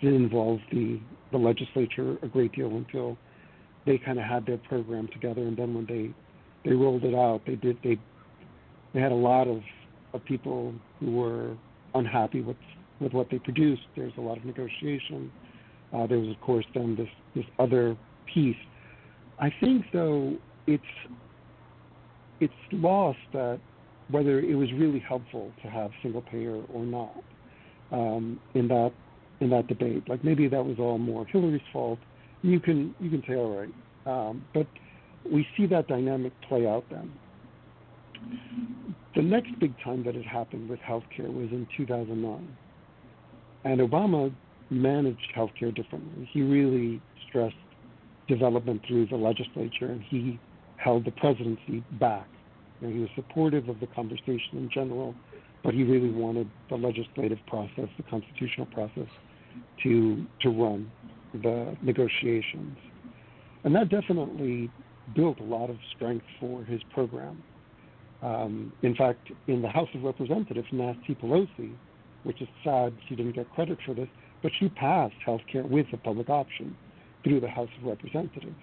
Didn't 0.01 0.23
involve 0.23 0.59
the, 0.71 0.99
the 1.31 1.37
legislature 1.37 2.17
a 2.21 2.27
great 2.27 2.53
deal 2.53 2.75
until 2.75 3.17
they 3.85 3.97
kind 3.97 4.19
of 4.19 4.25
had 4.25 4.45
their 4.45 4.57
program 4.57 5.07
together. 5.13 5.41
And 5.41 5.55
then 5.57 5.73
when 5.73 5.85
they 5.85 6.13
they 6.67 6.75
rolled 6.75 7.03
it 7.03 7.15
out, 7.15 7.41
they 7.45 7.55
did 7.55 7.77
they 7.83 7.99
they 8.93 8.99
had 8.99 9.11
a 9.11 9.15
lot 9.15 9.47
of, 9.47 9.61
of 10.13 10.23
people 10.25 10.73
who 10.99 11.11
were 11.11 11.55
unhappy 11.93 12.41
with 12.41 12.57
with 12.99 13.13
what 13.13 13.29
they 13.29 13.39
produced. 13.39 13.83
There's 13.95 14.13
a 14.17 14.21
lot 14.21 14.37
of 14.37 14.45
negotiation. 14.45 15.31
Uh, 15.93 16.07
there 16.07 16.19
was, 16.19 16.29
of 16.29 16.41
course, 16.41 16.65
then 16.73 16.95
this 16.95 17.09
this 17.35 17.45
other 17.59 17.95
piece. 18.33 18.55
I 19.39 19.53
think, 19.61 19.85
though, 19.93 20.35
it's 20.65 20.83
it's 22.39 22.53
lost 22.71 23.19
that 23.33 23.59
whether 24.09 24.39
it 24.39 24.55
was 24.55 24.71
really 24.73 24.99
helpful 24.99 25.51
to 25.61 25.69
have 25.69 25.91
single 26.01 26.21
payer 26.21 26.61
or 26.73 26.85
not 26.85 27.23
um, 27.91 28.39
in 28.53 28.67
that 28.67 28.91
in 29.39 29.49
that 29.51 29.67
debate. 29.67 30.07
Like 30.09 30.23
maybe 30.23 30.47
that 30.47 30.63
was 30.63 30.77
all 30.79 30.97
more 30.97 31.25
Hillary's 31.25 31.61
fault. 31.71 31.99
You 32.41 32.59
can 32.59 32.95
you 32.99 33.09
can 33.09 33.23
say 33.27 33.35
all 33.35 33.57
right, 33.57 33.73
um, 34.05 34.45
but 34.53 34.67
we 35.31 35.45
see 35.55 35.65
that 35.67 35.87
dynamic 35.87 36.33
play 36.47 36.67
out 36.67 36.85
then. 36.89 37.11
The 39.15 39.21
next 39.21 39.49
big 39.59 39.73
time 39.83 40.03
that 40.05 40.15
it 40.15 40.25
happened 40.25 40.69
with 40.69 40.79
healthcare 40.79 41.33
was 41.33 41.49
in 41.51 41.67
2009. 41.75 42.57
And 43.63 43.81
Obama 43.81 44.33
managed 44.69 45.33
healthcare 45.35 45.75
differently. 45.75 46.29
He 46.31 46.41
really 46.41 47.01
stressed 47.27 47.55
development 48.27 48.81
through 48.87 49.07
the 49.07 49.15
legislature, 49.15 49.87
and 49.87 50.01
he 50.03 50.39
held 50.77 51.05
the 51.05 51.11
presidency 51.11 51.83
back. 51.99 52.27
Know, 52.81 52.89
he 52.89 52.99
was 52.99 53.09
supportive 53.15 53.69
of 53.69 53.79
the 53.79 53.87
conversation 53.87 54.53
in 54.53 54.69
general, 54.73 55.15
but 55.63 55.73
he 55.73 55.83
really 55.83 56.11
wanted 56.11 56.49
the 56.69 56.75
legislative 56.75 57.39
process, 57.47 57.89
the 57.97 58.03
constitutional 58.09 58.67
process, 58.67 59.07
to 59.83 60.25
to 60.41 60.49
run 60.49 60.91
the 61.33 61.75
negotiations, 61.81 62.77
and 63.63 63.75
that 63.75 63.89
definitely 63.89 64.69
built 65.15 65.39
a 65.39 65.43
lot 65.43 65.69
of 65.69 65.77
strength 65.95 66.25
for 66.39 66.63
his 66.63 66.81
program. 66.93 67.43
Um, 68.21 68.73
in 68.81 68.95
fact, 68.95 69.31
in 69.47 69.61
the 69.61 69.69
House 69.69 69.89
of 69.93 70.03
Representatives, 70.03 70.67
Nancy 70.71 71.15
Pelosi 71.15 71.71
which 72.27 72.41
is 72.41 72.47
sad 72.61 72.93
she 73.07 73.15
didn't 73.15 73.31
get 73.31 73.49
credit 73.53 73.77
for 73.85 73.93
this, 73.93 74.09
but 74.43 74.51
she 74.59 74.67
passed 74.67 75.15
health 75.25 75.41
care 75.49 75.63
with 75.63 75.87
a 75.93 75.97
public 75.97 76.29
option 76.29 76.75
through 77.23 77.39
the 77.39 77.47
House 77.47 77.69
of 77.79 77.87
Representatives. 77.87 78.55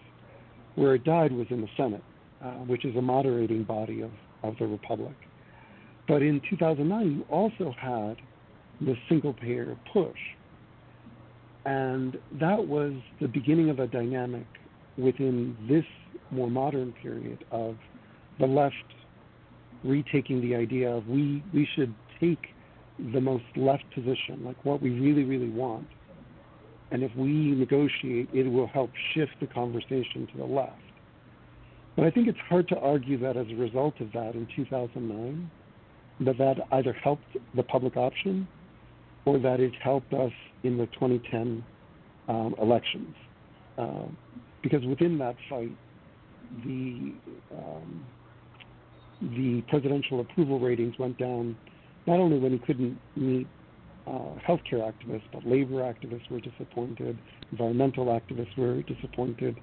Where 0.75 0.95
it 0.95 1.05
died 1.05 1.33
was 1.33 1.47
in 1.49 1.63
the 1.63 1.69
Senate, 1.75 2.03
Uh, 2.45 2.51
which 2.67 2.85
is 2.85 2.95
a 2.95 3.01
moderating 3.01 3.65
body 3.65 4.03
of, 4.03 4.11
of 4.43 4.55
the 4.59 4.67
Republic. 4.67 5.15
But 6.07 6.21
in 6.21 6.43
2009, 6.51 7.11
you 7.11 7.25
also 7.31 7.75
had 7.81 8.17
the 8.83 8.95
single 9.09 9.33
payer 9.33 9.75
push. 9.91 10.19
And 11.65 12.19
that 12.39 12.67
was 12.67 12.93
the 13.19 13.29
beginning 13.29 13.71
of 13.71 13.79
a 13.79 13.87
dynamic 13.87 14.45
within 14.99 15.57
this 15.71 15.87
more 16.31 16.51
modern 16.51 16.93
period 17.01 17.47
of 17.51 17.77
the 18.39 18.47
left 18.47 18.75
retaking 19.83 20.43
the 20.43 20.55
idea 20.55 20.91
of 20.91 21.07
we, 21.07 21.43
we 21.55 21.67
should 21.75 21.95
take 22.21 22.49
the 23.15 23.23
most 23.23 23.45
left 23.57 23.85
position, 23.95 24.45
like 24.45 24.63
what 24.67 24.83
we 24.83 24.91
really, 24.91 25.25
really 25.25 25.49
want. 25.49 25.87
And 26.91 27.03
if 27.03 27.17
we 27.17 27.53
negotiate, 27.53 28.29
it 28.35 28.47
will 28.47 28.67
help 28.67 28.91
shift 29.15 29.33
the 29.41 29.47
conversation 29.47 30.29
to 30.31 30.37
the 30.37 30.45
left. 30.45 30.84
But 31.97 32.05
I 32.05 32.11
think 32.11 32.29
it's 32.29 32.39
hard 32.49 32.69
to 32.69 32.79
argue 32.79 33.19
that 33.21 33.37
as 33.37 33.47
a 33.51 33.55
result 33.55 34.01
of 34.01 34.13
that 34.13 34.35
in 34.35 34.49
2009, 34.57 35.51
that 36.21 36.39
that 36.39 36.57
either 36.73 36.93
helped 36.93 37.37
the 37.55 37.63
public 37.63 37.97
option 37.97 38.47
or 39.25 39.39
that 39.39 39.61
it 39.61 39.73
helped 39.83 40.13
us 40.13 40.33
in 40.63 40.77
the 40.77 40.87
2010 40.87 41.65
um, 42.29 42.55
elections. 42.61 43.15
Uh, 43.79 44.07
because 44.63 44.85
within 44.87 45.19
that 45.19 45.37
fight, 45.49 45.73
the 46.65 47.13
um, 47.53 48.05
the 49.21 49.63
presidential 49.69 50.21
approval 50.21 50.61
ratings 50.61 50.99
went 50.99 51.17
down 51.19 51.57
not 52.07 52.19
only 52.19 52.39
when 52.39 52.53
he 52.53 52.59
couldn't 52.59 52.99
meet 53.17 53.47
uh, 54.07 54.35
healthcare 54.47 54.83
activists, 54.93 55.23
but 55.33 55.47
labor 55.47 55.77
activists 55.77 56.31
were 56.31 56.41
disappointed, 56.41 57.19
environmental 57.53 58.07
activists 58.07 58.57
were 58.59 58.83
disappointed, 58.83 59.57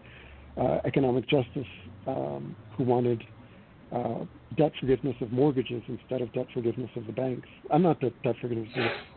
uh, 0.58 0.80
economic 0.86 1.28
justice 1.30 1.68
um, 2.08 2.56
who 2.78 2.84
wanted 2.84 3.24
uh, 3.92 4.26
debt 4.58 4.72
forgiveness 4.80 5.16
of 5.22 5.32
mortgages 5.32 5.82
instead 5.88 6.22
of 6.22 6.32
debt 6.34 6.48
forgiveness 6.54 6.90
of 6.96 7.06
the 7.06 7.14
banks. 7.14 7.48
I'm 7.72 7.82
not 7.82 8.00
debt, 8.00 8.14
debt 8.24 8.36
forgiveness 8.42 8.70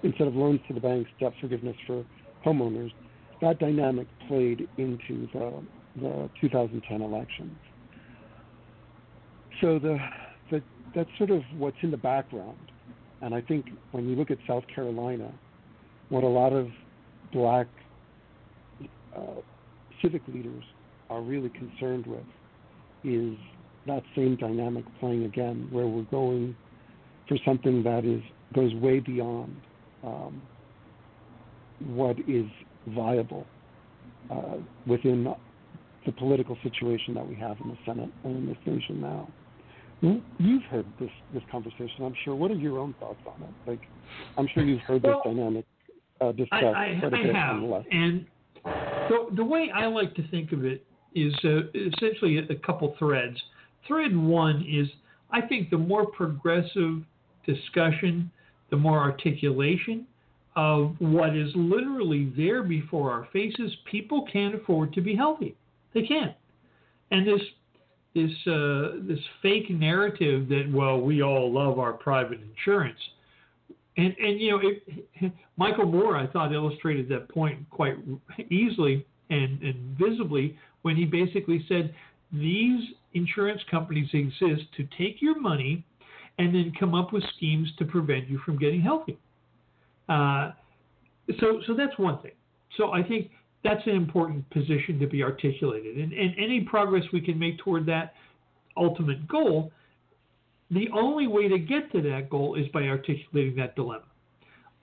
instead 0.03 0.27
of 0.27 0.35
loans 0.35 0.61
to 0.69 0.75
the 0.75 0.81
banks, 0.81 1.11
debt 1.21 1.33
forgiveness 1.41 1.77
for 1.87 2.05
homeowners. 2.45 2.93
That 3.41 3.59
dynamic 3.59 4.07
played 4.29 4.69
into 4.79 5.29
the 5.33 5.63
the 5.97 6.29
2010 6.41 7.03
elections. 7.03 7.57
So 9.61 9.79
the, 9.79 9.99
the 10.51 10.63
that's 10.95 11.11
sort 11.19 11.31
of 11.31 11.43
what's 11.57 11.77
in 11.83 11.91
the 11.91 11.97
background. 11.97 12.59
And 13.23 13.35
I 13.35 13.41
think 13.41 13.67
when 13.93 14.09
you 14.09 14.17
look 14.17 14.31
at 14.31 14.39
South 14.47 14.65
Carolina, 14.73 15.33
what 16.09 16.25
a 16.25 16.29
lot 16.29 16.53
of 16.53 16.69
black 17.33 17.67
uh, 19.17 19.41
civic 20.03 20.23
leaders 20.29 20.65
are 21.15 21.23
really 21.23 21.51
concerned 21.51 22.07
with 22.07 22.25
is 23.05 23.37
that 23.87 24.03
same 24.17 24.37
dynamic 24.37 24.85
playing 24.99 25.25
again, 25.25 25.69
where 25.71 25.87
we're 25.87 26.03
going 26.05 26.57
for 27.29 27.37
something 27.45 27.83
that 27.85 28.05
is 28.05 28.21
goes 28.55 28.75
way 28.75 28.99
beyond 29.01 29.55
um, 30.03 30.43
what 31.87 32.17
is 32.29 32.47
viable 32.89 33.47
uh, 34.31 34.57
within 34.87 35.25
the 36.07 36.13
political 36.13 36.57
situation 36.63 37.15
that 37.15 37.27
we 37.27 37.35
have 37.35 37.57
in 37.63 37.69
the 37.69 37.79
Senate 37.87 38.11
and 38.25 38.37
in 38.37 38.47
this 38.47 38.59
nation 38.67 39.01
now. 39.01 39.29
You've 40.39 40.63
heard 40.65 40.85
this 41.01 41.11
this 41.33 41.43
conversation, 41.51 42.03
I'm 42.03 42.15
sure. 42.25 42.35
What 42.35 42.51
are 42.51 42.57
your 42.57 42.79
own 42.79 42.95
thoughts 43.01 43.21
on 43.27 43.43
it? 43.43 43.71
Like, 43.71 43.81
I'm 44.37 44.47
sure 44.53 44.63
you've 44.63 44.83
heard 44.83 45.03
well, 45.03 45.23
this 45.25 45.33
dynamic 45.33 45.65
uh, 46.21 46.33
discussed 46.33 46.63
I, 46.63 46.97
I, 46.97 47.01
quite 47.01 47.13
a 47.13 47.17
I 47.17 47.23
bit 47.23 47.35
have, 47.35 47.55
on 47.55 47.61
the 47.63 47.67
left. 47.69 47.87
and 47.91 48.27
the 48.65 49.29
the 49.37 49.45
way 49.45 49.71
I 49.75 49.87
like 49.87 50.15
to 50.17 50.29
think 50.29 50.53
of 50.53 50.65
it 50.65 50.85
is 51.15 51.35
uh, 51.45 51.61
essentially 51.75 52.39
a, 52.39 52.55
couple 52.57 52.95
threads. 52.99 53.37
Thread 53.87 54.17
one 54.17 54.67
is 54.69 54.89
I 55.31 55.41
think 55.41 55.71
the 55.71 55.79
more 55.79 56.07
progressive 56.07 57.03
discussion, 57.47 58.31
the 58.71 58.77
more 58.77 58.99
articulation 58.99 60.07
of 60.57 60.95
what 60.99 61.37
is 61.37 61.51
literally 61.55 62.33
there 62.37 62.63
before 62.63 63.11
our 63.11 63.29
faces, 63.33 63.73
people 63.91 64.27
can't 64.33 64.55
afford 64.55 64.93
to 64.95 65.01
be 65.01 65.17
healthy. 65.17 65.57
They 65.93 66.03
can't. 66.03 66.35
And 67.11 67.27
this 67.27 67.41
this 68.15 68.31
uh, 68.47 69.01
this 69.09 69.19
fake 69.43 69.71
narrative 69.71 70.49
that 70.49 70.71
well 70.73 71.01
we 71.01 71.23
all 71.23 71.53
love 71.53 71.79
our 71.79 71.93
private 71.93 72.41
insurance, 72.41 72.99
and 73.97 74.15
and 74.19 74.41
you 74.41 74.51
know 74.51 74.61
it, 74.63 75.33
Michael 75.57 75.87
Moore 75.87 76.17
I 76.17 76.27
thought 76.29 76.53
illustrated 76.53 77.09
that 77.09 77.29
point 77.29 77.69
quite 77.71 77.97
easily 78.51 79.05
and, 79.31 79.61
and 79.63 79.99
visibly 79.99 80.57
when 80.85 80.97
he 80.97 81.07
basically 81.07 81.65
said 81.67 81.95
these 82.31 82.81
insurance 83.15 83.63
companies 83.71 84.09
exist 84.13 84.65
to 84.77 84.87
take 84.99 85.23
your 85.23 85.41
money 85.41 85.85
and 86.39 86.55
then 86.55 86.73
come 86.79 86.95
up 86.95 87.13
with 87.13 87.25
schemes 87.37 87.69
to 87.79 87.85
prevent 87.85 88.29
you 88.29 88.39
from 88.45 88.59
getting 88.59 88.83
healthy. 88.83 89.19
Uh, 90.09 90.51
so 91.41 91.61
so 91.67 91.75
that's 91.75 91.97
one 91.99 92.21
thing. 92.21 92.33
So 92.77 92.93
I 92.93 93.03
think 93.03 93.31
that's 93.63 93.87
an 93.87 93.95
important 93.95 94.49
position 94.51 94.99
to 95.01 95.07
be 95.07 95.23
articulated. 95.23 95.97
And, 95.97 96.13
and 96.13 96.35
any 96.37 96.61
progress 96.61 97.05
we 97.13 97.21
can 97.23 97.39
make 97.39 97.59
toward 97.59 97.87
that 97.87 98.13
ultimate 98.77 99.27
goal, 99.27 99.73
the 100.71 100.89
only 100.93 101.29
way 101.29 101.49
to 101.49 101.59
get 101.59 101.91
to 101.93 102.03
that 102.03 102.29
goal 102.29 102.57
is 102.57 102.67
by 102.75 102.83
articulating 102.83 103.57
that 103.57 103.75
dilemma. 103.75 104.05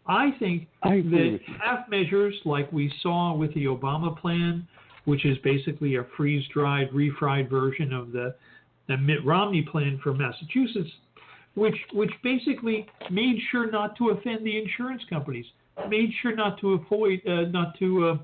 I 0.08 0.32
think 0.40 0.68
I 0.82 1.02
that 1.02 1.40
half 1.64 1.88
measures 1.90 2.34
like 2.44 2.72
we 2.72 2.92
saw 3.04 3.36
with 3.36 3.54
the 3.54 3.66
Obama 3.66 4.20
plan, 4.20 4.68
which 5.06 5.26
is 5.26 5.38
basically 5.40 5.96
a 5.96 6.06
freeze 6.16 6.44
dried, 6.54 6.90
refried 6.92 7.50
version 7.50 7.94
of 7.94 8.12
the, 8.12 8.36
the 8.88 8.98
Mitt 8.98 9.26
Romney 9.26 9.62
plan 9.62 10.00
for 10.04 10.14
Massachusetts, 10.14 10.90
which 11.56 11.76
which 11.94 12.12
basically 12.24 12.88
made 13.10 13.38
sure 13.52 13.70
not 13.70 13.98
to 13.98 14.10
offend 14.10 14.46
the 14.46 14.58
insurance 14.58 15.02
companies, 15.10 15.46
made 15.90 16.10
sure 16.22 16.36
not 16.36 16.60
to 16.62 16.74
avoid 16.74 17.22
uh, 17.28 17.44
not 17.50 17.78
to 17.80 18.08
uh, 18.08 18.18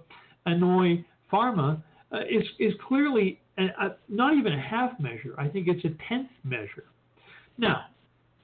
annoy 0.46 1.04
pharma 1.32 1.82
uh, 2.12 2.20
is 2.30 2.44
is 2.60 2.74
clearly 2.88 3.40
a, 3.58 3.64
a, 3.64 3.96
not 4.08 4.36
even 4.36 4.54
a 4.54 4.62
half 4.62 4.98
measure. 5.00 5.34
I 5.38 5.48
think 5.48 5.68
it's 5.68 5.84
a 5.84 5.92
tenth 6.08 6.30
measure. 6.44 6.86
Now, 7.58 7.86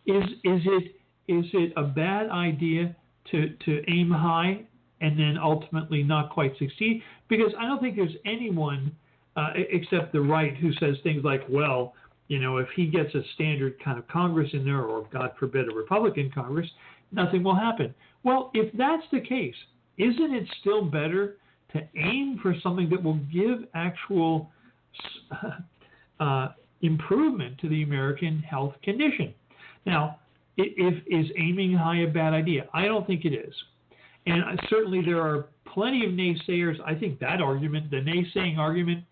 is 0.05 0.23
is 0.43 0.61
it 0.65 0.95
is 1.27 1.45
it 1.53 1.73
a 1.77 1.83
bad 1.83 2.29
idea 2.29 2.95
to 3.31 3.49
to 3.65 3.83
aim 3.89 4.09
high 4.11 4.65
and 5.03 5.19
then 5.19 5.37
ultimately 5.37 6.01
not 6.01 6.31
quite 6.31 6.57
succeed? 6.57 7.03
Because 7.29 7.53
I 7.59 7.67
don't 7.67 7.79
think 7.79 7.95
there's 7.95 8.15
anyone 8.25 8.91
uh, 9.35 9.51
except 9.55 10.11
the 10.13 10.21
right 10.21 10.55
who 10.55 10.73
says 10.73 10.95
things 11.03 11.23
like, 11.23 11.41
well, 11.47 11.93
you 12.27 12.39
know, 12.39 12.57
if 12.57 12.67
he 12.75 12.87
gets 12.87 13.13
a 13.13 13.21
standard 13.35 13.75
kind 13.83 13.99
of 13.99 14.07
Congress 14.07 14.49
in 14.53 14.65
there, 14.65 14.81
or 14.81 15.07
God 15.13 15.31
forbid, 15.39 15.71
a 15.71 15.75
Republican 15.75 16.31
Congress, 16.33 16.67
nothing 17.11 17.43
will 17.43 17.55
happen. 17.55 17.93
Well, 18.23 18.49
if 18.55 18.75
that's 18.75 19.03
the 19.11 19.21
case, 19.21 19.55
isn't 19.97 20.33
it 20.33 20.47
still 20.61 20.83
better 20.85 21.35
to 21.73 21.81
aim 21.95 22.39
for 22.41 22.55
something 22.63 22.89
that 22.89 23.03
will 23.03 23.19
give 23.31 23.67
actual 23.73 24.49
uh, 26.19 26.49
improvement 26.81 27.57
to 27.59 27.69
the 27.69 27.83
American 27.83 28.39
health 28.39 28.75
condition. 28.83 29.33
Now, 29.85 30.19
if 30.55 30.95
is 31.07 31.31
aiming 31.37 31.73
high 31.73 32.01
a 32.01 32.07
bad 32.07 32.33
idea? 32.33 32.67
I 32.73 32.85
don't 32.85 33.07
think 33.07 33.25
it 33.25 33.33
is, 33.33 33.53
and 34.25 34.59
certainly 34.69 35.01
there 35.03 35.21
are 35.21 35.47
plenty 35.73 36.05
of 36.05 36.11
naysayers. 36.11 36.75
I 36.85 36.95
think 36.95 37.19
that 37.19 37.41
argument, 37.41 37.91
the 37.91 37.97
naysaying 37.97 38.57
argument, 38.57 39.03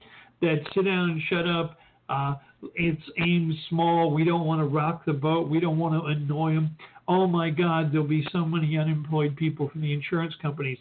that 0.41 0.57
sit 0.73 0.85
down 0.85 1.11
and 1.11 1.21
shut 1.29 1.47
up. 1.47 1.77
Uh, 2.09 2.35
it's 2.75 3.01
aimed 3.19 3.53
small. 3.69 4.11
We 4.11 4.23
don't 4.23 4.45
want 4.45 4.61
to 4.61 4.65
rock 4.65 5.05
the 5.05 5.13
boat. 5.13 5.49
We 5.49 5.59
don't 5.59 5.77
want 5.77 5.95
to 5.95 6.07
annoy 6.07 6.53
them. 6.53 6.77
Oh 7.07 7.27
my 7.27 7.49
God, 7.49 7.91
there'll 7.91 8.07
be 8.07 8.25
so 8.31 8.45
many 8.45 8.77
unemployed 8.77 9.35
people 9.35 9.69
from 9.69 9.81
the 9.81 9.93
insurance 9.93 10.33
companies. 10.41 10.77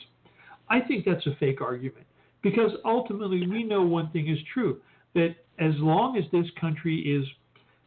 I 0.68 0.80
think 0.80 1.04
that's 1.04 1.26
a 1.26 1.34
fake 1.40 1.60
argument 1.60 2.06
because 2.42 2.70
ultimately 2.84 3.46
we 3.46 3.64
know 3.64 3.82
one 3.82 4.10
thing 4.10 4.28
is 4.28 4.38
true 4.52 4.80
that 5.14 5.34
as 5.58 5.72
long 5.78 6.16
as 6.16 6.24
this 6.30 6.46
country 6.60 6.98
is 7.00 7.26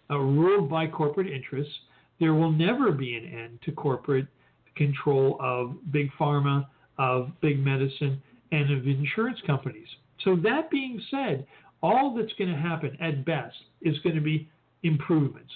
uh, 0.09 0.17
ruled 0.17 0.69
by 0.69 0.87
corporate 0.87 1.27
interests, 1.27 1.73
there 2.19 2.33
will 2.33 2.51
never 2.51 2.91
be 2.91 3.15
an 3.15 3.25
end 3.25 3.59
to 3.63 3.71
corporate 3.71 4.27
control 4.75 5.37
of 5.39 5.75
big 5.91 6.09
pharma, 6.19 6.67
of 6.97 7.29
big 7.41 7.63
medicine, 7.63 8.21
and 8.51 8.71
of 8.71 8.87
insurance 8.87 9.39
companies. 9.45 9.87
So, 10.23 10.35
that 10.37 10.69
being 10.69 11.01
said, 11.11 11.45
all 11.81 12.15
that's 12.15 12.33
going 12.37 12.51
to 12.51 12.57
happen 12.57 12.97
at 13.01 13.25
best 13.25 13.55
is 13.81 13.97
going 13.99 14.15
to 14.15 14.21
be 14.21 14.49
improvements. 14.83 15.51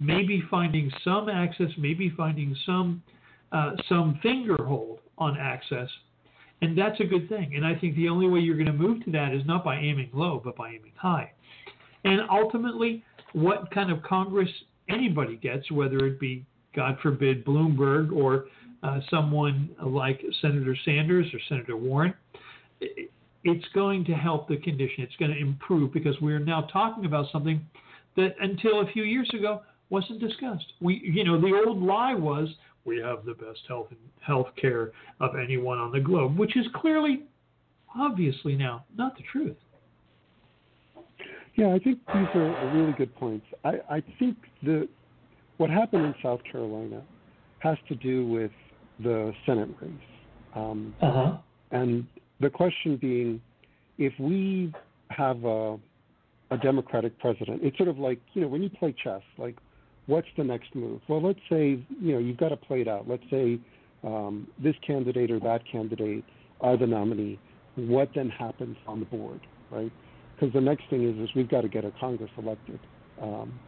Maybe 0.00 0.42
finding 0.50 0.90
some 1.02 1.28
access, 1.28 1.68
maybe 1.76 2.12
finding 2.16 2.56
some 2.64 3.02
uh, 3.50 3.72
some 3.88 4.20
fingerhold 4.22 4.98
on 5.16 5.36
access 5.38 5.88
and 6.60 6.76
that's 6.76 6.98
a 7.00 7.04
good 7.04 7.28
thing. 7.28 7.54
And 7.54 7.64
I 7.64 7.74
think 7.74 7.96
the 7.96 8.08
only 8.08 8.28
way 8.28 8.40
you're 8.40 8.56
going 8.56 8.66
to 8.66 8.72
move 8.72 9.04
to 9.04 9.10
that 9.12 9.32
is 9.32 9.42
not 9.46 9.64
by 9.64 9.76
aiming 9.76 10.10
low, 10.12 10.40
but 10.44 10.56
by 10.56 10.68
aiming 10.68 10.92
high. 10.96 11.30
And 12.04 12.20
ultimately, 12.30 13.04
what 13.32 13.70
kind 13.70 13.90
of 13.92 14.02
Congress 14.02 14.48
anybody 14.88 15.36
gets, 15.36 15.70
whether 15.70 15.98
it 16.06 16.18
be, 16.18 16.44
God 16.74 16.98
forbid, 17.02 17.44
Bloomberg 17.44 18.12
or 18.12 18.46
uh, 18.82 19.00
someone 19.10 19.70
like 19.82 20.20
Senator 20.40 20.76
Sanders 20.84 21.26
or 21.32 21.40
Senator 21.48 21.76
Warren, 21.76 22.14
it's 22.80 23.64
going 23.74 24.04
to 24.04 24.12
help 24.12 24.48
the 24.48 24.56
condition. 24.56 25.02
It's 25.04 25.16
going 25.16 25.32
to 25.32 25.38
improve 25.38 25.92
because 25.92 26.14
we're 26.20 26.38
now 26.38 26.62
talking 26.72 27.04
about 27.04 27.26
something 27.32 27.64
that 28.16 28.34
until 28.40 28.80
a 28.80 28.92
few 28.92 29.04
years 29.04 29.28
ago 29.34 29.62
wasn't 29.90 30.20
discussed. 30.20 30.66
We, 30.80 31.00
you 31.02 31.24
know, 31.24 31.40
the 31.40 31.62
old 31.66 31.82
lie 31.82 32.14
was 32.14 32.48
we 32.84 32.98
have 32.98 33.24
the 33.24 33.34
best 33.34 33.60
health 33.66 33.88
health 34.20 34.48
care 34.60 34.92
of 35.20 35.36
anyone 35.36 35.78
on 35.78 35.92
the 35.92 36.00
globe, 36.00 36.38
which 36.38 36.56
is 36.56 36.66
clearly, 36.74 37.22
obviously 37.96 38.54
now 38.54 38.84
not 38.96 39.16
the 39.16 39.22
truth. 39.30 39.56
Yeah, 41.56 41.74
I 41.74 41.78
think 41.80 41.98
these 42.14 42.28
are 42.34 42.72
really 42.72 42.92
good 42.92 43.14
points. 43.16 43.44
I, 43.64 43.80
I 43.90 44.02
think 44.18 44.36
the 44.62 44.88
what 45.58 45.70
happened 45.70 46.06
in 46.06 46.14
South 46.22 46.40
Carolina 46.50 47.02
has 47.58 47.76
to 47.88 47.94
do 47.94 48.26
with 48.26 48.52
the 49.00 49.32
Senate 49.44 49.68
race. 49.80 49.92
Um, 50.54 50.94
uh-huh. 51.02 51.36
And 51.70 52.06
the 52.40 52.48
question 52.48 52.96
being, 52.96 53.40
if 53.98 54.12
we 54.18 54.72
have 55.10 55.44
a, 55.44 55.78
a 56.50 56.56
Democratic 56.62 57.18
president, 57.18 57.60
it's 57.62 57.76
sort 57.76 57.88
of 57.88 57.98
like 57.98 58.20
you 58.32 58.40
know 58.40 58.48
when 58.48 58.62
you 58.62 58.70
play 58.70 58.94
chess, 59.02 59.22
like 59.36 59.56
what's 60.06 60.28
the 60.36 60.44
next 60.44 60.74
move? 60.74 61.00
Well, 61.08 61.22
let's 61.22 61.40
say 61.50 61.84
you 62.00 62.12
know 62.12 62.18
you've 62.18 62.38
got 62.38 62.48
to 62.50 62.56
play 62.56 62.80
it 62.80 62.88
out. 62.88 63.08
Let's 63.08 63.24
say 63.30 63.58
um, 64.04 64.48
this 64.62 64.74
candidate 64.86 65.30
or 65.30 65.40
that 65.40 65.62
candidate 65.70 66.24
are 66.60 66.76
the 66.76 66.86
nominee. 66.86 67.38
What 67.76 68.10
then 68.14 68.30
happens 68.30 68.76
on 68.86 69.00
the 69.00 69.06
board, 69.06 69.40
right? 69.70 69.92
Because 70.34 70.52
the 70.52 70.60
next 70.60 70.84
thing 70.90 71.08
is 71.08 71.16
is 71.18 71.34
we've 71.34 71.50
got 71.50 71.62
to 71.62 71.68
get 71.68 71.84
a 71.84 71.92
Congress 72.00 72.30
elected. 72.38 72.80
Um, 73.20 73.58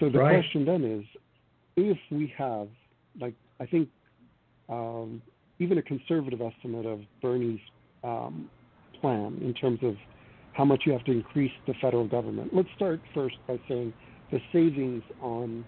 so 0.00 0.08
the 0.08 0.18
right. 0.18 0.40
question 0.40 0.64
then 0.64 0.84
is, 0.84 1.04
if 1.76 1.98
we 2.10 2.32
have 2.36 2.68
like 3.20 3.34
I 3.60 3.66
think 3.66 3.88
um, 4.68 5.22
even 5.58 5.78
a 5.78 5.82
conservative 5.82 6.40
estimate 6.40 6.86
of 6.86 7.00
Bernie's 7.20 7.60
um, 8.02 8.48
plan 9.00 9.38
in 9.42 9.54
terms 9.54 9.78
of 9.82 9.94
how 10.54 10.64
much 10.64 10.82
you 10.86 10.92
have 10.92 11.04
to 11.04 11.12
increase 11.12 11.52
the 11.66 11.74
federal 11.80 12.08
government. 12.08 12.50
Let's 12.52 12.68
start 12.74 13.00
first 13.14 13.36
by 13.46 13.60
saying 13.68 13.92
the 14.32 14.40
savings 14.52 15.02
on 15.20 15.64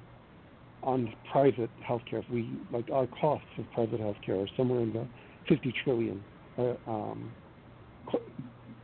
on 0.82 1.14
private 1.30 1.70
healthcare. 1.88 2.28
We 2.30 2.50
like 2.72 2.90
our 2.90 3.06
costs 3.06 3.46
of 3.58 3.70
private 3.72 4.00
healthcare 4.00 4.44
are 4.44 4.48
somewhere 4.56 4.80
in 4.80 4.92
the 4.92 5.06
50 5.48 5.72
trillion 5.84 6.22
uh, 6.58 6.74
um, 6.86 7.30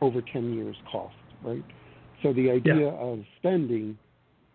over 0.01 0.21
10 0.21 0.53
years 0.53 0.75
cost, 0.91 1.15
right? 1.43 1.63
So 2.23 2.33
the 2.33 2.51
idea 2.51 2.75
yeah. 2.75 2.87
of 2.87 3.19
spending 3.37 3.97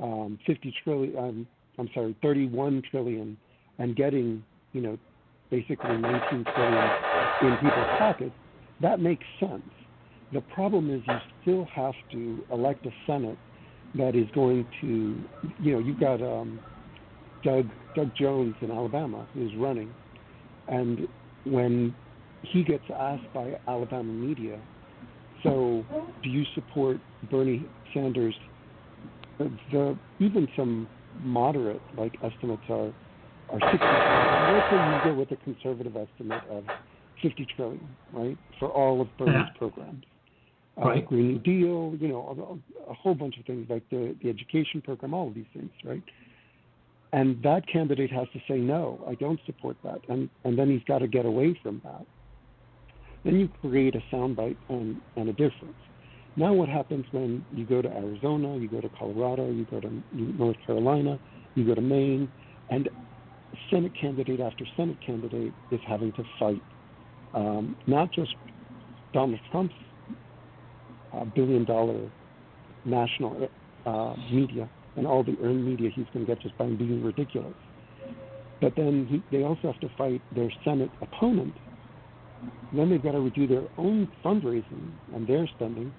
um, 0.00 0.38
50 0.46 0.74
trillion, 0.82 1.18
um, 1.18 1.46
I'm 1.78 1.88
sorry, 1.94 2.16
31 2.22 2.82
trillion, 2.90 3.36
and 3.78 3.96
getting 3.96 4.44
you 4.72 4.80
know 4.80 4.98
basically 5.50 5.96
19 5.96 6.44
trillion 6.54 6.90
in 7.42 7.56
people's 7.56 7.98
pockets, 7.98 8.34
that 8.80 9.00
makes 9.00 9.24
sense. 9.38 9.62
The 10.32 10.40
problem 10.40 10.92
is 10.92 11.02
you 11.06 11.16
still 11.42 11.68
have 11.74 11.94
to 12.12 12.42
elect 12.52 12.84
a 12.86 12.90
Senate 13.06 13.38
that 13.96 14.16
is 14.16 14.26
going 14.34 14.66
to, 14.80 15.22
you 15.62 15.72
know, 15.72 15.78
you've 15.78 16.00
got 16.00 16.20
um, 16.20 16.58
Doug 17.44 17.66
Doug 17.94 18.10
Jones 18.16 18.56
in 18.60 18.70
Alabama 18.70 19.28
who's 19.34 19.52
running, 19.56 19.92
and 20.68 21.06
when 21.44 21.94
he 22.42 22.64
gets 22.64 22.84
asked 22.98 23.32
by 23.32 23.58
Alabama 23.68 24.12
media, 24.12 24.60
so 25.44 25.84
do 26.22 26.30
you 26.30 26.44
support 26.54 26.98
Bernie 27.30 27.64
Sanders? 27.92 28.34
The 29.38 29.96
even 30.20 30.48
some 30.56 30.88
moderate 31.20 31.80
like 31.96 32.14
estimates 32.22 32.62
are 32.68 32.92
are 33.50 33.60
60 33.60 33.78
trillion. 33.78 34.54
Let's 34.54 34.70
say 34.70 34.76
you 34.76 35.12
go 35.12 35.18
with 35.18 35.30
a 35.32 35.36
conservative 35.44 35.96
estimate 35.96 36.42
of 36.50 36.64
50 37.22 37.46
trillion, 37.56 37.88
right, 38.12 38.38
for 38.58 38.68
all 38.68 39.00
of 39.00 39.08
Bernie's 39.18 39.34
yeah. 39.34 39.58
programs. 39.58 40.04
Uh, 40.76 40.88
right. 40.88 41.06
Green 41.06 41.28
New 41.28 41.38
Deal, 41.38 41.96
you 42.00 42.08
know, 42.08 42.60
a, 42.86 42.90
a 42.90 42.94
whole 42.94 43.14
bunch 43.14 43.38
of 43.38 43.44
things 43.44 43.66
like 43.70 43.88
the, 43.90 44.16
the 44.22 44.28
education 44.28 44.82
program, 44.82 45.14
all 45.14 45.28
of 45.28 45.34
these 45.34 45.46
things, 45.52 45.70
right? 45.84 46.02
And 47.12 47.40
that 47.44 47.68
candidate 47.68 48.10
has 48.10 48.26
to 48.32 48.40
say, 48.48 48.56
no, 48.56 49.00
I 49.06 49.14
don't 49.14 49.38
support 49.46 49.76
that. 49.84 50.00
And, 50.08 50.28
and 50.42 50.58
then 50.58 50.68
he's 50.68 50.82
got 50.88 50.98
to 50.98 51.06
get 51.06 51.26
away 51.26 51.58
from 51.62 51.80
that. 51.84 52.04
Then 53.24 53.38
you 53.38 53.48
create 53.60 53.94
a 53.94 54.02
soundbite 54.12 54.56
and, 54.68 55.00
and 55.14 55.28
a 55.28 55.32
difference. 55.32 55.76
Now, 56.36 56.52
what 56.52 56.68
happens 56.68 57.06
when 57.12 57.44
you 57.54 57.64
go 57.64 57.80
to 57.80 57.88
Arizona, 57.88 58.56
you 58.56 58.68
go 58.68 58.80
to 58.80 58.88
Colorado, 58.98 59.50
you 59.50 59.66
go 59.70 59.80
to 59.80 60.02
North 60.12 60.56
Carolina, 60.66 61.18
you 61.54 61.64
go 61.64 61.74
to 61.74 61.80
Maine, 61.80 62.28
and 62.70 62.88
Senate 63.70 63.92
candidate 64.00 64.40
after 64.40 64.64
Senate 64.76 64.98
candidate 65.04 65.52
is 65.70 65.80
having 65.86 66.12
to 66.12 66.24
fight 66.38 66.60
um, 67.34 67.76
not 67.86 68.12
just 68.12 68.34
Donald 69.12 69.40
Trump's 69.50 69.74
uh, 71.12 71.24
billion 71.24 71.64
dollar 71.64 72.10
national 72.84 73.48
uh, 73.86 74.14
media 74.32 74.68
and 74.96 75.06
all 75.06 75.24
the 75.24 75.36
earned 75.42 75.64
media 75.66 75.90
he's 75.94 76.06
going 76.12 76.26
to 76.26 76.34
get 76.34 76.42
just 76.42 76.56
by 76.58 76.66
being 76.66 77.02
ridiculous. 77.02 77.54
But 78.60 78.74
then 78.76 79.06
he, 79.10 79.36
they 79.36 79.44
also 79.44 79.72
have 79.72 79.80
to 79.80 79.90
fight 79.96 80.22
their 80.34 80.50
Senate 80.64 80.90
opponent. 81.02 81.54
Then 82.72 82.90
they've 82.90 83.02
got 83.02 83.12
to 83.12 83.30
do 83.30 83.46
their 83.46 83.64
own 83.78 84.08
fundraising 84.24 84.92
and 85.14 85.26
their 85.26 85.46
spending. 85.56 85.92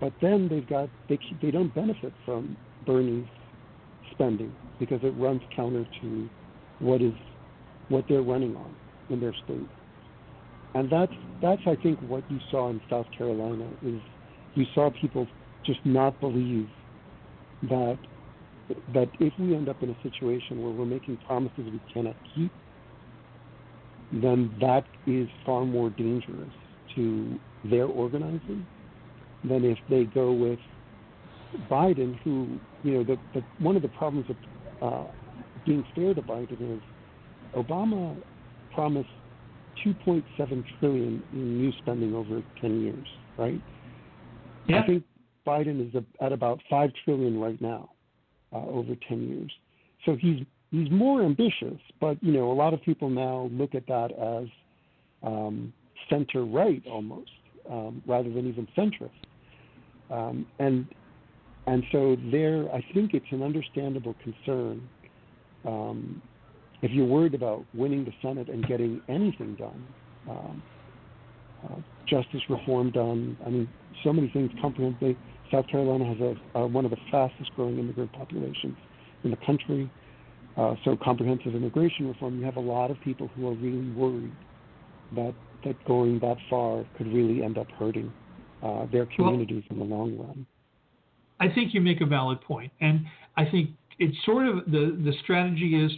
But 0.00 0.14
then 0.22 0.48
they've 0.48 0.66
got 0.66 0.88
they 1.08 1.18
they 1.42 1.50
don't 1.50 1.74
benefit 1.74 2.14
from 2.24 2.56
Bernie's 2.86 3.28
spending 4.12 4.54
because 4.78 5.00
it 5.02 5.14
runs 5.16 5.42
counter 5.54 5.84
to 6.00 6.28
what 6.78 7.02
is 7.02 7.12
what 7.88 8.04
they're 8.08 8.22
running 8.22 8.56
on 8.56 8.74
in 9.10 9.20
their 9.20 9.34
state. 9.44 9.68
And 10.74 10.90
that's 10.90 11.12
that's 11.42 11.62
I 11.66 11.76
think 11.76 12.00
what 12.00 12.24
you 12.30 12.38
saw 12.50 12.70
in 12.70 12.80
South 12.88 13.06
Carolina 13.16 13.68
is 13.82 14.00
you 14.54 14.64
saw 14.74 14.90
people 15.00 15.26
just 15.66 15.84
not 15.84 16.18
believe 16.20 16.68
that 17.62 17.98
that 18.94 19.10
if 19.18 19.32
we 19.38 19.54
end 19.54 19.68
up 19.68 19.82
in 19.82 19.90
a 19.90 19.96
situation 20.02 20.62
where 20.62 20.72
we're 20.72 20.84
making 20.86 21.18
promises 21.26 21.58
we 21.58 21.80
cannot 21.92 22.16
keep, 22.34 22.52
then 24.12 24.56
that 24.60 24.84
is 25.06 25.28
far 25.44 25.64
more 25.64 25.90
dangerous 25.90 26.52
to 26.94 27.38
their 27.64 27.86
organizing 27.86 28.66
than 29.44 29.64
if 29.64 29.78
they 29.88 30.04
go 30.04 30.32
with 30.32 30.58
Biden, 31.70 32.18
who 32.22 32.58
you 32.82 32.94
know 32.94 33.04
the, 33.04 33.16
the 33.34 33.44
one 33.58 33.76
of 33.76 33.82
the 33.82 33.88
problems 33.88 34.26
of 34.30 34.36
uh, 34.82 35.10
being 35.66 35.84
fair 35.94 36.14
to 36.14 36.22
Biden 36.22 36.76
is 36.76 36.82
Obama 37.54 38.16
promised 38.74 39.08
2.7 39.84 40.64
trillion 40.78 41.22
in 41.32 41.58
new 41.58 41.72
spending 41.78 42.14
over 42.14 42.42
10 42.60 42.82
years, 42.82 43.06
right? 43.38 43.60
Yeah. 44.68 44.82
I 44.82 44.86
think 44.86 45.04
Biden 45.46 45.88
is 45.88 46.02
at 46.20 46.32
about 46.32 46.60
5 46.68 46.90
trillion 47.04 47.40
right 47.40 47.60
now 47.60 47.90
uh, 48.52 48.58
over 48.66 48.94
10 49.08 49.28
years. 49.28 49.50
So 50.04 50.16
he's 50.18 50.44
he's 50.70 50.90
more 50.90 51.22
ambitious, 51.22 51.78
but 52.00 52.22
you 52.22 52.32
know 52.32 52.50
a 52.50 52.54
lot 52.54 52.72
of 52.72 52.82
people 52.82 53.10
now 53.10 53.50
look 53.52 53.74
at 53.74 53.86
that 53.86 54.12
as 54.12 54.48
um, 55.22 55.72
center 56.08 56.44
right 56.44 56.82
almost, 56.86 57.30
um, 57.70 58.02
rather 58.06 58.30
than 58.30 58.48
even 58.48 58.66
centrist. 58.76 59.10
Um, 60.10 60.46
and 60.58 60.86
and 61.66 61.84
so 61.92 62.16
there, 62.32 62.68
I 62.74 62.84
think 62.92 63.14
it's 63.14 63.30
an 63.30 63.42
understandable 63.42 64.16
concern 64.24 64.88
um, 65.64 66.22
if 66.82 66.90
you're 66.92 67.06
worried 67.06 67.34
about 67.34 67.64
winning 67.74 68.04
the 68.04 68.12
Senate 68.22 68.48
and 68.48 68.66
getting 68.66 69.02
anything 69.08 69.54
done, 69.56 69.86
um, 70.28 70.62
uh, 71.64 71.76
justice 72.06 72.40
reform 72.48 72.90
done. 72.90 73.36
I 73.44 73.50
mean, 73.50 73.68
so 74.02 74.12
many 74.12 74.28
things 74.30 74.50
comprehensively. 74.60 75.16
South 75.52 75.66
Carolina 75.68 76.06
has 76.06 76.36
a, 76.54 76.66
one 76.66 76.84
of 76.84 76.90
the 76.90 76.96
fastest 77.10 77.50
growing 77.54 77.78
immigrant 77.78 78.12
populations 78.12 78.76
in 79.24 79.30
the 79.30 79.36
country. 79.44 79.90
Uh, 80.56 80.74
so 80.84 80.96
comprehensive 80.96 81.54
immigration 81.54 82.08
reform, 82.08 82.38
you 82.38 82.44
have 82.44 82.56
a 82.56 82.60
lot 82.60 82.90
of 82.90 83.00
people 83.00 83.28
who 83.36 83.48
are 83.48 83.54
really 83.54 83.90
worried 83.90 84.32
that 85.14 85.34
that 85.64 85.82
going 85.84 86.18
that 86.20 86.38
far 86.48 86.84
could 86.96 87.06
really 87.12 87.42
end 87.42 87.58
up 87.58 87.70
hurting 87.72 88.10
uh, 88.62 88.86
their 88.92 89.06
communities 89.06 89.64
well, 89.70 89.82
in 89.82 89.88
the 89.88 89.94
long 89.94 90.18
run. 90.18 90.46
I 91.40 91.48
think 91.52 91.72
you 91.74 91.80
make 91.80 92.00
a 92.00 92.06
valid 92.06 92.40
point, 92.42 92.72
and 92.80 93.06
I 93.36 93.44
think 93.44 93.70
it's 93.98 94.16
sort 94.24 94.46
of 94.46 94.66
the 94.66 94.98
the 95.04 95.12
strategy 95.22 95.82
is 95.82 95.92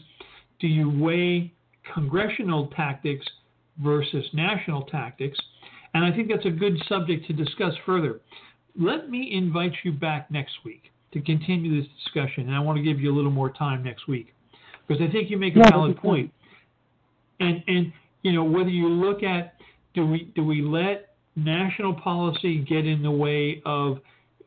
do 0.60 0.66
you 0.68 0.90
weigh 0.90 1.52
congressional 1.94 2.68
tactics 2.68 3.26
versus 3.82 4.24
national 4.32 4.82
tactics? 4.84 5.38
And 5.94 6.04
I 6.04 6.12
think 6.14 6.28
that's 6.28 6.46
a 6.46 6.50
good 6.50 6.80
subject 6.88 7.26
to 7.26 7.32
discuss 7.32 7.74
further. 7.84 8.20
Let 8.78 9.10
me 9.10 9.30
invite 9.32 9.72
you 9.84 9.92
back 9.92 10.30
next 10.30 10.52
week 10.64 10.84
to 11.12 11.20
continue 11.20 11.80
this 11.82 11.90
discussion, 12.04 12.46
and 12.46 12.54
I 12.54 12.60
want 12.60 12.78
to 12.78 12.82
give 12.82 13.00
you 13.00 13.12
a 13.12 13.14
little 13.14 13.30
more 13.30 13.50
time 13.50 13.82
next 13.82 14.08
week 14.08 14.34
because 14.86 15.02
I 15.02 15.10
think 15.10 15.30
you 15.30 15.36
make 15.36 15.56
a 15.56 15.60
yeah, 15.60 15.70
valid 15.70 15.96
point. 15.96 16.32
And 17.40 17.62
and 17.66 17.92
you 18.22 18.32
know 18.32 18.44
whether 18.44 18.70
you 18.70 18.88
look 18.88 19.22
at 19.22 19.54
do 19.94 20.06
we 20.06 20.32
do 20.34 20.44
we 20.44 20.62
let 20.62 21.11
national 21.36 21.94
policy 21.94 22.58
get 22.58 22.86
in 22.86 23.02
the 23.02 23.10
way 23.10 23.62
of 23.64 23.98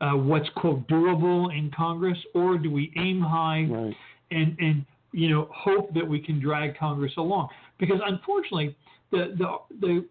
uh, 0.01 0.11
what's 0.11 0.49
quote 0.55 0.87
doable 0.87 1.57
in 1.57 1.71
Congress, 1.75 2.17
or 2.33 2.57
do 2.57 2.69
we 2.69 2.91
aim 2.97 3.21
high 3.21 3.65
right. 3.69 3.95
and 4.31 4.57
and 4.59 4.85
you 5.11 5.29
know 5.29 5.49
hope 5.53 5.93
that 5.93 6.07
we 6.07 6.19
can 6.19 6.39
drag 6.39 6.77
Congress 6.77 7.13
along? 7.17 7.49
Because 7.79 7.99
unfortunately, 8.05 8.75
the 9.11 9.35
the 9.37 9.57
the 9.79 10.05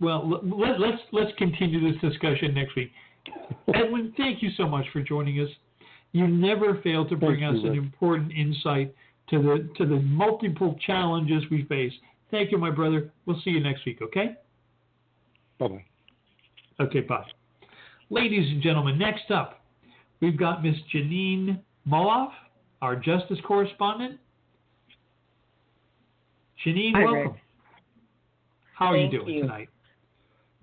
well 0.00 0.28
let, 0.28 0.80
let's 0.80 1.02
let's 1.12 1.32
continue 1.38 1.92
this 1.92 2.00
discussion 2.00 2.54
next 2.54 2.76
week. 2.76 2.90
Edwin, 3.74 4.12
thank 4.16 4.42
you 4.42 4.50
so 4.56 4.66
much 4.66 4.86
for 4.92 5.02
joining 5.02 5.40
us. 5.40 5.48
You 6.12 6.26
never 6.26 6.80
fail 6.82 7.08
to 7.08 7.16
bring 7.16 7.40
thank 7.40 7.56
us 7.56 7.62
you, 7.62 7.70
an 7.70 7.78
important 7.78 8.32
insight 8.32 8.94
to 9.30 9.38
the 9.38 9.68
to 9.78 9.86
the 9.86 10.00
multiple 10.00 10.76
challenges 10.84 11.42
we 11.50 11.64
face. 11.64 11.92
Thank 12.30 12.52
you, 12.52 12.58
my 12.58 12.70
brother. 12.70 13.10
We'll 13.26 13.40
see 13.42 13.50
you 13.50 13.60
next 13.60 13.84
week. 13.84 14.00
Okay. 14.02 14.36
Bye 15.60 15.68
bye. 15.68 15.84
Okay, 16.80 17.00
bye. 17.00 17.24
Ladies 18.08 18.50
and 18.50 18.62
gentlemen, 18.62 18.98
next 18.98 19.30
up, 19.30 19.60
we've 20.20 20.38
got 20.38 20.64
Miss 20.64 20.74
Jeanine 20.92 21.60
Moloff, 21.86 22.30
our 22.82 22.96
justice 22.96 23.38
correspondent. 23.46 24.18
Jeanine, 26.64 26.92
Hi, 26.94 27.04
welcome. 27.04 27.32
Rick. 27.32 27.42
How 28.74 28.86
are 28.86 28.96
Thank 28.96 29.12
you 29.12 29.18
doing 29.20 29.34
you. 29.34 29.42
tonight? 29.42 29.68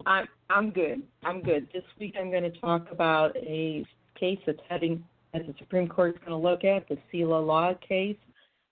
I'm 0.05 0.27
I'm 0.49 0.71
good. 0.71 1.03
I'm 1.23 1.41
good. 1.41 1.67
This 1.73 1.83
week 1.99 2.15
I'm 2.19 2.31
going 2.31 2.43
to 2.43 2.59
talk 2.59 2.87
about 2.91 3.35
a 3.37 3.85
case 4.19 4.39
that's 4.45 4.59
heading 4.67 5.03
that 5.33 5.45
the 5.45 5.53
Supreme 5.59 5.87
Court 5.87 6.15
is 6.15 6.19
going 6.25 6.31
to 6.31 6.47
look 6.47 6.63
at 6.63 6.87
the 6.89 6.97
Seila 7.11 7.45
Law 7.45 7.73
case 7.87 8.17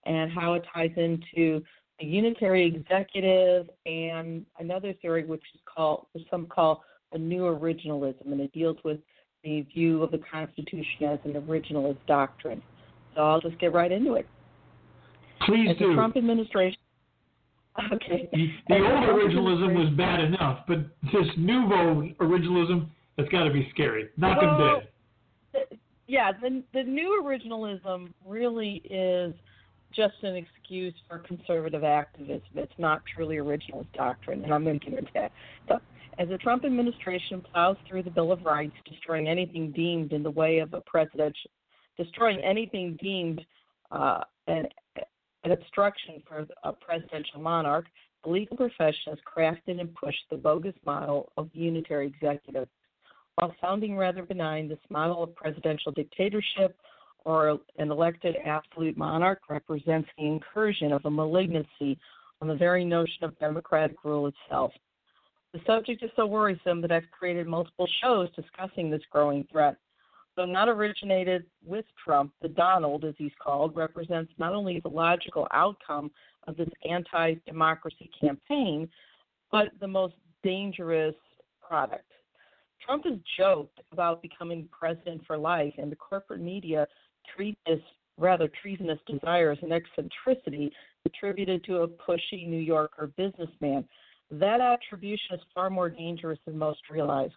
and 0.06 0.32
how 0.32 0.54
it 0.54 0.64
ties 0.74 0.92
into 0.98 1.64
the 2.00 2.06
unitary 2.06 2.66
executive 2.66 3.70
and 3.86 4.46
another 4.60 4.94
theory 5.02 5.26
which 5.26 5.44
is 5.54 5.62
called 5.66 6.08
which 6.14 6.26
some 6.30 6.46
call 6.48 6.84
a 7.14 7.18
new 7.18 7.44
originalism, 7.44 8.32
and 8.32 8.42
it 8.42 8.52
deals 8.52 8.78
with 8.84 9.00
the 9.44 9.62
view 9.74 10.04
of 10.04 10.12
the 10.12 10.20
Constitution 10.30 11.06
as 11.08 11.20
an 11.24 11.34
originalist 11.34 11.98
doctrine. 12.08 12.62
So 13.16 13.22
I'll 13.22 13.42
just 13.42 13.58
get 13.60 13.74
right 13.74 13.92
into 13.92 14.16
it. 14.16 14.28
Please 15.46 15.70
As 15.70 15.78
do. 15.78 15.90
the 15.90 15.94
Trump 15.94 16.18
administration. 16.18 16.78
Okay. 17.94 18.30
The, 18.32 18.48
the 18.70 18.76
old 18.76 19.04
originalism 19.04 19.76
was 19.76 19.94
bad 19.98 20.22
enough, 20.22 20.60
but 20.68 20.80
this 21.04 21.28
nouveau 21.38 22.10
originalism 22.20 22.88
that's 23.18 23.30
got 23.30 23.44
to 23.44 23.52
be 23.52 23.68
scary. 23.74 24.10
Knock 24.18 24.42
well, 24.42 24.76
him 24.76 24.82
dead. 25.54 25.80
yeah, 26.08 26.32
the 26.42 26.64
the 26.74 26.84
new 26.84 27.22
originalism 27.24 28.14
really 28.26 28.82
is 28.90 29.34
just 29.96 30.16
an 30.24 30.36
excuse 30.36 30.94
for 31.08 31.20
conservative 31.20 31.84
activism. 31.84 32.44
It's 32.56 32.74
not 32.78 33.02
truly 33.14 33.38
originalist 33.38 33.92
doctrine, 33.94 34.44
and 34.44 34.54
I'm 34.54 34.68
into 34.68 34.92
that. 35.14 35.32
As 36.18 36.30
the 36.30 36.38
Trump 36.38 36.64
administration 36.64 37.42
plows 37.42 37.76
through 37.88 38.04
the 38.04 38.10
Bill 38.10 38.32
of 38.32 38.44
Rights, 38.46 38.76
destroying 38.90 39.28
anything 39.28 39.72
deemed 39.72 40.14
in 40.14 40.24
the 40.24 40.32
way 40.32 40.60
of 40.60 40.74
a 40.74 40.82
presidential, 40.82 41.52
destroying 41.98 42.40
anything 42.42 42.98
deemed 43.02 43.42
uh, 43.92 44.22
an, 44.48 44.66
an 45.44 45.52
obstruction 45.52 46.24
for 46.28 46.46
a 46.64 46.72
presidential 46.72 47.42
monarch, 47.42 47.86
the 48.24 48.30
legal 48.30 48.56
profession 48.56 49.12
has 49.12 49.20
crafted 49.26 49.80
and 49.80 49.94
pushed 49.94 50.24
the 50.32 50.38
bogus 50.38 50.74
model 50.86 51.32
of 51.38 51.50
unitary 51.54 52.08
executive. 52.08 52.70
While 53.36 53.54
sounding 53.60 53.98
rather 53.98 54.24
benign, 54.24 54.70
this 54.70 54.80
model 54.90 55.22
of 55.22 55.36
presidential 55.36 55.92
dictatorship 55.92 56.78
or 57.26 57.60
an 57.78 57.92
elected 57.92 58.36
absolute 58.46 58.96
monarch 58.96 59.42
represents 59.50 60.08
the 60.18 60.26
incursion 60.26 60.92
of 60.92 61.04
a 61.06 61.10
malignancy 61.10 62.00
on 62.42 62.48
the 62.48 62.56
very 62.56 62.86
notion 62.86 63.24
of 63.24 63.38
democratic 63.40 63.98
rule 64.04 64.28
itself. 64.28 64.72
The 65.54 65.60
subject 65.66 66.04
is 66.04 66.12
so 66.16 66.26
worrisome 66.26 66.82
that 66.82 66.92
I've 66.92 67.10
created 67.12 67.48
multiple 67.48 67.88
shows 68.02 68.30
discussing 68.36 68.90
this 68.90 69.02
growing 69.12 69.48
threat. 69.52 69.78
Though 70.36 70.46
not 70.46 70.68
originated 70.68 71.46
with 71.66 71.86
Trump, 72.04 72.34
the 72.42 72.50
Donald, 72.50 73.06
as 73.06 73.16
he's 73.18 73.32
called, 73.42 73.76
represents 73.76 74.34
not 74.38 74.54
only 74.54 74.82
the 74.82 74.90
logical 74.90 75.48
outcome 75.52 76.12
of 76.46 76.58
this 76.58 76.70
anti 76.88 77.36
democracy 77.48 78.12
campaign, 78.20 78.90
but 79.50 79.70
the 79.80 79.88
most 79.88 80.16
dangerous 80.44 81.16
product. 81.66 82.12
Trump 82.86 83.06
has 83.06 83.18
joked 83.38 83.80
about 83.94 84.22
becoming 84.22 84.68
president 84.78 85.22
for 85.26 85.38
life, 85.38 85.74
and 85.78 85.90
the 85.90 85.96
corporate 85.96 86.42
media 86.42 86.86
treat 87.36 87.58
this 87.66 87.80
rather 88.18 88.50
treasonous 88.62 89.00
desire 89.08 89.52
as 89.52 89.58
an 89.62 89.72
eccentricity 89.72 90.72
attributed 91.06 91.64
to 91.66 91.78
a 91.78 91.88
pushy 91.88 92.48
New 92.48 92.60
Yorker 92.60 93.12
businessman. 93.18 93.86
That 94.32 94.62
attribution 94.62 95.36
is 95.36 95.42
far 95.54 95.70
more 95.70 95.90
dangerous 95.90 96.40
than 96.46 96.58
most 96.58 96.80
realize. 96.90 97.32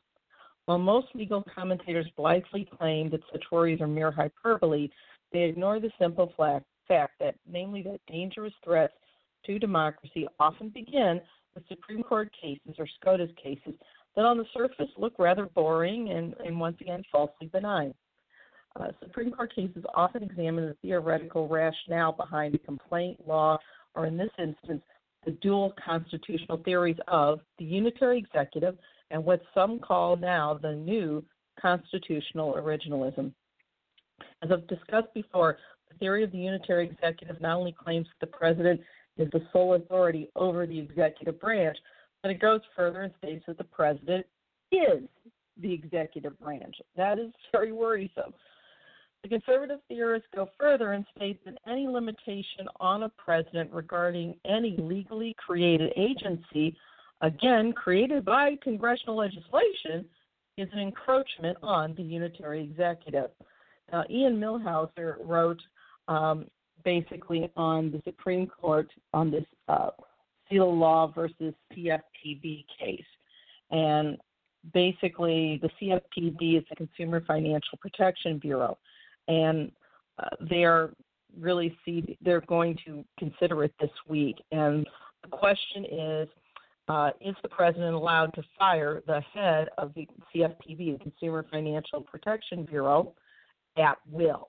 While 0.66 0.78
most 0.78 1.08
legal 1.14 1.44
commentators 1.54 2.06
blithely 2.16 2.68
claim 2.78 3.10
that 3.10 3.20
such 3.32 3.42
worries 3.50 3.80
are 3.80 3.86
mere 3.86 4.10
hyperbole, 4.10 4.90
they 5.32 5.42
ignore 5.42 5.80
the 5.80 5.90
simple 5.98 6.32
fact, 6.36 6.64
that, 7.20 7.34
namely, 7.50 7.82
that 7.82 8.00
dangerous 8.06 8.52
threats 8.64 8.94
to 9.44 9.58
democracy 9.58 10.26
often 10.40 10.70
begin 10.70 11.20
with 11.54 11.64
Supreme 11.68 12.02
Court 12.02 12.30
cases 12.40 12.76
or 12.78 12.86
SCOTUS 13.00 13.30
cases 13.42 13.74
that 14.16 14.24
on 14.24 14.38
the 14.38 14.46
surface 14.54 14.90
look 14.96 15.14
rather 15.18 15.46
boring 15.46 16.10
and, 16.10 16.34
and 16.44 16.58
once 16.58 16.76
again 16.80 17.02
falsely 17.12 17.46
benign. 17.46 17.94
Uh, 18.76 18.88
Supreme 19.02 19.32
Court 19.32 19.54
cases 19.54 19.84
often 19.94 20.22
examine 20.22 20.66
the 20.66 20.76
theoretical 20.82 21.48
rationale 21.48 22.12
behind 22.12 22.54
a 22.54 22.58
complaint 22.58 23.18
law, 23.26 23.58
or 23.94 24.06
in 24.06 24.16
this 24.16 24.30
instance, 24.38 24.82
the 25.24 25.32
dual 25.42 25.72
constitutional 25.84 26.62
theories 26.64 26.96
of 27.08 27.40
the 27.58 27.64
unitary 27.64 28.18
executive 28.18 28.76
and 29.10 29.24
what 29.24 29.42
some 29.54 29.78
call 29.78 30.16
now 30.16 30.58
the 30.62 30.72
new 30.72 31.24
constitutional 31.60 32.54
originalism. 32.54 33.32
As 34.42 34.50
I've 34.52 34.66
discussed 34.68 35.12
before, 35.14 35.58
the 35.90 35.98
theory 35.98 36.22
of 36.22 36.30
the 36.30 36.38
unitary 36.38 36.88
executive 36.88 37.40
not 37.40 37.56
only 37.56 37.72
claims 37.72 38.06
that 38.06 38.30
the 38.30 38.36
president 38.36 38.80
is 39.16 39.28
the 39.32 39.42
sole 39.52 39.74
authority 39.74 40.30
over 40.36 40.66
the 40.66 40.78
executive 40.78 41.40
branch, 41.40 41.76
but 42.22 42.30
it 42.30 42.40
goes 42.40 42.60
further 42.76 43.02
and 43.02 43.12
states 43.18 43.44
that 43.46 43.58
the 43.58 43.64
president 43.64 44.24
is 44.70 45.02
the 45.60 45.72
executive 45.72 46.38
branch. 46.38 46.76
That 46.96 47.18
is 47.18 47.32
very 47.52 47.72
worrisome. 47.72 48.34
The 49.22 49.28
conservative 49.28 49.80
theorists 49.88 50.28
go 50.34 50.48
further 50.58 50.92
and 50.92 51.04
state 51.16 51.44
that 51.44 51.58
any 51.66 51.88
limitation 51.88 52.68
on 52.78 53.02
a 53.02 53.08
president 53.08 53.72
regarding 53.72 54.36
any 54.44 54.76
legally 54.78 55.34
created 55.38 55.92
agency, 55.96 56.76
again 57.20 57.72
created 57.72 58.24
by 58.24 58.56
congressional 58.62 59.16
legislation, 59.16 60.04
is 60.56 60.68
an 60.72 60.78
encroachment 60.78 61.58
on 61.62 61.94
the 61.96 62.02
unitary 62.02 62.62
executive. 62.62 63.30
Now, 63.92 64.04
Ian 64.08 64.38
Millhiser 64.38 65.16
wrote 65.24 65.60
um, 66.06 66.46
basically 66.84 67.50
on 67.56 67.90
the 67.90 68.00
Supreme 68.04 68.46
Court 68.46 68.88
on 69.12 69.30
this 69.30 69.44
uh, 69.68 69.90
Seila 70.50 70.78
Law 70.78 71.12
versus 71.12 71.54
CFPB 71.72 72.64
case. 72.78 73.02
And 73.70 74.16
basically, 74.72 75.60
the 75.60 75.70
CFPB 75.80 76.58
is 76.58 76.64
the 76.70 76.76
Consumer 76.76 77.22
Financial 77.26 77.78
Protection 77.80 78.38
Bureau 78.38 78.78
and 79.28 79.70
uh, 80.18 80.28
they're 80.50 80.90
really 81.38 81.76
see 81.84 82.18
they're 82.22 82.40
going 82.42 82.76
to 82.86 83.04
consider 83.18 83.64
it 83.64 83.72
this 83.80 83.90
week. 84.08 84.36
And 84.50 84.86
the 85.22 85.28
question 85.28 85.84
is, 85.84 86.28
uh, 86.88 87.10
is 87.20 87.36
the 87.42 87.48
president 87.48 87.94
allowed 87.94 88.32
to 88.34 88.42
fire 88.58 89.02
the 89.06 89.20
head 89.34 89.68
of 89.76 89.92
the 89.94 90.08
CFPB, 90.34 90.98
the 90.98 90.98
Consumer 91.02 91.44
Financial 91.50 92.00
Protection 92.00 92.64
Bureau, 92.64 93.14
at 93.76 93.98
will? 94.10 94.48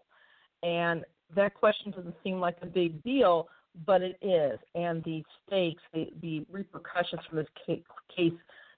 And 0.63 1.03
that 1.35 1.53
question 1.53 1.91
doesn't 1.91 2.15
seem 2.23 2.39
like 2.39 2.57
a 2.61 2.65
big 2.65 3.03
deal, 3.03 3.49
but 3.85 4.01
it 4.01 4.17
is. 4.21 4.57
And 4.73 5.03
the 5.03 5.23
stakes, 5.45 5.81
the, 5.93 6.07
the 6.21 6.45
repercussions 6.49 7.21
from 7.27 7.39
this 7.39 7.47
case, 7.65 7.83
case 8.15 8.33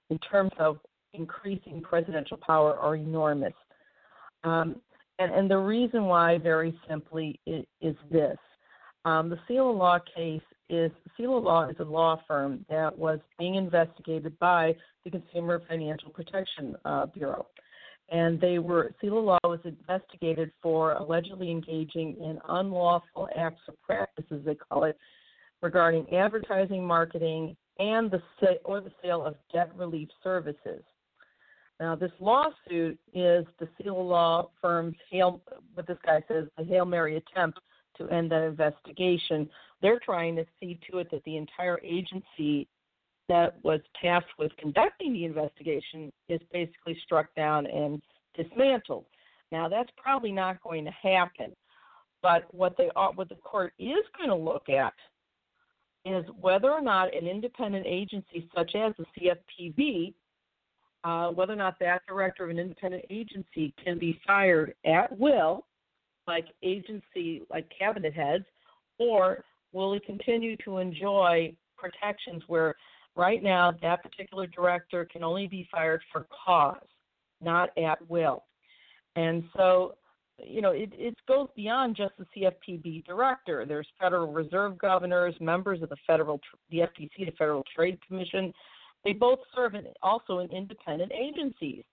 in 0.10 0.18
terms 0.20 0.52
of 0.58 0.80
increasing 1.14 1.82
presidential 1.82 2.38
power 2.38 2.76
are 2.78 2.96
enormous. 2.96 3.54
Um, 4.44 4.78
and, 5.22 5.34
and 5.34 5.50
the 5.50 5.58
reason 5.58 6.06
why, 6.06 6.38
very 6.38 6.78
simply, 6.90 7.40
is, 7.46 7.66
is 7.82 7.96
this. 8.10 8.38
Um, 9.06 9.30
the 9.30 9.38
Seila 9.50 9.78
Law 9.78 10.00
case 10.16 10.42
is 10.70 10.92
Seila 11.20 11.44
Law 11.44 11.68
is 11.68 11.76
a 11.80 11.84
law 11.84 12.22
firm 12.28 12.66
that 12.70 12.98
was 12.98 13.20
being 13.38 13.56
investigated 13.56 14.38
by 14.40 14.76
the 15.04 15.12
Consumer 15.12 15.62
Financial 15.68 16.10
Protection 16.12 16.76
uh, 16.86 17.08
Bureau, 17.08 17.48
and 18.10 18.40
they 18.40 18.60
were 18.60 18.94
Seila 19.04 19.26
Law 19.26 19.40
was 19.44 19.60
investigated 19.66 20.52
for 20.62 20.94
allegedly 20.94 21.52
engaging 21.52 22.16
in 22.22 22.40
unlawful 22.48 23.28
acts 23.38 23.62
or 23.68 23.74
practices, 23.86 24.44
they 24.46 24.56
call 24.56 24.86
it, 24.86 24.98
regarding 25.62 26.08
advertising, 26.14 26.86
marketing, 26.86 27.56
and 27.80 28.12
the 28.12 28.22
sa- 28.40 28.62
or 28.64 28.82
the 28.82 28.92
sale 29.04 29.26
of 29.26 29.36
debt 29.54 29.72
relief 29.76 30.10
services. 30.24 30.84
Now, 31.82 31.96
this 31.96 32.12
lawsuit 32.20 33.00
is 33.12 33.44
the 33.60 33.68
Seila 33.80 34.08
Law 34.08 34.52
firm's 34.62 34.96
Hail, 35.10 35.42
what 35.74 35.88
this 35.88 35.98
guy 36.06 36.24
says, 36.28 36.46
the 36.56 36.64
Hail 36.64 36.86
Mary 36.86 37.18
attempt 37.18 37.60
to 37.98 38.08
end 38.10 38.32
that 38.32 38.44
investigation. 38.44 39.50
They're 39.82 40.00
trying 40.00 40.36
to 40.36 40.46
see 40.60 40.80
to 40.92 41.00
it 41.00 41.10
that 41.10 41.24
the 41.24 41.38
entire 41.38 41.80
agency 41.84 42.68
that 43.30 43.56
was 43.64 43.80
tasked 44.00 44.30
with 44.38 44.56
conducting 44.58 45.12
the 45.14 45.26
investigation 45.26 46.14
is 46.30 46.40
basically 46.54 46.96
struck 47.04 47.34
down 47.36 47.66
and 47.66 48.00
dismantled. 48.36 49.06
Now, 49.52 49.68
that's 49.68 49.90
probably 49.98 50.32
not 50.32 50.62
going 50.62 50.86
to 50.86 50.92
happen. 50.92 51.52
But 52.22 52.44
what 52.54 52.78
they 52.78 52.92
are, 52.96 53.12
what 53.14 53.30
the 53.30 53.36
court 53.36 53.74
is 53.80 54.06
going 54.16 54.30
to 54.30 54.36
look 54.36 54.70
at 54.70 54.94
is 56.06 56.26
whether 56.40 56.70
or 56.70 56.82
not 56.82 57.16
an 57.16 57.28
independent 57.28 57.88
agency 57.88 58.48
such 58.56 58.76
as 58.76 58.94
the 59.00 59.34
CFPB 59.60 60.14
uh, 61.04 61.30
whether 61.30 61.54
or 61.54 61.58
not 61.58 61.80
that 61.80 62.02
director 62.08 62.44
of 62.44 62.50
an 62.52 62.60
independent 62.60 63.04
agency 63.10 63.74
can 63.84 63.98
be 63.98 64.20
fired 64.26 64.76
at 64.86 65.18
will, 65.18 65.66
like 66.28 66.46
agency, 66.64 67.42
like 67.50 67.66
cabinet 67.78 68.14
heads, 68.14 68.46
or 69.00 69.44
will 69.74 69.94
he 69.94 70.00
continue 70.00 70.56
to 70.58 70.78
enjoy 70.78 71.54
protections 71.78 72.44
where 72.48 72.76
right 73.16 73.42
now 73.42 73.74
that 73.82 74.04
particular 74.04 74.48
director 74.48 75.06
can 75.06 75.24
only 75.24 75.48
be 75.48 75.68
fired 75.72 76.02
for 76.12 76.28
cause, 76.46 76.78
not 77.42 77.70
at 77.78 77.98
will. 78.10 78.44
And 79.16 79.44
so, 79.58 79.96
you 80.38 80.62
know, 80.62 80.72
it, 80.72 80.92
it 80.94 81.16
goes 81.28 81.48
beyond 81.56 81.96
just 81.96 82.14
the 82.18 82.26
CFPB 82.36 83.06
director. 83.06 83.66
There's 83.66 83.88
Federal 84.00 84.32
Reserve 84.32 84.78
governors, 84.78 85.36
members 85.40 85.82
of 85.82 85.90
the 85.90 85.98
federal, 86.08 86.40
the 86.70 86.80
FTC, 86.80 87.26
the 87.26 87.32
Federal 87.38 87.64
Trade 87.76 88.00
Commission, 88.08 88.54
they 89.04 89.14
both 89.14 89.40
serve 89.56 89.76
in, 89.76 89.86
also 90.02 90.40
in 90.40 90.52
independent 90.52 91.12
agencies. 91.12 91.84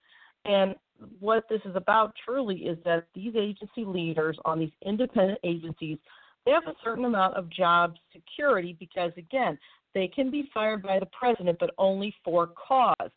And 0.44 0.74
what 1.20 1.44
this 1.48 1.60
is 1.64 1.76
about 1.76 2.14
truly 2.24 2.56
is 2.56 2.78
that 2.84 3.06
these 3.14 3.34
agency 3.36 3.84
leaders 3.84 4.38
on 4.44 4.58
these 4.58 4.72
independent 4.84 5.38
agencies, 5.44 5.98
they 6.44 6.52
have 6.52 6.66
a 6.66 6.74
certain 6.82 7.04
amount 7.04 7.34
of 7.34 7.50
job 7.50 7.94
security 8.12 8.76
because, 8.78 9.12
again, 9.16 9.58
they 9.94 10.08
can 10.08 10.30
be 10.30 10.50
fired 10.52 10.82
by 10.82 10.98
the 10.98 11.06
president, 11.06 11.58
but 11.58 11.70
only 11.78 12.14
for 12.24 12.48
cause 12.48 13.10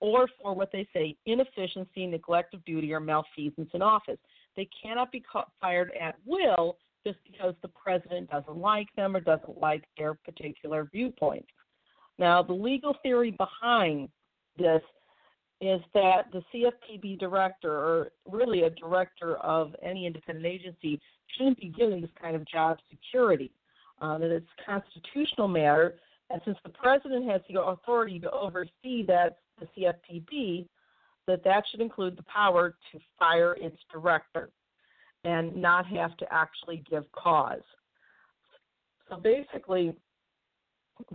or 0.00 0.28
for 0.40 0.54
what 0.54 0.70
they 0.72 0.86
say 0.92 1.16
inefficiency, 1.26 2.06
neglect 2.06 2.54
of 2.54 2.64
duty, 2.64 2.92
or 2.92 3.00
malfeasance 3.00 3.70
in 3.72 3.82
office. 3.82 4.18
They 4.56 4.68
cannot 4.82 5.10
be 5.10 5.22
fired 5.60 5.92
at 6.00 6.16
will 6.24 6.76
just 7.06 7.18
because 7.30 7.54
the 7.62 7.68
president 7.68 8.30
doesn't 8.30 8.56
like 8.56 8.88
them 8.96 9.14
or 9.16 9.20
doesn't 9.20 9.60
like 9.60 9.84
their 9.96 10.14
particular 10.14 10.88
viewpoint. 10.92 11.46
Now, 12.18 12.42
the 12.42 12.52
legal 12.52 12.96
theory 13.02 13.30
behind 13.30 14.08
this 14.58 14.82
is 15.60 15.80
that 15.94 16.30
the 16.32 16.42
CFPB 16.52 17.18
director, 17.18 17.72
or 17.72 18.08
really 18.30 18.62
a 18.62 18.70
director 18.70 19.36
of 19.36 19.74
any 19.82 20.06
independent 20.06 20.46
agency, 20.46 21.00
shouldn't 21.36 21.58
be 21.58 21.68
given 21.68 22.00
this 22.00 22.10
kind 22.20 22.36
of 22.36 22.46
job 22.46 22.78
security. 22.90 23.50
Uh, 24.00 24.18
that 24.18 24.30
it's 24.30 24.46
a 24.60 24.70
constitutional 24.70 25.48
matter, 25.48 25.94
and 26.28 26.42
since 26.44 26.58
the 26.64 26.70
president 26.70 27.30
has 27.30 27.40
the 27.48 27.58
authority 27.58 28.18
to 28.18 28.30
oversee 28.30 29.06
that 29.06 29.38
the 29.58 29.66
CFPB, 29.74 30.68
that 31.26 31.42
that 31.44 31.64
should 31.70 31.80
include 31.80 32.16
the 32.18 32.22
power 32.24 32.76
to 32.92 32.98
fire 33.18 33.54
its 33.54 33.78
director 33.90 34.50
and 35.24 35.56
not 35.56 35.86
have 35.86 36.14
to 36.18 36.26
actually 36.30 36.84
give 36.90 37.10
cause. 37.12 37.62
So 39.08 39.16
basically, 39.16 39.94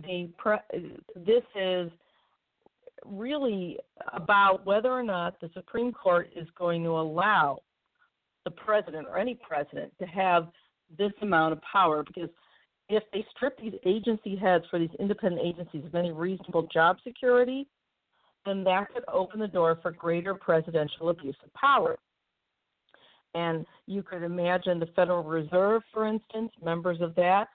the 0.04 0.30
pre- 0.38 0.96
this 1.16 1.42
is 1.54 1.90
really 3.04 3.78
about 4.12 4.64
whether 4.64 4.90
or 4.90 5.02
not 5.02 5.40
the 5.40 5.50
Supreme 5.54 5.92
Court 5.92 6.30
is 6.36 6.46
going 6.56 6.82
to 6.84 6.90
allow 6.90 7.58
the 8.44 8.50
president 8.50 9.06
or 9.08 9.18
any 9.18 9.34
president 9.34 9.92
to 9.98 10.06
have 10.06 10.48
this 10.98 11.12
amount 11.20 11.52
of 11.52 11.60
power 11.62 12.02
because 12.02 12.30
if 12.88 13.02
they 13.12 13.24
strip 13.34 13.58
these 13.58 13.74
agency 13.86 14.36
heads 14.36 14.64
for 14.70 14.78
these 14.78 14.90
independent 14.98 15.42
agencies 15.44 15.84
of 15.84 15.94
any 15.94 16.12
reasonable 16.12 16.68
job 16.72 16.98
security, 17.04 17.66
then 18.44 18.64
that 18.64 18.92
could 18.92 19.04
open 19.08 19.40
the 19.40 19.48
door 19.48 19.78
for 19.80 19.92
greater 19.92 20.34
presidential 20.34 21.08
abuse 21.08 21.36
of 21.44 21.52
power. 21.54 21.98
And 23.34 23.64
you 23.86 24.02
could 24.02 24.22
imagine 24.22 24.78
the 24.78 24.88
Federal 24.94 25.22
Reserve, 25.22 25.82
for 25.92 26.06
instance, 26.06 26.52
members 26.62 27.00
of 27.00 27.14
that, 27.14 27.48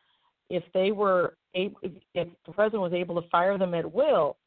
if 0.50 0.64
they 0.74 0.92
were 0.92 1.36
able, 1.56 1.78
if 1.84 2.28
the 2.46 2.52
president 2.52 2.82
was 2.82 2.94
able 2.94 3.22
to 3.22 3.28
fire 3.30 3.58
them 3.58 3.74
at 3.74 3.92
will, 3.92 4.38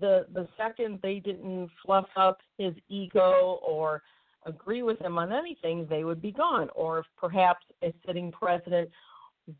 the 0.00 0.26
the 0.32 0.46
second 0.56 0.98
they 1.02 1.18
didn't 1.18 1.70
fluff 1.84 2.06
up 2.16 2.38
his 2.58 2.74
ego 2.88 3.58
or 3.66 4.02
agree 4.46 4.82
with 4.82 5.00
him 5.00 5.18
on 5.18 5.32
anything, 5.32 5.86
they 5.88 6.04
would 6.04 6.22
be 6.22 6.32
gone. 6.32 6.68
Or 6.74 7.00
if 7.00 7.06
perhaps 7.16 7.64
a 7.82 7.92
sitting 8.06 8.30
president 8.30 8.90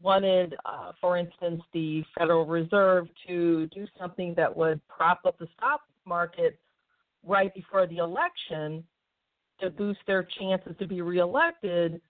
wanted, 0.00 0.54
uh, 0.64 0.92
for 1.00 1.16
instance, 1.16 1.62
the 1.72 2.04
Federal 2.16 2.46
Reserve 2.46 3.08
to 3.26 3.66
do 3.68 3.86
something 3.98 4.34
that 4.36 4.54
would 4.54 4.80
prop 4.88 5.20
up 5.26 5.38
the 5.38 5.48
stock 5.56 5.80
market 6.04 6.58
right 7.24 7.52
before 7.54 7.86
the 7.86 7.98
election 7.98 8.84
to 9.60 9.70
boost 9.70 10.00
their 10.06 10.22
chances 10.38 10.74
to 10.78 10.86
be 10.86 11.00
reelected, 11.00 12.00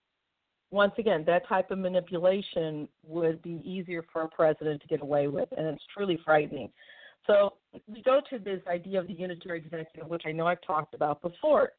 once 0.71 0.93
again, 0.97 1.23
that 1.25 1.47
type 1.47 1.71
of 1.71 1.79
manipulation 1.79 2.87
would 3.05 3.41
be 3.41 3.61
easier 3.63 4.03
for 4.11 4.23
a 4.23 4.27
president 4.27 4.81
to 4.81 4.87
get 4.87 5.01
away 5.01 5.27
with, 5.27 5.47
and 5.57 5.67
it's 5.67 5.83
truly 5.93 6.19
frightening. 6.25 6.69
So 7.25 7.53
we 7.87 8.01
go 8.03 8.21
to 8.29 8.39
this 8.39 8.61
idea 8.67 8.99
of 8.99 9.07
the 9.07 9.13
unitary 9.13 9.59
executive, 9.59 10.09
which 10.09 10.23
I 10.25 10.31
know 10.31 10.47
I've 10.47 10.61
talked 10.61 10.93
about 10.93 11.21
before. 11.21 11.71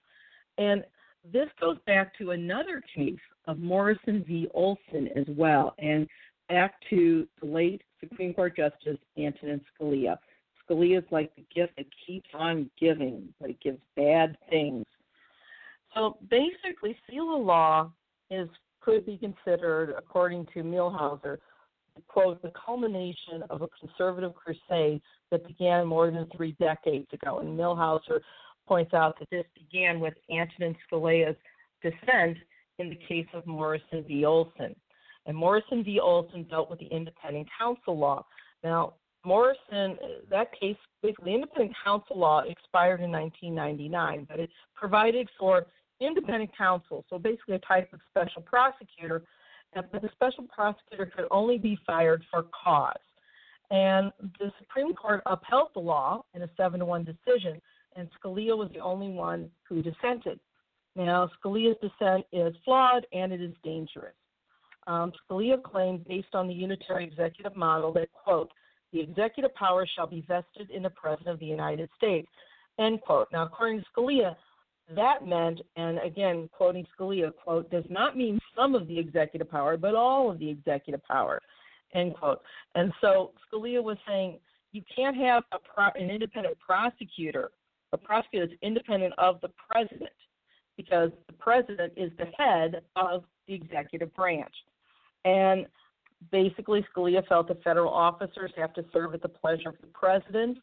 And 0.58 0.84
this 1.32 1.48
goes 1.60 1.76
back 1.86 2.16
to 2.18 2.30
another 2.30 2.82
case 2.94 3.18
of 3.46 3.58
Morrison 3.58 4.24
v. 4.26 4.48
Olson 4.54 5.08
as 5.16 5.24
well, 5.28 5.74
and 5.78 6.06
back 6.48 6.74
to 6.90 7.26
the 7.40 7.46
late 7.46 7.82
Supreme 8.00 8.32
Court 8.32 8.56
Justice 8.56 8.98
Antonin 9.18 9.60
Scalia. 9.80 10.16
Scalia 10.68 10.98
is 10.98 11.04
like 11.10 11.34
the 11.36 11.44
gift 11.54 11.74
that 11.76 11.86
keeps 12.06 12.28
on 12.34 12.70
giving, 12.78 13.28
but 13.40 13.50
it 13.50 13.60
gives 13.60 13.78
bad 13.96 14.36
things. 14.48 14.84
So 15.94 16.18
basically, 16.30 16.96
Seila 17.10 17.44
Law 17.44 17.90
is 18.30 18.48
could 18.88 19.04
be 19.04 19.18
considered, 19.18 19.94
according 19.98 20.46
to 20.54 20.62
Millhiser, 20.62 21.36
quote, 22.06 22.40
the 22.40 22.50
culmination 22.64 23.42
of 23.50 23.60
a 23.60 23.68
conservative 23.78 24.32
crusade 24.34 25.02
that 25.30 25.46
began 25.46 25.86
more 25.86 26.10
than 26.10 26.26
three 26.34 26.56
decades 26.58 27.06
ago. 27.12 27.40
And 27.40 27.58
Millhiser 27.58 28.20
points 28.66 28.94
out 28.94 29.18
that 29.18 29.28
this 29.30 29.44
began 29.54 30.00
with 30.00 30.14
Antonin 30.30 30.74
Scalia's 30.90 31.36
dissent 31.82 32.38
in 32.78 32.88
the 32.88 32.98
case 33.06 33.26
of 33.34 33.46
Morrison 33.46 34.04
v. 34.08 34.24
Olson. 34.24 34.74
And 35.26 35.36
Morrison 35.36 35.84
v. 35.84 36.00
Olson 36.00 36.46
dealt 36.48 36.70
with 36.70 36.78
the 36.78 36.86
independent 36.86 37.46
counsel 37.58 37.98
law. 37.98 38.24
Now, 38.64 38.94
Morrison, 39.22 39.98
that 40.30 40.58
case, 40.58 40.76
basically, 41.02 41.34
independent 41.34 41.76
counsel 41.84 42.18
law 42.18 42.40
expired 42.40 43.02
in 43.02 43.10
1999, 43.10 44.26
but 44.30 44.40
it 44.40 44.48
provided 44.74 45.28
for 45.38 45.66
independent 46.00 46.56
counsel, 46.56 47.04
so 47.08 47.18
basically 47.18 47.54
a 47.54 47.60
type 47.60 47.92
of 47.92 48.00
special 48.10 48.42
prosecutor, 48.42 49.22
but 49.74 50.02
the 50.02 50.10
special 50.12 50.44
prosecutor 50.44 51.06
could 51.14 51.26
only 51.30 51.58
be 51.58 51.78
fired 51.86 52.22
for 52.30 52.44
cause. 52.64 52.96
And 53.70 54.12
the 54.38 54.50
Supreme 54.58 54.94
Court 54.94 55.22
upheld 55.26 55.68
the 55.74 55.80
law 55.80 56.24
in 56.34 56.42
a 56.42 56.48
7 56.56 56.80
to 56.80 56.86
1 56.86 57.04
decision, 57.04 57.60
and 57.96 58.08
Scalia 58.18 58.56
was 58.56 58.70
the 58.72 58.80
only 58.80 59.10
one 59.10 59.50
who 59.68 59.82
dissented. 59.82 60.40
Now, 60.96 61.30
Scalia's 61.38 61.76
dissent 61.80 62.24
is 62.32 62.54
flawed 62.64 63.06
and 63.12 63.32
it 63.32 63.40
is 63.40 63.54
dangerous. 63.62 64.14
Um, 64.86 65.12
Scalia 65.30 65.62
claimed, 65.62 66.06
based 66.08 66.34
on 66.34 66.48
the 66.48 66.54
unitary 66.54 67.04
executive 67.04 67.54
model, 67.54 67.92
that, 67.92 68.08
quote, 68.12 68.50
the 68.92 69.00
executive 69.00 69.54
power 69.54 69.86
shall 69.94 70.06
be 70.06 70.24
vested 70.26 70.70
in 70.70 70.82
the 70.82 70.90
President 70.90 71.28
of 71.28 71.40
the 71.40 71.46
United 71.46 71.90
States, 71.96 72.28
end 72.78 73.02
quote. 73.02 73.28
Now, 73.32 73.44
according 73.44 73.80
to 73.80 73.84
Scalia, 73.94 74.34
that 74.94 75.26
meant, 75.26 75.60
and 75.76 75.98
again, 75.98 76.48
quoting 76.52 76.86
Scalia, 76.98 77.32
quote, 77.34 77.70
does 77.70 77.84
not 77.90 78.16
mean 78.16 78.38
some 78.56 78.74
of 78.74 78.88
the 78.88 78.98
executive 78.98 79.50
power, 79.50 79.76
but 79.76 79.94
all 79.94 80.30
of 80.30 80.38
the 80.38 80.48
executive 80.48 81.04
power, 81.04 81.40
end 81.94 82.14
quote. 82.14 82.40
And 82.74 82.92
so 83.00 83.32
Scalia 83.52 83.82
was 83.82 83.98
saying 84.06 84.38
you 84.72 84.82
can't 84.94 85.16
have 85.16 85.44
a 85.52 85.58
pro- 85.58 86.00
an 86.00 86.10
independent 86.10 86.58
prosecutor, 86.58 87.50
a 87.92 87.98
prosecutor 87.98 88.46
that's 88.46 88.58
independent 88.62 89.14
of 89.18 89.40
the 89.40 89.50
president, 89.70 90.10
because 90.76 91.10
the 91.26 91.32
president 91.34 91.92
is 91.96 92.10
the 92.18 92.26
head 92.36 92.82
of 92.96 93.24
the 93.46 93.54
executive 93.54 94.14
branch. 94.14 94.54
And 95.24 95.66
basically, 96.30 96.86
Scalia 96.94 97.26
felt 97.28 97.48
that 97.48 97.62
federal 97.62 97.92
officers 97.92 98.52
have 98.56 98.72
to 98.74 98.84
serve 98.92 99.14
at 99.14 99.22
the 99.22 99.28
pleasure 99.28 99.68
of 99.68 99.76
the 99.80 99.88
president 99.88 100.58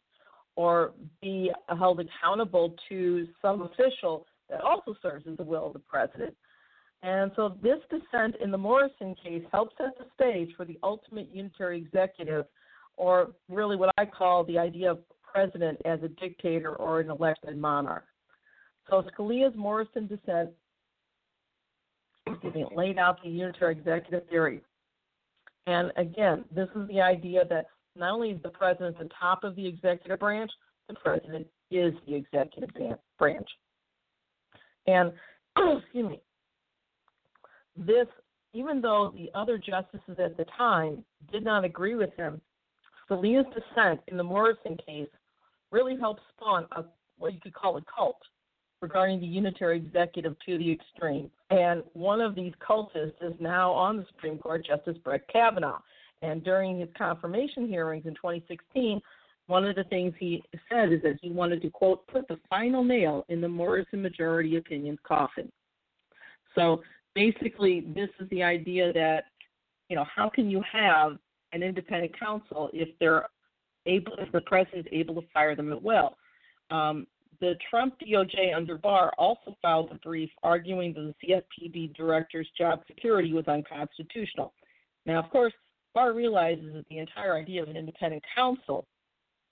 or 0.56 0.92
be 1.22 1.50
held 1.78 2.00
accountable 2.00 2.74
to 2.88 3.28
some 3.40 3.62
official 3.62 4.26
that 4.50 4.60
also 4.62 4.94
serves 5.02 5.26
as 5.30 5.36
the 5.36 5.42
will 5.42 5.66
of 5.66 5.72
the 5.74 5.78
president. 5.78 6.34
And 7.02 7.30
so 7.36 7.56
this 7.62 7.78
dissent 7.90 8.36
in 8.42 8.50
the 8.50 8.58
Morrison 8.58 9.14
case 9.22 9.44
helps 9.52 9.76
set 9.76 9.96
the 9.98 10.06
stage 10.14 10.54
for 10.56 10.64
the 10.64 10.78
ultimate 10.82 11.28
unitary 11.32 11.78
executive, 11.78 12.46
or 12.96 13.32
really 13.48 13.76
what 13.76 13.90
I 13.98 14.06
call 14.06 14.44
the 14.44 14.58
idea 14.58 14.90
of 14.90 14.98
president 15.22 15.78
as 15.84 16.02
a 16.02 16.08
dictator 16.08 16.74
or 16.76 17.00
an 17.00 17.10
elected 17.10 17.58
monarch. 17.58 18.06
So 18.88 19.04
Scalia's 19.12 19.54
Morrison 19.56 20.06
dissent 20.06 20.50
laid 22.74 22.98
out 22.98 23.22
the 23.22 23.28
unitary 23.28 23.72
executive 23.72 24.26
theory. 24.28 24.62
And 25.66 25.92
again, 25.96 26.44
this 26.54 26.68
is 26.74 26.88
the 26.88 27.00
idea 27.00 27.44
that 27.50 27.66
not 27.96 28.12
only 28.12 28.30
is 28.30 28.42
the 28.42 28.50
president 28.50 28.98
the 28.98 29.08
top 29.18 29.44
of 29.44 29.56
the 29.56 29.66
executive 29.66 30.18
branch, 30.18 30.50
the 30.88 30.94
president 30.94 31.46
is 31.70 31.94
the 32.06 32.14
executive 32.14 32.70
branch. 33.18 33.48
And 34.86 35.12
excuse 35.58 36.08
me, 36.08 36.20
this, 37.76 38.06
even 38.52 38.80
though 38.80 39.12
the 39.16 39.30
other 39.34 39.58
justices 39.58 40.16
at 40.18 40.36
the 40.36 40.46
time 40.56 41.04
did 41.32 41.44
not 41.44 41.64
agree 41.64 41.94
with 41.94 42.14
him, 42.16 42.40
Scalia's 43.08 43.46
dissent 43.54 44.00
in 44.08 44.16
the 44.16 44.22
Morrison 44.22 44.76
case 44.86 45.08
really 45.70 45.96
helped 45.98 46.22
spawn 46.36 46.66
a 46.72 46.84
what 47.18 47.32
you 47.32 47.40
could 47.40 47.54
call 47.54 47.78
a 47.78 47.82
cult 47.82 48.20
regarding 48.82 49.20
the 49.20 49.26
unitary 49.26 49.78
executive 49.78 50.36
to 50.44 50.58
the 50.58 50.70
extreme. 50.70 51.30
And 51.50 51.82
one 51.94 52.20
of 52.20 52.34
these 52.34 52.52
cultists 52.66 53.14
is 53.22 53.32
now 53.40 53.72
on 53.72 53.96
the 53.96 54.04
Supreme 54.08 54.38
Court, 54.38 54.66
Justice 54.66 54.98
Brett 55.02 55.26
Kavanaugh. 55.28 55.80
And 56.26 56.42
during 56.42 56.80
his 56.80 56.88
confirmation 56.98 57.68
hearings 57.68 58.04
in 58.04 58.14
2016, 58.14 59.00
one 59.46 59.64
of 59.64 59.76
the 59.76 59.84
things 59.84 60.12
he 60.18 60.42
said 60.68 60.92
is 60.92 61.00
that 61.02 61.18
he 61.22 61.30
wanted 61.30 61.62
to, 61.62 61.70
quote, 61.70 62.04
put 62.08 62.26
the 62.26 62.38
final 62.50 62.82
nail 62.82 63.24
in 63.28 63.40
the 63.40 63.48
Morrison 63.48 64.02
majority 64.02 64.56
opinion's 64.56 64.98
coffin. 65.06 65.50
So 66.56 66.82
basically, 67.14 67.86
this 67.94 68.08
is 68.18 68.28
the 68.30 68.42
idea 68.42 68.92
that, 68.92 69.26
you 69.88 69.94
know, 69.94 70.04
how 70.12 70.28
can 70.28 70.50
you 70.50 70.62
have 70.70 71.18
an 71.52 71.62
independent 71.62 72.18
counsel 72.18 72.70
if 72.72 72.88
they're 72.98 73.28
able, 73.86 74.14
if 74.18 74.32
the 74.32 74.40
president 74.40 74.86
is 74.86 74.92
able 74.92 75.14
to 75.22 75.28
fire 75.32 75.54
them 75.54 75.72
at 75.72 75.80
will? 75.80 76.16
Um, 76.72 77.06
the 77.40 77.54
Trump 77.70 77.94
DOJ 78.00 78.56
under 78.56 78.78
Barr 78.78 79.12
also 79.16 79.56
filed 79.62 79.92
a 79.92 79.94
brief 79.96 80.30
arguing 80.42 80.92
that 80.94 81.14
the 81.20 81.42
CFPB 81.62 81.94
director's 81.94 82.48
job 82.58 82.80
security 82.88 83.32
was 83.32 83.46
unconstitutional. 83.46 84.52
Now, 85.04 85.22
of 85.22 85.30
course, 85.30 85.52
Barr 85.96 86.12
realizes 86.12 86.74
that 86.74 86.86
the 86.90 86.98
entire 86.98 87.34
idea 87.34 87.62
of 87.62 87.70
an 87.70 87.76
independent 87.76 88.22
counsel, 88.34 88.86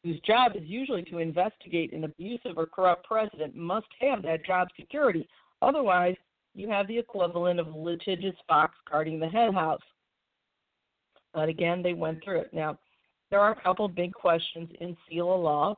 whose 0.03 0.21
job 0.21 0.53
is 0.55 0.62
usually 0.65 1.03
to 1.05 1.16
investigate 1.16 1.95
an 1.95 2.05
abusive 2.05 2.59
or 2.59 2.66
corrupt 2.66 3.07
president, 3.07 3.57
must 3.57 3.87
have 3.99 4.23
that 4.25 4.45
job 4.45 4.69
security. 4.79 5.27
Otherwise, 5.62 6.16
you 6.55 6.69
have 6.69 6.87
the 6.87 6.99
equivalent 6.99 7.59
of 7.59 7.69
a 7.69 7.79
litigious 7.79 8.37
fox 8.47 8.75
guarding 8.91 9.19
the 9.19 9.27
henhouse. 9.27 9.81
But 11.33 11.49
again, 11.49 11.83
they 11.83 11.95
went 11.95 12.23
through 12.23 12.41
it. 12.41 12.53
Now, 12.53 12.79
there 13.31 13.41
are 13.41 13.53
a 13.53 13.62
couple 13.62 13.89
big 13.89 14.12
questions 14.12 14.69
in 14.83 14.95
Seila 15.11 15.43
Law 15.43 15.77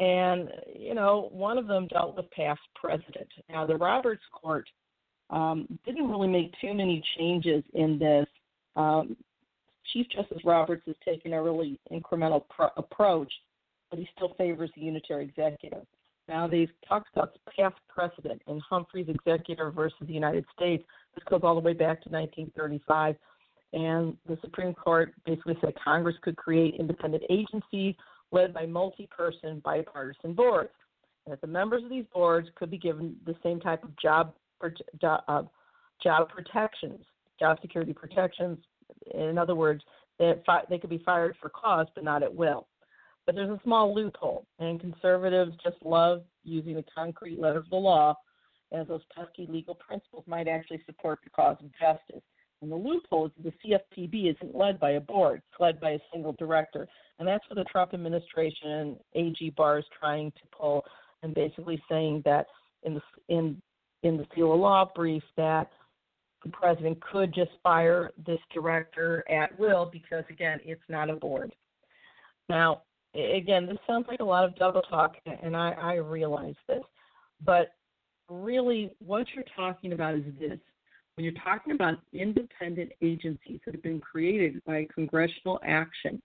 And, 0.00 0.48
you 0.74 0.94
know, 0.94 1.28
one 1.32 1.58
of 1.58 1.66
them 1.66 1.86
dealt 1.88 2.16
with 2.16 2.30
past 2.30 2.60
president. 2.74 3.28
Now, 3.50 3.66
the 3.66 3.76
Roberts 3.76 4.24
Court 4.32 4.66
um, 5.28 5.66
didn't 5.84 6.10
really 6.10 6.28
make 6.28 6.52
too 6.62 6.72
many 6.72 7.02
changes 7.18 7.62
in 7.74 7.98
this. 7.98 8.26
Um, 8.74 9.16
Chief 9.92 10.06
Justice 10.08 10.42
Roberts 10.44 10.82
has 10.86 10.96
taken 11.04 11.32
a 11.32 11.42
really 11.42 11.78
incremental 11.92 12.42
pro- 12.48 12.70
approach, 12.76 13.32
but 13.90 13.98
he 13.98 14.08
still 14.16 14.34
favors 14.38 14.70
the 14.74 14.82
unitary 14.82 15.24
executive. 15.24 15.86
Now, 16.28 16.46
they've 16.46 16.70
talked 16.88 17.08
about 17.12 17.36
past 17.56 17.74
precedent 17.88 18.40
in 18.46 18.60
Humphrey's 18.60 19.08
executor 19.08 19.70
versus 19.70 19.98
the 20.06 20.12
United 20.12 20.44
States. 20.56 20.84
This 21.14 21.24
goes 21.28 21.40
all 21.42 21.54
the 21.54 21.60
way 21.60 21.72
back 21.72 22.02
to 22.02 22.08
1935. 22.08 23.16
And 23.72 24.16
the 24.26 24.38
Supreme 24.40 24.74
Court 24.74 25.14
basically 25.26 25.56
said 25.60 25.74
Congress 25.82 26.16
could 26.22 26.36
create 26.36 26.76
independent 26.78 27.24
agencies 27.30 27.94
led 28.30 28.54
by 28.54 28.66
multi 28.66 29.08
person 29.14 29.60
bipartisan 29.64 30.34
boards. 30.34 30.70
And 31.26 31.32
that 31.32 31.40
the 31.40 31.46
members 31.46 31.82
of 31.82 31.90
these 31.90 32.04
boards 32.12 32.48
could 32.54 32.70
be 32.70 32.78
given 32.78 33.16
the 33.26 33.34
same 33.42 33.60
type 33.60 33.82
of 33.82 33.96
job, 33.98 34.34
uh, 34.62 35.42
job 36.02 36.28
protections, 36.28 37.04
job 37.38 37.58
security 37.60 37.92
protections. 37.92 38.58
In 39.14 39.38
other 39.38 39.54
words, 39.54 39.82
they, 40.18 40.34
they 40.68 40.78
could 40.78 40.90
be 40.90 41.02
fired 41.04 41.36
for 41.40 41.48
cause, 41.48 41.86
but 41.94 42.04
not 42.04 42.22
at 42.22 42.34
will. 42.34 42.68
But 43.26 43.34
there's 43.34 43.50
a 43.50 43.60
small 43.62 43.94
loophole, 43.94 44.46
and 44.58 44.80
conservatives 44.80 45.52
just 45.62 45.76
love 45.84 46.22
using 46.44 46.74
the 46.74 46.84
concrete 46.94 47.38
letter 47.38 47.58
of 47.58 47.70
the 47.70 47.76
law, 47.76 48.16
as 48.72 48.88
those 48.88 49.02
pesky 49.14 49.46
legal 49.50 49.74
principles 49.74 50.24
might 50.26 50.48
actually 50.48 50.82
support 50.86 51.20
the 51.22 51.30
cause 51.30 51.56
of 51.60 51.70
justice. 51.78 52.22
And 52.62 52.70
the 52.70 52.76
loophole 52.76 53.26
is 53.26 53.32
that 53.36 53.52
the 53.52 53.70
CFPB 54.00 54.34
isn't 54.34 54.56
led 54.56 54.78
by 54.78 54.92
a 54.92 55.00
board, 55.00 55.42
it's 55.50 55.60
led 55.60 55.80
by 55.80 55.90
a 55.90 55.98
single 56.12 56.34
director. 56.38 56.88
And 57.18 57.26
that's 57.26 57.44
what 57.48 57.56
the 57.56 57.64
Trump 57.64 57.92
administration 57.92 58.70
and 58.70 58.96
AG 59.14 59.50
Barr 59.56 59.78
is 59.78 59.84
trying 59.98 60.30
to 60.32 60.56
pull, 60.56 60.84
and 61.22 61.34
basically 61.34 61.82
saying 61.88 62.22
that 62.24 62.46
in 62.84 62.94
the 62.94 63.02
in 63.28 63.60
in 64.02 64.16
the 64.16 64.24
Seila 64.36 64.58
Law 64.58 64.90
brief 64.94 65.22
that 65.36 65.70
the 66.44 66.50
president 66.50 67.00
could 67.00 67.32
just 67.32 67.50
fire 67.62 68.10
this 68.26 68.40
director 68.52 69.24
at 69.30 69.56
will 69.58 69.88
because 69.92 70.24
again 70.30 70.60
it's 70.64 70.82
not 70.88 71.10
a 71.10 71.14
board. 71.14 71.54
Now, 72.48 72.82
again, 73.14 73.66
this 73.66 73.78
sounds 73.86 74.06
like 74.08 74.20
a 74.20 74.24
lot 74.24 74.44
of 74.44 74.56
double 74.56 74.82
talk, 74.82 75.16
and 75.42 75.56
I, 75.56 75.72
I 75.72 75.94
realize 75.94 76.56
this, 76.66 76.82
but 77.44 77.74
really 78.28 78.90
what 79.04 79.26
you're 79.34 79.44
talking 79.56 79.92
about 79.92 80.14
is 80.14 80.24
this 80.40 80.58
when 81.16 81.24
you're 81.24 81.42
talking 81.44 81.74
about 81.74 81.98
independent 82.12 82.92
agencies 83.02 83.60
that 83.64 83.74
have 83.74 83.82
been 83.82 84.00
created 84.00 84.64
by 84.64 84.86
congressional 84.94 85.60
action, 85.62 86.22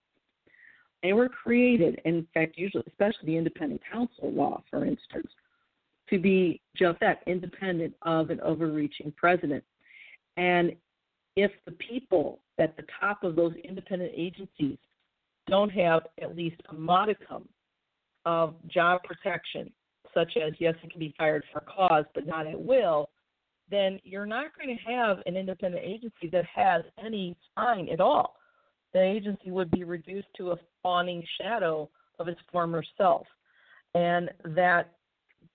they 1.03 1.13
were 1.13 1.29
created, 1.29 2.01
in 2.05 2.25
fact, 2.33 2.57
usually, 2.57 2.83
especially 2.87 3.25
the 3.25 3.37
independent 3.37 3.81
counsel 3.91 4.31
law, 4.31 4.63
for 4.69 4.85
instance, 4.85 5.27
to 6.09 6.17
be 6.17 6.61
just 6.75 6.99
that 7.01 7.21
independent 7.27 7.93
of 8.03 8.29
an 8.29 8.39
overreaching 8.41 9.13
president. 9.17 9.63
And 10.37 10.73
if 11.35 11.51
the 11.65 11.71
people 11.71 12.39
at 12.59 12.75
the 12.77 12.83
top 12.99 13.23
of 13.23 13.35
those 13.35 13.53
independent 13.63 14.11
agencies 14.15 14.77
don't 15.47 15.69
have 15.69 16.03
at 16.21 16.35
least 16.35 16.61
a 16.69 16.73
modicum 16.73 17.47
of 18.25 18.55
job 18.67 19.01
protection, 19.03 19.71
such 20.13 20.33
as, 20.37 20.53
yes, 20.59 20.75
it 20.83 20.91
can 20.91 20.99
be 20.99 21.13
fired 21.17 21.43
for 21.51 21.61
cause, 21.61 22.05
but 22.15 22.25
not 22.25 22.47
at 22.47 22.59
will, 22.59 23.09
then 23.69 23.99
you're 24.03 24.25
not 24.25 24.47
going 24.57 24.75
to 24.75 24.91
have 24.91 25.17
an 25.25 25.35
independent 25.35 25.83
agency 25.83 26.29
that 26.31 26.45
has 26.45 26.83
any 27.03 27.35
spine 27.51 27.89
at 27.89 27.99
all. 27.99 28.35
The 28.93 29.01
agency 29.01 29.51
would 29.51 29.69
be 29.71 29.83
reduced 29.83 30.27
to 30.37 30.51
a 30.51 30.55
fawning 30.81 31.23
shadow 31.39 31.89
of 32.19 32.27
its 32.27 32.39
former 32.51 32.83
self. 32.97 33.27
And 33.93 34.29
that 34.55 34.93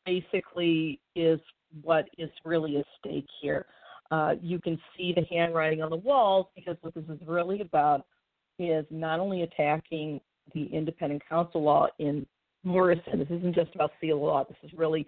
basically 0.05 1.01
is 1.17 1.41
what 1.83 2.07
is 2.19 2.31
really 2.45 2.77
at 2.77 2.85
stake 2.99 3.27
here. 3.41 3.67
Uh, 4.13 4.35
you 4.43 4.61
can 4.61 4.79
see 4.95 5.15
the 5.15 5.25
handwriting 5.35 5.83
on 5.83 5.89
the 5.89 5.97
walls 5.97 6.47
because 6.55 6.77
what 6.83 6.95
this 6.95 7.05
is 7.09 7.19
really 7.27 7.63
about 7.63 8.05
is 8.59 8.85
not 8.91 9.19
only 9.19 9.41
attacking 9.41 10.21
the 10.53 10.65
independent 10.67 11.23
counsel 11.27 11.63
law 11.63 11.87
in 11.99 12.27
Morrison. 12.63 13.19
This 13.19 13.31
isn't 13.31 13.55
just 13.55 13.75
about 13.75 13.91
Seila 14.03 14.21
Law. 14.21 14.45
This 14.45 14.59
is 14.63 14.79
really 14.79 15.07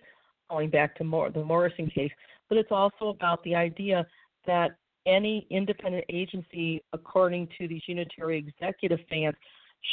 going 0.49 0.71
back 0.71 0.97
to 0.97 1.05
more, 1.05 1.31
the 1.31 1.45
Morrison 1.45 1.91
case, 1.91 2.11
but 2.49 2.57
it's 2.57 2.73
also 2.73 3.09
about 3.09 3.45
the 3.45 3.55
idea 3.55 4.07
that 4.47 4.77
any 5.05 5.47
independent 5.51 6.07
agency, 6.09 6.83
according 6.95 7.47
to 7.59 7.69
these 7.69 7.83
unitary 7.87 8.39
executive 8.39 9.01
fans, 9.11 9.35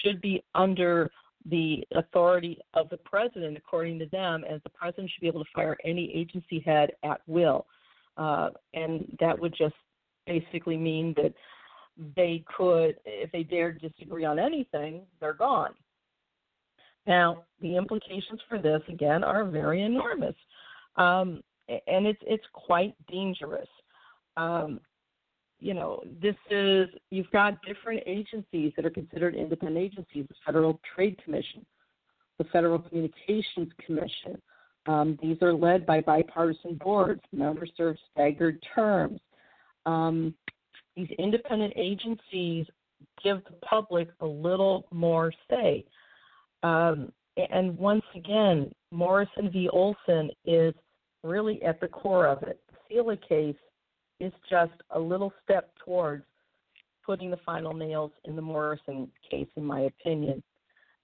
should 0.03 0.21
be 0.21 0.41
under 0.55 1.11
the 1.49 1.83
authority 1.95 2.59
of 2.75 2.87
the 2.89 2.97
president, 2.97 3.57
according 3.57 3.99
to 3.99 4.05
them, 4.05 4.45
as 4.49 4.61
the 4.63 4.69
president 4.69 5.11
should 5.13 5.21
be 5.21 5.27
able 5.27 5.43
to 5.43 5.49
fire 5.53 5.75
any 5.83 6.09
agency 6.15 6.61
head 6.65 6.91
at 7.03 7.19
will. 7.27 7.65
Uh, 8.17 8.49
and 8.73 9.05
that 9.19 9.37
would 9.39 9.55
just 9.57 9.75
basically 10.27 10.77
mean 10.77 11.13
that 11.17 11.33
they 12.15 12.43
could, 12.57 12.95
if 13.05 13.31
they 13.31 13.43
dare 13.43 13.71
disagree 13.71 14.25
on 14.25 14.39
anything, 14.39 15.01
they're 15.19 15.33
gone. 15.33 15.73
Now, 17.07 17.43
the 17.61 17.75
implications 17.75 18.39
for 18.47 18.59
this, 18.59 18.81
again, 18.87 19.23
are 19.23 19.45
very 19.45 19.81
enormous. 19.81 20.35
Um, 20.97 21.41
and 21.87 22.05
it's 22.05 22.21
it's 22.25 22.45
quite 22.53 22.93
dangerous. 23.07 23.67
Um, 24.37 24.79
you 25.59 25.73
know, 25.73 26.01
this 26.21 26.35
is 26.49 26.89
you've 27.11 27.31
got 27.31 27.61
different 27.63 28.01
agencies 28.05 28.73
that 28.75 28.85
are 28.85 28.89
considered 28.91 29.35
independent 29.35 29.77
agencies: 29.77 30.25
the 30.27 30.35
Federal 30.45 30.79
Trade 30.95 31.19
Commission, 31.23 31.65
the 32.37 32.43
Federal 32.45 32.79
Communications 32.79 33.71
Commission. 33.85 34.41
Um, 34.87 35.17
these 35.21 35.37
are 35.41 35.53
led 35.53 35.85
by 35.85 36.01
bipartisan 36.01 36.75
boards. 36.75 37.21
Members 37.31 37.71
serve 37.77 37.97
staggered 38.11 38.63
terms. 38.73 39.19
Um, 39.85 40.33
these 40.95 41.09
independent 41.17 41.73
agencies 41.75 42.65
give 43.23 43.43
the 43.45 43.55
public 43.65 44.09
a 44.19 44.25
little 44.25 44.87
more 44.91 45.31
say. 45.49 45.85
Um, 46.63 47.11
and 47.37 47.77
once 47.77 48.03
again, 48.15 48.71
Morrison 48.91 49.49
v. 49.51 49.69
Olson 49.69 50.31
is 50.45 50.73
really 51.23 51.61
at 51.63 51.79
the 51.79 51.87
core 51.87 52.27
of 52.27 52.43
it. 52.43 52.59
The 52.69 52.95
Seila 52.95 53.17
case 53.27 53.55
is 54.19 54.33
just 54.49 54.73
a 54.91 54.99
little 54.99 55.33
step 55.43 55.71
towards 55.83 56.23
putting 57.05 57.31
the 57.31 57.39
final 57.45 57.73
nails 57.73 58.11
in 58.25 58.35
the 58.35 58.41
Morrison 58.41 59.09
case, 59.29 59.47
in 59.55 59.63
my 59.63 59.81
opinion. 59.81 60.43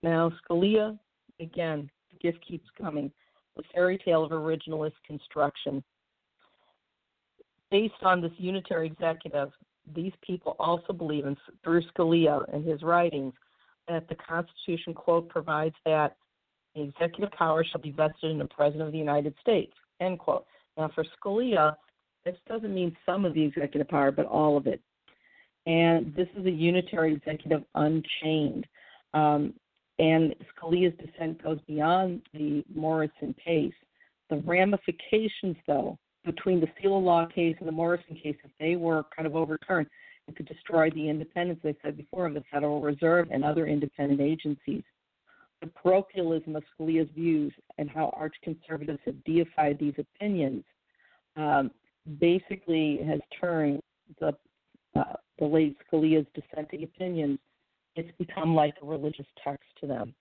Now, 0.04 0.32
Scalia, 0.42 0.98
again, 1.40 1.90
the 2.12 2.18
gift 2.20 2.46
keeps 2.46 2.68
coming. 2.80 3.12
The 3.58 3.64
fairy 3.74 3.98
tale 3.98 4.24
of 4.24 4.32
originalist 4.32 4.94
construction. 5.06 5.84
Based 7.72 7.94
on 8.04 8.22
this 8.22 8.32
unitary 8.38 8.88
executive, 8.88 9.50
these 9.96 10.14
people 10.26 10.56
also 10.60 10.94
believe, 10.94 11.26
in 11.26 11.36
Bruce 11.64 11.86
Scalia 11.98 12.46
and 12.54 12.64
his 12.66 12.84
writings, 12.84 13.34
that 13.88 14.08
the 14.08 14.16
Constitution, 14.16 14.94
quote, 14.94 15.28
provides 15.30 15.76
that 15.86 16.16
the 16.76 16.84
executive 16.84 17.32
power 17.32 17.64
shall 17.64 17.82
be 17.82 17.92
vested 17.92 18.32
in 18.32 18.38
the 18.38 18.46
President 18.46 18.84
of 18.84 18.92
the 18.92 18.98
United 18.98 19.34
States, 19.42 19.74
end 20.00 20.20
quote. 20.20 20.46
Now, 20.78 20.92
for 20.94 21.04
Scalia, 21.04 21.76
this 22.26 22.36
doesn't 22.48 22.74
mean 22.74 22.96
some 23.06 23.26
of 23.26 23.34
the 23.34 23.42
executive 23.42 23.88
power, 23.88 24.12
but 24.12 24.26
all 24.28 24.58
of 24.58 24.68
it. 24.68 24.82
And 25.66 26.14
this 26.16 26.28
is 26.38 26.46
a 26.46 26.52
unitary 26.52 27.14
executive 27.14 27.64
unchained. 27.76 28.68
Um, 29.14 29.54
and 30.00 30.36
Scalia's 30.56 30.94
dissent 30.98 31.42
goes 31.44 31.60
beyond 31.68 32.22
the 32.34 32.64
Morrison 32.74 33.34
case. 33.44 33.74
The 34.30 34.38
ramifications, 34.38 35.56
though, 35.66 35.98
between 36.26 36.60
the 36.60 36.68
Seila 36.68 37.02
Law 37.04 37.26
case 37.26 37.56
and 37.60 37.68
the 37.68 37.74
Morrison 37.74 38.16
case, 38.16 38.36
if 38.44 38.52
they 38.60 38.76
were 38.76 39.06
kind 39.16 39.26
of 39.26 39.36
overturned, 39.36 39.88
it 40.28 40.36
could 40.36 40.48
destroy 40.48 40.90
the 40.92 41.10
independence, 41.10 41.60
as 41.64 41.76
I 41.82 41.88
said 41.88 41.98
before, 41.98 42.26
of 42.26 42.34
the 42.34 42.44
Federal 42.52 42.82
Reserve 42.82 43.30
and 43.32 43.44
other 43.44 43.66
independent 43.66 44.20
agencies. 44.20 44.84
The 45.62 45.68
parochialism 45.68 46.56
of 46.56 46.64
Scalia's 46.78 47.10
views 47.16 47.54
and 47.78 47.90
how 47.90 48.14
arch 48.16 48.36
conservatives 48.44 49.00
have 49.06 49.24
deified 49.24 49.80
these 49.80 49.96
opinions 49.98 50.64
um, 51.36 51.72
basically 52.20 53.00
has 53.08 53.20
turned 53.40 53.82
the 54.20 54.36
uh, 54.96 55.14
the 55.40 55.46
late 55.46 55.78
Scalia's 55.92 56.26
dissenting 56.34 56.84
opinions. 56.84 57.40
It's 57.98 58.16
become 58.18 58.56
like 58.56 58.76
a 58.82 58.86
religious 58.86 59.26
text 59.44 59.68
to 59.82 59.88
them. 59.88 60.14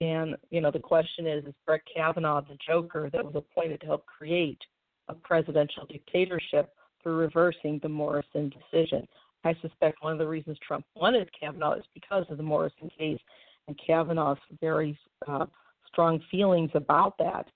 And 0.00 0.36
you 0.50 0.60
know, 0.60 0.70
the 0.70 0.78
question 0.78 1.26
is: 1.26 1.44
Is 1.44 1.54
Brett 1.66 1.80
Kavanaugh 1.92 2.42
the 2.42 2.58
Joker 2.66 3.10
that 3.12 3.24
was 3.24 3.34
appointed 3.34 3.80
to 3.80 3.86
help 3.86 4.04
create 4.06 4.60
a 5.08 5.14
presidential 5.14 5.86
dictatorship 5.88 6.74
through 7.02 7.16
reversing 7.16 7.80
the 7.82 7.88
Morrison 7.88 8.50
decision? 8.50 9.08
I 9.44 9.54
suspect 9.62 10.02
one 10.02 10.12
of 10.12 10.18
the 10.18 10.26
reasons 10.26 10.58
Trump 10.66 10.84
wanted 10.94 11.30
Kavanaugh 11.38 11.74
is 11.74 11.84
because 11.94 12.26
of 12.30 12.36
the 12.36 12.42
Morrison 12.42 12.90
case 12.98 13.20
and 13.68 13.78
Kavanaugh's 13.84 14.38
very 14.60 14.98
uh, 15.26 15.46
strong 15.86 16.20
feelings 16.30 16.70
about 16.74 17.16
that. 17.18 17.46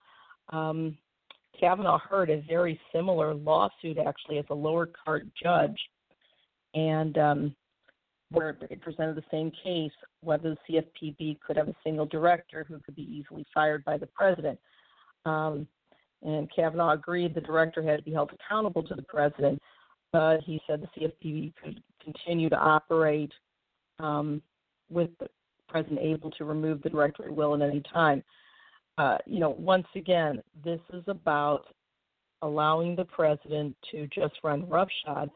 Um, 0.56 0.96
Kavanaugh 1.58 1.98
heard 1.98 2.30
a 2.30 2.42
very 2.48 2.80
similar 2.94 3.34
lawsuit 3.34 3.98
actually 3.98 4.38
as 4.38 4.44
a 4.50 4.54
lower 4.54 4.88
court 5.04 5.26
judge, 5.40 5.78
and 6.74 7.18
um, 7.18 7.56
where 8.30 8.56
it 8.70 8.80
presented 8.80 9.16
the 9.16 9.24
same 9.30 9.50
case 9.64 9.92
whether 10.22 10.56
the 10.68 10.82
CFPB 11.02 11.40
could 11.40 11.56
have 11.56 11.68
a 11.68 11.74
single 11.82 12.06
director 12.06 12.64
who 12.68 12.78
could 12.80 12.94
be 12.94 13.02
easily 13.02 13.44
fired 13.52 13.84
by 13.84 13.98
the 13.98 14.06
president. 14.06 14.58
Um, 15.24 15.66
and 16.22 16.50
Kavanaugh 16.54 16.92
agreed 16.92 17.34
the 17.34 17.40
director 17.40 17.82
had 17.82 17.96
to 17.98 18.02
be 18.02 18.12
held 18.12 18.30
accountable 18.32 18.82
to 18.84 18.94
the 18.94 19.02
president, 19.02 19.60
but 20.12 20.40
he 20.42 20.60
said 20.66 20.82
the 20.82 21.00
CFPB 21.00 21.54
could 21.62 21.82
continue 22.02 22.48
to 22.50 22.56
operate 22.56 23.32
um, 23.98 24.42
with 24.90 25.10
the 25.18 25.28
president 25.68 26.00
able 26.00 26.30
to 26.32 26.44
remove 26.44 26.82
the 26.82 26.90
director 26.90 27.24
at 27.24 27.34
will 27.34 27.54
at 27.54 27.62
any 27.62 27.82
time. 27.92 28.22
Uh, 28.98 29.18
you 29.26 29.40
know, 29.40 29.50
once 29.50 29.86
again, 29.94 30.42
this 30.62 30.80
is 30.92 31.02
about 31.06 31.64
allowing 32.42 32.96
the 32.96 33.04
president 33.04 33.74
to 33.90 34.06
just 34.08 34.34
run 34.42 34.68
roughshod 34.68 35.30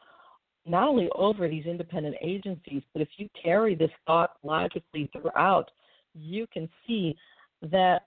not 0.67 0.89
only 0.89 1.09
over 1.15 1.49
these 1.49 1.67
independent 1.67 2.17
agencies, 2.23 2.83
but 2.93 3.03
if 3.03 3.09
you 3.17 3.29
carry 3.41 3.75
this 3.75 3.91
thought 4.07 4.37
logically 4.43 5.11
throughout, 5.13 5.71
you 6.15 6.47
can 6.53 6.69
see 6.87 7.17
that 7.71 8.03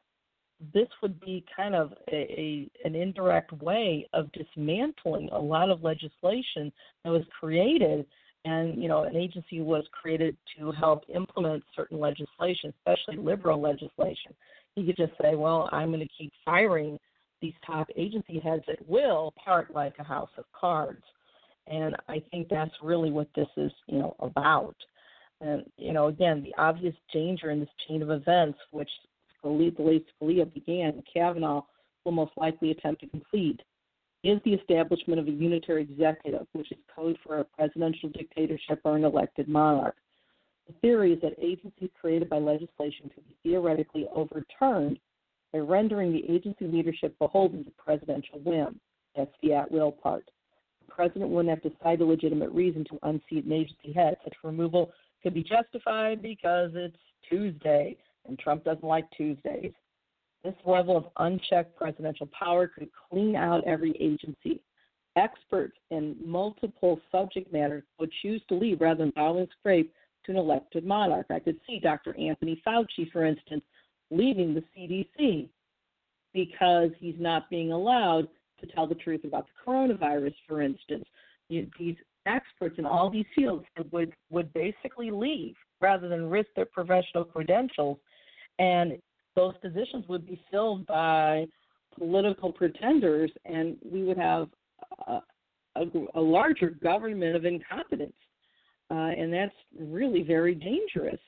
this 0.74 0.88
would 1.02 1.20
be 1.20 1.46
kind 1.56 1.76
of 1.76 1.94
a, 2.12 2.16
a, 2.16 2.70
an 2.84 2.96
indirect 2.96 3.52
way 3.54 4.08
of 4.14 4.32
dismantling 4.32 5.30
a 5.32 5.40
lot 5.40 5.70
of 5.70 5.84
legislation 5.84 6.72
that 7.04 7.12
was 7.12 7.24
created 7.40 8.06
and 8.46 8.82
you 8.82 8.88
know 8.88 9.04
an 9.04 9.16
agency 9.16 9.62
was 9.62 9.84
created 9.92 10.36
to 10.58 10.72
help 10.72 11.04
implement 11.14 11.64
certain 11.76 12.00
legislation 12.00 12.74
especially 12.80 13.18
liberal 13.18 13.62
legislation. 13.62 14.34
You 14.76 14.86
could 14.86 14.98
just 14.98 15.14
say 15.22 15.36
well 15.36 15.70
i'm 15.72 15.90
going 15.90 16.00
to 16.00 16.10
keep 16.18 16.32
firing 16.44 16.98
these 17.42 17.54
top 17.66 17.88
agency 17.96 18.40
heads 18.40 18.64
at 18.68 18.88
will 18.88 19.34
part 19.44 19.74
like 19.74 19.94
a 20.00 20.04
house 20.04 20.30
of 20.38 20.46
cards 20.60 21.04
and 21.70 21.96
i 22.08 22.22
think 22.32 22.48
that's 22.50 22.74
really 22.82 23.12
what 23.12 23.28
this 23.36 23.48
is 23.58 23.72
you 23.88 24.00
know 24.00 24.16
about 24.20 24.76
and 25.42 25.64
you 25.78 25.94
know 25.94 26.08
again 26.08 26.44
the 26.44 26.54
obvious 26.62 26.96
danger 27.14 27.52
in 27.52 27.60
this 27.60 27.70
chain 27.88 28.02
of 28.02 28.10
events 28.10 28.58
which 28.72 28.90
Scalia, 29.44 29.76
the 29.76 29.84
late 29.84 30.06
Scalia 30.20 30.52
began, 30.54 31.04
Kavanaugh 31.12 31.64
will 32.04 32.12
most 32.12 32.32
likely 32.38 32.72
attempt 32.72 33.02
to 33.02 33.08
complete, 33.08 33.62
is 34.24 34.40
the 34.44 34.54
establishment 34.54 35.20
of 35.20 35.28
a 35.28 35.32
unitary 35.32 35.84
executive, 35.84 36.48
which 36.54 36.72
is 36.72 36.78
code 36.94 37.18
for 37.26 37.40
a 37.40 37.44
presidential 37.44 38.10
dictatorship 38.10 38.82
or 38.84 38.98
an 38.98 39.04
elected 39.04 39.48
monarch. 39.48 39.96
The 40.68 40.74
theory 40.82 41.14
is 41.14 41.22
that 41.22 41.34
agencies 41.40 41.90
created 42.00 42.30
by 42.30 42.40
legislation 42.40 43.10
could 43.14 43.24
be 43.28 43.36
theoretically 43.44 44.08
overturned 44.14 45.00
by 45.54 45.60
rendering 45.60 46.12
the 46.12 46.30
agency 46.30 46.66
leadership 46.66 47.18
beholden 47.20 47.64
to 47.64 47.72
presidential 47.72 48.40
whim. 48.40 48.80
That's 49.16 49.32
the 49.42 49.54
at 49.54 49.72
will 49.72 49.92
part. 49.92 50.30
President 50.88 51.30
wouldn't 51.30 51.50
have 51.50 51.62
to 51.64 51.78
cite 51.84 52.02
a 52.02 52.06
legitimate 52.06 52.52
reason 52.52 52.84
to 52.86 53.00
unseat 53.04 53.46
an 53.46 53.54
agency 53.54 53.94
head. 53.94 54.18
Such 54.24 54.34
removal 54.44 54.92
could 55.24 55.34
be 55.34 55.44
justified 55.44 56.22
because 56.22 56.72
it's 56.74 56.98
Tuesday 57.30 57.98
and 58.28 58.38
Trump 58.38 58.64
doesn't 58.64 58.84
like 58.84 59.06
Tuesdays. 59.16 59.72
This 60.44 60.56
level 60.66 60.96
of 60.96 61.06
unchecked 61.18 61.76
presidential 61.76 62.30
power 62.38 62.68
could 62.68 62.90
clean 63.10 63.36
out 63.36 63.66
every 63.66 63.92
agency. 64.00 64.62
Experts 65.16 65.78
in 65.90 66.16
multiple 66.24 67.00
subject 67.12 67.52
matters 67.52 67.84
would 68.00 68.12
choose 68.22 68.42
to 68.50 68.56
leave 68.56 68.82
rather 68.82 69.04
than 69.04 69.14
bow 69.16 69.38
and 69.38 69.48
scrape 69.60 69.92
to 70.26 70.32
an 70.32 70.38
elected 70.38 70.86
monarch. 70.86 71.26
I 71.30 71.40
could 71.40 71.60
see 71.66 71.80
Dr. 71.80 72.16
Anthony 72.20 72.62
Fauci, 72.66 73.12
for 73.12 73.26
instance, 73.26 73.64
leaving 74.12 74.54
the 74.54 74.64
CDC 74.78 75.50
because 76.34 76.92
he's 77.00 77.16
not 77.18 77.50
being 77.50 77.72
allowed 77.72 78.28
to 78.60 78.68
tell 78.68 78.88
the 78.88 78.96
truth 78.96 79.24
about 79.24 79.48
the 79.48 79.72
coronavirus, 79.72 80.34
for 80.48 80.62
instance. 80.62 81.06
You, 81.50 81.68
these 81.80 81.96
experts 82.26 82.76
in 82.78 82.86
all 82.86 83.10
these 83.10 83.26
fields 83.36 83.66
would 83.92 84.14
would 84.30 84.52
basically 84.54 85.12
leave 85.12 85.56
rather 85.80 86.10
than 86.10 86.30
risk 86.30 86.50
their 86.56 86.66
professional 86.66 87.24
credentials 87.24 87.98
and 88.60 88.98
those 89.36 89.54
positions 89.62 90.06
would 90.08 90.26
be 90.26 90.42
filled 90.50 90.86
by 90.88 91.46
political 91.98 92.52
pretenders, 92.52 93.32
and 93.46 93.78
we 93.84 94.04
would 94.04 94.18
have 94.18 94.48
a, 95.08 95.20
a, 95.76 95.86
a 96.16 96.20
larger 96.22 96.72
government 96.72 97.36
of 97.36 97.46
incompetence. 97.46 98.16
Uh, 98.90 99.12
and 99.18 99.32
that's 99.32 99.54
really 99.80 100.24
very 100.24 100.56
dangerous. 100.56 101.20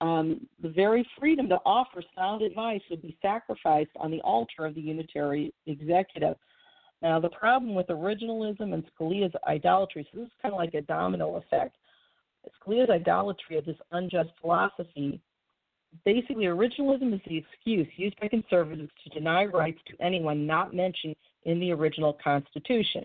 Um, 0.00 0.46
the 0.62 0.68
very 0.68 1.06
freedom 1.18 1.48
to 1.48 1.58
offer 1.66 2.02
sound 2.16 2.42
advice 2.42 2.80
would 2.90 3.02
be 3.02 3.16
sacrificed 3.22 3.90
on 3.96 4.10
the 4.10 4.20
altar 4.22 4.64
of 4.64 4.74
the 4.74 4.80
unitary 4.80 5.52
executive. 5.66 6.36
Now, 7.02 7.18
the 7.18 7.30
problem 7.30 7.74
with 7.74 7.88
originalism 7.88 8.72
and 8.72 8.84
Scalia's 8.94 9.34
idolatry, 9.46 10.06
so 10.12 10.20
this 10.20 10.26
is 10.28 10.32
kind 10.40 10.54
of 10.54 10.58
like 10.58 10.74
a 10.74 10.82
domino 10.82 11.34
effect. 11.36 11.76
Scalia's 12.60 12.90
idolatry 12.90 13.58
of 13.58 13.64
this 13.64 13.76
unjust 13.90 14.30
philosophy 14.40 15.20
basically 16.04 16.44
originalism 16.44 17.12
is 17.14 17.20
the 17.26 17.36
excuse 17.36 17.86
used 17.96 18.18
by 18.20 18.28
conservatives 18.28 18.90
to 19.04 19.10
deny 19.10 19.44
rights 19.44 19.78
to 19.86 20.02
anyone 20.02 20.46
not 20.46 20.74
mentioned 20.74 21.14
in 21.44 21.60
the 21.60 21.70
original 21.72 22.16
Constitution. 22.22 23.04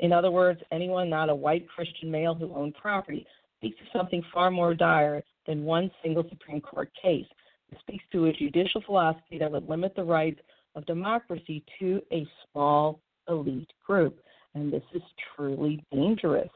In 0.00 0.12
other 0.12 0.30
words, 0.30 0.60
anyone 0.72 1.08
not 1.08 1.30
a 1.30 1.34
white 1.34 1.66
Christian 1.68 2.10
male 2.10 2.34
who 2.34 2.54
owned 2.54 2.74
property 2.74 3.26
speaks 3.58 3.78
to 3.78 3.98
something 3.98 4.22
far 4.34 4.50
more 4.50 4.74
dire 4.74 5.22
than 5.46 5.64
one 5.64 5.90
single 6.02 6.24
Supreme 6.28 6.60
Court 6.60 6.90
case. 7.00 7.26
It 7.70 7.78
speaks 7.80 8.04
to 8.12 8.26
a 8.26 8.32
judicial 8.32 8.82
philosophy 8.84 9.38
that 9.38 9.50
would 9.50 9.68
limit 9.68 9.94
the 9.94 10.04
rights 10.04 10.40
of 10.74 10.84
democracy 10.86 11.64
to 11.78 12.02
a 12.12 12.26
small 12.50 13.00
elite 13.28 13.70
group. 13.86 14.18
And 14.54 14.72
this 14.72 14.82
is 14.94 15.02
truly 15.34 15.84
dangerous. 15.92 16.50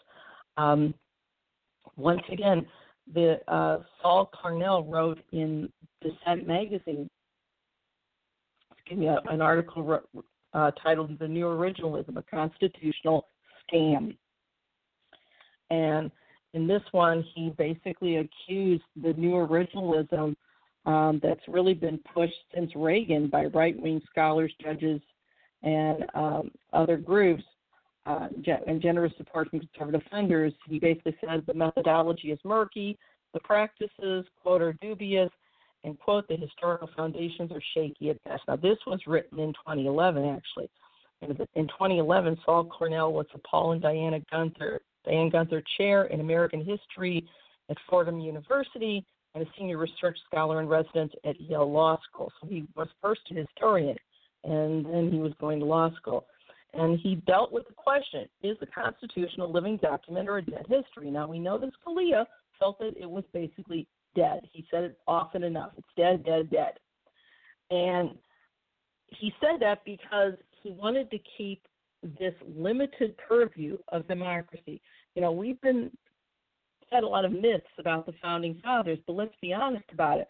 Um, 0.56 0.94
once 1.96 2.22
again, 2.30 2.66
the 3.12 3.38
uh, 3.48 3.78
Saul 4.02 4.30
Cornell 4.40 4.84
wrote 4.84 5.18
in 5.32 5.70
Dissent 6.02 6.46
magazine, 6.46 7.08
excuse 8.76 9.00
me, 9.00 9.08
an 9.30 9.40
article 9.40 10.00
uh, 10.52 10.70
titled 10.82 11.18
"The 11.18 11.28
New 11.28 11.44
Originalism: 11.44 12.16
A 12.16 12.22
Constitutional 12.22 13.26
Scam." 13.72 14.16
And 15.70 16.10
in 16.54 16.66
this 16.66 16.82
one, 16.92 17.24
he 17.34 17.50
basically 17.56 18.16
accused 18.16 18.84
the 19.02 19.12
new 19.14 19.32
originalism 19.32 20.34
um, 20.86 21.20
that's 21.22 21.40
really 21.48 21.74
been 21.74 21.98
pushed 22.14 22.34
since 22.54 22.70
Reagan 22.76 23.28
by 23.28 23.46
right-wing 23.46 24.00
scholars, 24.08 24.52
judges, 24.62 25.00
and 25.62 26.04
um, 26.14 26.50
other 26.72 26.96
groups 26.96 27.42
uh, 28.06 28.28
and 28.66 28.80
generous 28.80 29.12
support 29.16 29.50
from 29.50 29.60
conservative 29.60 30.02
funders, 30.12 30.54
he 30.68 30.78
basically 30.78 31.16
says 31.20 31.42
the 31.46 31.54
methodology 31.54 32.30
is 32.30 32.38
murky, 32.44 32.96
the 33.34 33.40
practices, 33.40 34.24
quote, 34.42 34.62
are 34.62 34.74
dubious, 34.74 35.30
and 35.84 35.98
quote, 35.98 36.26
the 36.28 36.36
historical 36.36 36.88
foundations 36.96 37.50
are 37.52 37.62
shaky 37.74 38.10
at 38.10 38.22
best. 38.24 38.42
Now, 38.48 38.56
this 38.56 38.78
was 38.86 39.00
written 39.06 39.38
in 39.38 39.52
2011, 39.54 40.24
actually. 40.24 40.70
In 41.22 41.66
2011, 41.68 42.38
Saul 42.44 42.64
Cornell 42.64 43.12
was 43.12 43.26
the 43.32 43.38
Paul 43.40 43.72
and 43.72 43.82
Diana 43.82 44.20
Guenther, 44.32 44.78
Diane 45.04 45.30
Guenther 45.30 45.62
Chair 45.76 46.04
in 46.06 46.20
American 46.20 46.64
History 46.64 47.26
at 47.70 47.76
Fordham 47.88 48.20
University 48.20 49.04
and 49.34 49.46
a 49.46 49.50
senior 49.58 49.78
research 49.78 50.18
scholar 50.26 50.60
in 50.60 50.68
residence 50.68 51.12
at 51.24 51.40
Yale 51.40 51.70
Law 51.70 51.98
School. 52.10 52.30
So 52.40 52.48
he 52.48 52.64
was 52.74 52.88
first 53.00 53.20
a 53.30 53.34
historian, 53.34 53.96
and 54.44 54.84
then 54.84 55.10
he 55.10 55.18
was 55.18 55.32
going 55.40 55.58
to 55.60 55.66
law 55.66 55.90
school 55.96 56.26
and 56.76 56.98
he 57.00 57.16
dealt 57.26 57.52
with 57.52 57.66
the 57.68 57.74
question 57.74 58.26
is 58.42 58.56
the 58.60 58.66
Constitution 58.66 59.40
a 59.40 59.46
living 59.46 59.78
document 59.78 60.28
or 60.28 60.38
a 60.38 60.42
dead 60.42 60.66
history? 60.68 61.10
Now, 61.10 61.26
we 61.26 61.38
know 61.38 61.58
that 61.58 61.70
Scalia 61.86 62.26
felt 62.58 62.78
that 62.78 62.94
it 63.00 63.08
was 63.08 63.24
basically 63.32 63.86
dead. 64.14 64.40
He 64.52 64.66
said 64.70 64.84
it 64.84 64.98
often 65.06 65.42
enough 65.42 65.70
it's 65.76 65.88
dead, 65.96 66.24
dead, 66.24 66.50
dead. 66.50 66.74
And 67.70 68.10
he 69.06 69.32
said 69.40 69.60
that 69.60 69.84
because 69.84 70.34
he 70.62 70.70
wanted 70.70 71.10
to 71.10 71.18
keep 71.36 71.62
this 72.02 72.34
limited 72.46 73.16
purview 73.28 73.78
of 73.90 74.06
democracy. 74.06 74.80
You 75.14 75.22
know, 75.22 75.32
we've 75.32 75.60
been 75.62 75.90
had 76.92 77.02
a 77.02 77.08
lot 77.08 77.24
of 77.24 77.32
myths 77.32 77.66
about 77.78 78.06
the 78.06 78.12
founding 78.22 78.60
fathers, 78.62 78.98
but 79.06 79.14
let's 79.14 79.34
be 79.40 79.52
honest 79.52 79.86
about 79.92 80.18
it. 80.18 80.28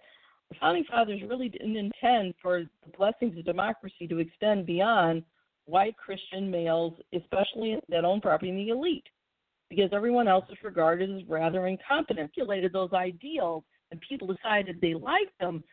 The 0.51 0.57
founding 0.61 0.85
fathers 0.85 1.21
really 1.29 1.49
didn't 1.49 1.77
intend 1.77 2.35
for 2.41 2.61
the 2.61 2.97
blessings 2.97 3.37
of 3.39 3.45
democracy 3.45 4.07
to 4.09 4.19
extend 4.19 4.67
beyond 4.67 5.25
white 5.65 5.97
Christian 5.97 6.51
males, 6.51 6.95
especially 7.13 7.79
that 7.89 8.05
own 8.05 8.21
property 8.21 8.51
in 8.51 8.57
the 8.57 8.69
elite, 8.69 9.07
because 9.69 9.91
everyone 9.93 10.29
else 10.29 10.45
is 10.51 10.59
regarded 10.63 11.11
as 11.11 11.29
rather 11.29 11.67
incompetent. 11.67 12.19
Manipulated 12.19 12.73
those 12.73 12.93
ideals, 12.93 13.65
and 13.91 14.01
people 14.09 14.29
decided 14.29 14.81
they 14.81 14.95
liked 14.95 15.37
them. 15.41 15.65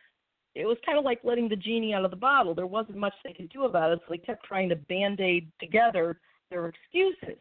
It 0.54 0.66
was 0.66 0.76
kind 0.84 0.98
of 0.98 1.04
like 1.04 1.20
letting 1.24 1.48
the 1.48 1.56
genie 1.56 1.94
out 1.94 2.04
of 2.04 2.10
the 2.10 2.16
bottle. 2.16 2.54
There 2.54 2.66
wasn't 2.66 2.98
much 2.98 3.14
they 3.24 3.32
could 3.32 3.50
do 3.50 3.64
about 3.64 3.92
it, 3.92 4.00
so 4.00 4.06
they 4.10 4.18
kept 4.18 4.44
trying 4.44 4.68
to 4.68 4.76
band 4.76 5.20
aid 5.20 5.50
together 5.60 6.18
their 6.50 6.66
excuses 6.66 7.38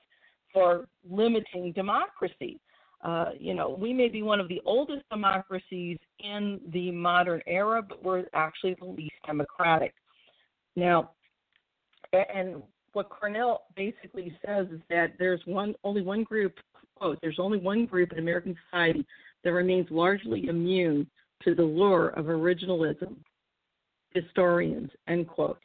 for 0.51 0.87
limiting 1.09 1.71
democracy. 1.73 2.59
Uh, 3.03 3.31
you 3.37 3.53
know, 3.53 3.69
we 3.77 3.93
may 3.93 4.07
be 4.07 4.21
one 4.21 4.39
of 4.39 4.47
the 4.47 4.61
oldest 4.65 5.03
democracies 5.11 5.97
in 6.19 6.59
the 6.71 6.89
modern 6.91 7.41
era, 7.45 7.81
but 7.81 8.01
we're 8.01 8.25
actually 8.33 8.75
the 8.79 8.85
least 8.85 9.15
democratic. 9.25 9.93
Now, 10.75 11.11
and 12.13 12.63
what 12.93 13.09
Cornell 13.09 13.63
basically 13.75 14.35
says 14.45 14.67
is 14.71 14.79
that 14.89 15.13
there's 15.19 15.41
one 15.45 15.75
only 15.83 16.01
one 16.01 16.23
group 16.23 16.53
quote, 16.95 17.19
there's 17.21 17.39
only 17.39 17.57
one 17.57 17.85
group 17.85 18.11
in 18.13 18.19
American 18.19 18.55
society 18.65 19.05
that 19.43 19.51
remains 19.51 19.87
largely 19.89 20.47
immune 20.47 21.07
to 21.43 21.53
the 21.53 21.63
lure 21.63 22.09
of 22.09 22.25
originalism, 22.25 23.15
historians, 24.13 24.89
end 25.07 25.27
quote. 25.27 25.59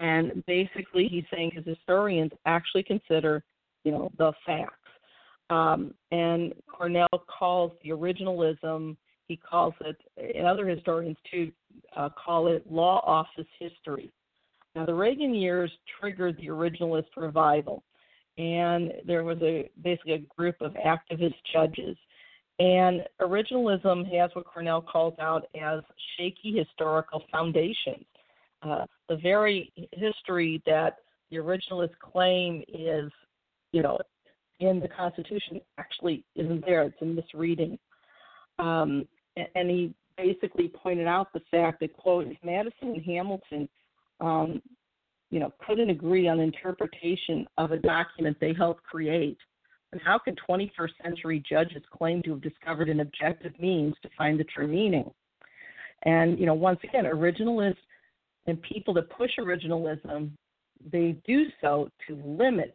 And 0.00 0.44
basically, 0.46 1.08
he's 1.08 1.24
saying 1.32 1.52
his 1.54 1.64
historians 1.64 2.32
actually 2.46 2.84
consider, 2.84 3.42
you 3.84 3.92
know, 3.92 4.10
the 4.18 4.32
facts. 4.46 4.74
Um, 5.50 5.94
and 6.10 6.54
Cornell 6.66 7.08
calls 7.26 7.72
the 7.82 7.90
originalism, 7.90 8.96
he 9.28 9.36
calls 9.36 9.74
it, 9.80 9.96
and 10.16 10.46
other 10.46 10.66
historians 10.66 11.16
too, 11.30 11.52
uh, 11.96 12.08
call 12.08 12.48
it 12.48 12.70
law 12.70 13.00
office 13.04 13.46
history. 13.58 14.12
Now, 14.74 14.86
the 14.86 14.94
Reagan 14.94 15.34
years 15.34 15.70
triggered 16.00 16.36
the 16.36 16.48
originalist 16.48 17.08
revival, 17.16 17.84
and 18.38 18.92
there 19.06 19.22
was 19.22 19.38
a 19.42 19.70
basically 19.82 20.12
a 20.14 20.18
group 20.18 20.56
of 20.60 20.74
activist 20.74 21.36
judges. 21.52 21.96
And 22.58 23.02
originalism 23.20 24.10
has 24.16 24.30
what 24.34 24.46
Cornell 24.46 24.80
calls 24.80 25.14
out 25.20 25.46
as 25.60 25.80
shaky 26.16 26.56
historical 26.56 27.22
foundations. 27.30 28.04
Uh, 28.62 28.86
the 29.08 29.16
very 29.16 29.72
history 29.92 30.62
that 30.64 30.98
the 31.30 31.36
originalists 31.36 31.98
claim 32.00 32.62
is, 32.68 33.10
you 33.72 33.82
know, 33.82 33.98
in 34.60 34.80
the 34.80 34.88
Constitution 34.88 35.60
actually 35.78 36.24
isn't 36.36 36.64
there. 36.64 36.82
It's 36.82 36.96
a 37.02 37.04
misreading. 37.04 37.78
Um, 38.58 39.06
and 39.36 39.68
he 39.68 39.94
basically 40.16 40.68
pointed 40.68 41.06
out 41.06 41.32
the 41.32 41.42
fact 41.50 41.80
that, 41.80 41.92
quote, 41.96 42.26
if 42.26 42.36
Madison 42.44 42.94
and 42.94 43.02
Hamilton, 43.02 43.68
um, 44.20 44.62
you 45.30 45.40
know, 45.40 45.52
couldn't 45.66 45.90
agree 45.90 46.28
on 46.28 46.38
interpretation 46.38 47.46
of 47.58 47.72
a 47.72 47.76
document 47.76 48.36
they 48.40 48.54
helped 48.54 48.84
create, 48.84 49.38
then 49.90 50.00
how 50.04 50.18
can 50.18 50.36
21st 50.48 50.90
century 51.02 51.42
judges 51.48 51.82
claim 51.92 52.22
to 52.22 52.30
have 52.30 52.42
discovered 52.42 52.88
an 52.88 53.00
objective 53.00 53.52
means 53.58 53.94
to 54.02 54.08
find 54.16 54.38
the 54.38 54.44
true 54.44 54.68
meaning? 54.68 55.10
And, 56.04 56.38
you 56.38 56.46
know, 56.46 56.54
once 56.54 56.78
again, 56.84 57.04
originalists 57.04 57.76
and 58.46 58.60
people 58.62 58.94
that 58.94 59.10
push 59.10 59.30
originalism, 59.38 60.30
they 60.92 61.16
do 61.26 61.46
so 61.60 61.88
to 62.06 62.16
limit 62.24 62.74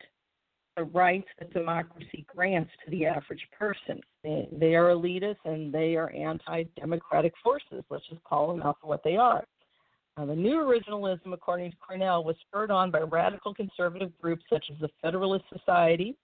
the 0.80 0.86
rights 0.86 1.28
that 1.40 1.54
democracy 1.54 2.26
grants 2.34 2.72
to 2.84 2.92
the 2.92 3.06
average 3.06 3.46
person. 3.58 4.00
They, 4.24 4.48
they 4.52 4.76
are 4.76 4.90
elitists 4.90 5.36
and 5.44 5.74
they 5.74 5.96
are 5.96 6.12
anti 6.12 6.64
democratic 6.80 7.34
forces. 7.44 7.84
Let's 7.90 8.08
just 8.10 8.24
call 8.24 8.48
them 8.48 8.62
out 8.62 8.78
for 8.82 8.88
what 8.88 9.04
they 9.04 9.18
are. 9.18 9.44
Now, 10.18 10.26
the 10.26 10.36
new 10.36 10.56
originalism, 10.56 11.34
according 11.34 11.72
to 11.72 11.78
Cornell, 11.86 12.24
was 12.24 12.38
spurred 12.48 12.72
on 12.72 12.92
by 12.92 13.00
radical 13.00 13.54
conservative 13.54 14.12
groups 14.22 14.44
such 14.50 14.66
as 14.72 14.80
the 14.80 14.90
Federalist 15.02 15.46
Society. 15.52 16.16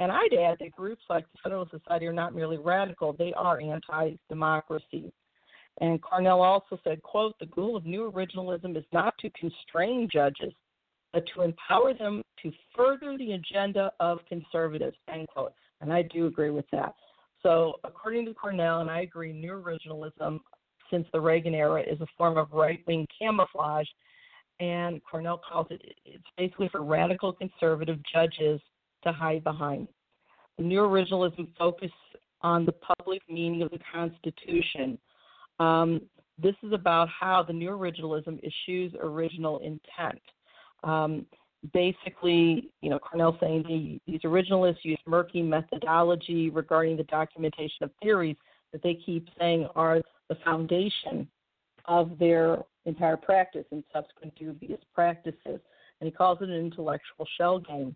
And 0.00 0.10
I'd 0.10 0.34
add 0.34 0.56
that 0.58 0.72
groups 0.72 1.02
like 1.08 1.24
the 1.32 1.38
Federalist 1.44 1.70
Society 1.70 2.06
are 2.06 2.12
not 2.12 2.34
merely 2.34 2.58
radical, 2.58 3.12
they 3.12 3.32
are 3.34 3.60
anti 3.60 4.16
democracy. 4.28 5.12
And 5.80 6.02
Cornell 6.02 6.42
also 6.42 6.78
said, 6.82 7.02
quote, 7.02 7.34
the 7.38 7.46
goal 7.46 7.76
of 7.76 7.86
new 7.86 8.10
originalism 8.10 8.76
is 8.76 8.84
not 8.92 9.14
to 9.18 9.30
constrain 9.30 10.08
judges, 10.12 10.52
but 11.12 11.24
to 11.34 11.42
empower 11.42 11.94
them 11.94 12.22
to 12.42 12.52
further 12.76 13.16
the 13.16 13.32
agenda 13.32 13.92
of 14.00 14.18
conservatives, 14.28 14.96
end 15.12 15.28
quote. 15.28 15.52
And 15.80 15.92
I 15.92 16.02
do 16.02 16.26
agree 16.26 16.50
with 16.50 16.66
that. 16.72 16.94
So, 17.42 17.74
according 17.84 18.26
to 18.26 18.34
Cornell, 18.34 18.80
and 18.80 18.90
I 18.90 19.00
agree, 19.00 19.32
new 19.32 19.52
originalism 19.52 20.40
since 20.90 21.06
the 21.12 21.20
Reagan 21.20 21.54
era 21.54 21.82
is 21.82 22.00
a 22.00 22.06
form 22.16 22.36
of 22.36 22.52
right 22.52 22.80
wing 22.86 23.06
camouflage. 23.18 23.86
And 24.60 25.00
Cornell 25.08 25.40
calls 25.50 25.66
it, 25.70 25.82
it's 26.04 26.22
basically 26.36 26.68
for 26.68 26.82
radical 26.82 27.32
conservative 27.32 27.98
judges 28.12 28.60
to 29.02 29.12
hide 29.12 29.42
behind. 29.42 29.88
The 30.58 30.64
new 30.64 30.80
originalism 30.80 31.48
focuses 31.58 31.92
on 32.42 32.64
the 32.64 32.72
public 32.72 33.22
meaning 33.28 33.62
of 33.62 33.70
the 33.70 33.78
Constitution. 33.92 34.98
Um, 35.58 36.02
this 36.40 36.54
is 36.62 36.72
about 36.72 37.08
how 37.08 37.42
the 37.42 37.52
new 37.52 37.70
originalism 37.70 38.40
eschews 38.44 38.92
original 39.00 39.58
intent. 39.58 40.20
Um, 40.84 41.26
basically, 41.72 42.70
you 42.80 42.90
know, 42.90 42.98
Cornell 42.98 43.36
saying 43.40 43.64
the, 43.68 44.00
these 44.10 44.22
originalists 44.22 44.84
use 44.84 44.98
murky 45.06 45.42
methodology 45.42 46.50
regarding 46.50 46.96
the 46.96 47.04
documentation 47.04 47.84
of 47.84 47.90
theories 48.02 48.36
that 48.72 48.82
they 48.82 48.94
keep 48.94 49.28
saying 49.38 49.68
are 49.76 50.00
the 50.28 50.36
foundation 50.44 51.28
of 51.84 52.18
their 52.18 52.58
entire 52.84 53.16
practice 53.16 53.64
and 53.70 53.84
subsequent 53.92 54.34
dubious 54.34 54.80
practices. 54.94 55.60
And 56.00 56.06
he 56.06 56.10
calls 56.10 56.38
it 56.40 56.48
an 56.48 56.54
intellectual 56.54 57.26
shell 57.38 57.60
game. 57.60 57.94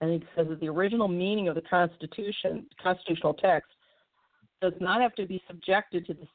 And 0.00 0.10
he 0.10 0.26
says 0.34 0.46
that 0.48 0.60
the 0.60 0.68
original 0.68 1.08
meaning 1.08 1.48
of 1.48 1.54
the 1.54 1.60
Constitution, 1.62 2.66
constitutional 2.82 3.34
text, 3.34 3.70
does 4.60 4.72
not 4.80 5.00
have 5.00 5.14
to 5.16 5.26
be 5.26 5.42
subjected 5.46 6.06
to 6.06 6.14
this. 6.14 6.28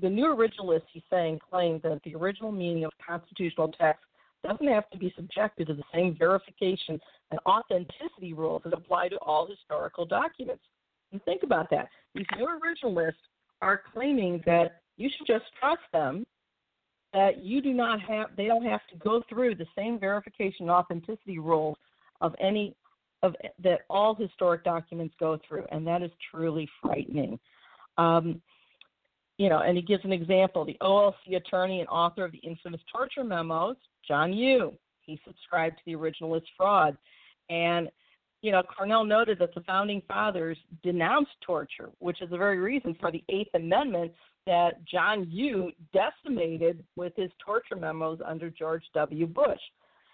The 0.00 0.08
new 0.08 0.26
originalists, 0.26 0.82
he's 0.92 1.02
saying, 1.10 1.40
claim 1.50 1.80
that 1.82 2.00
the 2.04 2.14
original 2.14 2.52
meaning 2.52 2.84
of 2.84 2.92
constitutional 3.04 3.68
text 3.68 4.04
doesn't 4.42 4.66
have 4.66 4.88
to 4.90 4.98
be 4.98 5.12
subjected 5.16 5.68
to 5.68 5.74
the 5.74 5.82
same 5.94 6.16
verification 6.18 7.00
and 7.30 7.40
authenticity 7.46 8.32
rules 8.32 8.62
that 8.64 8.72
apply 8.72 9.08
to 9.08 9.16
all 9.16 9.46
historical 9.46 10.04
documents. 10.04 10.62
And 11.12 11.22
think 11.24 11.42
about 11.42 11.70
that. 11.70 11.88
These 12.14 12.26
new 12.36 12.46
originalists 12.46 13.12
are 13.60 13.82
claiming 13.92 14.42
that 14.46 14.80
you 14.96 15.08
should 15.16 15.26
just 15.26 15.44
trust 15.58 15.82
them, 15.92 16.24
that 17.12 17.44
you 17.44 17.60
do 17.60 17.72
not 17.72 18.00
have, 18.00 18.28
they 18.36 18.46
don't 18.46 18.64
have 18.64 18.80
to 18.90 18.96
go 18.98 19.22
through 19.28 19.54
the 19.54 19.66
same 19.76 19.98
verification 19.98 20.62
and 20.62 20.70
authenticity 20.70 21.38
rules 21.38 21.76
of 22.20 22.34
any 22.40 22.74
of 23.22 23.36
that 23.62 23.82
all 23.88 24.14
historic 24.14 24.64
documents 24.64 25.14
go 25.20 25.38
through, 25.46 25.64
and 25.70 25.86
that 25.86 26.02
is 26.02 26.10
truly 26.30 26.68
frightening. 26.80 27.38
Um, 27.98 28.42
you 29.38 29.48
know, 29.48 29.60
and 29.60 29.76
he 29.76 29.82
gives 29.82 30.04
an 30.04 30.12
example. 30.12 30.64
The 30.64 30.76
OLC 30.82 31.36
attorney 31.36 31.80
and 31.80 31.88
author 31.88 32.24
of 32.24 32.32
the 32.32 32.38
infamous 32.38 32.80
torture 32.92 33.24
memos 33.24 33.76
John 34.06 34.32
Yoo. 34.32 34.72
He 35.02 35.20
subscribed 35.26 35.78
to 35.78 35.82
the 35.84 35.94
originalist 35.94 36.44
fraud. 36.56 36.96
And, 37.50 37.90
you 38.40 38.52
know, 38.52 38.62
Cornell 38.62 39.04
noted 39.04 39.38
that 39.40 39.54
the 39.54 39.62
founding 39.62 40.02
fathers 40.06 40.56
denounced 40.82 41.32
torture, 41.44 41.90
which 41.98 42.22
is 42.22 42.30
the 42.30 42.36
very 42.36 42.58
reason 42.58 42.96
for 43.00 43.10
the 43.10 43.24
Eighth 43.28 43.54
Amendment 43.54 44.12
that 44.46 44.84
John 44.84 45.26
Yoo 45.30 45.70
decimated 45.92 46.84
with 46.96 47.12
his 47.16 47.30
torture 47.44 47.76
memos 47.76 48.20
under 48.24 48.50
George 48.50 48.84
W. 48.94 49.26
Bush. 49.26 49.60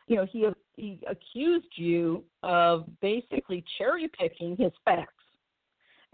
You 0.07 0.17
know, 0.17 0.27
he 0.31 0.47
he 0.77 1.01
accused 1.09 1.69
you 1.77 2.25
of 2.43 2.87
basically 3.01 3.65
cherry 3.77 4.09
picking 4.19 4.57
his 4.57 4.73
facts. 4.85 5.13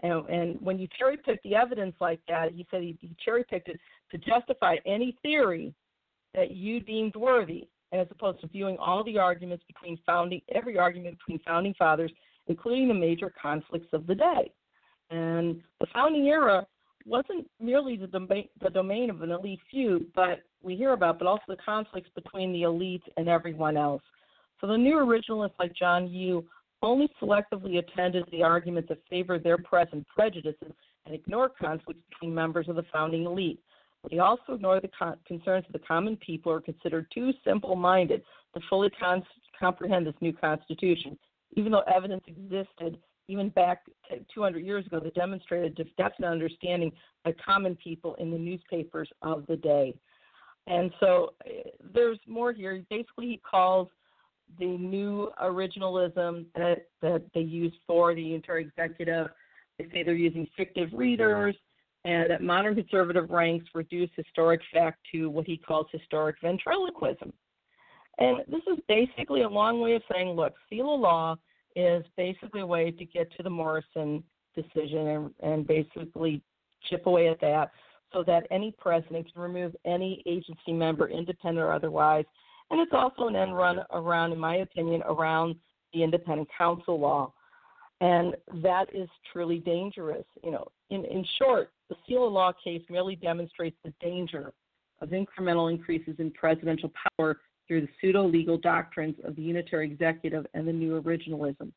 And, 0.01 0.27
and 0.27 0.61
when 0.61 0.79
you 0.79 0.87
cherry 0.97 1.17
pick 1.17 1.41
the 1.43 1.55
evidence 1.55 1.95
like 2.01 2.19
that, 2.27 2.51
he 2.51 2.65
said 2.69 2.81
he, 2.81 2.97
he 2.99 3.15
cherry 3.23 3.43
picked 3.43 3.69
it 3.69 3.79
to 4.11 4.17
justify 4.17 4.75
any 4.85 5.15
theory 5.21 5.73
that 6.35 6.51
you 6.51 6.79
deemed 6.79 7.15
worthy, 7.15 7.67
as 7.91 8.07
opposed 8.11 8.41
to 8.41 8.47
viewing 8.47 8.77
all 8.77 9.03
the 9.03 9.17
arguments 9.17 9.63
between 9.67 9.97
founding 10.05 10.41
every 10.53 10.77
argument 10.77 11.17
between 11.17 11.39
founding 11.39 11.73
fathers, 11.75 12.11
including 12.47 12.87
the 12.87 12.93
major 12.93 13.33
conflicts 13.41 13.87
of 13.93 14.05
the 14.05 14.15
day. 14.15 14.51
And 15.09 15.61
the 15.79 15.87
founding 15.93 16.27
era 16.27 16.65
wasn't 17.05 17.47
merely 17.59 17.95
the 17.95 18.07
domain, 18.07 18.49
the 18.61 18.69
domain 18.69 19.09
of 19.09 19.21
an 19.21 19.31
elite 19.31 19.59
few, 19.69 20.07
but 20.15 20.39
we 20.63 20.75
hear 20.75 20.93
about, 20.93 21.19
but 21.19 21.27
also 21.27 21.43
the 21.47 21.57
conflicts 21.63 22.09
between 22.15 22.51
the 22.51 22.63
elite 22.63 23.03
and 23.17 23.29
everyone 23.29 23.77
else. 23.77 24.01
So 24.59 24.67
the 24.67 24.77
new 24.77 24.95
originalists 24.95 25.59
like 25.59 25.75
John 25.75 26.07
Yoo 26.07 26.43
only 26.81 27.09
selectively 27.21 27.77
attended 27.77 28.25
the 28.31 28.43
arguments 28.43 28.89
that 28.89 28.99
favored 29.09 29.43
their 29.43 29.57
present 29.57 30.05
prejudices 30.07 30.71
and 31.05 31.13
ignored 31.13 31.51
conflicts 31.59 32.01
between 32.09 32.33
members 32.33 32.67
of 32.67 32.75
the 32.75 32.85
founding 32.91 33.25
elite. 33.25 33.59
They 34.09 34.19
also 34.19 34.53
ignore 34.53 34.79
the 34.79 34.89
con- 34.97 35.17
concerns 35.27 35.65
of 35.67 35.73
the 35.73 35.87
common 35.87 36.17
people 36.17 36.51
who 36.51 36.57
are 36.57 36.61
considered 36.61 37.07
too 37.13 37.31
simple 37.43 37.75
minded 37.75 38.23
to 38.53 38.61
fully 38.69 38.89
con- 38.99 39.23
comprehend 39.59 40.07
this 40.07 40.15
new 40.21 40.33
Constitution, 40.33 41.17
even 41.55 41.71
though 41.71 41.83
evidence 41.93 42.23
existed 42.27 42.97
even 43.27 43.49
back 43.49 43.81
200 44.33 44.63
years 44.63 44.85
ago 44.85 44.99
that 44.99 45.15
demonstrated 45.15 45.79
a 45.79 45.83
definite 46.01 46.29
understanding 46.29 46.91
by 47.23 47.33
common 47.43 47.75
people 47.75 48.15
in 48.15 48.31
the 48.31 48.37
newspapers 48.37 49.09
of 49.21 49.45
the 49.47 49.55
day. 49.55 49.95
And 50.67 50.91
so 50.99 51.33
uh, 51.45 51.69
there's 51.93 52.19
more 52.27 52.53
here. 52.53 52.83
Basically, 52.89 53.25
he 53.25 53.41
calls 53.49 53.87
the 54.59 54.65
new 54.77 55.31
originalism 55.41 56.45
that, 56.55 56.87
that 57.01 57.23
they 57.33 57.41
use 57.41 57.73
for 57.87 58.13
the 58.13 58.35
inter-executive. 58.35 59.27
They 59.77 59.85
say 59.91 60.03
they're 60.03 60.13
using 60.13 60.47
fictive 60.55 60.89
readers 60.93 61.55
and 62.05 62.29
that 62.29 62.41
modern 62.41 62.75
conservative 62.75 63.31
ranks 63.31 63.65
reduce 63.73 64.09
historic 64.15 64.61
fact 64.71 64.99
to 65.11 65.29
what 65.29 65.45
he 65.45 65.57
calls 65.57 65.87
historic 65.91 66.35
ventriloquism. 66.41 67.33
And 68.19 68.37
this 68.47 68.61
is 68.71 68.79
basically 68.87 69.41
a 69.41 69.49
long 69.49 69.81
way 69.81 69.95
of 69.95 70.03
saying, 70.13 70.29
look, 70.29 70.53
Seila 70.71 70.97
Law 70.99 71.35
is 71.75 72.05
basically 72.15 72.61
a 72.61 72.65
way 72.65 72.91
to 72.91 73.05
get 73.05 73.35
to 73.35 73.43
the 73.43 73.49
Morrison 73.49 74.23
decision 74.55 75.07
and, 75.07 75.31
and 75.41 75.67
basically 75.67 76.41
chip 76.89 77.07
away 77.07 77.27
at 77.27 77.41
that 77.41 77.71
so 78.13 78.23
that 78.23 78.47
any 78.51 78.73
president 78.77 79.31
can 79.33 79.41
remove 79.41 79.75
any 79.83 80.23
agency 80.27 80.71
member, 80.71 81.09
independent 81.09 81.65
or 81.65 81.73
otherwise. 81.73 82.25
And 82.69 82.79
it's 82.79 82.93
also 82.93 83.27
an 83.27 83.35
end 83.35 83.57
run 83.57 83.79
around, 83.91 84.31
in 84.31 84.39
my 84.39 84.57
opinion, 84.57 85.01
around 85.07 85.55
the 85.91 86.03
independent 86.03 86.47
counsel 86.55 86.99
law. 86.99 87.33
And 87.99 88.35
that 88.61 88.85
is 88.93 89.09
truly 89.33 89.57
dangerous. 89.57 90.25
You 90.43 90.51
know, 90.51 90.67
in, 90.91 91.03
in 91.05 91.25
short, 91.39 91.71
the 91.89 91.95
Seila 92.07 92.31
Law 92.31 92.51
case 92.63 92.81
merely 92.89 93.15
demonstrates 93.15 93.77
the 93.83 93.93
danger 94.01 94.53
of 95.01 95.09
incremental 95.09 95.71
increases 95.71 96.15
in 96.19 96.31
presidential 96.31 96.91
power 97.17 97.37
through 97.67 97.81
the 97.81 97.89
pseudo 97.99 98.27
legal 98.27 98.57
doctrines 98.57 99.15
of 99.23 99.35
the 99.35 99.41
unitary 99.41 99.89
executive 99.91 100.45
and 100.53 100.67
the 100.67 100.73
new 100.73 101.01
originalism. 101.01 101.71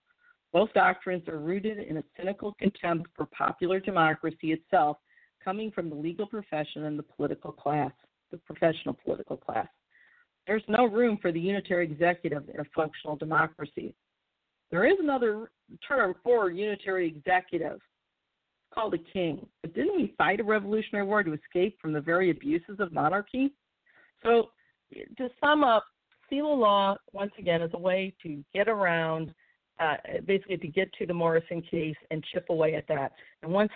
Both 0.53 0.73
doctrines 0.73 1.29
are 1.29 1.39
rooted 1.39 1.79
in 1.79 1.99
a 1.99 2.05
cynical 2.17 2.55
contempt 2.59 3.11
for 3.15 3.27
popular 3.27 3.81
democracy 3.81 4.53
itself, 4.53 4.97
coming 5.45 5.71
from 5.71 5.89
the 5.91 5.97
legal 5.97 6.27
profession 6.27 6.85
and 6.85 6.99
the 6.99 7.03
political 7.03 7.53
class, 7.53 7.93
the 8.31 8.39
professional 8.39 8.95
political 9.05 9.37
class. 9.37 9.69
There's 10.47 10.63
no 10.69 10.87
room 10.87 11.19
for 11.21 11.33
the 11.33 11.41
unitary 11.41 11.85
executive 11.85 12.49
in 12.49 12.61
a 12.61 12.65
functional 12.75 13.17
democracy. 13.17 13.95
There 14.71 14.87
is 14.87 14.97
another 14.99 15.51
term 15.87 16.15
for 16.23 16.51
unitary 16.51 17.07
executive. 17.07 17.81
Called 18.79 18.95
a 18.95 18.99
king. 19.13 19.45
But 19.63 19.75
didn't 19.75 19.97
we 19.97 20.15
fight 20.17 20.39
a 20.39 20.45
revolutionary 20.45 21.05
war 21.05 21.25
to 21.25 21.33
escape 21.33 21.81
from 21.81 21.93
the 21.93 22.01
very 22.01 22.31
abuses 22.31 22.79
of 22.79 22.93
monarchy? 22.93 23.53
So, 24.23 24.51
to 24.93 25.29
sum 25.41 25.65
up, 25.65 25.85
of 26.31 26.59
law, 26.59 26.97
once 27.13 27.33
again, 27.39 27.61
is 27.61 27.71
a 27.75 27.79
way 27.79 28.15
to 28.23 28.45
get 28.55 28.69
around, 28.69 29.35
uh, 29.81 29.97
basically 30.27 30.59
to 30.59 30.69
get 30.69 30.93
to 30.99 31.07
the 31.07 31.15
Morrison 31.15 31.61
case 31.63 31.97
and 32.13 32.25
chip 32.33 32.47
away 32.51 32.77
at 32.77 32.87
that. 32.87 33.13
And 33.43 33.51
once 33.51 33.73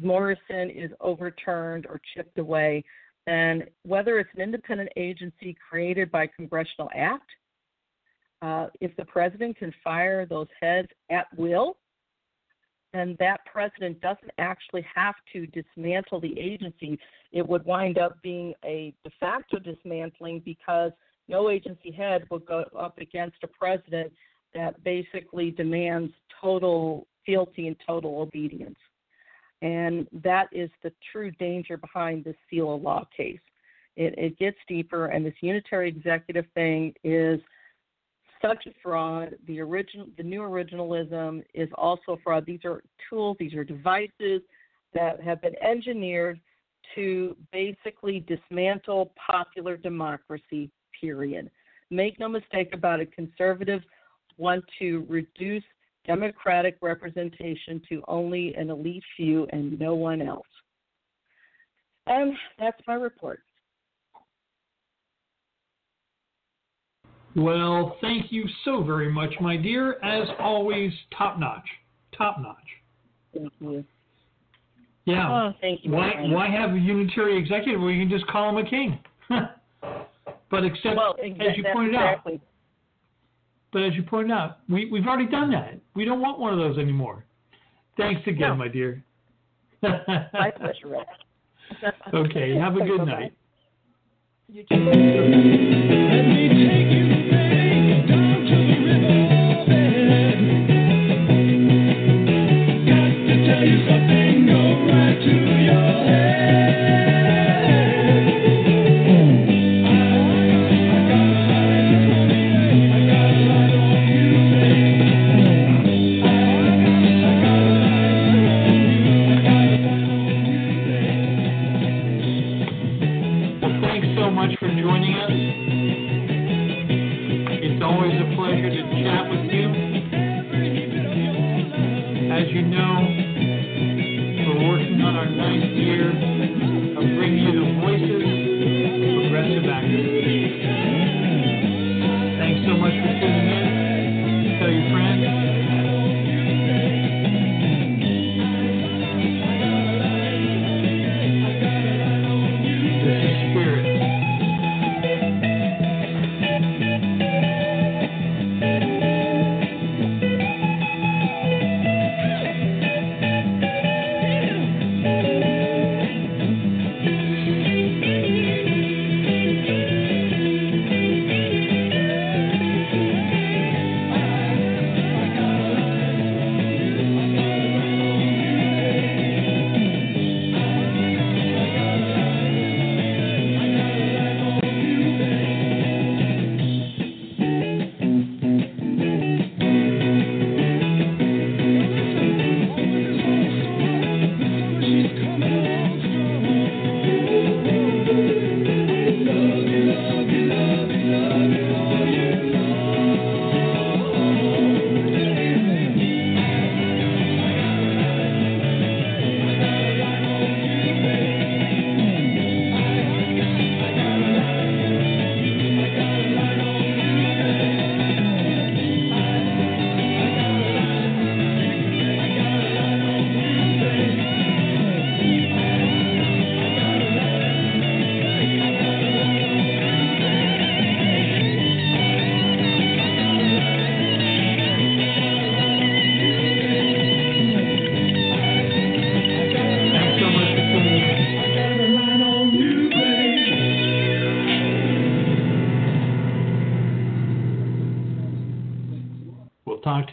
Morrison 0.00 0.70
is 0.70 0.90
overturned 1.00 1.86
or 1.86 2.00
chipped 2.14 2.38
away, 2.38 2.82
then 3.26 3.64
whether 3.84 4.18
it's 4.18 4.30
an 4.34 4.40
independent 4.40 4.90
agency 4.96 5.56
created 5.70 6.10
by 6.10 6.26
congressional 6.26 6.90
act, 6.94 7.30
uh, 8.42 8.66
if 8.80 8.96
the 8.96 9.04
president 9.04 9.58
can 9.58 9.72
fire 9.84 10.26
those 10.26 10.48
heads 10.60 10.88
at 11.10 11.26
will, 11.36 11.76
then 12.94 13.16
that 13.18 13.40
president 13.44 14.00
doesn't 14.00 14.30
actually 14.38 14.86
have 14.94 15.16
to 15.32 15.46
dismantle 15.48 16.20
the 16.20 16.38
agency. 16.38 16.98
It 17.32 17.46
would 17.46 17.64
wind 17.64 17.98
up 17.98 18.22
being 18.22 18.54
a 18.64 18.94
de 19.02 19.10
facto 19.18 19.58
dismantling 19.58 20.42
because 20.44 20.92
no 21.26 21.50
agency 21.50 21.90
head 21.90 22.24
would 22.30 22.46
go 22.46 22.64
up 22.78 22.98
against 22.98 23.36
a 23.42 23.48
president 23.48 24.12
that 24.54 24.82
basically 24.84 25.50
demands 25.50 26.12
total 26.40 27.08
fealty 27.26 27.66
and 27.66 27.76
total 27.84 28.20
obedience. 28.20 28.78
And 29.60 30.06
that 30.22 30.48
is 30.52 30.70
the 30.82 30.92
true 31.10 31.32
danger 31.32 31.76
behind 31.76 32.24
this 32.24 32.36
Seila 32.52 32.80
Law 32.80 33.08
case. 33.16 33.40
It, 33.96 34.14
it 34.18 34.38
gets 34.38 34.58
deeper, 34.68 35.06
and 35.06 35.24
this 35.24 35.34
unitary 35.40 35.88
executive 35.88 36.46
thing 36.54 36.92
is 37.02 37.40
such 38.44 38.66
a 38.66 38.70
fraud. 38.82 39.36
The 39.46 39.60
original, 39.60 40.06
the 40.16 40.22
new 40.22 40.40
originalism 40.40 41.42
is 41.54 41.68
also 41.76 42.12
a 42.12 42.16
fraud. 42.18 42.44
These 42.46 42.64
are 42.64 42.82
tools, 43.08 43.36
these 43.38 43.54
are 43.54 43.64
devices 43.64 44.42
that 44.92 45.20
have 45.22 45.40
been 45.40 45.54
engineered 45.62 46.40
to 46.94 47.36
basically 47.52 48.20
dismantle 48.20 49.12
popular 49.26 49.76
democracy. 49.76 50.70
Period. 51.00 51.50
Make 51.90 52.18
no 52.20 52.28
mistake 52.28 52.70
about 52.72 53.00
it. 53.00 53.12
Conservatives 53.12 53.84
want 54.38 54.64
to 54.78 55.04
reduce 55.08 55.64
democratic 56.06 56.76
representation 56.80 57.82
to 57.88 58.02
only 58.08 58.54
an 58.54 58.70
elite 58.70 59.02
few 59.16 59.46
and 59.50 59.78
no 59.78 59.94
one 59.94 60.22
else. 60.22 60.46
And 62.06 62.34
that's 62.58 62.80
my 62.86 62.94
report. 62.94 63.42
Well, 67.36 67.96
thank 68.00 68.30
you 68.30 68.44
so 68.64 68.82
very 68.82 69.12
much, 69.12 69.34
my 69.40 69.56
dear. 69.56 69.94
As 70.04 70.28
always, 70.38 70.92
top 71.16 71.38
notch. 71.38 71.66
Top 72.16 72.38
notch. 72.40 72.56
Thank 73.34 73.52
you. 73.60 73.84
Yeah. 75.04 75.28
Oh, 75.28 75.52
thank 75.60 75.84
you. 75.84 75.90
Why 75.90 76.12
Brian. 76.12 76.30
why 76.30 76.48
have 76.48 76.70
a 76.70 76.78
unitary 76.78 77.36
executive 77.38 77.80
where 77.80 77.90
you 77.90 78.06
can 78.06 78.16
just 78.16 78.26
call 78.30 78.50
him 78.50 78.56
a 78.64 78.70
king? 78.70 78.98
but 80.50 80.64
except 80.64 80.96
well, 80.96 81.16
as 81.22 81.56
you 81.56 81.64
pointed 81.72 81.94
exactly. 81.94 82.34
out, 82.34 82.40
but 83.72 83.82
as 83.82 83.94
you 83.94 84.02
pointed 84.04 84.30
out, 84.30 84.58
we 84.68 84.88
we've 84.90 85.06
already 85.06 85.26
done 85.28 85.50
that. 85.50 85.78
We 85.94 86.04
don't 86.04 86.20
want 86.20 86.38
one 86.38 86.52
of 86.52 86.58
those 86.58 86.78
anymore. 86.78 87.24
Thanks 87.96 88.20
again, 88.26 88.50
No. 88.50 88.56
my 88.56 88.68
dear. 88.68 89.02
My 89.82 90.50
pleasure, 90.56 90.88
Rex. 90.88 91.08
okay. 92.14 92.54
Have 92.56 92.76
a 92.76 92.84
good 92.84 93.04
night. 93.04 93.32
You 94.48 94.64
too. 94.70 94.76